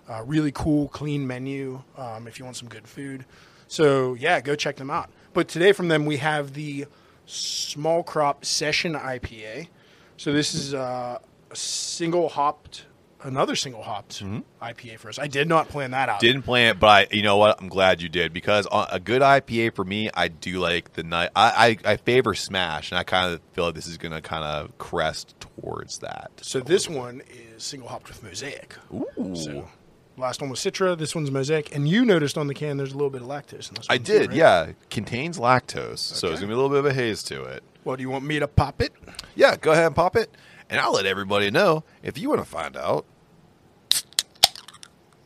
Uh, 0.08 0.22
really 0.26 0.50
cool, 0.52 0.88
clean 0.88 1.26
menu 1.26 1.82
um, 1.96 2.26
if 2.26 2.38
you 2.38 2.44
want 2.44 2.56
some 2.56 2.68
good 2.68 2.86
food. 2.88 3.24
So 3.68 4.14
yeah, 4.14 4.40
go 4.40 4.54
check 4.56 4.76
them 4.76 4.90
out. 4.90 5.10
But 5.32 5.46
today 5.48 5.72
from 5.72 5.88
them 5.88 6.04
we 6.06 6.16
have 6.16 6.54
the 6.54 6.86
small 7.26 8.02
crop 8.02 8.44
session 8.44 8.94
IPA. 8.94 9.68
So 10.16 10.32
this 10.32 10.54
is 10.54 10.74
uh, 10.74 11.18
a 11.50 11.56
single 11.56 12.28
hopped 12.28 12.86
another 13.24 13.56
single 13.56 13.82
hopped 13.82 14.22
IPA 14.62 14.98
for 14.98 15.08
us. 15.08 15.18
I 15.18 15.26
did 15.26 15.48
not 15.48 15.68
plan 15.68 15.90
that 15.92 16.08
out. 16.08 16.20
Didn't 16.20 16.42
plan 16.42 16.72
it, 16.72 16.80
but 16.80 16.86
I, 16.86 17.14
you 17.14 17.22
know 17.22 17.36
what? 17.36 17.60
I'm 17.60 17.68
glad 17.68 18.00
you 18.00 18.08
did 18.08 18.32
because 18.32 18.68
a 18.70 19.00
good 19.00 19.22
IPA 19.22 19.74
for 19.74 19.84
me, 19.84 20.10
I 20.14 20.28
do 20.28 20.60
like 20.60 20.92
the 20.92 21.02
night. 21.02 21.30
I, 21.34 21.78
I 21.84 21.92
I 21.92 21.96
favor 21.96 22.34
Smash, 22.34 22.92
and 22.92 22.98
I 22.98 23.02
kind 23.02 23.32
of 23.32 23.40
feel 23.52 23.66
like 23.66 23.74
this 23.74 23.86
is 23.86 23.96
gonna 23.96 24.20
kind 24.20 24.44
of 24.44 24.76
crest 24.78 25.34
towards 25.40 25.98
that. 25.98 26.30
So 26.42 26.60
this 26.60 26.88
one 26.88 27.22
is 27.30 27.64
single 27.64 27.88
hopped 27.88 28.08
with 28.08 28.22
Mosaic. 28.22 28.76
Ooh. 28.92 29.34
So 29.34 29.68
last 30.16 30.40
one 30.40 30.50
was 30.50 30.60
Citra. 30.60 30.96
This 30.96 31.14
one's 31.14 31.30
Mosaic. 31.30 31.74
And 31.74 31.88
you 31.88 32.04
noticed 32.04 32.36
on 32.38 32.46
the 32.46 32.54
can 32.54 32.76
there's 32.76 32.92
a 32.92 32.96
little 32.96 33.10
bit 33.10 33.22
of 33.22 33.28
lactose 33.28 33.68
in 33.68 33.74
this 33.74 33.86
I 33.88 33.94
one. 33.94 34.04
too, 34.04 34.12
did, 34.18 34.28
right? 34.28 34.36
yeah. 34.36 34.72
Contains 34.90 35.38
lactose, 35.38 35.98
so 35.98 36.28
Okay. 36.28 36.32
it's 36.34 36.40
gonna 36.40 36.48
be 36.50 36.54
a 36.54 36.56
little 36.56 36.70
bit 36.70 36.78
of 36.78 36.86
a 36.86 36.94
haze 36.94 37.22
to 37.24 37.42
it. 37.44 37.62
Well, 37.84 37.96
do 37.96 38.02
you 38.02 38.10
want 38.10 38.24
me 38.24 38.38
to 38.38 38.48
pop 38.48 38.80
it? 38.80 38.92
Yeah, 39.34 39.56
go 39.56 39.72
ahead 39.72 39.84
and 39.86 39.94
pop 39.94 40.16
it, 40.16 40.34
and 40.70 40.80
I'll 40.80 40.92
let 40.94 41.04
everybody 41.06 41.50
know 41.50 41.84
if 42.02 42.16
you 42.16 42.28
want 42.30 42.40
to 42.40 42.46
find 42.48 42.76
out 42.76 43.04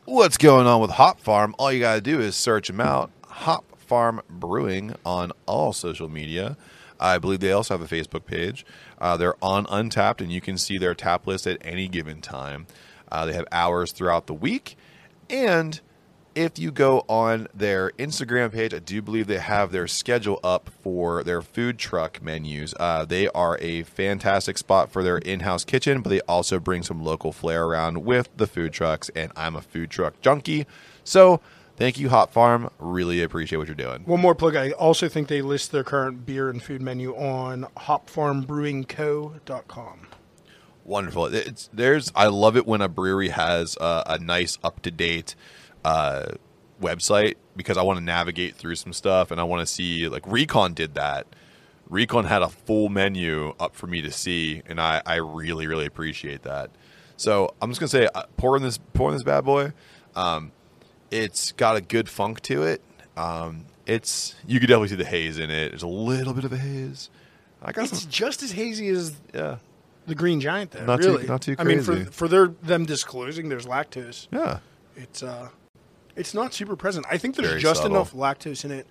what's 0.05 0.37
going 0.37 0.67
on 0.67 0.81
with 0.81 0.91
Hop 0.91 1.19
Farm. 1.19 1.55
All 1.57 1.71
you 1.71 1.79
got 1.79 1.95
to 1.95 2.01
do 2.01 2.19
is 2.19 2.35
search 2.35 2.67
them 2.67 2.81
out, 2.81 3.11
Hop 3.27 3.63
Farm 3.79 4.21
Brewing, 4.29 4.95
on 5.05 5.31
all 5.45 5.71
social 5.73 6.09
media. 6.09 6.57
I 6.99 7.17
believe 7.17 7.39
they 7.39 7.53
also 7.53 7.77
have 7.77 7.91
a 7.91 7.95
Facebook 7.95 8.25
page. 8.25 8.65
Uh, 8.99 9.15
they're 9.15 9.35
on 9.41 9.65
Untappd, 9.67 10.19
and 10.19 10.31
you 10.31 10.41
can 10.41 10.57
see 10.57 10.77
their 10.77 10.93
tap 10.93 11.25
list 11.27 11.47
at 11.47 11.57
any 11.61 11.87
given 11.87 12.19
time. 12.21 12.67
Uh, 13.09 13.25
they 13.25 13.33
have 13.33 13.45
hours 13.53 13.93
throughout 13.93 14.27
the 14.27 14.33
week, 14.33 14.75
and 15.29 15.79
if 16.35 16.57
you 16.57 16.71
go 16.71 17.03
on 17.09 17.49
their 17.53 17.91
Instagram 17.91 18.53
page, 18.53 18.73
I 18.73 18.79
do 18.79 19.01
believe 19.01 19.27
they 19.27 19.39
have 19.39 19.71
their 19.71 19.87
schedule 19.87 20.39
up 20.43 20.69
for 20.81 21.23
their 21.23 21.41
food 21.41 21.77
truck 21.77 22.21
menus. 22.21 22.73
Uh, 22.79 23.03
they 23.03 23.27
are 23.29 23.57
a 23.59 23.83
fantastic 23.83 24.57
spot 24.57 24.89
for 24.91 25.03
their 25.03 25.17
in 25.17 25.41
house 25.41 25.65
kitchen, 25.65 26.01
but 26.01 26.09
they 26.09 26.21
also 26.21 26.59
bring 26.59 26.83
some 26.83 27.03
local 27.03 27.33
flair 27.33 27.65
around 27.65 28.05
with 28.05 28.29
the 28.37 28.47
food 28.47 28.71
trucks. 28.73 29.09
And 29.15 29.31
I'm 29.35 29.55
a 29.55 29.61
food 29.61 29.89
truck 29.89 30.21
junkie. 30.21 30.67
So 31.03 31.41
thank 31.75 31.97
you, 31.97 32.09
Hop 32.09 32.31
Farm. 32.31 32.69
Really 32.79 33.23
appreciate 33.23 33.57
what 33.57 33.67
you're 33.67 33.75
doing. 33.75 34.03
One 34.05 34.21
more 34.21 34.35
plug. 34.35 34.55
I 34.55 34.71
also 34.71 35.09
think 35.09 35.27
they 35.27 35.41
list 35.41 35.71
their 35.71 35.83
current 35.83 36.25
beer 36.25 36.49
and 36.49 36.63
food 36.63 36.81
menu 36.81 37.13
on 37.15 37.67
hopfarmbrewingco.com. 37.75 40.08
Wonderful. 40.89 41.25
It's 41.25 41.69
there's 41.71 42.11
I 42.15 42.27
love 42.27 42.57
it 42.57 42.65
when 42.65 42.81
a 42.81 42.89
brewery 42.89 43.29
has 43.29 43.77
a, 43.79 44.03
a 44.07 44.17
nice 44.17 44.57
up 44.63 44.81
to 44.81 44.89
date 44.89 45.35
uh, 45.85 46.29
website 46.81 47.35
because 47.55 47.77
I 47.77 47.83
want 47.83 47.99
to 47.99 48.03
navigate 48.03 48.55
through 48.55 48.73
some 48.73 48.91
stuff 48.91 49.29
and 49.29 49.39
I 49.39 49.43
want 49.43 49.59
to 49.59 49.71
see 49.71 50.09
like 50.09 50.23
Recon 50.25 50.73
did 50.73 50.95
that. 50.95 51.27
Recon 51.89 52.25
had 52.25 52.41
a 52.41 52.49
full 52.49 52.89
menu 52.89 53.53
up 53.59 53.75
for 53.75 53.85
me 53.85 54.01
to 54.01 54.09
see, 54.11 54.63
and 54.65 54.81
I, 54.81 55.03
I 55.05 55.17
really 55.17 55.67
really 55.67 55.85
appreciate 55.85 56.41
that. 56.41 56.71
So 57.17 57.53
I'm 57.61 57.69
just 57.69 57.79
gonna 57.79 57.89
say, 57.89 58.09
uh, 58.15 58.23
pouring 58.37 58.63
this 58.63 58.79
pouring 58.95 59.13
this 59.13 59.23
bad 59.23 59.45
boy, 59.45 59.73
um, 60.15 60.51
it's 61.11 61.51
got 61.51 61.75
a 61.75 61.81
good 61.81 62.09
funk 62.09 62.41
to 62.41 62.63
it. 62.63 62.81
Um, 63.15 63.65
it's 63.85 64.33
you 64.47 64.59
could 64.59 64.65
definitely 64.65 64.87
see 64.87 64.95
the 64.95 65.05
haze 65.05 65.37
in 65.37 65.51
it. 65.51 65.69
There's 65.69 65.83
a 65.83 65.87
little 65.87 66.33
bit 66.33 66.45
of 66.45 66.51
a 66.51 66.57
haze. 66.57 67.11
I 67.61 67.73
got 67.73 67.83
It's 67.85 68.01
some, 68.01 68.09
just 68.09 68.41
as 68.41 68.53
hazy 68.53 68.87
as 68.87 69.13
yeah, 69.35 69.57
the 70.09 70.15
Green 70.15 70.41
Giant, 70.41 70.71
though. 70.71 70.85
Not 70.85 71.01
too- 71.01 71.07
really. 71.07 71.27
not 71.27 71.41
too 71.41 71.55
crazy. 71.55 71.71
I 71.71 71.75
mean, 71.75 71.83
for 71.83 72.11
for 72.11 72.27
their 72.27 72.47
them 72.47 72.85
disclosing 72.85 73.47
there's 73.49 73.65
lactose, 73.65 74.27
yeah. 74.31 74.59
it's 74.97 75.23
uh, 75.23 75.49
it's 76.15 76.33
not 76.33 76.53
super 76.53 76.75
present. 76.75 77.05
I 77.09 77.17
think 77.17 77.35
there's 77.35 77.47
Very 77.47 77.61
just 77.61 77.81
subtle. 77.81 77.95
enough 77.97 78.13
lactose 78.13 78.65
in 78.65 78.71
it 78.71 78.87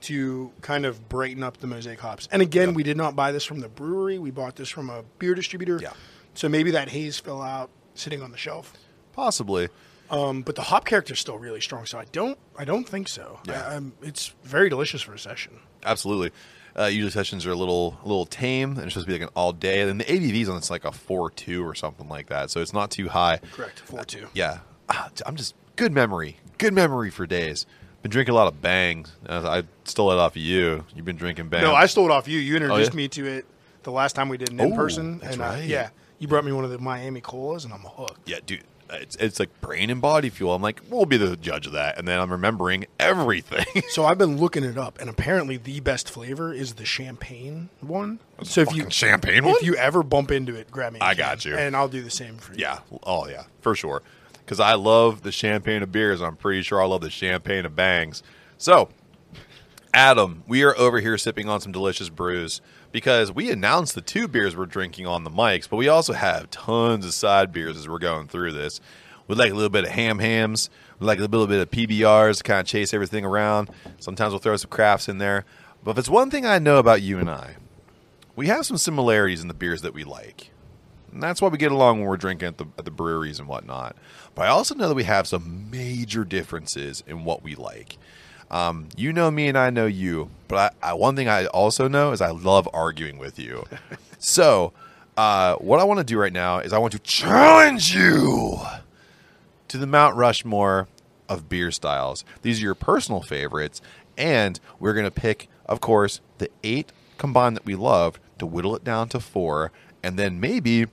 to 0.00 0.52
kind 0.60 0.86
of 0.86 1.08
brighten 1.08 1.42
up 1.42 1.58
the 1.58 1.66
mosaic 1.66 2.00
hops. 2.00 2.28
And 2.30 2.42
again, 2.42 2.74
we 2.74 2.82
did 2.82 2.96
not 2.96 3.16
buy 3.16 3.32
this 3.32 3.44
from 3.44 3.60
the 3.60 3.68
brewery. 3.68 4.18
We 4.18 4.30
bought 4.30 4.56
this 4.56 4.68
from 4.68 4.90
a 4.90 5.04
beer 5.18 5.34
distributor. 5.34 5.78
Yeah. 5.82 5.92
So 6.34 6.48
maybe 6.48 6.70
that 6.72 6.88
haze 6.88 7.18
fell 7.18 7.42
out 7.42 7.70
sitting 7.94 8.22
on 8.22 8.30
the 8.30 8.36
shelf. 8.36 8.72
Possibly. 9.12 9.68
Um, 10.10 10.42
but 10.42 10.54
the 10.54 10.62
hop 10.62 10.84
character 10.84 11.12
is 11.14 11.20
still 11.20 11.38
really 11.38 11.60
strong, 11.60 11.84
so 11.84 11.98
I 11.98 12.04
don't 12.12 12.38
I 12.56 12.64
don't 12.64 12.88
think 12.88 13.08
so. 13.08 13.40
Yeah. 13.44 13.80
I, 13.80 14.06
it's 14.06 14.34
very 14.42 14.68
delicious 14.68 15.02
for 15.02 15.12
a 15.12 15.18
session. 15.18 15.60
Absolutely. 15.84 16.30
Uh, 16.76 16.84
usually 16.84 17.10
sessions 17.10 17.46
are 17.46 17.50
a 17.50 17.54
little 17.56 17.98
a 18.04 18.06
little 18.08 18.26
tame 18.26 18.72
and 18.72 18.80
it's 18.84 18.94
supposed 18.94 19.06
to 19.06 19.12
be 19.12 19.18
like 19.18 19.28
an 19.28 19.34
all 19.36 19.52
day. 19.52 19.80
And 19.80 19.88
then 19.88 19.98
the 19.98 20.04
ABV's 20.04 20.48
on 20.48 20.56
it's 20.56 20.70
like 20.70 20.84
a 20.84 20.92
four 20.92 21.30
two 21.30 21.64
or 21.66 21.74
something 21.74 22.08
like 22.08 22.28
that, 22.28 22.50
so 22.50 22.60
it's 22.60 22.72
not 22.72 22.90
too 22.90 23.08
high. 23.08 23.40
Correct. 23.52 23.80
Four 23.80 24.04
two. 24.04 24.26
Yeah, 24.34 24.58
Ah, 24.88 25.10
I'm 25.26 25.36
just 25.36 25.54
good 25.76 25.92
memory, 25.92 26.38
good 26.58 26.72
memory 26.74 27.10
for 27.10 27.26
days. 27.26 27.66
Been 28.02 28.10
drinking 28.12 28.32
a 28.32 28.36
lot 28.36 28.46
of 28.46 28.62
bangs. 28.62 29.10
Uh, 29.28 29.42
I 29.48 29.62
stole 29.84 30.12
it 30.12 30.18
off 30.18 30.32
of 30.36 30.42
you. 30.42 30.84
You've 30.94 31.04
been 31.04 31.16
drinking 31.16 31.48
bangs. 31.48 31.64
No, 31.64 31.74
I 31.74 31.86
stole 31.86 32.04
it 32.04 32.10
off 32.12 32.28
you. 32.28 32.38
You 32.38 32.54
introduced 32.56 32.92
yeah? 32.92 32.96
me 32.96 33.08
to 33.08 33.26
it 33.26 33.44
the 33.82 33.90
last 33.90 34.14
time 34.14 34.28
we 34.28 34.36
did 34.38 34.50
an 34.52 34.60
Oh, 34.60 34.64
in 34.64 34.74
person, 34.76 35.20
and 35.24 35.40
uh, 35.40 35.44
right. 35.44 35.64
yeah, 35.64 35.90
you 36.20 36.28
brought 36.28 36.44
me 36.44 36.52
one 36.52 36.64
of 36.64 36.70
the 36.70 36.78
Miami 36.78 37.20
colas, 37.20 37.64
and 37.64 37.74
I'm 37.74 37.80
hooked. 37.80 38.28
yeah, 38.28 38.38
dude. 38.46 38.62
It's, 38.90 39.16
it's 39.16 39.38
like 39.38 39.60
brain 39.60 39.90
and 39.90 40.00
body 40.00 40.30
fuel. 40.30 40.54
I'm 40.54 40.62
like, 40.62 40.80
we'll 40.88 41.04
be 41.06 41.16
the 41.16 41.36
judge 41.36 41.66
of 41.66 41.72
that, 41.72 41.98
and 41.98 42.08
then 42.08 42.18
I'm 42.20 42.30
remembering 42.32 42.86
everything. 42.98 43.64
So 43.90 44.04
I've 44.04 44.18
been 44.18 44.36
looking 44.38 44.64
it 44.64 44.76
up, 44.78 45.00
and 45.00 45.08
apparently 45.10 45.56
the 45.56 45.80
best 45.80 46.10
flavor 46.10 46.52
is 46.52 46.74
the 46.74 46.84
champagne 46.84 47.70
one. 47.80 48.18
So 48.42 48.60
if 48.60 48.70
you 48.72 48.82
fucking 48.82 48.90
champagne 48.90 49.44
one? 49.44 49.54
if 49.56 49.62
you 49.62 49.74
ever 49.76 50.02
bump 50.02 50.30
into 50.30 50.54
it, 50.54 50.70
grab 50.70 50.92
me. 50.92 51.00
a 51.00 51.04
I 51.04 51.14
can, 51.14 51.18
got 51.18 51.44
you. 51.44 51.56
and 51.56 51.74
I'll 51.74 51.88
do 51.88 52.02
the 52.02 52.10
same 52.10 52.36
for 52.36 52.52
you. 52.52 52.60
Yeah. 52.60 52.80
Oh, 53.02 53.26
yeah. 53.28 53.44
For 53.60 53.74
sure. 53.74 54.02
Because 54.44 54.60
I 54.60 54.74
love 54.74 55.22
the 55.22 55.32
champagne 55.32 55.82
of 55.82 55.90
beers. 55.90 56.20
I'm 56.20 56.36
pretty 56.36 56.62
sure 56.62 56.80
I 56.82 56.86
love 56.86 57.00
the 57.00 57.10
champagne 57.10 57.64
of 57.66 57.74
bangs. 57.74 58.22
So, 58.58 58.90
Adam, 59.94 60.44
we 60.46 60.62
are 60.64 60.76
over 60.78 61.00
here 61.00 61.16
sipping 61.18 61.48
on 61.48 61.60
some 61.60 61.72
delicious 61.72 62.08
brews 62.08 62.60
because 62.98 63.30
we 63.30 63.48
announced 63.48 63.94
the 63.94 64.00
two 64.00 64.26
beers 64.26 64.56
we're 64.56 64.66
drinking 64.66 65.06
on 65.06 65.22
the 65.22 65.30
mics, 65.30 65.68
but 65.68 65.76
we 65.76 65.86
also 65.86 66.14
have 66.14 66.50
tons 66.50 67.06
of 67.06 67.14
side 67.14 67.52
beers 67.52 67.76
as 67.76 67.88
we're 67.88 68.00
going 68.00 68.26
through 68.26 68.50
this. 68.50 68.80
We 69.28 69.36
like 69.36 69.52
a 69.52 69.54
little 69.54 69.70
bit 69.70 69.84
of 69.84 69.90
ham 69.90 70.18
hams. 70.18 70.68
We 70.98 71.06
like 71.06 71.20
a 71.20 71.22
little 71.22 71.46
bit 71.46 71.60
of 71.60 71.70
PBRs 71.70 72.38
to 72.38 72.42
kind 72.42 72.58
of 72.58 72.66
chase 72.66 72.92
everything 72.92 73.24
around. 73.24 73.70
Sometimes 74.00 74.32
we'll 74.32 74.40
throw 74.40 74.56
some 74.56 74.70
crafts 74.70 75.08
in 75.08 75.18
there. 75.18 75.44
But 75.84 75.92
if 75.92 75.98
it's 75.98 76.08
one 76.08 76.28
thing 76.28 76.44
I 76.44 76.58
know 76.58 76.78
about 76.78 77.00
you 77.00 77.20
and 77.20 77.30
I, 77.30 77.54
we 78.34 78.48
have 78.48 78.66
some 78.66 78.78
similarities 78.78 79.42
in 79.42 79.46
the 79.46 79.54
beers 79.54 79.82
that 79.82 79.94
we 79.94 80.02
like. 80.02 80.50
And 81.12 81.22
that's 81.22 81.40
why 81.40 81.46
we 81.46 81.56
get 81.56 81.70
along 81.70 82.00
when 82.00 82.08
we're 82.08 82.16
drinking 82.16 82.48
at 82.48 82.58
the, 82.58 82.66
at 82.76 82.84
the 82.84 82.90
breweries 82.90 83.38
and 83.38 83.46
whatnot. 83.46 83.94
But 84.34 84.46
I 84.46 84.48
also 84.48 84.74
know 84.74 84.88
that 84.88 84.96
we 84.96 85.04
have 85.04 85.28
some 85.28 85.70
major 85.70 86.24
differences 86.24 87.04
in 87.06 87.22
what 87.22 87.44
we 87.44 87.54
like. 87.54 87.96
Um, 88.50 88.88
you 88.96 89.12
know 89.12 89.30
me 89.30 89.48
and 89.48 89.58
I 89.58 89.70
know 89.70 89.86
you, 89.86 90.30
but 90.48 90.74
I, 90.82 90.90
I, 90.90 90.94
one 90.94 91.16
thing 91.16 91.28
I 91.28 91.46
also 91.46 91.88
know 91.88 92.12
is 92.12 92.20
I 92.20 92.30
love 92.30 92.68
arguing 92.72 93.18
with 93.18 93.38
you. 93.38 93.66
so, 94.18 94.72
uh, 95.16 95.56
what 95.56 95.80
I 95.80 95.84
want 95.84 95.98
to 95.98 96.04
do 96.04 96.18
right 96.18 96.32
now 96.32 96.58
is 96.58 96.72
I 96.72 96.78
want 96.78 96.92
to 96.92 96.98
challenge 97.00 97.94
you 97.94 98.58
to 99.68 99.76
the 99.76 99.86
Mount 99.86 100.16
Rushmore 100.16 100.88
of 101.28 101.48
beer 101.48 101.70
styles. 101.70 102.24
These 102.42 102.60
are 102.60 102.64
your 102.64 102.74
personal 102.74 103.20
favorites, 103.20 103.82
and 104.16 104.58
we're 104.78 104.94
going 104.94 105.04
to 105.04 105.10
pick, 105.10 105.48
of 105.66 105.80
course, 105.80 106.20
the 106.38 106.50
eight 106.64 106.92
combined 107.18 107.56
that 107.56 107.66
we 107.66 107.74
love 107.74 108.18
to 108.38 108.46
whittle 108.46 108.74
it 108.76 108.84
down 108.84 109.08
to 109.10 109.20
four, 109.20 109.72
and 110.02 110.18
then 110.18 110.40
maybe 110.40 110.86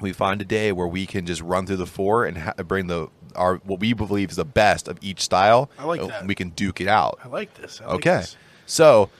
we 0.00 0.12
find 0.12 0.40
a 0.40 0.44
day 0.44 0.70
where 0.72 0.86
we 0.86 1.06
can 1.06 1.26
just 1.26 1.40
run 1.40 1.66
through 1.66 1.76
the 1.76 1.86
four 1.86 2.24
and 2.24 2.38
ha- 2.38 2.52
bring 2.64 2.86
the 2.86 3.08
our 3.36 3.56
what 3.58 3.80
we 3.80 3.92
believe 3.92 4.30
is 4.30 4.36
the 4.36 4.44
best 4.44 4.88
of 4.88 4.98
each 5.02 5.20
style. 5.22 5.70
I 5.78 5.84
like 5.84 6.00
and 6.00 6.10
that. 6.10 6.26
We 6.26 6.34
can 6.34 6.50
duke 6.50 6.80
it 6.80 6.88
out. 6.88 7.18
I 7.24 7.28
like 7.28 7.54
this. 7.54 7.80
I 7.80 7.86
like 7.86 7.94
Okay, 7.96 8.16
this. 8.18 8.36
so 8.66 9.10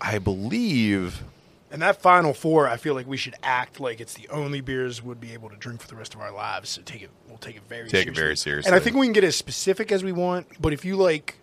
I 0.00 0.18
believe 0.18 1.22
And 1.70 1.80
that 1.82 2.00
final 2.02 2.32
four, 2.34 2.68
I 2.68 2.76
feel 2.76 2.94
like 2.94 3.06
we 3.06 3.16
should 3.16 3.34
act 3.42 3.80
like 3.80 4.00
it's 4.00 4.14
the 4.14 4.28
only 4.28 4.60
beers 4.60 5.02
we'd 5.02 5.20
be 5.20 5.32
able 5.32 5.48
to 5.50 5.56
drink 5.56 5.80
for 5.80 5.88
the 5.88 5.96
rest 5.96 6.14
of 6.14 6.20
our 6.20 6.30
lives. 6.32 6.70
So 6.70 6.82
take 6.82 7.02
it, 7.02 7.10
we'll 7.28 7.38
take 7.38 7.56
it 7.56 7.62
very 7.68 7.88
Take 7.88 8.06
it 8.08 8.14
seriously. 8.14 8.22
very 8.22 8.36
seriously. 8.36 8.68
And 8.68 8.76
I 8.76 8.78
think 8.82 8.94
we 8.96 9.06
can 9.06 9.12
get 9.12 9.24
as 9.24 9.36
specific 9.36 9.90
as 9.90 10.04
we 10.04 10.12
want. 10.12 10.46
But 10.60 10.72
if 10.72 10.84
you 10.84 10.96
like, 10.96 11.36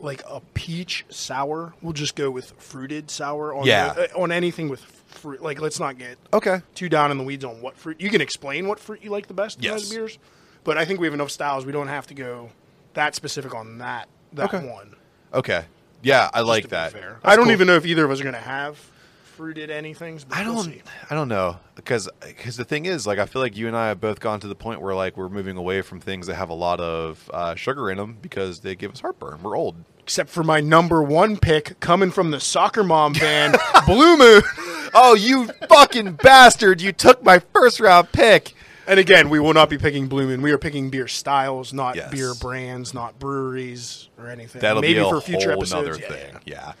like 0.00 0.22
a 0.28 0.40
peach 0.54 1.04
sour, 1.08 1.74
we'll 1.82 1.92
just 1.92 2.14
go 2.16 2.30
with 2.30 2.52
fruited 2.58 3.10
sour 3.10 3.54
on 3.54 3.66
Yeah. 3.66 3.92
the- 3.92 4.14
uh, 4.14 4.20
on 4.20 4.32
anything 4.32 4.68
with 4.68 4.80
fruit. 4.80 5.42
Like 5.42 5.60
let's 5.60 5.78
not 5.80 5.98
get 5.98 6.18
okay. 6.32 6.60
too 6.74 6.88
down 6.88 7.10
in 7.10 7.18
the 7.18 7.24
weeds 7.24 7.44
on 7.44 7.60
what 7.62 7.76
fruit. 7.76 8.00
You 8.00 8.10
can 8.10 8.20
explain 8.20 8.66
what 8.68 8.78
fruit 8.80 9.02
you 9.02 9.10
like 9.10 9.28
the 9.28 9.34
best 9.34 9.58
in 9.58 9.64
Yes. 9.64 9.82
those 9.82 9.90
beers, 9.90 10.18
but 10.64 10.76
I 10.78 10.84
think 10.84 11.00
we 11.00 11.06
have 11.06 11.14
enough 11.14 11.30
styles. 11.30 11.64
We 11.66 11.72
don't 11.72 11.88
have 11.88 12.06
to 12.08 12.14
go 12.14 12.50
that 12.94 13.14
specific 13.14 13.54
on 13.54 13.78
that 13.78 14.08
that 14.32 14.52
Okay. 14.52 14.66
one. 14.68 14.96
Okay. 15.32 15.64
Yeah, 16.02 16.28
I 16.34 16.38
just 16.40 16.48
like 16.48 16.62
to 16.64 16.68
be 16.68 16.70
that. 16.72 16.92
fair. 16.92 17.18
That's 17.22 17.32
I 17.32 17.36
don't 17.36 17.46
cool. 17.46 17.52
even 17.52 17.66
know 17.66 17.76
if 17.76 17.86
either 17.86 18.04
of 18.04 18.10
us 18.10 18.20
are 18.20 18.24
going 18.24 18.34
to 18.34 18.40
have 18.40 18.78
fruited 19.22 19.70
anythings. 19.70 20.24
But 20.28 20.38
I 20.38 20.44
we'll 20.44 20.56
don't. 20.56 20.64
see. 20.64 20.82
I 21.10 21.14
don't 21.14 21.28
know 21.28 21.58
because 21.76 22.08
because 22.20 22.56
the 22.56 22.64
thing 22.64 22.84
is, 22.86 23.06
like, 23.06 23.18
I 23.18 23.26
feel 23.26 23.40
like 23.42 23.56
you 23.56 23.66
and 23.68 23.76
I 23.76 23.88
have 23.88 24.00
both 24.00 24.20
gone 24.20 24.38
to 24.40 24.46
the 24.46 24.54
point 24.54 24.80
where 24.80 24.94
like 24.94 25.16
we're 25.16 25.28
moving 25.28 25.56
away 25.56 25.80
from 25.82 26.00
things 26.00 26.26
that 26.26 26.34
have 26.34 26.50
a 26.50 26.54
lot 26.54 26.78
of 26.80 27.30
uh, 27.32 27.54
sugar 27.54 27.90
in 27.90 27.96
them 27.98 28.18
because 28.20 28.60
they 28.60 28.74
give 28.76 28.92
us 28.92 29.00
heartburn. 29.00 29.42
We're 29.42 29.56
old. 29.56 29.76
except 30.00 30.28
for 30.30 30.44
my 30.44 30.60
number 30.60 31.02
one 31.02 31.36
pick 31.38 31.80
coming 31.80 32.10
from 32.10 32.30
the 32.30 32.38
soccer 32.40 32.84
mom 32.84 33.14
band, 33.14 33.56
Blue 33.86 34.16
Moon. 34.16 34.42
Oh, 34.96 35.14
you 35.16 35.48
fucking 35.68 36.12
bastard! 36.22 36.80
You 36.80 36.92
took 36.92 37.20
my 37.24 37.40
first 37.40 37.80
round 37.80 38.12
pick. 38.12 38.54
And 38.86 39.00
again, 39.00 39.30
we 39.30 39.40
will 39.40 39.54
not 39.54 39.70
be 39.70 39.78
picking 39.78 40.08
Blue 40.08 40.26
Moon. 40.26 40.42
We 40.42 40.52
are 40.52 40.58
picking 40.58 40.90
beer 40.90 41.08
styles, 41.08 41.72
not 41.72 41.96
Yes. 41.96 42.10
beer 42.10 42.34
brands, 42.34 42.92
not 42.92 43.18
breweries 43.18 44.08
or 44.18 44.28
anything. 44.28 44.60
That'll 44.60 44.82
Maybe 44.82 44.94
be 44.94 45.00
a 45.00 45.08
for 45.08 45.20
future 45.20 45.52
whole 45.52 45.62
episodes. 45.62 45.86
nother 45.88 46.00
yeah, 46.00 46.08
thing. 46.08 46.34
yeah. 46.44 46.54
Yeah. 46.66 46.72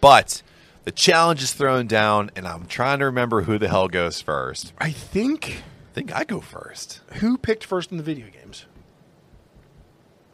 But 0.00 0.42
the 0.84 0.90
challenge 0.92 1.42
is 1.42 1.52
thrown 1.52 1.86
down, 1.86 2.30
and 2.36 2.46
I'm 2.48 2.66
trying 2.66 2.98
to 2.98 3.04
remember 3.06 3.42
who 3.42 3.56
the 3.58 3.68
hell 3.68 3.88
goes 3.88 4.20
first. 4.20 4.72
I 4.78 4.90
think 4.90 5.62
I 5.92 5.94
think 5.94 6.12
I 6.14 6.24
go 6.24 6.40
first. 6.40 7.00
Who 7.14 7.38
picked 7.38 7.64
first 7.64 7.90
in 7.92 7.98
the 7.98 8.02
video 8.02 8.26
games? 8.28 8.66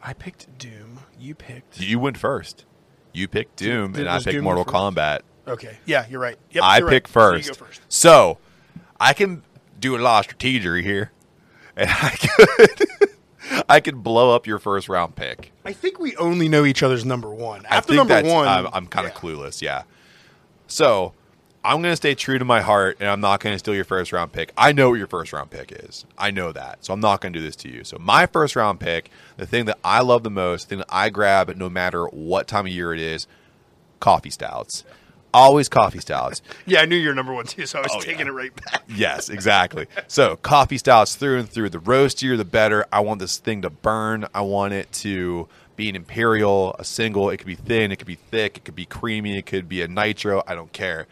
I 0.03 0.13
picked 0.13 0.57
Doom. 0.57 1.01
You 1.19 1.35
picked. 1.35 1.79
You 1.79 1.99
went 1.99 2.17
first. 2.17 2.65
You 3.13 3.27
picked 3.27 3.57
Doom, 3.57 3.91
Did- 3.91 4.01
and 4.01 4.09
I 4.09 4.17
picked 4.17 4.31
Doom 4.31 4.43
Mortal? 4.45 4.65
Kombat. 4.65 5.19
Okay. 5.47 5.77
Yeah, 5.85 6.05
you're 6.09 6.19
right. 6.19 6.37
Yep, 6.51 6.63
I 6.63 6.77
you're 6.77 6.87
right. 6.87 6.93
pick 6.93 7.07
So 7.07 7.11
first. 7.13 7.47
go 7.49 7.53
first. 7.65 7.81
So 7.89 8.37
I 8.99 9.13
can 9.13 9.43
do 9.81 9.97
a 9.97 9.99
lot 9.99 10.25
of 10.25 10.37
strategery 10.37 10.83
here, 10.83 11.11
and 11.75 11.89
I 11.93 12.09
could 12.15 13.09
I 13.67 13.79
could 13.79 14.03
blow 14.03 14.33
up 14.33 14.47
your 14.47 14.59
first 14.59 14.87
round 14.87 15.15
pick. 15.15 15.51
I 15.65 15.73
think 15.73 15.99
we 15.99 16.15
only 16.15 16.47
know 16.47 16.63
each 16.63 16.83
other's 16.83 17.03
number 17.03 17.33
one. 17.33 17.65
After 17.65 17.93
number 17.93 18.21
one, 18.23 18.47
I'm, 18.47 18.67
I'm 18.71 18.87
kind 18.87 19.07
of 19.07 19.13
yeah. 19.13 19.19
clueless. 19.19 19.61
Yeah. 19.61 19.83
So 20.67 21.13
I'm 21.63 21.81
going 21.81 21.91
to 21.91 21.97
stay 21.97 22.15
true 22.15 22.39
to 22.39 22.45
my 22.45 22.61
heart, 22.61 22.97
and 22.99 23.09
I'm 23.09 23.19
not 23.19 23.39
going 23.39 23.53
to 23.53 23.59
steal 23.59 23.75
your 23.75 23.83
first 23.83 24.11
round 24.11 24.31
pick. 24.31 24.53
I 24.57 24.71
know 24.71 24.89
what 24.89 24.99
your 24.99 25.07
first 25.07 25.33
round 25.33 25.51
pick 25.51 25.71
is. 25.71 26.05
I 26.17 26.31
know 26.31 26.51
that, 26.51 26.85
so 26.85 26.93
I'm 26.93 26.99
not 26.99 27.21
going 27.21 27.33
to 27.33 27.39
do 27.39 27.45
this 27.45 27.55
to 27.57 27.69
you. 27.69 27.83
So 27.83 27.97
my 27.99 28.25
first 28.25 28.55
round 28.55 28.79
pick, 28.79 29.09
the 29.37 29.45
thing 29.45 29.65
that 29.65 29.77
I 29.83 30.01
love 30.01 30.23
the 30.23 30.31
most, 30.31 30.63
the 30.63 30.69
thing 30.69 30.77
that 30.79 30.89
I 30.89 31.09
grab 31.09 31.55
no 31.55 31.69
matter 31.69 32.05
what 32.05 32.47
time 32.47 32.65
of 32.65 32.71
year 32.71 32.93
it 32.93 32.99
is, 32.99 33.27
coffee 33.99 34.29
stouts. 34.29 34.83
Always 35.33 35.69
coffee 35.69 35.99
stouts. 35.99 36.41
Yeah, 36.65 36.81
I 36.81 36.85
knew 36.85 36.95
your 36.95 37.13
number 37.15 37.33
one 37.33 37.45
too, 37.45 37.65
so 37.65 37.79
I 37.79 37.81
was 37.83 37.91
Oh, 37.95 37.99
taking 38.01 38.25
yeah. 38.27 38.31
it 38.33 38.35
right 38.35 38.55
back. 38.55 38.83
Yes, 38.89 39.29
exactly. 39.29 39.87
So 40.07 40.35
coffee 40.37 40.77
stouts 40.77 41.15
through 41.15 41.39
and 41.39 41.49
through. 41.49 41.69
The 41.69 41.79
roastier, 41.79 42.37
the 42.37 42.45
better. 42.45 42.85
I 42.91 42.99
want 42.99 43.19
this 43.19 43.37
thing 43.37 43.61
to 43.63 43.69
burn. 43.69 44.27
I 44.33 44.41
want 44.41 44.73
it 44.73 44.91
to 44.93 45.47
be 45.75 45.87
an 45.89 45.95
imperial, 45.95 46.75
a 46.77 46.83
single. 46.83 47.29
It 47.29 47.37
could 47.37 47.47
be 47.47 47.55
thin. 47.55 47.91
It 47.91 47.95
could 47.97 48.07
be 48.07 48.15
thick. 48.15 48.57
It 48.57 48.65
could 48.65 48.75
be 48.75 48.85
creamy. 48.85 49.37
It 49.37 49.45
could 49.45 49.67
be 49.69 49.81
a 49.81 49.87
nitro. 49.87 50.43
I 50.45 50.53
don't 50.55 50.71
care. 50.73 51.07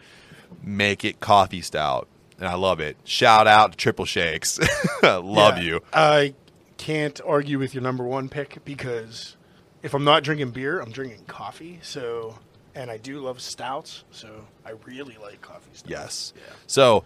Make 0.62 1.04
it 1.04 1.20
coffee 1.20 1.62
stout, 1.62 2.06
and 2.38 2.46
I 2.48 2.54
love 2.54 2.80
it. 2.80 2.96
Shout 3.04 3.46
out 3.46 3.72
to 3.72 3.78
Triple 3.78 4.04
Shakes. 4.04 4.58
love 5.02 5.56
Yeah. 5.58 5.62
you. 5.62 5.80
I 5.92 6.34
can't 6.76 7.20
argue 7.26 7.58
with 7.58 7.74
your 7.74 7.82
number 7.82 8.04
one 8.04 8.28
pick 8.28 8.62
because 8.64 9.36
if 9.82 9.94
I'm 9.94 10.04
not 10.04 10.22
drinking 10.22 10.50
beer, 10.50 10.80
I'm 10.80 10.90
drinking 10.92 11.24
coffee. 11.26 11.78
So, 11.82 12.38
and 12.80 12.90
I 12.90 12.96
do 12.96 13.20
love 13.20 13.40
stouts, 13.40 14.04
so 14.10 14.28
I 14.64 14.70
really 14.86 15.16
like 15.22 15.40
coffee 15.42 15.70
stouts. 15.74 15.90
Yes. 15.90 16.32
Yeah. 16.36 16.42
So 16.66 17.04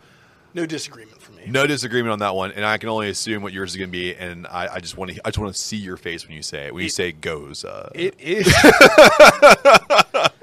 No 0.55 0.66
disagreement 0.66 1.20
for 1.20 1.33
me. 1.33 1.43
no 1.49 1.66
disagreement 1.66 2.12
on 2.12 2.18
that 2.20 2.35
one, 2.35 2.53
and 2.53 2.64
I 2.64 2.79
can 2.79 2.89
only 2.89 3.09
assume 3.11 3.43
what 3.43 3.53
yours 3.53 3.72
is 3.72 3.77
going 3.77 3.91
to 3.91 3.93
be. 3.93 4.14
And 4.14 4.47
I, 4.47 4.75
I 4.75 4.79
just 4.81 4.97
want 4.97 5.12
to, 5.12 5.20
I 5.25 5.31
just 5.31 5.39
want 5.39 5.55
to 5.55 5.61
see 5.61 5.77
your 5.77 5.97
face 5.97 6.27
when 6.27 6.37
you 6.37 6.43
say 6.43 6.66
it. 6.66 6.75
When 6.75 6.83
you 6.85 6.89
say 6.91 7.12
goes. 7.12 7.64
Uh, 7.64 7.91
It 7.95 8.14
is. 8.20 8.47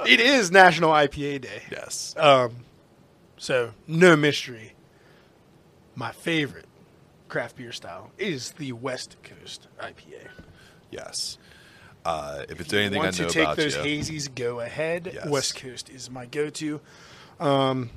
it 0.06 0.20
is 0.20 0.52
National 0.52 0.92
IPA 0.92 1.42
Day. 1.42 1.62
yes. 1.72 2.14
Um, 2.18 2.56
so 3.38 3.72
no 3.88 4.16
mystery. 4.16 4.74
My 5.96 6.12
favorite 6.12 6.66
craft 7.28 7.56
beer 7.58 7.72
style 7.72 8.12
is 8.18 8.52
the 8.52 8.72
West 8.74 9.16
Coast 9.24 9.68
IPA. 9.80 10.28
Yes. 10.90 11.38
Uh, 12.04 12.44
if 12.50 12.60
it's 12.60 12.74
you 12.74 12.80
anything 12.80 13.00
I 13.00 13.06
want 13.06 13.20
know 13.20 13.28
to 13.28 13.34
take 13.34 13.44
about 13.44 13.58
those 13.58 13.76
you, 13.76 13.82
hazies, 13.84 14.34
go 14.34 14.60
ahead. 14.60 15.12
Yes. 15.14 15.28
West 15.28 15.56
Coast 15.56 15.90
is 15.90 16.10
my 16.10 16.26
go-to. 16.26 16.82
Um, 17.40 17.92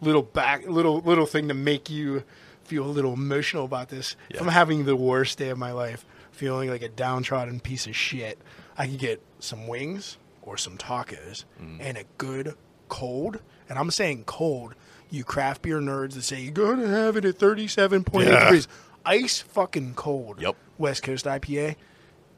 little 0.00 0.22
back, 0.22 0.66
little 0.66 1.00
little 1.00 1.26
thing 1.26 1.48
to 1.48 1.54
make 1.54 1.88
you 1.90 2.24
feel 2.64 2.84
a 2.84 2.88
little 2.90 3.12
emotional 3.12 3.64
about 3.64 3.88
this. 3.88 4.16
If 4.30 4.40
I'm 4.40 4.48
having 4.48 4.84
the 4.84 4.96
worst 4.96 5.38
day 5.38 5.50
of 5.50 5.58
my 5.58 5.72
life, 5.72 6.04
feeling 6.32 6.70
like 6.70 6.82
a 6.82 6.88
downtrodden 6.88 7.60
piece 7.60 7.86
of 7.86 7.94
shit, 7.94 8.38
I 8.76 8.86
can 8.86 8.96
get 8.96 9.22
some 9.38 9.66
wings 9.68 10.16
or 10.42 10.56
some 10.56 10.76
tacos 10.76 11.44
Mm. 11.60 11.78
and 11.80 11.98
a 11.98 12.04
good 12.18 12.54
cold. 12.88 13.40
And 13.68 13.78
I'm 13.78 13.90
saying 13.90 14.24
cold. 14.24 14.74
You 15.10 15.22
craft 15.24 15.62
beer 15.62 15.78
nerds 15.80 16.14
that 16.14 16.22
say 16.22 16.40
you 16.40 16.50
gotta 16.50 16.88
have 16.88 17.16
it 17.16 17.24
at 17.24 17.38
37.8 17.38 18.26
Yeah. 18.26 18.44
degrees, 18.44 18.66
ice 19.06 19.38
fucking 19.40 19.94
cold. 19.94 20.40
Yep. 20.40 20.56
West 20.78 21.02
Coast 21.04 21.24
IPA, 21.26 21.76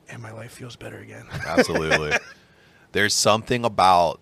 and 0.09 0.23
my 0.23 0.33
life 0.33 0.53
feels 0.53 0.77
better 0.77 0.99
again. 0.99 1.27
absolutely. 1.47 2.13
There's 2.93 3.15
something 3.15 3.65
about, 3.65 4.21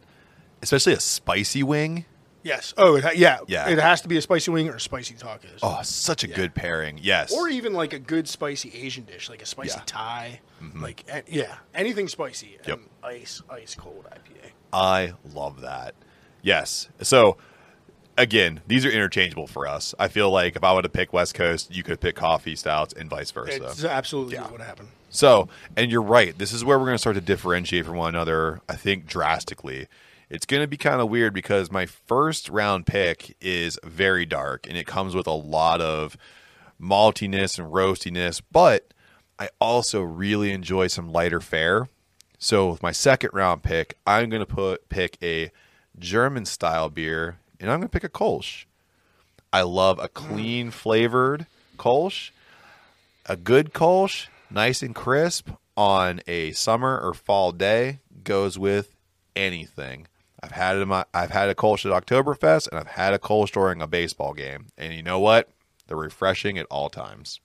especially 0.62 0.94
a 0.94 1.00
spicy 1.00 1.62
wing. 1.62 2.04
Yes. 2.42 2.74
Oh, 2.76 2.96
it 2.96 3.04
ha- 3.04 3.12
yeah. 3.14 3.38
Yeah. 3.46 3.68
It 3.68 3.78
has 3.78 4.02
to 4.02 4.08
be 4.08 4.18
a 4.18 4.22
spicy 4.22 4.50
wing 4.50 4.68
or 4.68 4.78
spicy 4.78 5.14
tacos. 5.14 5.60
Oh, 5.62 5.80
such 5.82 6.24
a 6.24 6.28
good 6.28 6.54
pairing. 6.54 6.98
Yes. 7.02 7.32
Or 7.32 7.48
even 7.48 7.72
like 7.72 7.94
a 7.94 7.98
good 7.98 8.28
spicy 8.28 8.70
Asian 8.74 9.04
dish, 9.04 9.30
like 9.30 9.40
a 9.40 9.46
spicy 9.46 9.70
Yeah. 9.78 9.84
Mm-hmm. 9.84 9.86
Thai. 9.86 10.40
Like, 10.82 11.04
eh, 11.08 11.22
yeah, 11.26 11.56
anything 11.74 12.08
spicy. 12.08 12.58
Yep. 12.66 12.78
And 12.78 12.88
ice, 13.02 13.42
ice 13.50 13.74
cold 13.74 14.06
IPA. 14.10 14.50
I 14.72 15.14
love 15.32 15.62
that. 15.62 15.94
Yes. 16.42 16.88
So 17.00 17.38
again, 18.16 18.60
these 18.66 18.84
are 18.84 18.90
interchangeable 18.90 19.46
for 19.46 19.66
us. 19.66 19.94
I 19.98 20.08
feel 20.08 20.30
like 20.30 20.56
if 20.56 20.64
I 20.64 20.72
would 20.72 20.84
have 20.84 20.92
picked 20.92 21.12
West 21.12 21.34
Coast, 21.34 21.74
you 21.74 21.82
could 21.82 22.00
pick 22.00 22.16
coffee 22.16 22.56
stouts 22.56 22.92
and 22.94 23.08
vice 23.10 23.30
versa. 23.30 23.64
It's 23.66 23.84
absolutely 23.84 24.34
Yeah. 24.34 24.50
what 24.50 24.60
happened. 24.60 24.88
So, 25.10 25.48
and 25.76 25.90
you're 25.90 26.02
right. 26.02 26.36
This 26.36 26.52
is 26.52 26.64
where 26.64 26.78
we're 26.78 26.86
going 26.86 26.96
to 26.96 26.98
start 27.00 27.14
to 27.14 27.20
differentiate 27.20 27.86
from 27.86 27.96
one 27.96 28.14
another, 28.14 28.60
I 28.68 28.74
think, 28.76 29.06
drastically. 29.06 29.86
It's 30.28 30.46
going 30.46 30.62
to 30.62 30.66
be 30.66 30.76
kind 30.76 31.00
of 31.00 31.08
weird 31.08 31.32
because 31.34 31.70
my 31.70 31.86
first 31.86 32.48
round 32.48 32.86
pick 32.86 33.36
is 33.40 33.78
very 33.84 34.26
dark 34.26 34.66
and 34.66 34.76
it 34.76 34.86
comes 34.86 35.14
with 35.14 35.26
a 35.28 35.32
lot 35.32 35.80
of 35.80 36.16
maltiness 36.80 37.58
and 37.58 37.72
roastiness, 37.72 38.40
but 38.50 38.92
I 39.38 39.48
also 39.60 40.02
really 40.02 40.50
enjoy 40.52 40.88
some 40.88 41.12
lighter 41.12 41.40
fare. 41.40 41.88
So, 42.38 42.70
with 42.70 42.82
my 42.82 42.92
second 42.92 43.30
round 43.32 43.62
pick, 43.62 43.96
I'm 44.06 44.28
going 44.28 44.40
to 44.44 44.46
put 44.46 44.88
pick 44.88 45.16
a 45.22 45.50
German 45.98 46.44
style 46.44 46.90
beer 46.90 47.38
and 47.64 47.72
I'm 47.72 47.80
going 47.80 47.88
to 47.88 47.92
pick 47.92 48.04
a 48.04 48.08
Kolsch. 48.08 48.66
I 49.52 49.62
love 49.62 49.98
a 49.98 50.08
clean 50.08 50.70
flavored 50.70 51.46
Kolsch 51.78 52.30
a 53.26 53.36
good 53.36 53.72
Kolsch, 53.72 54.26
nice 54.50 54.82
and 54.82 54.94
crisp 54.94 55.50
on 55.76 56.20
a 56.26 56.52
summer 56.52 57.00
or 57.00 57.14
fall 57.14 57.52
day, 57.52 58.00
goes 58.22 58.58
with 58.58 58.94
anything. 59.34 60.06
I've 60.42 60.52
had 60.52 60.76
it 60.76 60.86
my, 60.86 61.04
I've 61.14 61.30
had 61.30 61.48
a 61.48 61.54
Kolsch 61.54 61.90
at 61.90 62.06
Oktoberfest, 62.06 62.68
and 62.68 62.78
I've 62.78 62.86
had 62.86 63.14
a 63.14 63.18
Kolsch 63.18 63.52
during 63.52 63.80
a 63.80 63.86
baseball 63.86 64.34
game. 64.34 64.66
And 64.76 64.92
you 64.92 65.02
know 65.02 65.18
what? 65.18 65.48
They're 65.86 65.96
refreshing 65.96 66.58
at 66.58 66.66
all 66.70 66.90
times. 66.90 67.40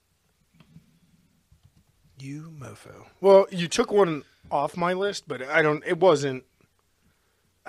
You 2.18 2.52
mofo. 2.58 3.06
Well, 3.22 3.46
you 3.50 3.68
took 3.68 3.90
one 3.90 4.24
off 4.50 4.76
my 4.76 4.92
list, 4.92 5.26
but 5.26 5.42
I 5.42 5.62
don't. 5.62 5.82
It 5.86 5.98
wasn't. 5.98 6.44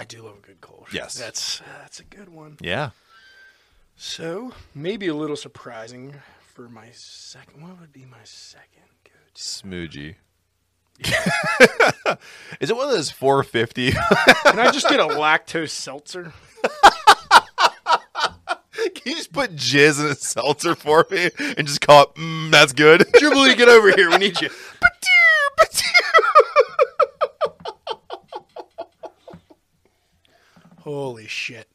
I 0.02 0.04
do 0.04 0.24
love 0.24 0.40
a 0.40 0.48
good 0.48 0.60
Kolsch. 0.62 0.92
Yes. 0.94 1.14
that's 1.14 1.62
that's 1.80 2.00
a 2.00 2.04
good 2.04 2.28
one. 2.28 2.58
Yeah. 2.60 2.90
So 3.96 4.52
maybe 4.74 5.06
a 5.06 5.14
little 5.14 5.36
surprising 5.36 6.16
for 6.56 6.68
my 6.68 6.88
second. 6.92 7.62
What 7.62 7.80
would 7.80 7.94
be 7.94 8.06
my 8.06 8.18
second 8.24 8.82
go-to? 9.04 9.40
Smoogie. 9.40 10.16
Is 12.60 12.72
it 12.72 12.76
one 12.76 12.88
of 12.88 12.94
those 12.94 13.12
450? 13.12 13.92
Can 13.92 14.58
I 14.58 14.72
just 14.72 14.90
get 14.90 15.00
a 15.00 15.06
lactose 15.06 15.70
seltzer? 15.70 16.34
Can 18.74 19.04
you 19.06 19.16
just 19.16 19.32
put 19.32 19.56
jizz 19.56 20.04
in 20.04 20.08
a 20.08 20.16
seltzer 20.16 20.74
for 20.74 21.06
me 21.12 21.30
and 21.58 21.68
just 21.68 21.82
call 21.82 22.06
it, 22.06 22.16
mm, 22.16 22.50
that's 22.50 22.74
good? 22.74 23.06
Jubilee, 23.20 23.54
get 23.54 23.70
over 23.70 23.92
here. 23.92 24.10
We 24.10 24.18
need 24.18 24.42
you. 24.42 24.50
Holy 30.82 31.28
shit. 31.28 31.68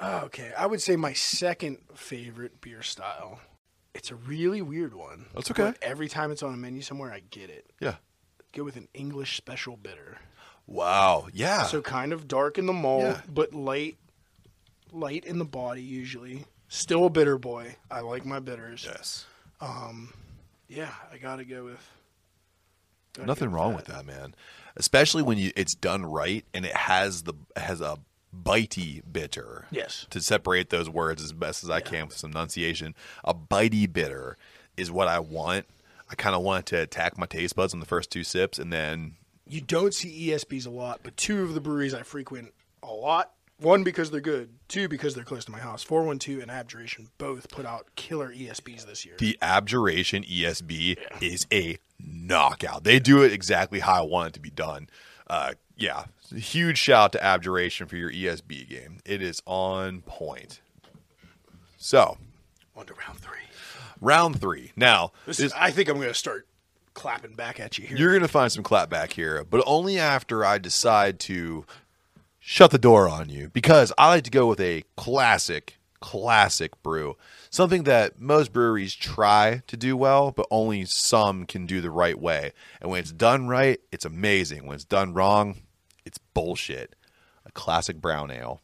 Ah, 0.00 0.22
okay, 0.24 0.52
I 0.56 0.66
would 0.66 0.80
say 0.80 0.96
my 0.96 1.12
second 1.12 1.78
favorite 1.94 2.60
beer 2.60 2.82
style. 2.82 3.40
It's 3.94 4.10
a 4.10 4.14
really 4.14 4.62
weird 4.62 4.94
one. 4.94 5.26
That's 5.34 5.50
okay. 5.50 5.64
but 5.64 5.78
every 5.82 6.08
time 6.08 6.30
it's 6.30 6.42
on 6.42 6.54
a 6.54 6.56
menu 6.56 6.82
somewhere, 6.82 7.12
I 7.12 7.20
get 7.30 7.50
it. 7.50 7.72
Yeah. 7.80 7.96
Go 8.52 8.62
with 8.62 8.76
an 8.76 8.86
English 8.94 9.36
special 9.36 9.76
bitter. 9.76 10.18
Wow. 10.68 11.26
Yeah. 11.32 11.64
So 11.64 11.82
kind 11.82 12.12
of 12.12 12.28
dark 12.28 12.58
in 12.58 12.66
the 12.66 12.72
mold, 12.72 13.02
Yeah. 13.02 13.20
but 13.28 13.54
light, 13.54 13.96
light 14.92 15.24
in 15.24 15.38
the 15.38 15.44
body 15.44 15.82
usually. 15.82 16.44
Still 16.68 17.06
a 17.06 17.10
bitter 17.10 17.38
boy. 17.38 17.76
I 17.90 18.00
like 18.00 18.24
my 18.24 18.38
bitters. 18.38 18.84
yes. 18.88 19.26
Um, 19.60 20.12
yeah, 20.68 20.92
I 21.12 21.18
gotta 21.18 21.44
go 21.44 21.64
with. 21.64 21.90
gotta 23.14 23.26
Nothing 23.26 23.48
go 23.50 23.56
wrong 23.56 23.74
with 23.74 23.86
that, 23.86 24.06
man. 24.06 24.34
Especially 24.76 25.22
when 25.22 25.38
you 25.38 25.50
it's 25.56 25.74
done 25.74 26.04
right 26.06 26.44
and 26.54 26.64
it 26.64 26.76
has 26.76 27.22
the 27.22 27.32
has 27.56 27.80
a 27.80 27.98
bitey 28.36 29.02
bitter. 29.10 29.66
Yes. 29.70 30.06
To 30.10 30.20
separate 30.20 30.70
those 30.70 30.88
words 30.88 31.22
as 31.22 31.32
best 31.32 31.64
as 31.64 31.70
I 31.70 31.80
can 31.80 32.06
with 32.06 32.16
some 32.16 32.30
enunciation, 32.30 32.94
a 33.24 33.34
bitey 33.34 33.90
bitter 33.92 34.36
is 34.76 34.90
what 34.90 35.08
I 35.08 35.18
want. 35.18 35.66
I 36.10 36.14
kind 36.14 36.34
of 36.34 36.42
want 36.42 36.66
to 36.66 36.80
attack 36.80 37.18
my 37.18 37.26
taste 37.26 37.54
buds 37.56 37.74
on 37.74 37.80
the 37.80 37.86
first 37.86 38.10
two 38.10 38.24
sips, 38.24 38.58
and 38.58 38.72
then 38.72 39.16
You 39.46 39.60
don't 39.60 39.92
see 39.92 40.28
ESBs 40.28 40.66
a 40.66 40.70
lot, 40.70 41.00
but 41.02 41.16
two 41.16 41.42
of 41.42 41.54
the 41.54 41.60
breweries 41.60 41.94
I 41.94 42.02
frequent 42.02 42.52
a 42.82 42.92
lot. 42.92 43.32
One 43.60 43.82
because 43.82 44.10
they're 44.12 44.20
good. 44.20 44.50
Two 44.68 44.88
because 44.88 45.14
they're 45.16 45.24
close 45.24 45.44
to 45.46 45.50
my 45.50 45.58
house. 45.58 45.82
Four 45.82 46.04
One 46.04 46.20
Two 46.20 46.40
and 46.40 46.48
Abjuration 46.48 47.08
both 47.18 47.50
put 47.50 47.66
out 47.66 47.88
killer 47.96 48.32
ESBs 48.32 48.86
this 48.86 49.04
year. 49.04 49.16
the 49.18 49.36
Abjuration 49.42 50.22
ESB 50.22 50.96
is 51.20 51.44
a 51.52 51.78
knockout. 51.98 52.84
They 52.84 53.00
do 53.00 53.22
it 53.22 53.32
exactly 53.32 53.80
how 53.80 53.94
I 53.94 54.06
want 54.06 54.28
it 54.28 54.34
to 54.34 54.40
be 54.40 54.50
done. 54.50 54.88
Uh, 55.28 55.54
yeah, 55.78 56.04
huge 56.34 56.76
shout 56.76 56.98
out 57.04 57.12
to 57.12 57.24
Abjuration 57.24 57.86
for 57.86 57.96
your 57.96 58.10
ESB 58.10 58.68
game. 58.68 58.98
It 59.06 59.22
is 59.22 59.40
on 59.46 60.02
point. 60.02 60.60
So, 61.78 62.18
On 62.76 62.84
to 62.84 62.94
round 62.94 63.18
three. 63.20 63.38
Round 64.00 64.40
three. 64.40 64.72
Now, 64.76 65.12
This 65.26 65.40
is, 65.40 65.52
I 65.56 65.70
think 65.70 65.88
I'm 65.88 65.96
going 65.96 66.08
to 66.08 66.14
start 66.14 66.46
clapping 66.94 67.34
back 67.34 67.60
at 67.60 67.78
you 67.78 67.86
here. 67.86 67.96
you're 67.96 68.10
going 68.10 68.22
to 68.22 68.28
find 68.28 68.50
some 68.50 68.64
clap 68.64 68.90
back 68.90 69.12
here, 69.12 69.44
but 69.48 69.62
only 69.66 69.98
after 69.98 70.44
I 70.44 70.58
decide 70.58 71.20
to 71.20 71.64
shut 72.40 72.70
the 72.72 72.78
door 72.78 73.08
on 73.08 73.28
you 73.28 73.48
because 73.50 73.92
I 73.96 74.08
like 74.08 74.24
to 74.24 74.30
go 74.30 74.48
with 74.48 74.60
a 74.60 74.82
classic, 74.96 75.78
classic 76.00 76.80
brew. 76.82 77.16
Something 77.50 77.84
that 77.84 78.20
most 78.20 78.52
breweries 78.52 78.94
try 78.94 79.62
to 79.68 79.76
do 79.76 79.96
well, 79.96 80.32
but 80.32 80.46
only 80.50 80.84
some 80.84 81.46
can 81.46 81.64
do 81.66 81.80
the 81.80 81.90
right 81.90 82.18
way. 82.18 82.52
And 82.80 82.90
when 82.90 83.00
it's 83.00 83.12
done 83.12 83.46
right, 83.48 83.80
it's 83.92 84.04
amazing. 84.04 84.66
When 84.66 84.74
it's 84.74 84.84
done 84.84 85.14
wrong, 85.14 85.62
bullshit. 86.38 86.94
A 87.44 87.50
classic 87.52 88.00
brown 88.00 88.30
ale. 88.30 88.60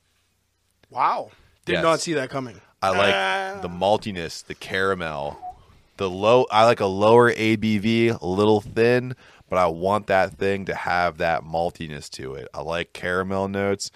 wow. 0.90 1.30
Did 1.64 1.74
Yes. 1.74 1.82
not 1.82 2.00
see 2.00 2.12
that 2.12 2.28
coming. 2.30 2.60
I 2.82 2.90
like 2.90 3.14
Ah. 3.14 3.58
the 3.62 3.68
maltiness, 3.70 4.44
the 4.44 4.54
caramel, 4.54 5.38
the 5.96 6.10
low. 6.10 6.46
I 6.50 6.66
like 6.66 6.80
a 6.80 6.86
lower 6.86 7.32
ABV, 7.32 8.10
a 8.10 8.26
little 8.26 8.60
thin, 8.60 9.16
but 9.48 9.58
I 9.58 9.66
want 9.66 10.06
that 10.08 10.34
thing 10.34 10.66
to 10.66 10.74
have 10.74 11.16
that 11.18 11.42
maltiness 11.42 12.10
to 12.10 12.34
it. 12.34 12.48
I 12.52 12.60
like 12.60 12.92
caramel 12.92 13.48
notes, 13.48 13.90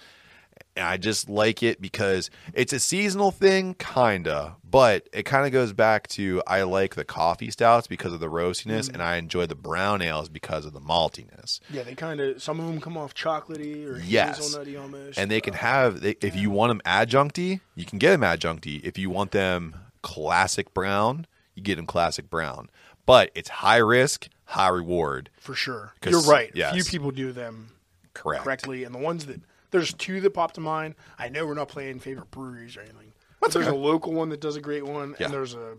and 0.79 0.87
I 0.87 0.97
just 0.97 1.29
like 1.29 1.61
it 1.61 1.81
because 1.81 2.29
it's 2.53 2.71
a 2.73 2.79
seasonal 2.79 3.31
thing, 3.31 3.73
kinda, 3.75 4.55
but 4.63 5.07
it 5.11 5.23
kind 5.23 5.45
of 5.45 5.51
goes 5.51 5.73
back 5.73 6.07
to 6.09 6.41
I 6.47 6.63
like 6.63 6.95
the 6.95 7.03
coffee 7.03 7.51
stouts 7.51 7.85
because 7.87 8.13
of 8.13 8.19
the 8.21 8.29
roastiness, 8.29 8.89
Mm. 8.89 8.93
and 8.93 9.03
I 9.03 9.17
enjoy 9.17 9.45
the 9.45 9.55
brown 9.55 10.01
ales 10.01 10.29
because 10.29 10.65
of 10.65 10.73
the 10.73 10.79
maltiness. 10.79 11.59
Yeah, 11.69 11.83
they 11.83 11.95
kind 11.95 12.21
of 12.21 12.41
some 12.41 12.59
of 12.59 12.67
them 12.67 12.79
come 12.79 12.97
off 12.97 13.13
chocolatey 13.13 13.85
or 13.85 13.99
Yes. 13.99 14.39
hazelnutty 14.39 14.79
almost. 14.81 15.17
and 15.19 15.29
they 15.29 15.41
can 15.41 15.53
have 15.53 15.99
they, 16.01 16.15
if 16.21 16.35
you 16.35 16.49
want 16.49 16.69
them 16.69 16.81
adjuncty 16.85 17.59
you 17.75 17.85
can 17.85 17.99
get 17.99 18.11
them 18.11 18.21
adjuncty 18.21 18.81
if 18.83 18.97
you 18.97 19.09
want 19.09 19.31
them 19.31 19.75
classic 20.01 20.73
brown 20.73 21.27
you 21.55 21.61
get 21.61 21.75
them 21.75 21.85
classic 21.85 22.29
brown 22.29 22.69
but 23.05 23.31
it's 23.35 23.49
high 23.49 23.77
risk 23.77 24.29
high 24.45 24.69
reward 24.69 25.29
for 25.39 25.53
sure. 25.55 25.93
You're 26.05 26.21
right. 26.21 26.51
yes. 26.55 26.73
Few 26.73 26.83
people 26.85 27.11
do 27.11 27.31
them 27.31 27.69
correct 28.13 28.43
correctly, 28.43 28.83
and 28.83 28.93
the 28.95 28.99
ones 28.99 29.25
that 29.27 29.41
there's 29.71 29.93
two 29.93 30.21
that 30.21 30.31
pop 30.31 30.53
to 30.53 30.61
mind. 30.61 30.95
I 31.17 31.29
know 31.29 31.45
we're 31.45 31.53
not 31.53 31.69
playing 31.69 31.99
favorite 31.99 32.31
breweries 32.31 32.75
or 32.77 32.81
anything. 32.81 33.13
But 33.41 33.53
there's 33.53 33.67
okay. 33.67 33.75
a 33.75 33.79
local 33.79 34.13
one 34.13 34.29
that 34.29 34.41
does 34.41 34.55
a 34.55 34.61
great 34.61 34.85
one, 34.85 35.15
Yeah. 35.19 35.25
and 35.25 35.33
there's 35.33 35.53
a 35.53 35.77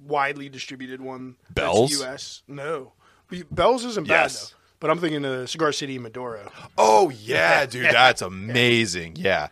widely 0.00 0.48
distributed 0.48 1.00
one. 1.00 1.36
Bell's? 1.50 1.92
U.S. 1.92 2.42
No, 2.46 2.92
Bell's 3.50 3.84
isn't 3.84 4.06
Yes. 4.08 4.34
bad 4.36 4.50
though. 4.50 4.56
But 4.80 4.90
I'm 4.90 4.98
thinking 4.98 5.24
of 5.24 5.48
Cigar 5.48 5.70
City 5.72 5.96
Maduro, 5.98 6.50
oh 6.76 7.10
yeah 7.10 7.66
dude 7.66 7.84
that's 7.92 8.20
amazing 8.20 9.14
yeah 9.14 9.46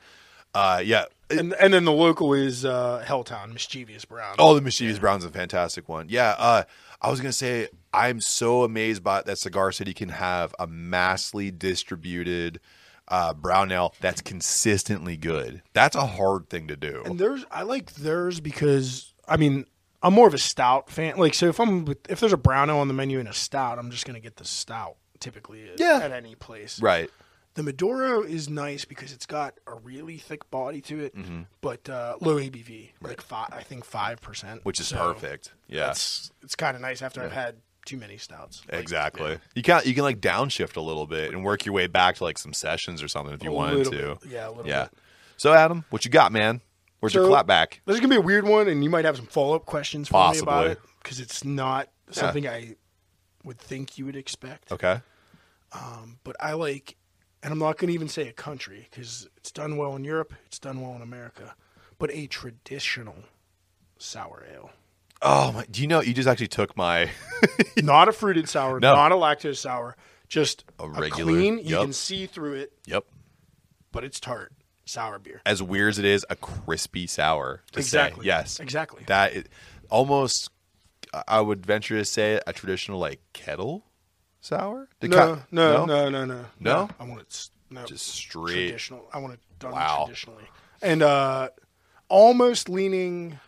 uh 0.57 0.83
yeah 0.85 1.05
and 1.31 1.55
and 1.61 1.73
then 1.73 1.85
the 1.85 1.93
local 1.93 2.35
is 2.35 2.65
uh, 2.65 3.05
Helltown 3.07 3.53
Mischievous 3.53 4.05
Brown. 4.05 4.35
Oh, 4.41 4.55
the 4.55 4.61
Mischievous 4.61 4.99
Brown's 4.99 5.25
a 5.25 5.31
fantastic 5.31 5.89
one. 5.89 6.09
Yeah, 6.09 6.35
uh, 6.37 6.65
I 7.01 7.11
was 7.11 7.21
gonna 7.21 7.33
say 7.33 7.69
I'm 7.93 8.21
so 8.21 8.63
amazed 8.65 9.03
by 9.03 9.23
that 9.23 9.39
Cigar 9.39 9.73
City 9.73 9.93
can 9.95 10.11
have 10.11 10.55
a 10.59 10.67
massively 10.67 11.51
distributed 11.51 12.61
uh, 13.09 13.35
brown 13.35 13.73
ale 13.73 13.95
that's 14.01 14.21
consistently 14.21 15.17
good. 15.17 15.63
That's 15.73 15.97
a 15.97 16.07
hard 16.07 16.49
thing 16.49 16.69
to 16.69 16.77
do. 16.77 17.03
And 17.05 17.19
theirs, 17.19 17.45
I 17.51 17.63
like 17.63 17.95
theirs 17.95 18.39
because 18.41 19.13
I 19.27 19.37
mean 19.37 19.67
I'm 20.03 20.15
more 20.15 20.29
of 20.29 20.35
a 20.35 20.39
stout 20.39 20.89
fan. 20.91 21.17
Like 21.17 21.35
so, 21.35 21.49
if 21.49 21.59
I'm 21.59 21.85
with, 21.85 21.99
if 22.11 22.21
there's 22.21 22.33
a 22.33 22.37
brown 22.39 22.71
ale 22.71 22.79
on 22.79 22.89
the 22.89 22.95
menu 22.95 23.19
and 23.19 23.29
a 23.29 23.33
stout, 23.35 23.79
I'm 23.79 23.91
just 23.91 24.07
gonna 24.07 24.21
get 24.21 24.37
the 24.37 24.45
stout 24.45 24.97
typically 25.19 25.69
at, 25.71 25.81
Yeah. 25.81 25.99
at 26.03 26.13
any 26.13 26.35
place. 26.37 26.81
right. 26.81 27.11
The 27.55 27.65
Maduro 27.65 28.23
is 28.23 28.49
nice 28.49 28.85
because 28.85 29.13
it's 29.13 29.27
got 29.27 29.55
a 29.67 29.75
really 29.75 30.19
thick 30.19 30.49
body 30.53 30.81
to 30.83 31.01
it, 31.01 31.17
Mm-hmm. 31.17 31.41
but 31.61 31.91
uh, 31.91 32.15
low 32.21 32.37
ABV, 32.37 32.91
like 33.03 33.21
five, 33.21 33.49
I 33.51 33.65
think 33.65 33.85
five 33.85 34.21
percent, 34.23 34.65
Which 34.65 34.79
is 34.79 34.93
perfect. 34.93 35.51
Yeah. 35.67 35.91
It's 35.91 36.31
it's 36.43 36.55
kind 36.55 36.77
of 36.77 36.81
nice 36.81 37.03
after 37.03 37.21
I've 37.23 37.33
had 37.33 37.57
too 37.85 37.97
many 37.97 38.17
stouts. 38.17 38.63
Like, 38.71 38.81
Exactly. 38.81 39.39
You 39.55 39.63
can 39.63 39.83
you 39.85 39.95
can 39.95 40.05
like 40.05 40.21
downshift 40.21 40.77
a 40.77 40.81
little 40.81 41.07
bit 41.07 41.33
and 41.33 41.45
work 41.45 41.65
your 41.65 41.75
way 41.75 41.87
back 41.87 42.17
to 42.17 42.25
like 42.25 42.39
some 42.39 42.53
sessions 42.53 43.03
or 43.03 43.09
something 43.09 43.35
if 43.35 43.43
you 43.43 43.51
A 43.51 43.55
wanted 43.55 43.85
to. 43.85 43.91
bit. 43.91 44.19
Yeah, 44.31 44.49
a 44.49 44.51
little 44.51 44.67
yeah. 44.67 44.85
bit. 44.85 44.99
So 45.37 45.53
Adam, 45.53 45.85
what 45.91 46.05
you 46.05 46.11
got, 46.11 46.33
man? 46.33 46.61
Where's 47.01 47.15
your 47.15 47.27
clap 47.27 47.47
back? 47.47 47.81
This 47.87 47.95
is 47.95 48.01
gonna 48.01 48.11
be 48.11 48.17
a 48.17 48.21
weird 48.21 48.45
one, 48.47 48.69
and 48.69 48.85
you 48.85 48.91
might 48.91 49.07
have 49.07 49.17
some 49.17 49.27
follow 49.27 49.57
up 49.57 49.65
questions 49.65 50.09
for 50.09 50.33
me 50.33 50.39
about 50.39 50.67
it 50.67 50.79
because 51.03 51.19
it's 51.19 51.45
not 51.45 51.89
something 52.11 52.47
I 52.47 52.77
would 53.43 53.59
think 53.59 53.97
you 53.97 54.05
would 54.05 54.17
expect. 54.17 54.71
Okay. 54.71 55.01
Um, 55.73 56.19
but 56.25 56.37
I 56.41 56.53
like, 56.53 56.97
and 57.43 57.53
I'm 57.53 57.59
not 57.59 57.79
going 57.79 57.89
to 57.89 57.95
even 57.95 58.09
say 58.09 58.29
a 58.29 58.33
country 58.33 58.87
because 58.91 59.29
it's 59.39 59.51
done 59.51 59.77
well 59.79 59.97
in 59.97 60.05
Europe, 60.05 60.35
it's 60.47 60.59
done 60.59 60.81
well 60.83 60.95
in 60.95 61.01
America, 61.01 61.55
but 61.99 62.11
a 62.11 62.27
traditional 62.27 63.17
sour 63.99 64.45
ale. 64.53 64.71
Oh 65.23 65.53
my! 65.53 65.65
Do 65.71 65.83
you 65.83 65.87
know 65.87 66.01
you 66.01 66.15
just 66.15 66.29
actually 66.29 66.49
took 66.49 66.77
my 66.77 67.11
not 67.77 68.09
a 68.09 68.13
fruited 68.13 68.49
sour, 68.49 68.81
No. 68.81 68.95
not 68.95 69.13
a 69.13 69.17
lactose 69.17 69.59
sour, 69.59 69.97
just 70.29 70.65
A 70.79 70.85
a, 70.85 70.89
regular- 70.89 71.33
clean. 71.33 71.59
You 71.59 71.77
can 71.79 71.93
see 71.93 72.27
through 72.27 72.55
it, 72.55 72.73
Yep. 72.87 73.05
but 73.93 74.05
it's 74.05 74.19
tart 74.21 74.53
sour 74.87 75.19
beer. 75.19 75.41
As 75.45 75.63
weird 75.63 75.91
as 75.91 75.99
it 75.99 76.05
is, 76.05 76.25
a 76.31 76.37
crispy 76.37 77.07
sour. 77.07 77.63
To 77.73 77.83
say. 77.83 77.87
Exactly. 78.07 78.27
Yes. 78.27 78.61
Exactly. 78.61 79.03
That 79.07 79.33
is 79.35 79.45
almost. 79.91 80.51
I 81.27 81.41
would 81.41 81.67
venture 81.67 81.99
to 81.99 82.05
say 82.05 82.41
a 82.47 82.53
traditional 82.53 82.99
like 83.01 83.21
kettle 83.33 83.85
sour. 84.41 84.89
No, 85.03 85.09
ki- 85.37 85.43
no, 85.51 85.85
no, 85.85 86.09
no, 86.09 86.25
no, 86.25 86.45
No? 86.61 86.89
I 87.01 87.05
want 87.05 87.21
it 87.23 87.49
no, 87.69 87.85
Just 87.85 88.07
straight. 88.07 88.53
traditional. 88.69 89.09
I 89.13 89.19
want 89.19 89.35
it 89.35 89.41
done 89.59 89.73
Wow. 89.73 90.05
traditionally, 90.07 90.45
and 90.83 91.03
uh, 91.03 91.49
almost 92.09 92.69
leaning. 92.69 93.39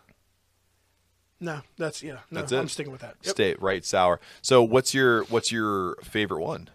No, 1.42 1.60
that's 1.76 2.02
yeah. 2.02 2.18
No, 2.30 2.40
That's 2.40 2.52
it? 2.52 2.58
I'm 2.58 2.68
sticking 2.68 2.92
with 2.92 3.00
that. 3.02 3.16
Yep. 3.22 3.30
State 3.34 3.60
right 3.62 3.84
sour. 3.84 4.20
So 4.42 4.62
what's 4.62 4.94
your 4.94 5.24
what's 5.24 5.50
your 5.50 5.96
favorite 6.04 6.40
one? 6.40 6.70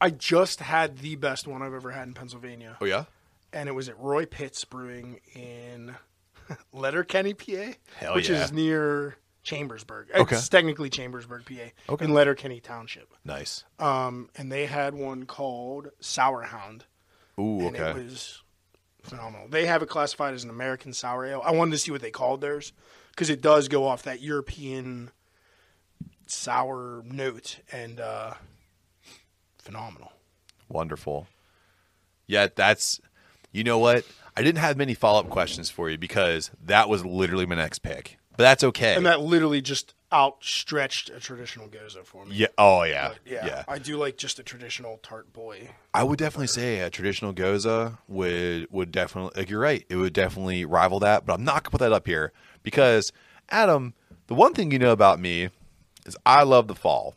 I 0.00 0.10
just 0.10 0.60
had 0.60 0.98
the 0.98 1.16
best 1.16 1.46
one 1.48 1.60
I've 1.62 1.74
ever 1.74 1.90
had 1.90 2.06
in 2.06 2.14
Pennsylvania, 2.14 2.76
Oh 2.80 2.84
yeah. 2.84 3.04
and 3.52 3.68
it 3.68 3.72
was 3.72 3.88
at 3.88 3.98
Roy-Pitz 3.98 4.64
Brewing 4.66 5.20
in 5.34 5.96
Letterkenny, 6.72 7.34
PA, 7.34 7.72
Hell 7.98 8.14
which 8.14 8.28
yeah. 8.28 8.44
is 8.44 8.52
near 8.52 9.16
Chambersburg. 9.42 10.08
Okay. 10.14 10.36
It's 10.36 10.48
technically 10.48 10.90
Chambersburg, 10.90 11.44
PA, 11.46 11.92
Okay. 11.94 12.04
in 12.04 12.12
Letterkenny 12.12 12.60
Township. 12.60 13.12
Nice. 13.24 13.64
Um, 13.78 14.28
and 14.36 14.52
they 14.52 14.66
had 14.66 14.94
one 14.94 15.24
called 15.24 15.88
Sour 16.00 16.42
Hound, 16.42 16.84
Ooh. 17.40 17.66
and 17.66 17.76
Okay. 17.76 17.90
it 17.98 18.04
was 18.04 18.42
phenomenal. 19.02 19.48
They 19.48 19.66
have 19.66 19.82
it 19.82 19.88
classified 19.88 20.34
as 20.34 20.44
an 20.44 20.50
American 20.50 20.92
sour 20.92 21.24
ale. 21.24 21.42
I 21.44 21.52
wanted 21.52 21.70
to 21.72 21.78
see 21.78 21.90
what 21.90 22.02
they 22.02 22.10
called 22.10 22.40
theirs 22.42 22.72
because 23.16 23.30
it 23.30 23.40
does 23.40 23.68
go 23.68 23.86
off 23.86 24.02
that 24.02 24.20
European 24.20 25.10
sour 26.26 27.02
note 27.06 27.60
and 27.72 27.98
uh, 27.98 28.34
phenomenal. 29.58 30.12
Wonderful. 30.68 31.26
Yeah, 32.26 32.48
that's. 32.54 33.00
You 33.52 33.64
know 33.64 33.78
what? 33.78 34.04
I 34.36 34.42
didn't 34.42 34.58
have 34.58 34.76
many 34.76 34.92
follow 34.92 35.20
up 35.20 35.30
questions 35.30 35.70
for 35.70 35.88
you 35.88 35.96
because 35.96 36.50
that 36.62 36.90
was 36.90 37.06
literally 37.06 37.46
my 37.46 37.54
next 37.54 37.78
pick. 37.78 38.18
But 38.36 38.44
that's 38.44 38.64
okay. 38.64 38.94
And 38.94 39.06
that 39.06 39.20
literally 39.20 39.60
just 39.60 39.94
outstretched 40.12 41.10
a 41.10 41.18
traditional 41.20 41.68
gose 41.68 41.96
for 42.04 42.24
me. 42.24 42.36
yeah. 42.36 42.46
Oh 42.58 42.82
yeah. 42.84 43.08
But 43.08 43.18
yeah, 43.24 43.46
yeah. 43.46 43.64
I 43.66 43.78
do 43.78 43.96
like 43.96 44.16
just 44.16 44.38
a 44.38 44.42
traditional 44.42 44.98
tart 45.02 45.32
boy. 45.32 45.70
I 45.92 46.04
would 46.04 46.18
definitely 46.18 46.46
say 46.46 46.80
a 46.80 46.90
traditional 46.90 47.32
gose 47.32 47.96
would 48.08 48.68
would 48.70 48.92
definitely 48.92 49.40
like 49.40 49.50
you're 49.50 49.60
right. 49.60 49.84
It 49.88 49.96
would 49.96 50.12
definitely 50.12 50.64
rival 50.64 51.00
that, 51.00 51.26
but 51.26 51.34
I'm 51.34 51.44
not 51.44 51.64
gonna 51.64 51.70
put 51.72 51.80
that 51.80 51.92
up 51.92 52.06
here 52.06 52.32
because 52.62 53.12
Adam, 53.48 53.94
the 54.26 54.34
one 54.34 54.54
thing 54.54 54.70
you 54.70 54.78
know 54.78 54.92
about 54.92 55.18
me 55.20 55.48
is 56.04 56.16
I 56.24 56.42
love 56.44 56.68
the 56.68 56.74
fall. 56.74 57.14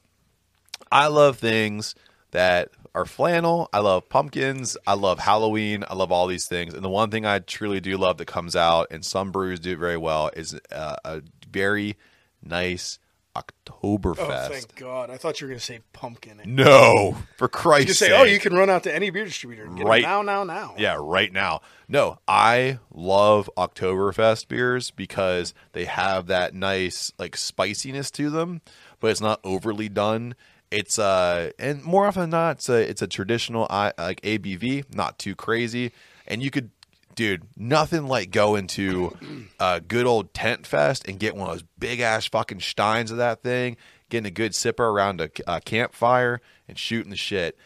I 0.92 1.08
love 1.08 1.38
things 1.38 1.94
that 2.32 2.70
are 3.00 3.06
flannel. 3.06 3.70
I 3.74 3.80
love 3.80 4.10
pumpkins. 4.10 4.78
I 4.86 4.94
love 4.94 5.20
Halloween. 5.20 5.84
I 5.90 5.96
love 5.96 6.12
all 6.12 6.28
these 6.28 6.48
things. 6.48 6.74
And 6.74 6.84
the 6.84 6.90
one 6.90 7.10
thing 7.12 7.26
I 7.26 7.40
truly 7.40 7.80
do 7.80 7.98
love 7.98 8.18
that 8.18 8.26
comes 8.26 8.56
out, 8.56 8.88
and 8.92 9.04
some 9.04 9.32
brews 9.32 9.60
do 9.60 9.72
it 9.72 9.80
very 9.80 9.98
well, 9.98 10.30
is 10.36 10.60
uh, 10.72 10.96
a 11.06 11.22
very 11.50 11.96
nice 12.44 13.00
Oktoberfest. 13.36 14.18
Oh, 14.20 14.50
thank 14.50 14.76
God! 14.76 15.10
I 15.10 15.18
thought 15.18 15.40
you 15.40 15.46
were 15.46 15.50
going 15.50 15.60
to 15.60 15.66
say 15.66 15.80
pumpkin. 15.94 16.42
No, 16.46 17.16
for 17.38 17.48
Christ's 17.48 17.88
could 17.88 17.96
say, 17.96 18.12
"Oh, 18.20 18.24
you 18.24 18.40
can 18.40 18.54
run 18.54 18.70
out 18.70 18.84
to 18.84 18.94
any 18.94 19.12
beer 19.12 19.24
distributor 19.24 19.66
and 19.66 19.78
get 19.78 19.86
Right. 19.86 20.02
now, 20.02 20.24
now, 20.24 20.44
now." 20.44 20.74
Yeah, 20.78 20.98
right 21.00 21.32
now. 21.32 21.62
No, 21.88 22.20
I 22.28 22.80
love 22.92 23.50
Oktoberfest 23.56 24.48
beers 24.48 24.92
because 24.92 25.54
they 25.74 25.86
have 25.86 26.28
that 26.28 26.54
nice 26.56 27.14
like 27.20 27.38
spiciness 27.38 28.10
to 28.12 28.30
them, 28.30 28.62
but 29.00 29.12
it's 29.12 29.22
not 29.22 29.40
overly 29.44 29.90
done. 29.90 30.36
It's 30.72 31.00
uh 31.00 31.52
and 31.58 31.84
more 31.84 32.06
often 32.06 32.22
than 32.22 32.30
not 32.30 32.58
it's 32.58 32.70
a 32.70 32.90
it's 32.90 33.02
a 33.02 33.08
traditional 33.08 33.68
I 33.70 33.94
like 33.98 34.22
ABV, 34.22 34.94
not 34.94 35.18
too 35.18 35.36
crazy. 35.36 35.92
And 36.28 36.44
you 36.44 36.52
could 36.52 36.70
dude, 37.16 37.44
nothing 37.58 38.08
like 38.08 38.32
going 38.32 38.66
to 38.66 39.18
a 39.60 39.82
good 39.82 40.06
old 40.06 40.34
tent 40.34 40.66
fest 40.66 41.06
and 41.06 41.20
get 41.20 41.36
one 41.36 41.50
of 41.50 41.56
those 41.56 41.66
big 41.78 42.00
ass 42.00 42.26
fucking 42.28 42.62
steins 42.62 43.12
of 43.12 43.18
that 43.18 43.44
thing, 43.44 43.76
getting 44.10 44.28
a 44.28 44.32
good 44.32 44.54
sipper 44.54 44.90
around 44.90 45.20
a, 45.20 45.30
a 45.46 45.60
campfire 45.60 46.40
and 46.68 46.78
shooting 46.78 47.10
the 47.10 47.18
shit. 47.18 47.58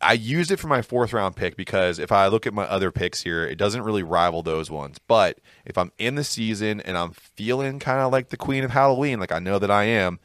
I 0.00 0.14
used 0.14 0.50
it 0.50 0.56
for 0.58 0.66
my 0.66 0.82
fourth 0.82 1.12
round 1.12 1.36
pick 1.36 1.56
because 1.56 2.00
if 2.00 2.10
I 2.10 2.26
look 2.26 2.44
at 2.44 2.52
my 2.52 2.64
other 2.64 2.90
picks 2.90 3.22
here, 3.22 3.44
it 3.44 3.56
doesn't 3.56 3.82
really 3.82 4.02
rival 4.02 4.42
those 4.42 4.68
ones. 4.68 4.98
But 5.06 5.38
if 5.64 5.78
I'm 5.78 5.92
in 5.96 6.16
the 6.16 6.24
season 6.24 6.80
and 6.80 6.98
I'm 6.98 7.12
feeling 7.12 7.78
kind 7.78 8.00
of 8.00 8.10
like 8.10 8.30
the 8.30 8.36
queen 8.36 8.64
of 8.64 8.72
Halloween, 8.72 9.20
like 9.20 9.30
I 9.30 9.38
know 9.38 9.60
that 9.60 9.70
I 9.70 9.84
am, 9.84 10.18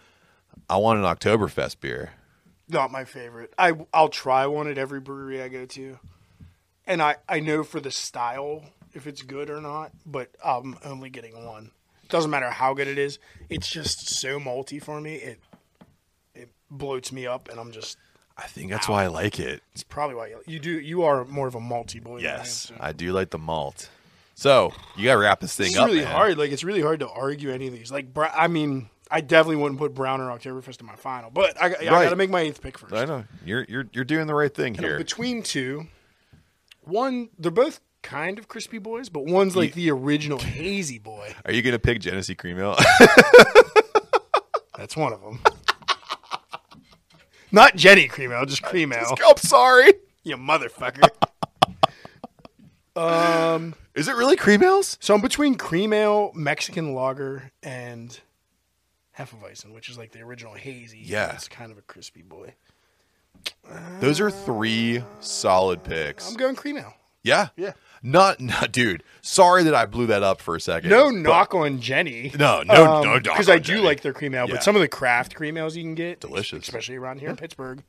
I 0.69 0.77
want 0.77 0.99
an 0.99 1.05
Oktoberfest 1.05 1.79
beer. 1.79 2.11
Not 2.69 2.91
my 2.91 3.05
favorite. 3.05 3.53
I 3.57 3.73
I'll 3.93 4.09
try 4.09 4.45
one 4.47 4.67
at 4.67 4.77
every 4.77 4.99
brewery 4.99 5.41
I 5.41 5.47
go 5.47 5.65
to, 5.65 5.99
and 6.85 7.01
I 7.01 7.15
I 7.29 7.39
know 7.39 7.63
for 7.63 7.79
the 7.79 7.91
style 7.91 8.63
if 8.93 9.07
it's 9.07 9.21
good 9.21 9.49
or 9.49 9.61
not. 9.61 9.91
But 10.05 10.31
I'm 10.43 10.77
only 10.83 11.09
getting 11.09 11.45
one. 11.45 11.71
Doesn't 12.09 12.31
matter 12.31 12.49
how 12.49 12.73
good 12.73 12.87
it 12.87 12.97
is. 12.97 13.19
It's 13.49 13.69
just 13.69 14.09
so 14.09 14.39
malty 14.39 14.81
for 14.83 14.99
me. 14.99 15.15
It 15.15 15.39
it 16.35 16.49
bloats 16.73 17.11
me 17.11 17.25
up, 17.25 17.47
and 17.49 17.59
I'm 17.59 17.71
just. 17.71 17.97
I 18.39 18.43
think 18.47 18.69
that's 18.69 18.87
why 18.87 19.03
I 19.03 19.07
like 19.07 19.39
it. 19.39 19.63
It's 19.73 19.83
probably 19.83 20.15
why 20.15 20.27
you, 20.27 20.39
you 20.45 20.59
do. 20.59 20.71
You 20.79 21.03
are 21.03 21.25
more 21.25 21.47
of 21.47 21.55
a 21.55 21.59
malty 21.59 22.03
boy. 22.03 22.17
than 22.21 22.27
I 22.27 22.33
am, 22.33 22.37
Yes, 22.39 22.53
so. 22.69 22.75
I 22.79 22.91
do 22.91 23.11
like 23.11 23.31
the 23.31 23.39
malt. 23.39 23.89
So 24.35 24.71
you 24.95 25.05
got 25.05 25.13
to 25.13 25.17
wrap 25.17 25.39
this 25.39 25.55
thing 25.55 25.67
It's 25.67 25.77
up. 25.77 25.87
really 25.87 26.01
man. 26.01 26.11
hard. 26.11 26.37
Like 26.37 26.51
it's 26.51 26.63
really 26.63 26.81
hard 26.83 26.99
to 26.99 27.09
argue 27.09 27.49
any 27.51 27.65
of 27.67 27.73
these. 27.73 27.91
Like 27.91 28.07
I 28.15 28.47
mean, 28.47 28.89
I 29.09 29.21
definitely 29.21 29.57
wouldn't 29.57 29.79
put 29.79 29.93
Brown 29.93 30.19
or 30.21 30.29
Oktoberfest 30.37 30.79
in 30.81 30.85
my 30.85 30.95
final, 30.95 31.29
but 31.29 31.55
I, 31.61 31.67
I 31.67 31.69
Right. 31.69 31.89
got 31.89 32.09
to 32.09 32.15
make 32.15 32.29
my 32.29 32.41
eighth 32.41 32.61
pick 32.61 32.77
first. 32.77 32.93
I 32.93 33.05
know 33.05 33.23
you're 33.45 33.65
you're 33.69 33.85
you're 33.93 34.03
doing 34.05 34.27
the 34.27 34.35
right 34.35 34.53
thing 34.53 34.73
know, 34.73 34.87
here. 34.87 34.97
between 34.97 35.43
two, 35.43 35.87
one 36.81 37.29
they're 37.39 37.51
both 37.51 37.79
kind 38.03 38.37
of 38.39 38.47
crispy 38.47 38.77
boys, 38.77 39.09
but 39.09 39.25
one's 39.25 39.55
like 39.55 39.73
the 39.73 39.89
original 39.91 40.39
hazy 40.39 40.99
boy. 40.99 41.33
Are 41.45 41.51
you 41.51 41.61
gonna 41.61 41.79
pick 41.79 41.99
Genesee 42.01 42.35
Cream 42.35 42.59
Ale? 42.59 42.75
That's 44.77 44.95
one 44.95 45.11
of 45.13 45.21
them. 45.21 45.39
Not 47.51 47.75
Jenny 47.77 48.07
cream 48.07 48.31
ale, 48.33 48.45
just 48.45 48.61
cream 48.61 48.91
ale. 48.93 49.15
I'm 49.25 49.37
sorry. 49.37 49.93
You 50.23 50.35
motherfucker. 50.35 51.07
um, 52.95 53.73
Is 53.95 54.07
it 54.07 54.15
really 54.15 54.35
cream 54.35 54.61
ales? 54.63 54.97
so 54.99 55.15
I'm 55.15 55.21
between 55.21 55.55
cream 55.55 55.93
ale, 55.93 56.31
Mexican 56.35 56.93
lager, 56.93 57.51
and 57.63 58.19
Hefeweizen, 59.17 59.73
which 59.73 59.89
is 59.89 59.97
like 59.97 60.11
the 60.11 60.21
original 60.21 60.53
hazy. 60.53 60.99
Yeah. 61.03 61.33
it's 61.33 61.47
kind 61.47 61.71
of 61.71 61.77
a 61.77 61.81
crispy 61.81 62.21
boy. 62.21 62.53
Those 63.99 64.19
are 64.19 64.31
three 64.31 65.03
solid 65.19 65.83
picks. 65.83 66.29
I'm 66.29 66.35
going 66.35 66.55
cream 66.55 66.77
ale. 66.77 66.93
Yeah. 67.23 67.49
Yeah. 67.57 67.73
Not, 68.03 68.39
not, 68.39 68.71
dude. 68.71 69.03
Sorry 69.21 69.63
that 69.63 69.73
I 69.75 69.85
blew 69.85 70.05
that 70.07 70.23
up 70.23 70.39
for 70.41 70.55
a 70.55 70.61
second. 70.61 70.89
No 70.89 71.05
but- 71.11 71.15
knock 71.19 71.53
on 71.55 71.81
Jenny. 71.81 72.31
No, 72.37 72.61
no, 72.63 73.01
no, 73.03 73.19
Because 73.19 73.49
I 73.49 73.57
do 73.57 73.73
Jenny. 73.73 73.81
like 73.81 74.01
their 74.01 74.13
cream 74.13 74.33
ale, 74.33 74.47
Yeah. 74.47 74.55
but 74.55 74.63
some 74.63 74.75
of 74.75 74.81
the 74.81 74.87
craft 74.87 75.35
cream 75.35 75.57
ales 75.57 75.75
you 75.75 75.83
can 75.83 75.95
get, 75.95 76.19
Delicious. 76.19 76.63
especially 76.67 76.95
around 76.95 77.19
here 77.19 77.29
in 77.29 77.35
Pittsburgh. 77.35 77.83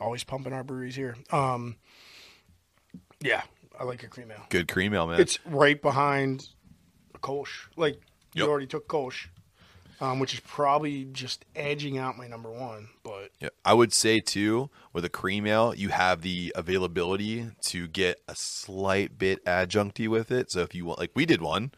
Always 0.00 0.24
pumping 0.24 0.52
our 0.52 0.64
breweries 0.64 0.96
here. 0.96 1.16
Um, 1.30 1.76
yeah, 3.20 3.42
I 3.78 3.84
like 3.84 4.02
a 4.02 4.08
cream 4.08 4.30
ale. 4.32 4.44
Good 4.50 4.68
cream 4.68 4.92
ale, 4.94 5.06
man. 5.06 5.20
It's 5.20 5.38
right 5.46 5.80
behind 5.80 6.48
a 7.14 7.18
Kolsch. 7.18 7.66
Like 7.76 8.00
you 8.34 8.44
already 8.48 8.66
took 8.66 8.88
Kolsch, 8.88 9.28
um, 10.02 10.18
which 10.18 10.34
is 10.34 10.40
probably 10.40 11.04
just 11.04 11.44
edging 11.56 11.96
out 11.96 12.18
my 12.18 12.26
number 12.26 12.50
one. 12.50 12.88
But 13.04 13.30
Yeah, 13.40 13.48
I 13.64 13.72
would 13.72 13.92
say 13.94 14.20
too, 14.20 14.68
with 14.92 15.04
a 15.04 15.08
cream 15.08 15.46
ale, 15.46 15.74
you 15.74 15.88
have 15.90 16.20
the 16.22 16.52
availability 16.56 17.46
to 17.68 17.86
get 17.88 18.20
a 18.28 18.34
slight 18.36 19.16
bit 19.16 19.42
adjuncty 19.46 20.08
with 20.08 20.30
it. 20.30 20.50
So 20.50 20.60
if 20.60 20.74
you 20.74 20.84
want, 20.84 20.98
like 20.98 21.12
we 21.14 21.24
did 21.24 21.40
one, 21.40 21.70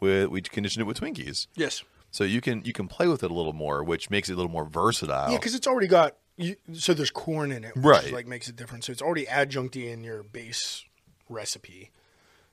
with 0.00 0.28
we 0.28 0.40
conditioned 0.40 0.82
it 0.82 0.86
with 0.86 1.00
Twinkies, 1.00 1.48
yes, 1.56 1.82
so 2.10 2.22
you 2.24 2.40
can 2.40 2.62
you 2.64 2.72
can 2.72 2.86
play 2.88 3.08
with 3.08 3.22
it 3.24 3.30
a 3.30 3.34
little 3.34 3.52
more, 3.52 3.82
which 3.82 4.08
makes 4.08 4.28
it 4.28 4.34
a 4.34 4.36
little 4.36 4.50
more 4.52 4.64
versatile. 4.64 5.30
yeah, 5.32 5.36
because 5.38 5.54
it's 5.54 5.66
already 5.66 5.88
got. 5.88 6.16
You, 6.36 6.56
so 6.72 6.94
there's 6.94 7.10
corn 7.12 7.52
in 7.52 7.62
it, 7.64 7.76
which 7.76 7.84
Right. 7.84 8.04
is, 8.06 8.12
like 8.12 8.26
makes 8.26 8.48
it 8.48 8.56
different. 8.56 8.82
So 8.84 8.90
it's 8.92 9.00
already 9.02 9.24
adjuncty 9.26 9.92
in 9.92 10.02
your 10.02 10.22
base 10.24 10.84
recipe, 11.28 11.90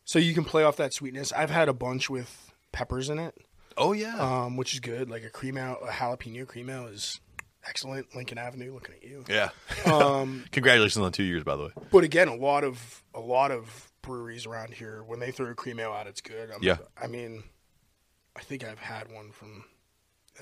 so 0.06 0.20
you 0.20 0.34
can 0.34 0.44
play 0.46 0.64
off 0.64 0.78
that 0.78 0.94
sweetness. 0.94 1.32
I've 1.34 1.50
had 1.50 1.68
a 1.68 1.74
bunch 1.74 2.10
with 2.10 2.52
peppers 2.72 3.10
in 3.10 3.18
it. 3.20 3.36
Oh 3.78 3.94
yeah, 3.94 4.18
um, 4.18 4.58
which 4.58 4.74
is 4.74 4.80
good. 4.80 5.10
Like 5.10 5.24
a 5.24 5.30
cream 5.30 5.58
ale, 5.58 5.78
a 5.82 5.88
jalapeno 5.92 6.48
cream 6.48 6.70
ale 6.70 6.88
is 6.88 7.20
excellent. 7.68 8.16
Lincoln 8.16 8.38
Avenue, 8.38 8.74
looking 8.74 8.96
at 8.96 9.04
you. 9.04 9.24
yeah. 9.30 9.50
Um, 9.86 10.46
Congratulations 10.52 11.04
on 11.04 11.12
two 11.12 11.24
years, 11.24 11.44
by 11.44 11.56
the 11.56 11.64
way. 11.64 11.70
but 11.92 12.04
again, 12.04 12.28
a 12.28 12.36
lot 12.36 12.64
of 12.64 13.04
a 13.14 13.20
lot 13.20 13.52
of 13.52 13.92
breweries 14.02 14.46
around 14.46 14.74
here, 14.74 15.04
when 15.04 15.20
they 15.20 15.32
throw 15.32 15.48
a 15.52 15.54
cream 15.56 15.80
ale 15.80 15.92
out, 15.92 16.08
it's 16.08 16.22
good. 16.22 16.50
I'm, 16.52 16.64
Yeah. 16.64 16.78
I 17.02 17.08
mean, 17.08 17.44
I 18.36 18.42
think 18.42 18.64
I've 18.64 18.80
had 18.80 19.12
one 19.12 19.32
from 19.32 19.64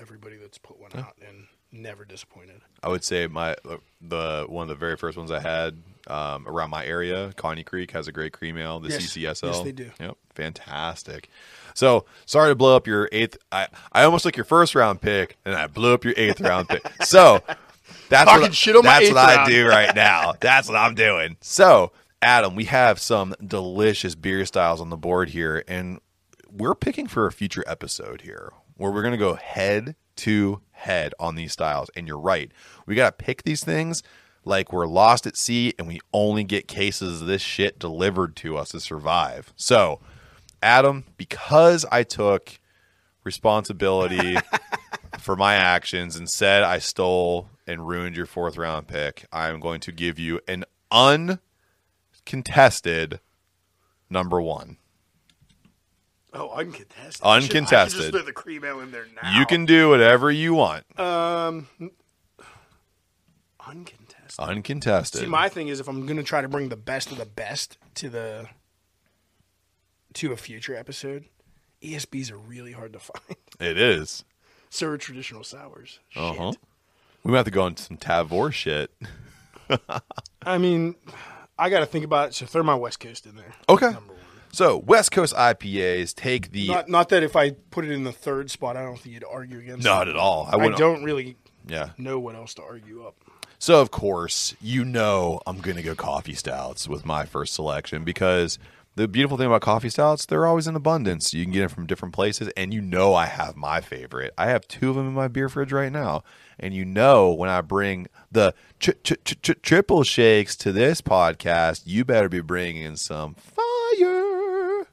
everybody 0.00 0.36
that's 0.36 0.56
put 0.58 0.80
one 0.80 0.90
out 0.96 1.14
and 1.26 1.46
never 1.72 2.04
disappointed. 2.04 2.60
I 2.82 2.88
would 2.88 3.04
say 3.04 3.26
my 3.26 3.54
the 4.00 4.46
one 4.48 4.62
of 4.64 4.68
the 4.68 4.74
very 4.76 4.96
first 4.96 5.18
ones 5.18 5.30
I 5.30 5.40
had 5.40 5.82
um, 6.06 6.48
around 6.48 6.70
my 6.70 6.84
area, 6.86 7.32
Conny 7.36 7.62
Creek 7.64 7.90
has 7.92 8.08
a 8.08 8.12
great 8.12 8.32
cream 8.32 8.56
ale. 8.56 8.80
The 8.80 8.88
Yes. 8.88 9.02
CCSL, 9.14 9.46
Yes, 9.52 9.60
they 9.62 9.72
do. 9.72 9.90
Yep, 10.00 10.16
fantastic. 10.34 11.28
So 11.74 12.04
sorry 12.26 12.50
to 12.50 12.54
blow 12.54 12.76
up 12.76 12.86
your 12.86 13.08
eighth. 13.12 13.38
I 13.52 13.68
I 13.92 14.04
almost 14.04 14.24
took 14.24 14.36
your 14.36 14.44
first 14.44 14.74
round 14.74 15.00
pick, 15.00 15.36
and 15.44 15.54
I 15.54 15.66
blew 15.66 15.94
up 15.94 16.04
your 16.04 16.14
eighth 16.16 16.40
round 16.40 16.68
pick. 16.68 16.82
So 17.04 17.40
that's 18.08 18.28
Talking 18.28 18.42
what, 18.42 18.54
shit 18.54 18.76
on 18.76 18.84
that's 18.84 19.08
what 19.08 19.16
I 19.16 19.46
do 19.46 19.66
right 19.66 19.94
now. 19.94 20.34
That's 20.40 20.68
what 20.68 20.76
I'm 20.76 20.94
doing. 20.94 21.36
So 21.40 21.92
Adam, 22.22 22.54
we 22.54 22.64
have 22.64 22.98
some 22.98 23.34
delicious 23.44 24.14
beer 24.14 24.44
styles 24.44 24.80
on 24.80 24.90
the 24.90 24.96
board 24.96 25.30
here, 25.30 25.64
and 25.66 26.00
we're 26.50 26.74
picking 26.74 27.06
for 27.06 27.26
a 27.26 27.32
future 27.32 27.64
episode 27.66 28.22
here 28.22 28.52
where 28.76 28.90
we're 28.90 29.02
going 29.02 29.12
to 29.12 29.18
go 29.18 29.34
head 29.34 29.94
to 30.16 30.60
head 30.72 31.14
on 31.18 31.34
these 31.34 31.52
styles. 31.52 31.90
And 31.96 32.06
you're 32.06 32.18
right. 32.18 32.50
We 32.86 32.94
got 32.94 33.18
to 33.18 33.24
pick 33.24 33.42
these 33.42 33.64
things 33.64 34.02
like 34.44 34.72
we're 34.72 34.86
lost 34.86 35.26
at 35.26 35.36
sea 35.36 35.74
and 35.78 35.86
we 35.86 36.00
only 36.12 36.44
get 36.44 36.68
cases 36.68 37.20
of 37.20 37.26
this 37.26 37.42
shit 37.42 37.78
delivered 37.78 38.36
to 38.36 38.56
us 38.56 38.70
to 38.70 38.80
survive. 38.80 39.52
So, 39.56 40.00
Adam, 40.62 41.04
because 41.16 41.86
I 41.90 42.02
took 42.02 42.58
responsibility 43.24 44.36
for 45.18 45.36
my 45.36 45.54
actions 45.54 46.16
and 46.16 46.28
said 46.28 46.62
I 46.62 46.78
stole 46.78 47.48
and 47.66 47.86
ruined 47.86 48.16
your 48.16 48.26
fourth 48.26 48.56
round 48.56 48.88
pick, 48.88 49.26
I'm 49.32 49.60
going 49.60 49.80
to 49.80 49.92
give 49.92 50.18
you 50.18 50.40
an 50.48 50.64
uncontested 50.90 53.20
number 54.08 54.40
one. 54.40 54.78
Oh, 56.32 56.50
uncontested. 56.50 57.24
Uncontested. 57.24 57.92
Should 57.92 58.12
just 58.12 58.12
throw 58.12 58.22
the 58.22 58.32
cream 58.32 58.64
ale 58.64 58.80
in 58.80 58.92
there 58.92 59.06
now. 59.20 59.38
You 59.38 59.46
can 59.46 59.66
do 59.66 59.88
whatever 59.88 60.30
you 60.30 60.54
want. 60.54 60.84
Um, 60.98 61.66
uncontested. 63.66 64.38
Uncontested. 64.38 65.20
See, 65.22 65.26
my 65.26 65.48
thing 65.48 65.68
is 65.68 65.80
if 65.80 65.88
I'm 65.88 66.06
going 66.06 66.18
to 66.18 66.22
try 66.22 66.40
to 66.40 66.48
bring 66.48 66.68
the 66.68 66.76
best 66.76 67.10
of 67.10 67.18
the 67.18 67.26
best 67.26 67.78
to 67.96 68.08
the 68.08 68.48
to 70.14 70.32
a 70.32 70.36
future 70.36 70.74
episode, 70.76 71.24
ESBs 71.82 72.30
are 72.32 72.38
really 72.38 72.72
hard 72.72 72.92
to 72.94 72.98
find. 73.00 73.36
it 73.60 73.78
is. 73.78 74.24
So 74.70 74.88
are 74.88 74.98
traditional 74.98 75.42
sours. 75.44 75.98
Uh 76.14 76.32
huh. 76.34 76.52
We 77.24 77.30
might 77.32 77.38
have 77.38 77.44
to 77.46 77.50
go 77.50 77.66
into 77.66 77.82
some 77.82 77.96
Tavour 77.96 78.52
shit. 78.52 78.90
I 80.42 80.58
mean, 80.58 80.94
I 81.58 81.70
got 81.70 81.80
to 81.80 81.86
think 81.86 82.04
about 82.04 82.28
it. 82.28 82.34
So 82.34 82.46
throw 82.46 82.62
my 82.62 82.74
West 82.74 83.00
Coast 83.00 83.26
in 83.26 83.36
there. 83.36 83.52
Okay. 83.68 83.92
So 84.52 84.78
West 84.78 85.12
Coast 85.12 85.34
IPAs 85.34 86.14
take 86.14 86.50
the 86.50 86.66
Not, 86.68 86.88
not 86.88 87.08
that 87.10 87.22
if 87.22 87.36
I 87.36 87.50
put 87.50 87.84
it 87.84 87.92
in 87.92 88.02
the 88.04 88.12
third 88.12 88.50
spot, 88.50 88.76
I 88.76 88.82
don't 88.82 88.98
think 88.98 89.14
you'd 89.14 89.24
argue 89.30 89.58
against. 89.58 89.84
not 89.84 90.08
it. 90.08 90.12
at 90.12 90.16
all. 90.16 90.48
I 90.50 90.54
I, 90.54 90.56
wouldn't. 90.56 90.76
don't 90.78 91.04
really 91.04 91.36
Yeah. 91.68 91.90
know 91.98 92.18
what 92.18 92.34
else 92.34 92.54
to 92.54 92.62
argue 92.62 93.04
up. 93.06 93.14
So 93.60 93.80
of 93.80 93.90
course, 93.90 94.56
you 94.60 94.84
know 94.84 95.40
I'm 95.46 95.58
gonna 95.60 95.82
go 95.82 95.94
coffee 95.94 96.34
stouts 96.34 96.88
with 96.88 97.04
my 97.04 97.26
first 97.26 97.54
selection 97.54 98.02
because 98.04 98.58
the 98.96 99.08
beautiful 99.08 99.36
thing 99.36 99.46
about 99.46 99.62
coffee 99.62 99.88
stouts, 99.88 100.26
they're 100.26 100.46
always 100.46 100.66
in 100.66 100.74
abundance. 100.74 101.32
You 101.32 101.44
can 101.44 101.52
get 101.52 101.60
them 101.60 101.68
from 101.68 101.86
different 101.86 102.14
places, 102.14 102.50
and 102.56 102.74
you 102.74 102.80
know 102.80 103.14
I 103.14 103.26
have 103.26 103.56
my 103.56 103.80
favorite. 103.80 104.34
I 104.36 104.46
have 104.46 104.66
two 104.66 104.90
of 104.90 104.96
them 104.96 105.06
in 105.06 105.14
my 105.14 105.28
beer 105.28 105.48
fridge 105.48 105.72
right 105.72 105.92
now, 105.92 106.22
and 106.58 106.74
you 106.74 106.84
know 106.84 107.32
when 107.32 107.48
I 107.48 107.60
bring 107.60 108.08
the 108.32 108.54
triple 108.80 110.02
shakes 110.02 110.56
to 110.56 110.72
this 110.72 111.00
podcast, 111.00 111.82
you 111.86 112.04
better 112.04 112.28
be 112.28 112.40
bringing 112.40 112.96
some 112.96 113.34
fire. 113.34 114.86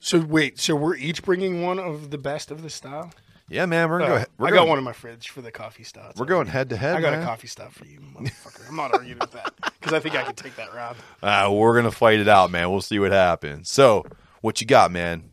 So 0.00 0.20
wait, 0.20 0.60
so 0.60 0.76
we're 0.76 0.96
each 0.96 1.22
bringing 1.22 1.62
one 1.62 1.78
of 1.78 2.10
the 2.10 2.18
best 2.18 2.50
of 2.50 2.62
the 2.62 2.70
style. 2.70 3.10
Yeah, 3.48 3.66
man, 3.66 3.90
we're 3.90 3.98
gonna 3.98 4.14
Uh, 4.14 4.18
go. 4.20 4.24
We're 4.38 4.46
I 4.46 4.50
going, 4.50 4.62
got 4.62 4.68
one 4.68 4.78
in 4.78 4.84
my 4.84 4.92
fridge 4.94 5.28
for 5.28 5.42
the 5.42 5.50
coffee 5.52 5.84
stuff. 5.84 6.14
We're 6.16 6.24
going 6.24 6.46
head 6.46 6.70
to 6.70 6.76
head. 6.78 6.96
I 6.96 7.00
got 7.02 7.12
man. 7.12 7.22
a 7.22 7.26
coffee 7.26 7.46
stuff 7.46 7.74
for 7.74 7.84
you, 7.84 8.00
motherfucker. 8.00 8.68
I'm 8.68 8.76
not 8.76 8.94
arguing 8.94 9.18
with 9.18 9.32
that 9.32 9.52
because 9.78 9.92
I 9.92 10.00
think 10.00 10.14
I 10.16 10.22
can 10.22 10.34
take 10.34 10.56
that 10.56 10.72
round. 10.74 10.96
Uh, 11.22 11.50
we're 11.52 11.74
gonna 11.76 11.90
fight 11.90 12.20
it 12.20 12.28
out, 12.28 12.50
man. 12.50 12.70
We'll 12.70 12.80
see 12.80 12.98
what 12.98 13.12
happens. 13.12 13.70
So, 13.70 14.04
what 14.40 14.60
you 14.60 14.66
got, 14.66 14.90
man? 14.90 15.30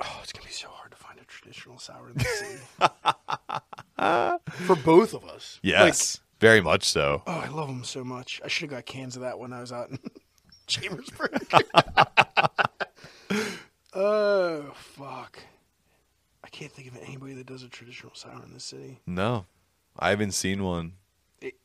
Oh, 0.00 0.20
it's 0.22 0.32
gonna 0.32 0.46
be 0.46 0.52
so 0.52 0.68
hard 0.68 0.92
to 0.92 0.96
find 0.96 1.18
a 1.20 1.24
traditional 1.24 1.78
sour 1.78 2.08
in 2.08 2.14
the 2.14 2.24
city 2.24 2.60
for 4.64 4.76
both 4.76 5.14
of 5.14 5.24
us. 5.24 5.58
Yes, 5.62 6.20
very 6.40 6.60
much 6.60 6.84
so. 6.84 7.22
Oh, 7.26 7.32
I 7.32 7.48
love 7.48 7.66
them 7.68 7.82
so 7.84 8.04
much. 8.04 8.40
I 8.44 8.48
should 8.48 8.70
have 8.70 8.76
got 8.78 8.86
cans 8.86 9.16
of 9.16 9.22
that 9.22 9.38
when 9.40 9.52
I 9.52 9.60
was 9.60 9.72
out 9.72 9.90
in 9.90 9.98
Chambersburg. 10.68 11.40
oh 13.92 14.72
fuck! 14.74 15.38
I 16.48 16.50
can't 16.50 16.72
think 16.72 16.88
of 16.88 16.96
anybody 17.06 17.34
that 17.34 17.44
does 17.46 17.62
a 17.62 17.68
traditional 17.68 18.12
sour 18.14 18.42
in 18.42 18.54
the 18.54 18.60
city. 18.60 19.00
No, 19.06 19.44
I 19.98 20.08
haven't 20.08 20.32
seen 20.32 20.64
one. 20.64 20.94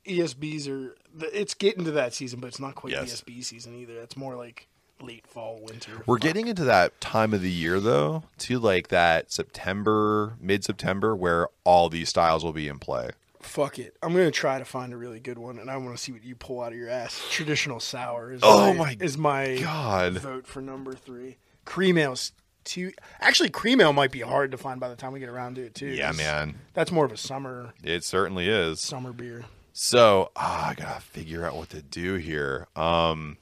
ESBs 0.06 0.68
are 0.68 0.96
it's 1.34 1.54
getting 1.54 1.86
to 1.86 1.92
that 1.92 2.14
season, 2.14 2.42
but 2.42 2.48
it's 2.48 2.60
not 2.60 2.76
quite 2.76 2.92
Yes. 2.92 3.22
ESB 3.22 3.42
season 3.46 3.76
either. 3.76 3.94
It's 4.02 4.18
more 4.18 4.36
like 4.36 4.68
late 5.02 5.26
fall, 5.26 5.60
winter. 5.64 6.04
We're 6.06 6.18
getting 6.18 6.48
into 6.48 6.66
that 6.66 7.00
time 7.00 7.34
of 7.34 7.42
the 7.42 7.50
year 7.50 7.80
though, 7.80 8.24
to 8.40 8.60
like 8.60 8.90
that 8.90 9.32
September, 9.32 10.36
mid 10.42 10.66
September, 10.66 11.16
where 11.16 11.48
all 11.64 11.88
these 11.88 12.10
styles 12.10 12.44
will 12.44 12.52
be 12.54 12.68
in 12.68 12.78
play. 12.78 13.12
Fuck 13.40 13.80
it. 13.80 13.96
I'm 14.04 14.12
gonna 14.14 14.32
try 14.32 14.60
to 14.60 14.66
find 14.66 14.92
a 14.92 14.98
really 14.98 15.22
good 15.22 15.38
one, 15.38 15.60
and 15.60 15.72
I 15.72 15.78
want 15.78 15.96
to 15.96 16.02
see 16.04 16.12
what 16.12 16.26
you 16.26 16.36
pull 16.36 16.62
out 16.62 16.74
of 16.74 16.78
your 16.78 16.90
ass. 16.90 17.26
Traditional 17.32 17.80
sour 17.80 18.34
is 18.34 18.42
Oh 18.44 18.74
my, 18.74 18.96
my 18.96 18.98
is 19.00 19.18
my 19.18 19.58
God. 19.62 20.14
vote 20.18 20.46
for 20.46 20.62
number 20.62 20.94
three. 20.94 21.38
Cream 21.64 21.98
ale's 21.98 22.34
too. 22.66 22.92
Actually, 23.20 23.50
cream 23.50 23.80
ale 23.82 23.94
might 23.94 24.12
be 24.12 24.22
hard 24.22 24.52
to 24.52 24.58
find 24.58 24.80
by 24.80 24.90
the 24.90 24.96
time 24.96 25.12
we 25.14 25.20
get 25.20 25.30
around 25.30 25.56
to 25.56 25.62
it 25.66 25.76
too. 25.76 25.88
Yeah, 25.88 26.12
man. 26.12 26.56
That's 26.74 26.92
more 26.92 27.06
of 27.06 27.12
a 27.12 27.18
summer 27.18 27.74
It 27.84 28.04
certainly 28.04 28.48
is. 28.50 28.82
summer 28.82 29.14
beer. 29.14 29.46
So 29.74 30.32
ah, 30.36 30.70
I 30.70 30.74
gotta 30.76 31.02
figure 31.02 31.46
out 31.46 31.56
what 31.56 31.70
to 31.72 31.82
do 31.82 32.16
here. 32.16 32.68
Um, 32.76 33.38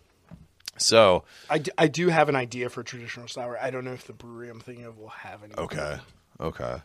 so 0.77 1.23
I, 1.49 1.57
d- 1.59 1.71
I 1.77 1.87
do 1.87 2.07
have 2.09 2.29
an 2.29 2.35
idea 2.35 2.69
for 2.69 2.83
traditional 2.83 3.27
sour. 3.27 3.57
I 3.61 3.69
don't 3.69 3.83
know 3.85 3.93
if 3.93 4.07
the 4.07 4.13
brewery 4.13 4.49
I'm 4.49 4.59
thinking 4.61 4.85
of 4.85 4.97
will 4.97 5.09
have 5.09 5.43
any. 5.43 5.53
okay, 5.57 5.97
okay. 6.39 6.77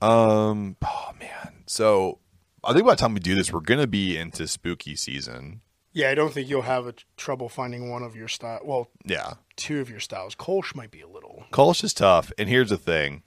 Um, 0.00 0.76
oh 0.84 1.10
man. 1.18 1.62
So 1.66 2.18
I 2.64 2.72
think 2.72 2.84
by 2.86 2.92
the 2.92 3.00
time 3.00 3.14
we 3.14 3.20
do 3.20 3.34
this, 3.34 3.52
we're 3.52 3.60
gonna 3.60 3.86
be 3.86 4.16
into 4.16 4.46
spooky 4.48 4.96
season. 4.96 5.60
Yeah, 5.92 6.08
I 6.10 6.14
don't 6.14 6.32
think 6.32 6.48
you'll 6.48 6.62
have 6.62 6.86
a 6.86 6.94
trouble 7.16 7.48
finding 7.48 7.90
one 7.90 8.02
of 8.02 8.16
your 8.16 8.28
style. 8.28 8.60
Well, 8.64 8.88
Yeah, 9.04 9.34
two 9.56 9.80
of 9.80 9.90
your 9.90 10.00
styles. 10.00 10.34
Kolsch 10.34 10.74
might 10.74 10.90
be 10.90 11.00
a 11.02 11.08
little. 11.08 11.44
Kolsch 11.52 11.84
is 11.84 11.92
tough, 11.92 12.32
and 12.38 12.48
here's 12.48 12.70
the 12.70 12.78
thing: 12.78 13.22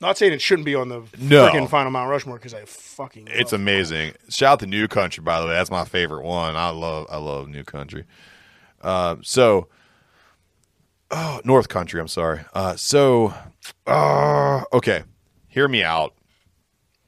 Not 0.00 0.16
saying 0.18 0.32
it 0.32 0.40
shouldn't 0.40 0.64
be 0.66 0.74
on 0.74 0.88
the 0.90 1.02
No. 1.18 1.48
freaking 1.48 1.68
final 1.68 1.90
Mount 1.90 2.08
Rushmore 2.10 2.36
because 2.36 2.54
I 2.54 2.64
fucking. 2.66 3.28
It's 3.30 3.52
amazing. 3.52 4.12
Shout 4.28 4.52
out 4.52 4.60
to 4.60 4.66
New 4.66 4.86
Country, 4.88 5.22
by 5.24 5.40
the 5.40 5.46
way. 5.46 5.54
That's 5.54 5.70
my 5.70 5.84
favorite 5.84 6.24
one. 6.24 6.54
I 6.54 6.70
love 6.70 7.06
I 7.10 7.16
love 7.16 7.48
New 7.48 7.64
Country. 7.64 8.04
Uh, 8.80 9.16
so, 9.22 9.68
oh, 11.10 11.40
North 11.44 11.68
Country. 11.68 12.00
I'm 12.00 12.08
sorry. 12.08 12.40
Uh, 12.54 12.76
so, 12.76 13.34
uh, 13.86 14.62
okay, 14.72 15.02
hear 15.48 15.66
me 15.66 15.82
out 15.82 16.14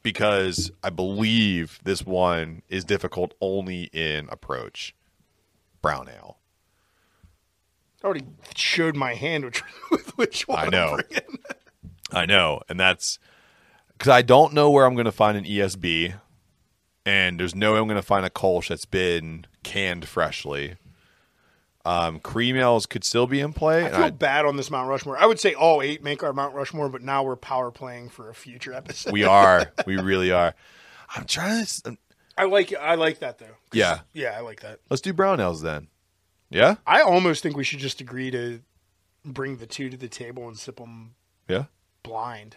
because 0.03 0.71
I 0.83 0.91
believe 0.91 1.79
this 1.83 2.05
one 2.05 2.63
is 2.69 2.85
difficult 2.85 3.35
only 3.41 3.85
in 3.85 4.29
approach. 4.31 4.95
Brown 5.83 6.09
ale. 6.09 6.39
I 8.03 8.07
already 8.07 8.27
showed 8.55 8.97
my 8.97 9.15
hand 9.15 9.45
which, 9.45 9.63
with 9.91 10.17
which 10.17 10.49
one. 10.49 10.67
I 10.67 10.69
know. 10.69 10.99
I 12.13 12.27
know, 12.27 12.63
and 12.69 12.79
that's 12.79 13.19
because 13.93 14.11
I 14.11 14.23
don't 14.23 14.55
know 14.55 14.71
where 14.71 14.87
I'm 14.87 14.95
going 14.95 15.05
to 15.05 15.13
find 15.13 15.37
an 15.37 15.45
ESB, 15.45 16.15
and 17.05 17.39
there's 17.39 17.55
no 17.55 17.73
way 17.73 17.79
I'm 17.79 17.87
going 17.89 17.97
to 17.97 18.03
find 18.03 18.25
a 18.25 18.31
Kolsch 18.31 18.69
that's 18.69 18.85
been 18.85 19.47
canned 19.63 20.07
freshly. 20.07 20.77
Um, 21.89 22.21
cream 22.21 22.57
ales 22.57 22.85
could 22.87 23.03
still 23.03 23.27
be 23.27 23.41
in 23.41 23.53
play. 23.55 23.85
I 23.87 23.91
feel 23.91 24.03
I- 24.05 24.11
bad 24.11 24.45
on 24.45 24.57
this 24.57 24.71
Mount 24.71 24.89
Rushmore. 24.89 25.17
I 25.19 25.25
would 25.27 25.41
say 25.41 25.55
all 25.55 25.81
eight 25.81 26.03
make 26.03 26.23
our 26.23 26.33
Mount 26.35 26.55
Rushmore, 26.55 26.89
but 26.91 27.01
now 27.03 27.23
we're 27.23 27.37
power 27.37 27.71
playing 27.71 28.11
for 28.11 28.29
a 28.29 28.35
future 28.35 28.75
episode. 28.75 29.13
we 29.13 29.25
are, 29.25 29.73
we 29.87 29.97
really 29.97 30.31
are. 30.31 30.55
I'm 31.17 31.25
trying 31.25 31.65
to. 31.85 31.97
I 32.37 32.45
like 32.45 32.75
I 32.75 32.97
like 32.97 33.21
that 33.21 33.39
though. 33.39 33.57
Yeah. 33.73 34.01
yeah, 34.13 34.35
I 34.37 34.41
like 34.41 34.61
that. 34.61 34.81
Let's 34.91 35.01
do 35.01 35.13
brown 35.13 35.41
ales 35.41 35.63
then. 35.63 35.89
Yeah, 36.51 36.77
I 36.87 37.01
almost 37.01 37.43
think 37.43 37.57
we 37.57 37.65
should 37.65 37.79
just 37.79 38.01
agree 38.01 38.31
to 38.33 38.61
bring 39.25 39.57
the 39.57 39.67
two 39.67 39.89
to 39.91 39.97
the 39.97 40.09
table 40.09 40.47
and 40.47 40.59
sip 40.59 40.77
them 40.77 41.15
yeah, 41.49 41.65
blind. 42.03 42.57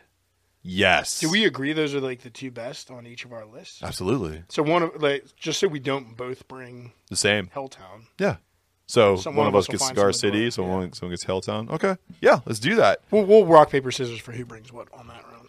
yes. 0.62 1.20
Do 1.20 1.30
we 1.30 1.46
agree 1.46 1.74
those 1.74 1.96
are 1.96 2.00
like 2.02 2.22
the 2.22 2.30
two 2.30 2.52
best 2.52 2.92
on 2.92 3.08
each 3.08 3.26
of 3.26 3.34
our 3.34 3.46
lists? 3.46 3.82
Absolutely 3.84 4.44
So 4.50 4.62
one 4.64 4.84
of 4.84 5.02
like 5.02 5.26
just 5.36 5.60
so 5.60 5.68
we 5.68 5.80
don't 5.80 6.16
both 6.16 6.48
bring 6.48 6.94
the 7.10 7.16
same. 7.16 7.48
Helltown. 7.48 8.08
Yeah. 8.20 8.38
So 8.92 9.16
Some- 9.16 9.38
one, 9.38 9.48
of 9.48 9.56
us 9.56 9.68
gets 9.68 9.84
find 9.84 9.96
Cigar 9.96 10.12
some 10.12 10.28
in 10.28 10.34
the 10.34 10.40
City, 10.40 10.52
someone 10.52 10.82
yeah. 10.82 10.90
someone 10.92 11.14
gets 11.14 11.24
Helltown. 11.24 11.70
Okay, 11.72 11.96
yeah, 12.20 12.42
let's 12.46 12.60
do 12.60 12.76
that. 12.76 13.00
We'll, 13.10 13.24
we'll 13.24 13.46
rock 13.46 13.70
paper 13.70 13.90
scissors 13.90 14.20
for 14.20 14.34
who 14.34 14.44
brings 14.44 14.74
what 14.74 14.90
on 14.92 15.08
that 15.08 15.24
round. 15.32 15.48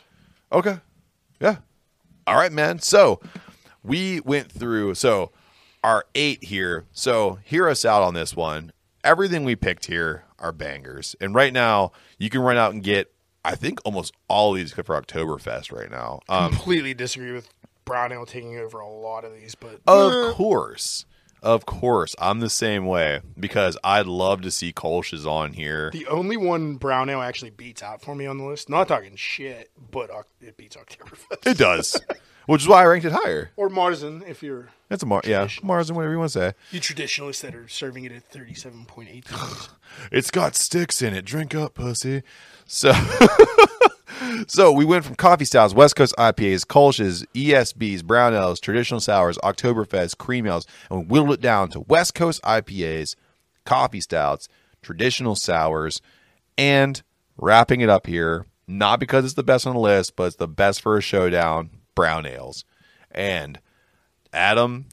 Okay. 0.53 0.77
Yeah. 1.41 1.57
All 2.25 2.37
right, 2.37 2.53
man. 2.53 2.79
So 2.79 3.21
we 3.83 4.21
went 4.21 4.53
through 4.53 4.95
so 4.95 5.33
our 5.83 6.05
eight 6.15 6.45
here. 6.45 6.85
So 6.93 7.41
hear 7.45 7.69
us 7.69 7.85
out 7.85 8.03
on 8.03 8.15
this 8.15 8.37
one. 8.37 8.71
Everything 9.03 9.45
we 9.45 9.57
picked 9.57 9.87
here 9.87 10.23
are 10.39 10.53
bangers. 10.53 11.17
And 11.21 11.35
right 11.35 11.53
now, 11.53 11.91
you 12.19 12.31
can 12.31 12.43
run 12.43 12.57
out 12.57 12.73
and 12.73 12.81
get 12.81 13.13
I 13.45 13.57
think 13.57 13.81
almost 13.85 14.15
all 14.29 14.53
of 14.53 14.59
these 14.59 14.73
for 14.73 14.85
Oktoberfest 14.85 15.73
right 15.77 15.91
now. 15.91 16.21
Um 16.29 16.53
Completely 16.53 16.95
disagree 16.95 17.33
with 17.33 17.49
Brown 17.85 18.13
Ale 18.13 18.25
taking 18.25 18.57
over 18.57 18.79
a 18.79 18.89
lot 18.89 19.25
of 19.25 19.35
these, 19.35 19.57
but 19.57 19.81
of 19.89 20.35
course. 20.37 21.07
Of 21.43 21.67
course. 21.67 22.15
I'm 22.19 22.39
the 22.41 22.49
same 22.51 22.87
way 22.87 23.21
because 23.39 23.77
I'd 23.83 24.07
love 24.07 24.43
to 24.43 24.51
see 24.51 24.73
Kolsch's 24.73 25.27
on 25.27 25.55
here. 25.55 25.91
the 25.93 26.07
only 26.07 26.37
one 26.37 26.77
Brown 26.77 27.09
Ale 27.11 27.21
actually 27.21 27.51
beats 27.51 27.83
out 27.83 28.01
for 28.01 28.15
me 28.15 28.27
on 28.27 28.39
the 28.39 28.45
list. 28.45 28.71
Not 28.71 28.87
talking 28.89 29.17
shit, 29.17 29.71
but 29.91 30.11
uh, 30.11 30.23
it 30.41 30.57
beats 30.57 30.77
Oktoberfest. 30.77 31.47
It 31.47 31.59
does. 31.59 32.01
Which 32.47 32.63
is 32.63 32.69
why 32.69 32.83
I 32.83 32.87
ranked 32.87 33.07
it 33.07 33.13
higher. 33.13 33.51
or 33.57 33.69
Marzen 33.69 34.29
if 34.29 34.43
you're 34.43 34.69
That's 34.89 35.05
a 35.05 35.07
Mar 35.07 35.21
yeah, 35.25 35.47
Mars 35.63 35.89
and 35.91 35.97
whatever 35.97 36.13
you 36.13 36.19
want 36.19 36.33
to 36.33 36.39
say. 36.39 36.53
you 36.73 36.81
traditionalists 36.81 37.41
that 37.43 37.55
are 37.55 37.69
serving 37.69 38.05
it 38.05 38.11
at 38.11 38.25
thirty-seven 38.25 38.85
point 38.87 39.11
eight. 39.13 39.27
it's 40.13 40.33
got 40.33 40.57
sticks 40.57 41.03
in 41.03 41.15
it. 41.15 41.25
Drink 41.25 41.55
up, 41.55 41.75
pussy. 41.75 42.23
So, 42.67 42.93
so 44.47 44.73
we 44.73 44.85
went 44.85 45.05
from 45.05 45.15
coffee 45.15 45.45
styles, 45.45 45.75
West 45.75 45.97
Coast 45.97 46.15
IPAs, 46.19 46.67
Kolsch's, 46.67 47.25
ESBs, 47.35 48.05
brown 48.05 48.35
ales, 48.35 48.61
traditional 48.61 49.01
sours, 49.01 49.39
Oktoberfest, 49.39 50.19
cream 50.19 50.47
ales, 50.47 50.67
and 50.91 51.01
we 51.01 51.07
whittled 51.07 51.39
it 51.39 51.41
down 51.41 51.69
to 51.71 51.81
West 51.81 52.15
Coast 52.15 52.43
IPAs, 52.43 53.17
coffee 53.65 54.01
stouts, 54.01 54.49
traditional 54.83 55.35
sours, 55.35 56.01
and 56.59 57.03
wrapping 57.37 57.81
it 57.81 57.89
up 57.89 58.07
here, 58.07 58.47
not 58.67 59.01
because 59.01 59.25
it's 59.25 59.35
the 59.35 59.43
best 59.43 59.67
on 59.67 59.75
the 59.75 59.81
list, 59.81 60.17
but 60.17 60.25
it's 60.25 60.37
the 60.37 60.49
best 60.49 60.81
for 60.81 60.97
a 60.97 61.01
showdown, 61.01 61.71
brown 61.95 62.27
ales. 62.27 62.65
And 63.11 63.61
Adam, 64.33 64.87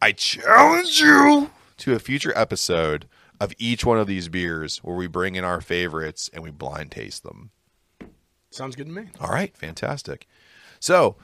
I 0.00 0.12
challenge 0.12 1.00
you 1.00 1.50
to 1.78 1.94
a 1.94 1.98
future 1.98 2.32
episode 2.36 3.06
of 3.40 3.52
each 3.58 3.84
one 3.84 3.98
of 3.98 4.06
these 4.06 4.28
beers 4.28 4.78
where 4.78 4.96
we 4.96 5.06
bring 5.06 5.34
in 5.34 5.44
our 5.44 5.60
favorites 5.60 6.30
and 6.32 6.42
we 6.42 6.50
blind 6.50 6.90
taste 6.90 7.22
them. 7.22 7.50
Sounds 8.50 8.76
good 8.76 8.86
to 8.86 8.92
me. 8.92 9.08
All 9.20 9.30
right, 9.30 9.56
fantastic. 9.56 10.26
So, 10.80 11.16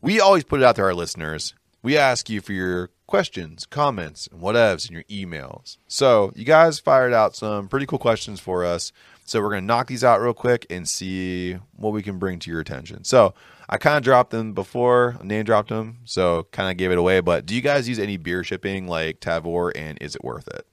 we 0.00 0.20
always 0.20 0.44
put 0.44 0.60
it 0.60 0.64
out 0.64 0.76
to 0.76 0.82
our 0.82 0.94
listeners. 0.94 1.54
We 1.82 1.96
ask 1.96 2.28
you 2.28 2.40
for 2.40 2.52
your 2.52 2.90
questions, 3.06 3.66
comments, 3.66 4.28
and 4.30 4.40
whatevs 4.40 4.88
in 4.88 4.94
your 4.94 5.04
emails. 5.04 5.78
So, 5.86 6.32
you 6.34 6.44
guys 6.44 6.78
fired 6.78 7.12
out 7.12 7.36
some 7.36 7.68
pretty 7.68 7.86
cool 7.86 7.98
questions 7.98 8.40
for 8.40 8.64
us. 8.64 8.92
So, 9.24 9.40
we're 9.40 9.50
going 9.50 9.62
to 9.62 9.66
knock 9.66 9.88
these 9.88 10.04
out 10.04 10.20
real 10.20 10.34
quick 10.34 10.66
and 10.70 10.88
see 10.88 11.54
what 11.76 11.92
we 11.92 12.02
can 12.02 12.18
bring 12.18 12.38
to 12.40 12.50
your 12.50 12.60
attention. 12.60 13.04
So, 13.04 13.34
I 13.68 13.76
kind 13.76 13.96
of 13.98 14.02
dropped 14.02 14.30
them 14.30 14.54
before, 14.54 15.18
name 15.22 15.44
dropped 15.44 15.68
them, 15.68 15.98
so 16.04 16.48
kind 16.52 16.70
of 16.70 16.78
gave 16.78 16.90
it 16.90 16.96
away. 16.98 17.20
But 17.20 17.44
do 17.44 17.54
you 17.54 17.60
guys 17.60 17.88
use 17.88 17.98
any 17.98 18.16
beer 18.16 18.42
shipping 18.42 18.86
like 18.88 19.20
Tavour, 19.20 19.72
and 19.76 19.98
is 20.00 20.14
it 20.16 20.24
worth 20.24 20.48
it? 20.48 20.66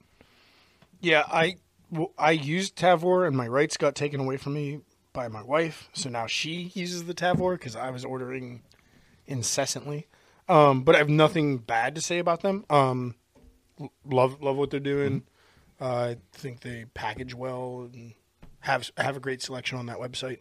Yeah, 1.00 1.24
I 1.30 1.56
I 2.18 2.32
used 2.32 2.76
Tavour 2.76 3.26
and 3.26 3.36
my 3.36 3.46
rights 3.46 3.76
got 3.76 3.94
taken 3.94 4.20
away 4.20 4.38
from 4.38 4.54
me 4.54 4.80
by 5.16 5.28
my 5.28 5.42
wife, 5.42 5.88
so 5.94 6.10
now 6.10 6.26
she 6.26 6.70
uses 6.74 7.04
the 7.04 7.14
Tavour 7.14 7.54
because 7.54 7.74
I 7.74 7.90
was 7.90 8.04
ordering 8.04 8.62
incessantly. 9.26 10.06
Um, 10.46 10.82
but 10.82 10.94
I 10.94 10.98
have 10.98 11.08
nothing 11.08 11.56
bad 11.56 11.94
to 11.94 12.02
say 12.02 12.18
about 12.18 12.42
them. 12.42 12.66
Um, 12.70 13.14
love 14.04 14.40
love 14.42 14.56
what 14.56 14.70
they're 14.70 14.78
doing. 14.78 15.24
Uh, 15.80 15.86
I 15.86 16.16
think 16.32 16.60
they 16.60 16.84
package 16.94 17.34
well 17.34 17.90
and 17.92 18.12
have 18.60 18.90
have 18.98 19.16
a 19.16 19.20
great 19.20 19.42
selection 19.42 19.78
on 19.78 19.86
that 19.86 19.96
website. 19.96 20.40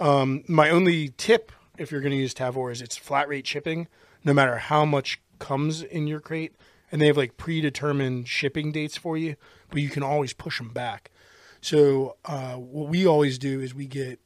Um, 0.00 0.44
my 0.46 0.70
only 0.70 1.08
tip, 1.16 1.52
if 1.76 1.90
you're 1.90 2.00
going 2.00 2.12
to 2.12 2.16
use 2.16 2.32
Tavour, 2.32 2.72
is 2.72 2.80
it's 2.80 2.96
flat 2.96 3.28
rate 3.28 3.46
shipping, 3.46 3.88
no 4.24 4.32
matter 4.32 4.56
how 4.56 4.84
much 4.84 5.20
comes 5.40 5.82
in 5.82 6.06
your 6.06 6.20
crate, 6.20 6.54
and 6.92 7.02
they 7.02 7.06
have 7.06 7.16
like 7.16 7.36
predetermined 7.36 8.28
shipping 8.28 8.70
dates 8.70 8.96
for 8.96 9.18
you, 9.18 9.34
but 9.68 9.82
you 9.82 9.90
can 9.90 10.04
always 10.04 10.32
push 10.32 10.58
them 10.58 10.72
back. 10.72 11.10
So 11.62 12.16
uh, 12.26 12.54
what 12.56 12.88
we 12.90 13.06
always 13.06 13.38
do 13.38 13.60
is 13.60 13.74
we 13.74 13.86
get 13.86 14.20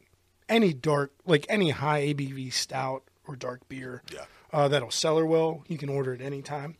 any 0.48 0.72
dark, 0.72 1.12
like 1.26 1.46
any 1.48 1.70
high 1.70 2.02
ABV 2.12 2.52
stout 2.52 3.04
or 3.28 3.36
dark 3.36 3.68
beer 3.68 4.02
Yeah. 4.12 4.24
uh, 4.52 4.68
that'll 4.68 4.90
cellar 4.90 5.24
well. 5.26 5.62
You 5.68 5.78
can 5.78 5.88
order 5.88 6.12
at 6.14 6.20
any 6.20 6.42
time. 6.42 6.76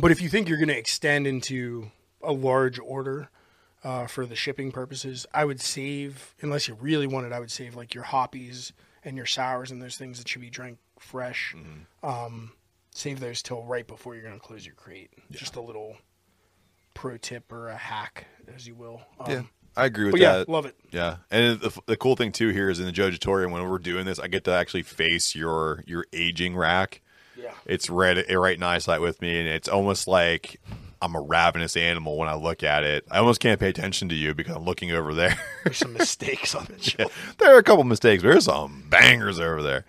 But 0.00 0.10
if 0.10 0.20
you 0.20 0.28
think 0.28 0.48
you're 0.48 0.58
going 0.58 0.68
to 0.68 0.76
extend 0.78 1.26
into 1.26 1.90
a 2.22 2.32
large 2.32 2.78
order 2.78 3.30
uh, 3.84 4.06
for 4.06 4.26
the 4.26 4.34
shipping 4.36 4.72
purposes, 4.72 5.24
I 5.32 5.44
would 5.44 5.60
save, 5.60 6.34
unless 6.40 6.66
you 6.68 6.74
really 6.74 7.06
want 7.06 7.26
it, 7.26 7.32
I 7.32 7.38
would 7.40 7.50
save 7.50 7.74
like 7.76 7.94
your 7.94 8.04
hoppies 8.04 8.72
and 9.04 9.16
your 9.16 9.26
sours 9.26 9.70
and 9.70 9.80
those 9.80 9.96
things 9.96 10.18
that 10.18 10.28
should 10.28 10.40
be 10.40 10.50
drank 10.50 10.78
fresh. 10.98 11.54
Um, 12.02 12.52
save 12.92 13.20
those 13.20 13.40
till 13.42 13.62
right 13.64 13.86
before 13.86 14.14
you're 14.14 14.24
going 14.24 14.38
to 14.38 14.44
close 14.44 14.66
your 14.66 14.74
crate. 14.74 15.10
Just 15.30 15.54
a 15.56 15.60
little 15.60 15.96
pro 16.98 17.16
tip 17.16 17.52
or 17.52 17.68
a 17.68 17.76
hack, 17.76 18.26
as 18.52 18.66
you 18.66 18.74
will. 18.74 19.00
Um, 19.20 19.30
Yeah, 19.30 19.42
I 19.76 19.84
agree 19.86 20.06
with 20.06 20.14
But 20.14 20.20
yeah, 20.20 20.38
that. 20.38 20.48
love 20.48 20.66
it. 20.66 20.74
Yeah, 20.90 21.18
and 21.30 21.60
the, 21.60 21.78
the 21.86 21.96
cool 21.96 22.16
thing 22.16 22.32
too 22.32 22.48
here 22.48 22.68
is 22.68 22.80
in 22.80 22.86
the 22.86 22.92
Judgeatorium 22.92 23.52
when 23.52 23.68
we're 23.68 23.78
doing 23.78 24.04
this, 24.04 24.18
I 24.18 24.26
get 24.26 24.42
to 24.44 24.50
actually 24.52 24.82
face 24.82 25.36
your 25.36 25.84
your 25.86 26.06
aging 26.12 26.56
rack. 26.56 27.00
Yeah. 27.36 27.52
It's 27.66 27.88
red 27.88 28.24
right 28.28 28.56
in 28.56 28.62
eyesight 28.64 29.00
with 29.00 29.22
me, 29.22 29.38
and 29.38 29.48
it's 29.48 29.68
almost 29.68 30.08
like 30.08 30.60
I'm 31.00 31.14
a 31.14 31.20
ravenous 31.20 31.76
animal 31.76 32.16
when 32.18 32.28
I 32.28 32.34
look 32.34 32.64
at 32.64 32.82
it. 32.82 33.04
I 33.08 33.18
almost 33.18 33.38
can't 33.38 33.60
pay 33.60 33.68
attention 33.68 34.08
to 34.08 34.16
you 34.16 34.34
because 34.34 34.56
I'm 34.56 34.64
looking 34.64 34.90
over 34.90 35.14
there. 35.14 35.38
There's 35.62 35.76
some 35.78 35.92
mistakes 35.92 36.56
on 36.56 36.66
the 36.68 36.82
show. 36.82 37.08
there 37.38 37.54
are 37.54 37.58
a 37.58 37.62
couple 37.62 37.84
mistakes, 37.84 38.24
but 38.24 38.30
there's 38.30 38.46
some 38.46 38.86
bangers 38.90 39.38
over 39.38 39.62
there. 39.62 39.84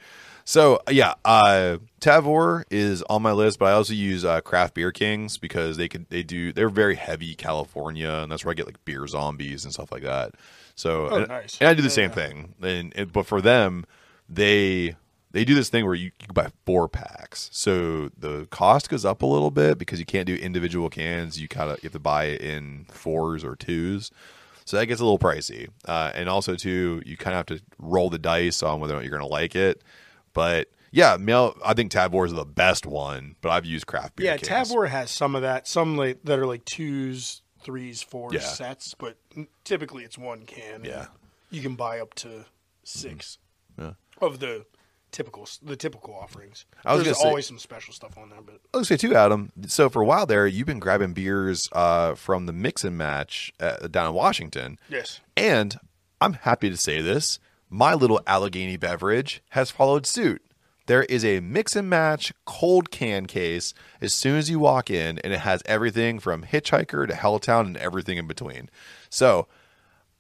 So 0.50 0.82
yeah, 0.90 1.14
uh, 1.26 1.78
Tavour 2.02 2.64
is 2.72 3.04
on 3.04 3.22
my 3.22 3.34
list, 3.34 3.60
but 3.60 3.66
I 3.66 3.74
also 3.74 3.94
use 3.94 4.26
uh, 4.26 4.42
Craft 4.42 4.74
Beer 4.74 4.92
Kings 4.92 5.38
because 5.38 5.78
they 5.78 5.88
could 5.88 6.10
they 6.10 6.24
do 6.24 6.52
they're 6.52 6.70
very 6.70 6.96
heavy 6.96 7.36
California, 7.36 8.10
and 8.10 8.32
that's 8.32 8.44
where 8.44 8.50
I 8.50 8.56
get 8.56 8.66
like 8.66 8.84
beer 8.84 9.06
zombies 9.06 9.64
and 9.64 9.72
stuff 9.72 9.92
like 9.92 10.02
that. 10.02 10.34
So 10.74 11.08
Oh, 11.12 11.18
and, 11.18 11.28
nice. 11.28 11.56
and 11.62 11.70
I 11.70 11.76
do 11.76 11.84
the 11.84 11.88
Yeah, 11.90 11.90
same 11.90 12.10
yeah. 12.10 12.16
thing, 12.16 12.56
and, 12.64 12.94
and 12.96 13.14
but 13.14 13.28
for 13.28 13.42
them, 13.42 13.86
they 14.28 14.96
they 15.30 15.46
do 15.46 15.54
this 15.54 15.70
thing 15.70 15.86
where 15.86 15.94
you, 15.94 16.06
you 16.06 16.12
can 16.20 16.34
buy 16.34 16.50
four 16.66 16.88
packs, 16.90 17.52
so 17.54 18.10
the 18.18 18.48
cost 18.50 18.90
goes 18.90 19.06
up 19.06 19.22
a 19.22 19.28
little 19.28 19.52
bit 19.52 19.78
because 19.78 20.00
you 20.00 20.06
can't 20.08 20.26
do 20.26 20.34
individual 20.34 20.90
cans. 20.90 21.40
You 21.40 21.48
kind 21.48 21.70
of 21.70 21.78
you 21.84 21.90
have 21.90 21.94
to 21.94 22.00
buy 22.00 22.24
it 22.24 22.42
in 22.42 22.88
fours 22.90 23.44
or 23.44 23.56
twos. 23.56 24.10
So 24.66 24.78
that 24.78 24.88
gets 24.88 25.00
a 25.00 25.04
little 25.04 25.20
pricey. 25.20 25.70
Uh, 25.86 26.12
and 26.16 26.28
also, 26.28 26.56
too, 26.56 27.04
you 27.06 27.18
kind 27.18 27.34
of 27.36 27.38
have 27.48 27.58
to 27.58 27.64
roll 27.78 28.10
the 28.10 28.20
dice 28.20 28.64
on 28.64 28.80
whether 28.80 28.94
or 28.94 28.98
not 28.98 29.04
you're 29.04 29.16
going 29.16 29.28
to 29.28 29.28
like 29.28 29.56
it. 29.56 29.82
But 30.40 30.70
yeah, 30.92 31.18
mail, 31.18 31.58
I 31.66 31.74
think 31.74 31.92
Tavour 31.92 32.26
is 32.26 32.32
the 32.34 32.46
best 32.46 32.86
one, 32.86 33.36
but 33.42 33.50
I've 33.50 33.66
used 33.66 33.88
craft 33.88 34.16
beer. 34.16 34.28
Yeah, 34.28 34.38
cans. 34.38 34.72
Tavour 34.72 34.88
has 34.88 35.12
some 35.12 35.36
of 35.36 35.42
that. 35.42 35.68
Some 35.68 35.98
like 35.98 36.24
that 36.24 36.40
are 36.40 36.46
like 36.48 36.64
twos, 36.66 37.42
threes, 37.62 38.02
fours 38.02 38.34
Yeah. 38.34 38.40
sets, 38.40 38.96
but 38.98 39.18
typically 39.66 40.04
it's 40.06 40.18
one 40.18 40.46
can. 40.46 40.86
Yeah. 40.86 41.08
you 41.52 41.62
can 41.62 41.76
buy 41.76 42.00
up 42.00 42.14
to 42.14 42.46
six 42.84 43.38
Yeah. 43.78 43.94
of 44.22 44.40
the 44.40 44.66
typical 45.12 45.48
the 45.64 45.76
typical 45.76 46.14
offerings. 46.16 46.66
I 46.86 46.94
was 46.96 47.04
There's 47.04 47.20
say- 47.20 47.28
always 47.28 47.48
some 47.48 47.58
special 47.60 47.94
stuff 47.94 48.18
on 48.18 48.30
there, 48.30 48.42
but 48.42 48.62
I 48.74 48.78
was 48.78 48.88
say 48.88 48.98
too, 48.98 49.16
Adam. 49.16 49.52
So 49.68 49.90
for 49.90 50.02
a 50.02 50.06
while 50.06 50.26
there, 50.26 50.46
you've 50.48 50.68
been 50.68 50.80
grabbing 50.80 51.14
beers 51.14 51.68
uh, 51.74 52.14
from 52.16 52.46
the 52.46 52.54
mix 52.54 52.84
and 52.84 52.98
match 52.98 53.52
uh, 53.60 53.88
down 53.88 54.08
in 54.08 54.14
Washington, 54.14 54.78
yes, 54.90 55.20
and 55.36 55.78
I'm 56.22 56.34
happy 56.34 56.70
to 56.70 56.78
say 56.78 57.02
this: 57.02 57.40
my 57.70 57.94
little 57.94 58.22
Allegheny 58.28 58.78
beverage 58.78 59.42
has 59.50 59.72
followed 59.72 60.06
suit. 60.06 60.42
There 60.88 61.04
is 61.04 61.24
a 61.24 61.40
mix 61.40 61.76
and 61.76 61.88
match 61.88 62.34
cold 62.46 62.90
can 62.90 63.28
case 63.28 63.76
as 64.02 64.14
soon 64.14 64.38
as 64.38 64.50
you 64.50 64.58
walk 64.58 64.90
in, 64.90 65.20
and 65.20 65.32
it 65.32 65.42
has 65.42 65.62
everything 65.68 66.20
from 66.20 66.44
Hitchhiker 66.44 67.08
to 67.08 67.14
Helltown 67.14 67.62
and 67.68 67.78
everything 67.78 68.18
in 68.18 68.26
between. 68.26 68.72
So 69.10 69.48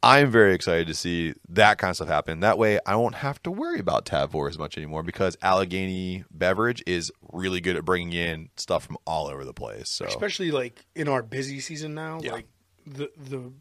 I'm 0.04 0.30
very 0.30 0.54
excited 0.54 0.86
to 0.88 0.94
see 0.94 1.34
that 1.50 1.80
kind 1.80 1.90
of 1.90 1.96
stuff 1.96 2.08
happen. 2.08 2.40
That 2.42 2.60
way, 2.60 2.80
I 2.86 2.96
won't 2.96 3.16
have 3.16 3.42
to 3.44 3.52
worry 3.52 3.80
about 3.80 4.06
Tavour 4.06 4.48
as 4.48 4.60
much 4.60 4.78
anymore 4.78 5.02
because 5.02 5.36
Allegheny 5.42 6.24
Beverage 6.32 6.84
is 6.86 7.12
really 7.34 7.62
good 7.62 7.76
at 7.76 7.84
bringing 7.84 8.14
in 8.14 8.50
stuff 8.56 8.86
from 8.86 8.98
all 9.08 9.28
over 9.28 9.44
the 9.44 9.54
place. 9.54 9.90
So 9.90 10.06
especially 10.06 10.52
like 10.52 10.86
in 10.96 11.08
our 11.08 11.24
busy 11.24 11.60
season 11.60 11.96
now, 11.96 12.20
Yeah. 12.22 12.34
like 12.34 12.48
the 12.86 13.10
the 13.18 13.52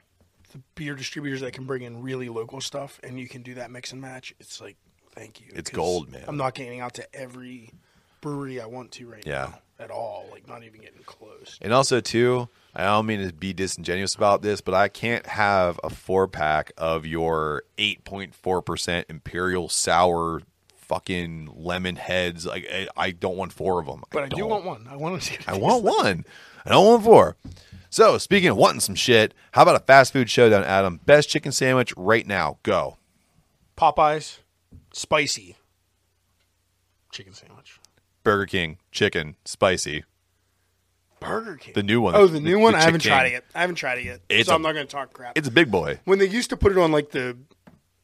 the 0.49 0.61
beer 0.75 0.95
distributors 0.95 1.41
that 1.41 1.53
can 1.53 1.65
bring 1.65 1.83
in 1.83 2.03
really 2.03 2.29
local 2.29 2.61
stuff, 2.61 3.01
and 3.03 3.19
you 3.19 3.29
can 3.29 3.43
do 3.43 3.55
that 3.55 3.71
mix 3.71 3.93
and 3.93 4.01
match. 4.01 4.35
It's 4.41 4.61
like 4.61 4.77
thank 5.15 5.41
you. 5.41 5.47
It's 5.55 5.71
gold, 5.71 6.11
man. 6.11 6.25
I'm 6.29 6.37
not 6.37 6.55
getting 6.55 6.81
out 6.81 6.95
to 6.95 7.15
every 7.15 7.71
brewery 8.21 8.61
I 8.61 8.67
want 8.67 8.93
to 8.93 9.09
right 9.09 9.25
Yeah. 9.27 9.51
now 9.53 9.59
at 9.81 9.91
all. 9.91 10.27
Like 10.33 10.49
not 10.49 10.65
even 10.65 10.81
getting 10.81 11.03
close. 11.05 11.59
And 11.63 11.73
also, 11.73 12.01
too, 12.01 12.49
I 12.75 12.85
don't 12.85 13.07
mean 13.07 13.27
to 13.27 13.33
be 13.33 13.53
disingenuous 13.53 14.15
about 14.15 14.43
this, 14.43 14.61
but 14.61 14.75
I 14.75 14.89
can't 14.89 15.27
have 15.27 15.79
a 15.85 15.91
four 15.91 16.27
pack 16.29 16.73
of 16.77 17.07
your 17.07 17.63
8.4% 17.79 19.05
Imperial 19.09 19.69
Sour 19.69 20.43
fucking 20.77 21.51
lemon 21.55 21.97
heads. 21.97 22.47
Like, 22.47 22.67
I, 22.73 22.89
I 22.97 23.11
don't 23.13 23.37
want 23.37 23.53
four 23.53 23.79
of 23.81 23.87
them. 23.87 24.03
But 24.11 24.25
I, 24.25 24.29
do 24.29 24.37
don't. 24.39 24.51
want 24.51 24.65
one. 24.65 24.87
I 24.91 24.97
want 24.97 25.21
to 25.21 25.27
see. 25.29 25.37
I 25.47 25.57
want 25.59 25.85
one. 25.85 26.25
I 26.65 26.71
don't 26.71 27.03
four. 27.03 27.37
So, 27.91 28.19
speaking 28.19 28.51
of 28.51 28.57
wanting 28.57 28.81
some 28.81 28.95
shit, 28.95 29.33
how 29.53 29.63
about 29.63 29.77
a 29.77 29.85
fast 29.85 30.13
food 30.13 30.29
showdown, 30.29 30.65
Adam? 30.65 31.01
Best 31.07 31.29
chicken 31.31 31.53
sandwich 31.53 31.95
right 31.97 32.27
now. 32.27 32.59
Go. 32.63 32.99
Popeyes, 33.77 34.39
spicy 34.93 35.57
chicken 37.13 37.33
sandwich. 37.33 37.79
Burger 38.25 38.47
King, 38.47 38.79
chicken, 38.93 39.37
spicy. 39.45 40.05
Burger 41.21 41.57
King. 41.57 41.73
The 41.75 41.83
new 41.83 42.01
one. 42.01 42.15
Oh, 42.15 42.27
the 42.27 42.41
new 42.41 42.59
one. 42.59 42.75
I 42.75 42.83
haven't 42.83 43.01
tried 43.01 43.27
it 43.27 43.33
yet. 43.33 43.45
I 43.55 43.61
haven't 43.63 43.77
tried 43.77 43.99
it 43.99 44.05
yet. 44.05 44.21
It's 44.29 44.49
so 44.49 44.53
a- 44.53 44.57
I'm 44.57 44.63
not 44.63 44.73
going 44.75 44.87
to 44.87 44.91
talk 44.91 45.13
crap. 45.13 45.37
It's 45.37 45.49
a 45.49 45.53
big 45.53 45.71
boy. 45.71 45.99
when 46.05 46.19
they 46.19 46.29
used 46.29 46.51
to 46.51 46.57
put 46.57 46.73
it 46.73 46.79
on 46.79 46.93
like 46.93 47.11
the 47.11 47.37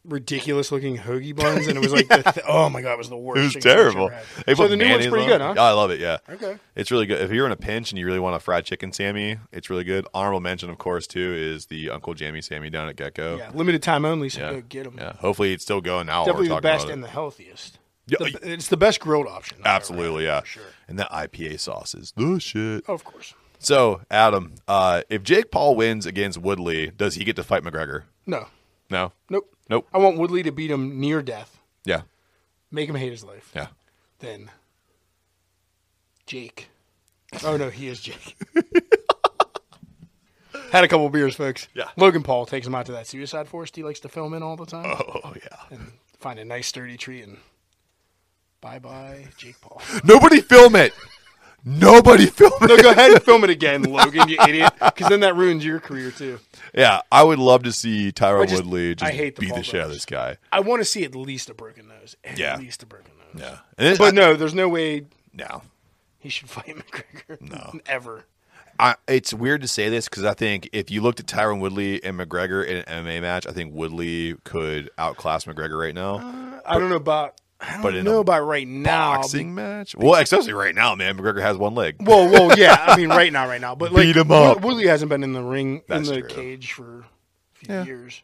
ridiculous 0.05 0.70
looking 0.70 0.98
hoagie 0.98 1.35
buns, 1.35 1.66
and 1.66 1.76
it 1.76 1.81
was 1.81 1.93
like, 1.93 2.09
the 2.09 2.22
th- 2.22 2.44
oh 2.48 2.68
my 2.68 2.82
god, 2.82 2.93
it 2.93 2.98
was 2.98 3.09
the 3.09 3.16
worst. 3.16 3.40
It 3.40 3.55
was 3.56 3.64
terrible. 3.64 4.06
I've 4.06 4.12
ever 4.12 4.24
had. 4.36 4.44
They 4.47 4.55
So 4.55 4.62
put 4.64 4.68
the 4.68 4.76
new 4.76 4.90
one's 4.90 5.06
pretty 5.06 5.24
on 5.24 5.28
good, 5.28 5.40
huh? 5.40 5.52
Yeah, 5.56 5.62
I 5.62 5.70
love 5.72 5.90
it. 5.90 6.01
Yeah. 6.01 6.18
Okay. 6.28 6.56
It's 6.74 6.90
really 6.90 7.06
good. 7.06 7.20
If 7.22 7.31
you're 7.31 7.47
in 7.47 7.52
a 7.52 7.56
pinch 7.56 7.90
and 7.93 7.98
you 7.98 8.06
really 8.06 8.18
want 8.18 8.36
a 8.36 8.40
fried 8.40 8.64
chicken 8.64 8.93
Sammy, 8.93 9.39
it's 9.52 9.70
really 9.70 9.85
good. 9.85 10.06
Honorable 10.14 10.40
mention, 10.40 10.70
of 10.70 10.78
course, 10.78 11.06
too, 11.06 11.35
is 11.36 11.66
the 11.66 11.90
Uncle 11.90 12.14
Jamie 12.14 12.43
Sammy 12.43 12.70
down 12.70 12.89
at 12.89 12.97
Gecko. 12.97 13.39
Yeah, 13.39 13.51
limited 13.55 13.82
time 13.82 14.05
only, 14.05 14.28
so 14.28 14.40
Yeah. 14.40 14.52
go 14.52 14.60
get 14.62 14.85
them. 14.85 14.97
Yeah. 14.98 15.14
Hopefully 15.16 15.52
it's 15.52 15.64
still 15.64 15.81
going 15.81 16.06
now. 16.06 16.24
Definitely 16.24 16.48
the 16.48 16.60
best 16.60 16.89
and 16.89 17.02
the 17.02 17.09
healthiest. 17.09 17.78
Yeah, 18.06 18.18
The- 18.20 18.52
it's 18.52 18.68
the 18.68 18.76
best 18.76 19.01
grilled 19.01 19.26
option. 19.26 19.59
Absolutely, 19.64 20.24
yeah. 20.24 20.40
for 20.40 20.47
sure. 20.47 20.62
And 20.89 20.98
that 20.98 21.10
IPA 21.10 21.59
sauce 21.60 21.94
is 21.94 22.12
the 22.16 22.39
shit. 22.39 22.85
Oh, 22.86 22.93
of 22.94 23.02
course. 23.05 23.32
So, 23.60 24.02
Adam, 24.10 24.56
uh, 24.68 25.02
if 25.09 25.22
Jake 25.22 25.51
Paul 25.51 25.74
wins 25.74 26.05
against 26.05 26.36
Woodley, 26.36 26.90
does 26.90 27.14
he 27.14 27.24
get 27.24 27.35
to 27.36 27.43
fight 27.43 27.62
McGregor? 27.62 28.02
No, 28.26 28.48
No. 28.90 29.12
nope, 29.31 29.53
Nope. 29.69 29.89
I 29.93 29.99
want 29.99 30.19
Woodley 30.19 30.43
to 30.43 30.53
beat 30.53 30.70
him 30.70 31.01
near 31.01 31.23
death, 31.23 31.59
Yeah. 31.85 32.03
make 32.70 32.89
him 32.89 32.97
hate 32.97 33.11
his 33.12 33.24
life. 33.24 33.51
Yeah. 33.55 33.69
Then 34.19 34.51
Jake. 36.27 36.69
Oh 37.45 37.57
no, 37.57 37.70
he 37.70 37.89
is 37.89 38.01
Jake. 38.01 38.36
Had 40.70 40.85
a 40.85 40.89
couple 40.89 41.09
beers, 41.09 41.36
folks. 41.36 41.69
Yeah. 41.74 41.89
Logan 41.97 42.23
Paul 42.23 42.47
takes 42.47 42.66
him 42.66 42.74
out 42.74 42.86
to 42.86 42.93
that 42.93 43.07
suicide 43.07 43.49
forest 43.49 43.77
he 43.77 43.82
likes 43.85 44.01
to 44.01 44.09
film 44.09 44.35
in 44.35 44.43
all 44.43 44.57
the 44.57 44.66
time, 44.66 44.86
Oh 44.86 45.35
yeah. 45.36 45.61
and 45.70 45.93
find 46.19 46.39
a 46.39 46.45
nice 46.45 46.66
sturdy 46.69 46.97
tree 46.97 47.23
and 47.23 47.39
bye 48.61 48.78
bye 48.78 49.28
Jake 49.36 49.61
Paul. 49.61 49.81
Nobody 50.05 50.41
film 50.41 50.74
it. 50.77 50.93
Nobody 51.65 52.27
film 52.27 52.53
no, 52.61 52.74
it. 52.74 52.82
go 52.82 52.91
ahead 52.91 53.12
and 53.12 53.23
film 53.23 53.43
it 53.45 53.51
again, 53.51 53.82
Logan, 53.91 54.28
you 54.28 54.36
idiot, 54.47 54.73
because 54.85 55.09
then 55.09 55.20
that 55.20 55.35
ruins 55.35 55.65
your 55.65 55.81
career 55.81 56.11
too. 56.11 56.39
Yeah, 56.74 57.01
I 57.11 57.23
would 57.23 57.39
love 57.39 57.62
to 57.62 57.73
see 57.73 58.09
I 58.09 58.11
Tyron 58.11 58.49
just- 58.49 58.65
Woodley 58.65 58.95
just 58.95 59.11
I 59.11 59.15
hate 59.15 59.36
the 59.36 59.41
beat 59.41 59.55
the 59.55 59.62
shit 59.62 59.81
out 59.81 59.86
of 59.86 59.93
this 59.93 60.05
guy. 60.05 60.36
I 60.53 60.61
want 60.61 60.81
to 60.81 60.85
see 60.85 61.05
at 61.05 61.15
least 61.15 61.49
a 61.49 61.55
broken 61.55 61.89
nose. 61.89 62.16
At 62.23 62.39
Yeah. 62.39 62.57
least 62.59 62.82
a 62.82 62.86
broken 62.86 63.12
nose. 63.35 63.43
Yeah. 63.78 63.95
But 63.97 64.15
no, 64.15 64.35
there's 64.35 64.55
no 64.55 64.69
way 64.69 65.07
no. 65.32 65.62
he 66.19 66.28
should 66.28 66.51
fight 66.51 66.66
McGregor. 66.77 67.41
No. 67.41 67.81
Ever. 67.86 68.24
I, 68.78 68.97
it's 69.07 69.32
weird 69.32 69.62
to 69.62 69.69
say 69.69 69.89
this 69.89 70.09
because 70.09 70.24
I 70.24 70.35
think 70.35 70.69
if 70.73 70.91
you 70.91 71.01
looked 71.01 71.20
at 71.20 71.27
Tyron 71.27 71.61
Woodley 71.61 72.03
and 72.03 72.19
McGregor 72.19 72.66
in 72.66 72.78
an 72.78 73.05
MMA 73.07 73.23
match, 73.23 73.47
I 73.47 73.53
think 73.53 73.73
Woodley 73.73 74.35
could 74.43 74.91
outclass 74.99 75.45
McGregor 75.45 75.78
right 75.81 75.95
now. 75.95 76.16
Uh, 76.16 76.61
I 76.66 76.78
don't 76.78 76.89
know 76.91 76.97
about. 76.97 77.41
I 77.69 77.73
don't 77.74 77.82
but 77.82 77.95
in 77.95 78.05
know 78.05 78.20
about 78.20 78.45
right 78.47 78.66
now. 78.66 79.16
Boxing 79.16 79.55
match? 79.55 79.95
Well, 79.97 80.15
especially 80.20 80.53
right 80.53 80.74
now, 80.74 80.95
man. 80.95 81.16
McGregor 81.19 81.41
has 81.43 81.57
one 81.57 81.74
leg. 81.74 81.97
Well, 82.01 82.31
well, 82.31 82.59
yeah. 82.59 82.77
I 82.86 82.97
mean, 82.97 83.09
right 83.11 83.32
now, 83.32 83.47
right 83.49 83.61
now. 83.61 83.74
But 83.74 83.93
like, 83.93 84.05
Beat 84.05 84.16
him 84.16 84.31
up. 84.31 84.57
Wood- 84.57 84.65
Woodley 84.65 84.86
hasn't 84.86 85.09
been 85.09 85.23
in 85.24 85.32
the 85.32 85.43
ring 85.43 85.82
That's 85.89 86.09
in 86.09 86.15
the 86.16 86.20
true. 86.20 86.28
cage 86.31 86.73
for 86.73 87.01
a 87.01 87.05
few 87.55 87.74
Yeah. 87.74 87.85
years. 87.85 88.23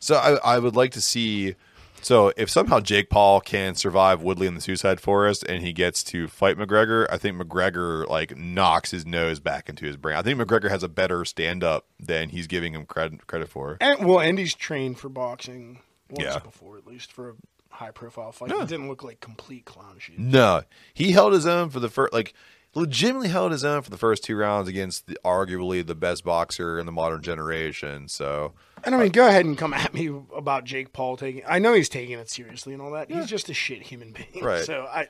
So 0.00 0.14
I, 0.16 0.54
I 0.54 0.58
would 0.58 0.76
like 0.76 0.92
to 0.92 1.00
see. 1.00 1.54
So 2.00 2.32
if 2.36 2.48
somehow 2.48 2.78
Jake 2.78 3.10
Paul 3.10 3.40
can 3.40 3.74
survive 3.74 4.22
Woodley 4.22 4.46
in 4.46 4.54
the 4.54 4.60
Suicide 4.60 5.00
Forest 5.00 5.42
and 5.48 5.64
he 5.64 5.72
gets 5.72 6.04
to 6.04 6.28
fight 6.28 6.56
McGregor, 6.56 7.08
I 7.10 7.18
think 7.18 7.36
McGregor 7.42 8.06
like 8.08 8.36
knocks 8.36 8.92
his 8.92 9.04
nose 9.04 9.40
back 9.40 9.68
into 9.68 9.84
his 9.84 9.96
brain. 9.96 10.16
I 10.16 10.22
think 10.22 10.38
McGregor 10.40 10.70
has 10.70 10.84
a 10.84 10.88
better 10.88 11.24
stand 11.24 11.64
up 11.64 11.86
than 11.98 12.28
he's 12.28 12.46
giving 12.46 12.72
him 12.72 12.86
credit 12.86 13.26
credit 13.26 13.48
for. 13.48 13.78
And 13.80 14.04
well, 14.06 14.20
Andy's 14.20 14.54
trained 14.54 14.98
for 15.00 15.08
boxing 15.08 15.80
once 16.08 16.22
Yeah. 16.24 16.38
before, 16.38 16.78
at 16.78 16.86
least 16.86 17.10
for 17.12 17.30
a 17.30 17.34
high 17.70 17.90
profile 17.90 18.32
fight. 18.32 18.50
It 18.50 18.68
didn't 18.68 18.88
look 18.88 19.02
like 19.04 19.20
complete 19.20 19.64
clown 19.64 19.96
shit. 19.98 20.18
No, 20.18 20.62
he 20.94 21.12
held 21.12 21.32
his 21.32 21.46
own 21.46 21.70
for 21.70 21.80
the 21.80 21.88
first, 21.88 22.12
like, 22.12 22.34
legitimately 22.74 23.28
held 23.28 23.50
his 23.52 23.64
own 23.64 23.82
for 23.82 23.90
the 23.90 23.96
first 23.96 24.22
two 24.24 24.36
rounds 24.36 24.68
against 24.68 25.06
the, 25.06 25.18
arguably 25.24 25.84
the 25.86 25.94
best 25.94 26.24
boxer 26.24 26.78
in 26.78 26.86
the 26.86 26.92
modern 26.92 27.22
generation. 27.22 28.08
So, 28.08 28.52
And 28.84 28.94
I 28.94 28.98
mean, 28.98 29.10
go 29.10 29.26
ahead 29.26 29.44
and 29.46 29.56
come 29.56 29.72
at 29.74 29.94
me 29.94 30.10
about 30.34 30.64
Jake 30.64 30.92
Paul 30.92 31.16
taking. 31.16 31.42
I 31.48 31.58
know 31.58 31.72
he's 31.72 31.88
taking 31.88 32.18
it 32.18 32.30
seriously 32.30 32.72
and 32.74 32.82
all 32.82 32.90
that. 32.92 33.10
He's 33.10 33.26
just 33.26 33.48
a 33.48 33.54
shit 33.54 33.82
human 33.82 34.12
being. 34.12 34.44
Right. 34.44 34.64
So 34.68 34.86
I, 34.90 35.08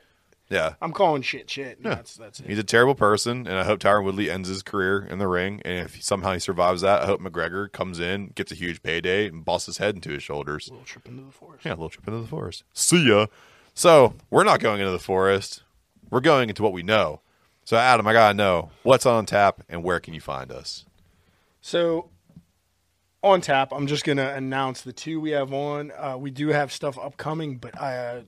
yeah, 0.49 0.73
I'm 0.81 0.91
calling 0.93 1.21
shit 1.21 1.49
shit. 1.49 1.77
and 1.77 1.85
That's 1.85 2.15
that's 2.15 2.39
it. 2.39 2.47
he's 2.47 2.57
a 2.59 2.63
terrible 2.63 2.95
person, 2.95 3.47
and 3.47 3.57
I 3.57 3.63
hope 3.63 3.79
Tyron 3.79 4.03
Woodley 4.03 4.29
ends 4.31 4.49
his 4.49 4.63
career 4.63 5.05
in 5.09 5.19
the 5.19 5.27
ring. 5.27 5.61
And 5.65 5.85
if 5.85 6.03
somehow 6.03 6.33
he 6.33 6.39
survives 6.39 6.81
that, 6.81 7.01
I 7.03 7.05
hope 7.05 7.21
McGregor 7.21 7.71
comes 7.71 7.99
in, 7.99 8.27
gets 8.35 8.51
a 8.51 8.55
huge 8.55 8.81
payday, 8.81 9.27
and 9.27 9.45
busts 9.45 9.67
his 9.67 9.77
head 9.77 9.95
into 9.95 10.09
his 10.11 10.23
shoulders. 10.23 10.67
A 10.67 10.71
little 10.71 10.85
trip 10.85 11.07
into 11.07 11.23
the 11.23 11.31
forest. 11.31 11.65
Yeah, 11.65 11.71
a 11.71 11.75
little 11.75 11.89
trip 11.89 12.07
into 12.07 12.19
the 12.21 12.27
forest. 12.27 12.63
See 12.73 13.07
ya. 13.07 13.27
So, 13.73 14.15
we're 14.29 14.43
not 14.43 14.59
going 14.59 14.79
into 14.81 14.91
the 14.91 14.99
forest. 14.99 15.63
We're 16.09 16.19
going 16.21 16.49
into 16.49 16.63
what 16.63 16.73
we 16.73 16.83
know. 16.83 17.21
So, 17.63 17.77
Adam, 17.77 18.07
I 18.07 18.13
got 18.13 18.29
to 18.29 18.33
know 18.33 18.71
what's 18.83 19.05
on 19.05 19.25
tap 19.27 19.61
and 19.69 19.83
where 19.83 19.99
can 19.99 20.13
you 20.15 20.19
find 20.21 20.51
us? 20.51 20.85
So 21.61 22.09
on 23.21 23.41
tap, 23.41 23.71
I'm 23.73 23.85
just 23.85 24.05
gonna 24.05 24.29
announce 24.35 24.81
the 24.81 24.93
two 24.93 25.19
we 25.19 25.31
have 25.31 25.51
on. 25.53 25.91
Uh, 25.97 26.17
we 26.17 26.31
do 26.31 26.47
have 26.47 26.71
stuff 26.71 26.97
upcoming, 26.97 27.57
but 27.57 27.79
I, 27.79 27.97
uh, 27.97 28.21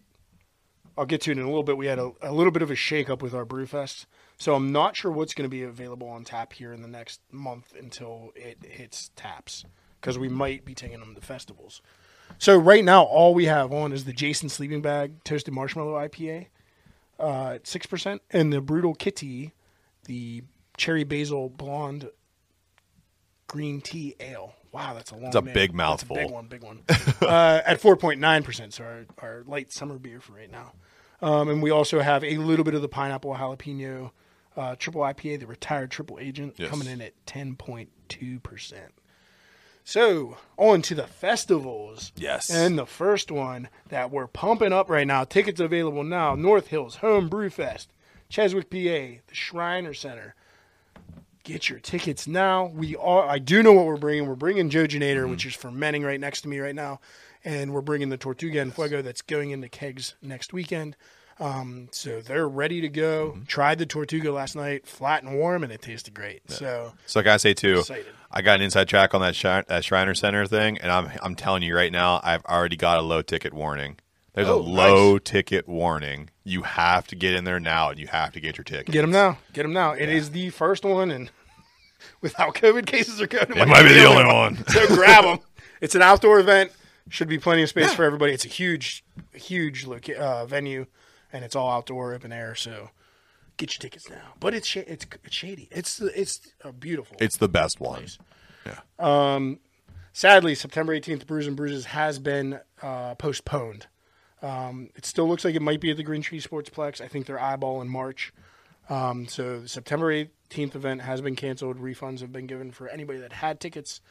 I'll 0.97 1.05
get 1.05 1.21
to 1.21 1.31
it 1.31 1.37
in 1.37 1.43
a 1.43 1.47
little 1.47 1.63
bit. 1.63 1.77
We 1.77 1.87
had 1.87 1.99
a, 1.99 2.11
a 2.21 2.31
little 2.31 2.51
bit 2.51 2.61
of 2.61 2.69
a 2.69 2.75
shakeup 2.75 3.21
with 3.21 3.33
our 3.33 3.45
Brewfest, 3.45 4.05
so 4.37 4.55
I'm 4.55 4.71
not 4.71 4.95
sure 4.95 5.11
what's 5.11 5.33
going 5.33 5.49
to 5.49 5.49
be 5.49 5.63
available 5.63 6.07
on 6.09 6.23
tap 6.23 6.53
here 6.53 6.73
in 6.73 6.81
the 6.81 6.87
next 6.87 7.21
month 7.31 7.73
until 7.77 8.31
it 8.35 8.57
hits 8.61 9.11
taps 9.15 9.65
because 9.99 10.17
we 10.17 10.29
might 10.29 10.65
be 10.65 10.73
taking 10.73 10.99
them 10.99 11.15
to 11.15 11.21
festivals. 11.21 11.81
So 12.37 12.57
right 12.57 12.83
now, 12.83 13.03
all 13.03 13.33
we 13.33 13.45
have 13.45 13.71
on 13.71 13.93
is 13.93 14.05
the 14.05 14.13
Jason 14.13 14.49
Sleeping 14.49 14.81
Bag 14.81 15.23
Toasted 15.23 15.53
Marshmallow 15.53 15.93
IPA 15.93 16.47
uh, 17.19 17.51
at 17.55 17.67
six 17.67 17.85
percent, 17.85 18.21
and 18.31 18.51
the 18.51 18.61
Brutal 18.61 18.95
Kitty, 18.95 19.53
the 20.05 20.43
Cherry 20.77 21.03
Basil 21.03 21.49
Blonde 21.49 22.09
Green 23.47 23.81
Tea 23.81 24.15
Ale. 24.19 24.55
Wow, 24.71 24.93
that's 24.93 25.11
a 25.11 25.15
long. 25.15 25.25
It's 25.27 25.35
a 25.35 25.41
name. 25.41 25.53
big 25.53 25.73
mouthful. 25.73 26.17
a 26.17 26.21
big 26.21 26.31
one, 26.31 26.47
big 26.47 26.63
one. 26.63 26.79
uh, 27.21 27.61
at 27.65 27.81
four 27.81 27.95
point 27.97 28.19
nine 28.21 28.43
percent, 28.43 28.73
so 28.73 28.83
our, 28.83 29.05
our 29.21 29.43
light 29.45 29.71
summer 29.71 29.97
beer 29.97 30.19
for 30.21 30.33
right 30.33 30.51
now. 30.51 30.73
Um, 31.21 31.49
and 31.49 31.61
we 31.61 31.69
also 31.69 31.99
have 31.99 32.23
a 32.23 32.37
little 32.37 32.65
bit 32.65 32.73
of 32.73 32.81
the 32.81 32.87
pineapple 32.87 33.35
jalapeno 33.35 34.11
uh, 34.57 34.75
triple 34.77 35.01
IPA, 35.01 35.41
the 35.41 35.47
retired 35.47 35.91
triple 35.91 36.17
agent, 36.19 36.55
Yes. 36.57 36.69
coming 36.69 36.87
in 36.87 37.01
at 37.01 37.13
ten 37.25 37.55
point 37.55 37.89
two 38.09 38.39
percent. 38.39 38.93
So 39.83 40.37
on 40.57 40.81
to 40.83 40.95
the 40.95 41.07
festivals. 41.07 42.11
Yes. 42.15 42.49
And 42.49 42.77
the 42.77 42.85
first 42.85 43.31
one 43.31 43.67
that 43.89 44.11
we're 44.11 44.27
pumping 44.27 44.73
up 44.73 44.89
right 44.89 45.07
now, 45.07 45.23
tickets 45.23 45.59
available 45.59 46.03
now, 46.03 46.35
North 46.35 46.67
Hills 46.67 46.97
Home 46.97 47.29
Brew 47.29 47.49
Fest, 47.49 47.91
Cheswick, 48.29 48.69
PA, 48.69 49.21
the 49.27 49.33
Shriner 49.35 49.93
Center. 49.93 50.35
Get 51.43 51.69
your 51.69 51.79
tickets 51.79 52.27
now. 52.27 52.65
We 52.67 52.95
are. 52.95 53.27
I 53.27 53.39
do 53.39 53.63
know 53.63 53.73
what 53.73 53.85
we're 53.85 53.97
bringing. 53.97 54.27
We're 54.27 54.35
bringing 54.35 54.69
Joe 54.69 54.85
Genator, 54.85 55.27
which 55.29 55.45
is 55.45 55.55
fermenting 55.55 56.03
right 56.03 56.19
next 56.19 56.41
to 56.41 56.47
me 56.47 56.59
right 56.59 56.75
now, 56.75 56.99
and 57.43 57.73
we're 57.73 57.81
bringing 57.81 58.09
the 58.09 58.17
Tortuga 58.17 58.61
and 58.61 58.73
Fuego 58.73 59.01
that's 59.01 59.21
going 59.23 59.49
into 59.51 59.67
kegs 59.67 60.15
next 60.21 60.53
weekend. 60.53 60.95
Um, 61.39 61.87
so 61.91 62.21
they're 62.21 62.47
ready 62.47 62.81
to 62.81 62.89
go. 62.89 63.39
Tried 63.47 63.79
the 63.79 63.87
Tortuga 63.87 64.31
last 64.31 64.55
night, 64.55 64.85
flat 64.85 65.23
and 65.23 65.35
warm, 65.39 65.63
and 65.63 65.73
it 65.73 65.81
tasted 65.81 66.13
great. 66.13 66.43
So 66.51 66.93
So 67.07 67.19
I 67.19 67.23
gotta 67.23 67.39
say 67.39 67.55
too, 67.55 67.79
Excited. 67.79 68.05
I 68.29 68.43
got 68.43 68.57
an 68.57 68.61
inside 68.61 68.87
track 68.87 69.15
on 69.15 69.21
that, 69.21 69.35
Shi- 69.35 69.63
that 69.67 69.83
Shriner 69.83 70.13
Center 70.13 70.45
thing, 70.45 70.77
and 70.77 70.91
I'm 70.91 71.09
I'm 71.23 71.33
telling 71.35 71.63
you 71.63 71.75
right 71.75 71.91
now, 71.91 72.19
I've 72.23 72.45
already 72.45 72.75
got 72.75 72.99
a 72.99 73.01
low 73.01 73.23
ticket 73.23 73.53
warning. 73.53 73.97
There's 74.33 74.47
Oh, 74.47 74.55
a 74.55 74.61
low 74.61 75.17
ticket 75.17 75.67
warning. 75.67 76.29
You 76.43 76.61
have 76.63 77.05
to 77.07 77.15
get 77.15 77.33
in 77.35 77.43
there 77.43 77.59
now, 77.59 77.89
and 77.89 77.99
you 77.99 78.07
have 78.07 78.31
to 78.33 78.39
get 78.39 78.57
your 78.57 78.63
ticket. 78.63 78.87
Get 78.87 79.01
them 79.01 79.11
now. 79.11 79.37
Get 79.53 79.63
them 79.63 79.73
now. 79.73 79.91
It 79.91 80.09
is 80.09 80.31
the 80.31 80.49
first 80.51 80.83
one, 80.85 81.11
and 81.11 81.29
without 82.21 82.55
COVID 82.55 82.85
cases 82.85 83.19
are 83.21 83.27
going, 83.27 83.45
It 83.57 83.67
might 83.67 83.83
be 83.83 83.93
the 83.93 84.05
only 84.05 84.25
one. 84.25 84.63
so 84.67 84.87
grab 84.87 85.23
them. 85.23 85.39
It's 85.81 85.95
an 85.95 86.03
outdoor 86.03 86.39
event. 86.39 86.71
Should 87.09 87.27
be 87.27 87.39
plenty 87.39 87.63
of 87.63 87.69
space 87.69 87.91
for 87.91 88.03
everybody. 88.03 88.33
It's 88.33 88.45
a 88.45 88.47
huge, 88.47 89.03
huge 89.33 89.87
loca- 89.87 90.15
uh, 90.19 90.45
venue, 90.45 90.85
and 91.33 91.43
it's 91.43 91.55
all 91.55 91.71
outdoor, 91.71 92.13
open 92.13 92.31
air. 92.31 92.53
So 92.53 92.91
get 93.57 93.73
your 93.73 93.79
tickets 93.81 94.07
now. 94.07 94.33
But 94.39 94.53
it's 94.53 94.67
sh- 94.67 94.77
it's 94.77 95.07
it's 95.23 95.35
shady. 95.35 95.67
It's 95.71 95.99
it's 95.99 96.39
beautiful. 96.79 97.17
It's 97.19 97.37
the 97.37 97.49
best 97.49 97.79
one. 97.79 98.05
Yeah. 98.67 99.49
Sadly, 100.13 100.53
September 100.53 100.95
18th, 100.97 101.25
Brews 101.25 101.47
and 101.47 101.55
Bruises 101.55 101.85
has 101.85 102.19
been 102.19 102.59
uh, 102.83 103.15
postponed. 103.15 103.87
Um, 104.41 104.89
it 104.95 105.05
still 105.05 105.27
looks 105.27 105.45
like 105.45 105.55
it 105.55 105.61
might 105.61 105.79
be 105.79 105.91
at 105.91 105.97
the 105.97 106.03
Green 106.03 106.21
Tree 106.21 106.39
Sportsplex. 106.41 106.99
I 107.01 107.07
think 107.07 107.25
they're 107.25 107.39
eyeball 107.39 107.81
in 107.81 107.87
March. 107.89 108.33
Um, 108.89 109.27
so 109.27 109.61
the 109.61 109.67
September 109.69 110.11
18th 110.11 110.75
event 110.75 111.01
has 111.01 111.21
been 111.21 111.35
canceled. 111.35 111.77
Refunds 111.77 112.19
have 112.21 112.31
been 112.31 112.47
given 112.47 112.71
for 112.71 112.89
anybody 112.89 113.19
that 113.19 113.33
had 113.33 113.59
tickets. 113.59 114.01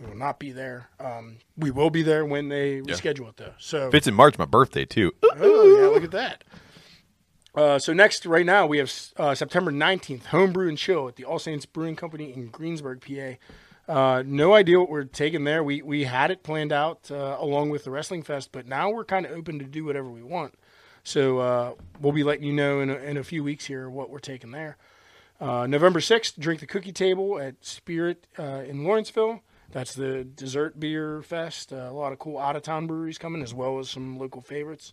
We 0.00 0.06
will 0.06 0.16
not 0.16 0.38
be 0.38 0.52
there. 0.52 0.88
Um, 1.00 1.38
we 1.56 1.70
will 1.70 1.90
be 1.90 2.02
there 2.02 2.24
when 2.24 2.48
they 2.48 2.80
reschedule 2.80 3.28
it, 3.30 3.36
though. 3.36 3.54
So 3.58 3.88
If 3.88 3.94
it's 3.94 4.06
in 4.06 4.14
March, 4.14 4.38
my 4.38 4.44
birthday 4.44 4.84
too. 4.84 5.12
Oh, 5.22 5.76
yeah, 5.80 5.86
look 5.88 6.04
at 6.04 6.10
that. 6.12 6.44
Uh, 7.54 7.78
so 7.78 7.92
next, 7.92 8.24
right 8.26 8.46
now, 8.46 8.66
we 8.66 8.78
have 8.78 8.92
uh, 9.16 9.34
September 9.34 9.72
19th, 9.72 10.26
Homebrew 10.26 10.68
and 10.68 10.78
Chill 10.78 11.08
at 11.08 11.16
the 11.16 11.24
All 11.24 11.40
Saints 11.40 11.66
Brewing 11.66 11.96
Company 11.96 12.32
in 12.32 12.48
Greensburg, 12.48 13.00
PA. 13.00 13.36
Uh, 13.88 14.22
no 14.26 14.52
idea 14.52 14.78
what 14.78 14.90
we're 14.90 15.04
taking 15.04 15.44
there. 15.44 15.64
We 15.64 15.80
we 15.80 16.04
had 16.04 16.30
it 16.30 16.42
planned 16.42 16.72
out 16.72 17.10
uh, 17.10 17.36
along 17.38 17.70
with 17.70 17.84
the 17.84 17.90
Wrestling 17.90 18.22
Fest, 18.22 18.50
but 18.52 18.66
now 18.66 18.90
we're 18.90 19.04
kind 19.04 19.24
of 19.24 19.32
open 19.32 19.58
to 19.60 19.64
do 19.64 19.84
whatever 19.84 20.10
we 20.10 20.22
want. 20.22 20.54
So 21.04 21.38
uh, 21.38 21.72
we'll 22.00 22.12
be 22.12 22.22
letting 22.22 22.44
you 22.44 22.52
know 22.52 22.80
in 22.80 22.90
a, 22.90 22.96
in 22.96 23.16
a 23.16 23.24
few 23.24 23.42
weeks 23.42 23.64
here 23.64 23.88
what 23.88 24.10
we're 24.10 24.18
taking 24.18 24.50
there. 24.50 24.76
Uh, 25.40 25.66
November 25.66 26.00
6th, 26.00 26.38
Drink 26.38 26.60
the 26.60 26.66
Cookie 26.66 26.92
Table 26.92 27.38
at 27.38 27.64
Spirit 27.64 28.26
uh, 28.38 28.62
in 28.66 28.84
Lawrenceville. 28.84 29.40
That's 29.70 29.94
the 29.94 30.24
dessert 30.24 30.78
beer 30.78 31.22
fest. 31.22 31.72
A 31.72 31.90
lot 31.92 32.12
of 32.12 32.18
cool 32.18 32.38
out 32.38 32.56
of 32.56 32.62
town 32.62 32.86
breweries 32.86 33.16
coming, 33.16 33.42
as 33.42 33.54
well 33.54 33.78
as 33.78 33.88
some 33.88 34.18
local 34.18 34.42
favorites. 34.42 34.92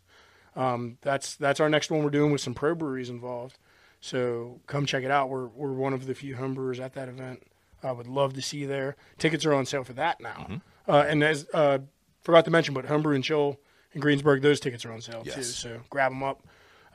Um, 0.56 0.98
that's 1.02 1.36
that's 1.36 1.60
our 1.60 1.70
next 1.70 1.92
one 1.92 2.04
we're 2.04 2.10
doing 2.10 2.32
with 2.32 2.42
some 2.42 2.54
pro 2.54 2.76
breweries 2.76 3.10
involved. 3.10 3.58
So 4.00 4.62
come 4.68 4.86
check 4.86 5.04
it 5.04 5.12
out. 5.12 5.30
We're 5.30 5.48
we're 5.48 5.74
one 5.74 5.94
of 5.94 6.06
the 6.06 6.14
few 6.14 6.36
home 6.36 6.54
brewers 6.54 6.80
at 6.80 6.94
that 6.94 7.10
event. 7.10 7.44
I 7.86 7.92
would 7.92 8.08
love 8.08 8.34
to 8.34 8.42
see 8.42 8.58
you 8.58 8.68
there. 8.68 8.96
Tickets 9.18 9.46
are 9.46 9.54
on 9.54 9.66
sale 9.66 9.84
for 9.84 9.94
that 9.94 10.20
now. 10.20 10.62
Uh, 10.88 11.06
and 11.08 11.24
as 11.24 11.48
uh, 11.54 11.80
forgot 12.22 12.46
to 12.46 12.52
mention, 12.52 12.74
but 12.74 12.86
Homebrew 12.86 13.16
and 13.16 13.24
Chill 13.24 13.60
in 13.94 14.02
Greensburg, 14.02 14.42
those 14.42 14.60
tickets 14.60 14.84
are 14.86 14.92
on 14.92 15.02
sale 15.02 15.24
too. 15.24 15.44
So 15.44 15.80
grab 15.90 16.12
them 16.12 16.24
up. 16.24 16.44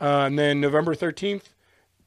Uh, 0.00 0.24
and 0.26 0.38
then 0.38 0.60
November 0.60 0.94
thirteenth, 0.94 1.54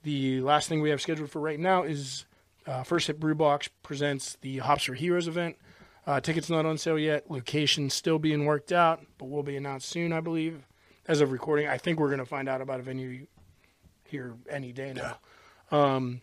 the 0.04 0.42
last 0.42 0.68
thing 0.68 0.82
we 0.82 0.90
have 0.90 1.02
scheduled 1.02 1.30
for 1.30 1.40
right 1.40 1.60
now 1.60 1.84
is 1.84 2.26
uh, 2.68 2.84
First 2.84 3.08
Hit 3.08 3.20
Brew 3.20 3.36
Box 3.36 3.70
presents 3.84 4.38
the 4.42 4.58
Hops 4.60 4.84
for 4.84 4.94
Heroes 4.94 5.28
event. 5.28 5.58
Uh, 6.06 6.20
tickets 6.20 6.50
not 6.50 6.66
on 6.66 6.78
sale 6.78 7.00
yet. 7.00 7.32
Location 7.32 7.90
still 7.90 8.20
being 8.20 8.46
worked 8.46 8.72
out, 8.72 9.02
but 9.18 9.30
will 9.30 9.44
be 9.44 9.56
announced 9.56 9.88
soon, 9.88 10.12
I 10.12 10.20
believe. 10.20 10.66
As 11.08 11.22
of 11.22 11.32
recording, 11.32 11.68
I 11.68 11.78
think 11.78 12.00
we're 12.00 12.10
going 12.10 12.20
to 12.20 12.26
find 12.26 12.50
out 12.50 12.62
about 12.62 12.80
a 12.80 12.84
venue 12.84 13.28
here 14.06 14.36
any 14.50 14.72
day 14.72 14.94
now. 14.94 15.18
Um, 15.72 16.22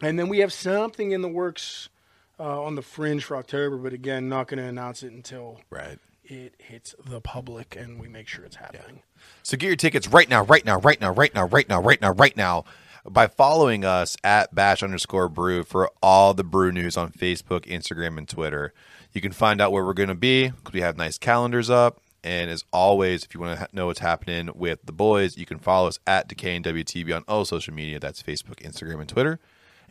and 0.00 0.18
then 0.18 0.28
we 0.28 0.40
have 0.40 0.52
something 0.52 1.12
in 1.12 1.22
the 1.22 1.28
works 1.28 1.88
uh, 2.42 2.62
on 2.62 2.74
the 2.74 2.82
fringe 2.82 3.24
for 3.24 3.36
October, 3.36 3.76
but 3.76 3.92
again, 3.92 4.28
not 4.28 4.48
going 4.48 4.58
to 4.58 4.64
announce 4.68 5.02
it 5.02 5.12
until 5.12 5.60
Right. 5.70 5.98
it 6.24 6.54
hits 6.58 6.94
the 7.06 7.20
public 7.20 7.76
and 7.76 8.00
we 8.00 8.08
make 8.08 8.26
sure 8.26 8.44
it's 8.44 8.56
happening. 8.56 9.02
So 9.44 9.56
get 9.56 9.66
your 9.68 9.76
tickets 9.76 10.08
right 10.08 10.28
now, 10.28 10.42
right 10.44 10.64
now, 10.64 10.78
right 10.80 11.00
now, 11.00 11.12
right 11.12 11.32
now, 11.34 11.46
right 11.46 11.68
now, 11.68 11.80
right 11.80 12.00
now, 12.00 12.10
right 12.12 12.36
now 12.36 12.64
by 13.08 13.26
following 13.26 13.84
us 13.84 14.16
at 14.22 14.54
bash 14.54 14.82
underscore 14.82 15.28
brew 15.28 15.64
for 15.64 15.90
all 16.02 16.34
the 16.34 16.44
brew 16.44 16.70
news 16.72 16.96
on 16.96 17.10
Facebook, 17.10 17.66
Instagram, 17.66 18.16
and 18.18 18.28
Twitter. 18.28 18.72
You 19.12 19.20
can 19.20 19.32
find 19.32 19.60
out 19.60 19.72
where 19.72 19.84
we're 19.84 19.92
going 19.92 20.08
to 20.08 20.14
be 20.14 20.48
because 20.48 20.72
we 20.72 20.80
have 20.80 20.96
nice 20.96 21.18
calendars 21.18 21.68
up. 21.70 22.00
And 22.24 22.48
as 22.50 22.64
always, 22.72 23.24
if 23.24 23.34
you 23.34 23.40
want 23.40 23.58
to 23.58 23.68
know 23.72 23.86
what's 23.86 23.98
happening 23.98 24.50
with 24.54 24.78
the 24.84 24.92
boys, 24.92 25.36
you 25.36 25.44
can 25.44 25.58
follow 25.58 25.88
us 25.88 25.98
at 26.06 26.28
Decay 26.28 26.54
and 26.54 26.64
WTB 26.64 27.14
on 27.14 27.24
all 27.26 27.44
social 27.44 27.74
media. 27.74 27.98
That's 27.98 28.22
Facebook, 28.22 28.60
Instagram, 28.62 29.00
and 29.00 29.08
Twitter. 29.08 29.40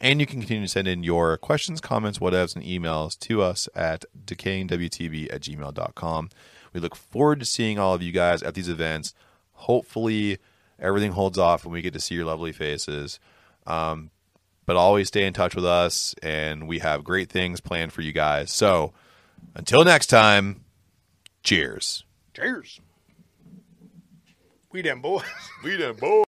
And 0.02 0.20
you 0.20 0.26
can 0.26 0.40
continue 0.40 0.66
to 0.66 0.72
send 0.72 0.88
in 0.88 1.04
your 1.04 1.38
questions, 1.38 1.80
comments, 1.80 2.18
whatevs, 2.18 2.56
and 2.56 2.66
emails 2.66 3.18
to 3.20 3.44
us 3.44 3.70
at 3.76 4.04
decayingwtb 4.26 5.32
at 5.32 5.42
gmail.com. 5.42 6.30
We 6.74 6.80
look 6.80 6.96
forward 6.96 7.40
to 7.42 7.46
seeing 7.46 7.78
all 7.78 7.94
of 7.94 8.02
you 8.02 8.12
guys 8.12 8.42
at 8.42 8.56
these 8.56 8.68
events. 8.68 9.14
Hopefully, 9.54 10.40
everything 10.80 11.12
holds 11.12 11.38
off 11.38 11.64
and 11.64 11.72
we 11.72 11.84
get 11.84 11.94
to 11.94 12.00
see 12.00 12.16
your 12.16 12.26
lovely 12.26 12.52
faces. 12.52 13.20
Um, 13.68 14.10
but 14.66 14.76
always 14.76 15.10
stay 15.10 15.26
in 15.26 15.34
touch 15.34 15.54
with 15.54 15.66
us, 15.66 16.16
and 16.24 16.68
we 16.68 16.80
have 16.80 17.04
great 17.04 17.30
things 17.30 17.60
planned 17.60 17.94
for 17.94 18.02
you 18.02 18.12
guys. 18.12 18.52
So 18.52 18.94
until 19.54 19.84
next 19.84 20.08
time, 20.08 20.64
cheers. 21.44 22.06
Cheers. 22.34 22.80
We 24.72 24.82
them 24.82 25.02
boys. 25.02 25.24
We 25.64 25.78
done, 25.78 25.96
boy. 25.96 26.20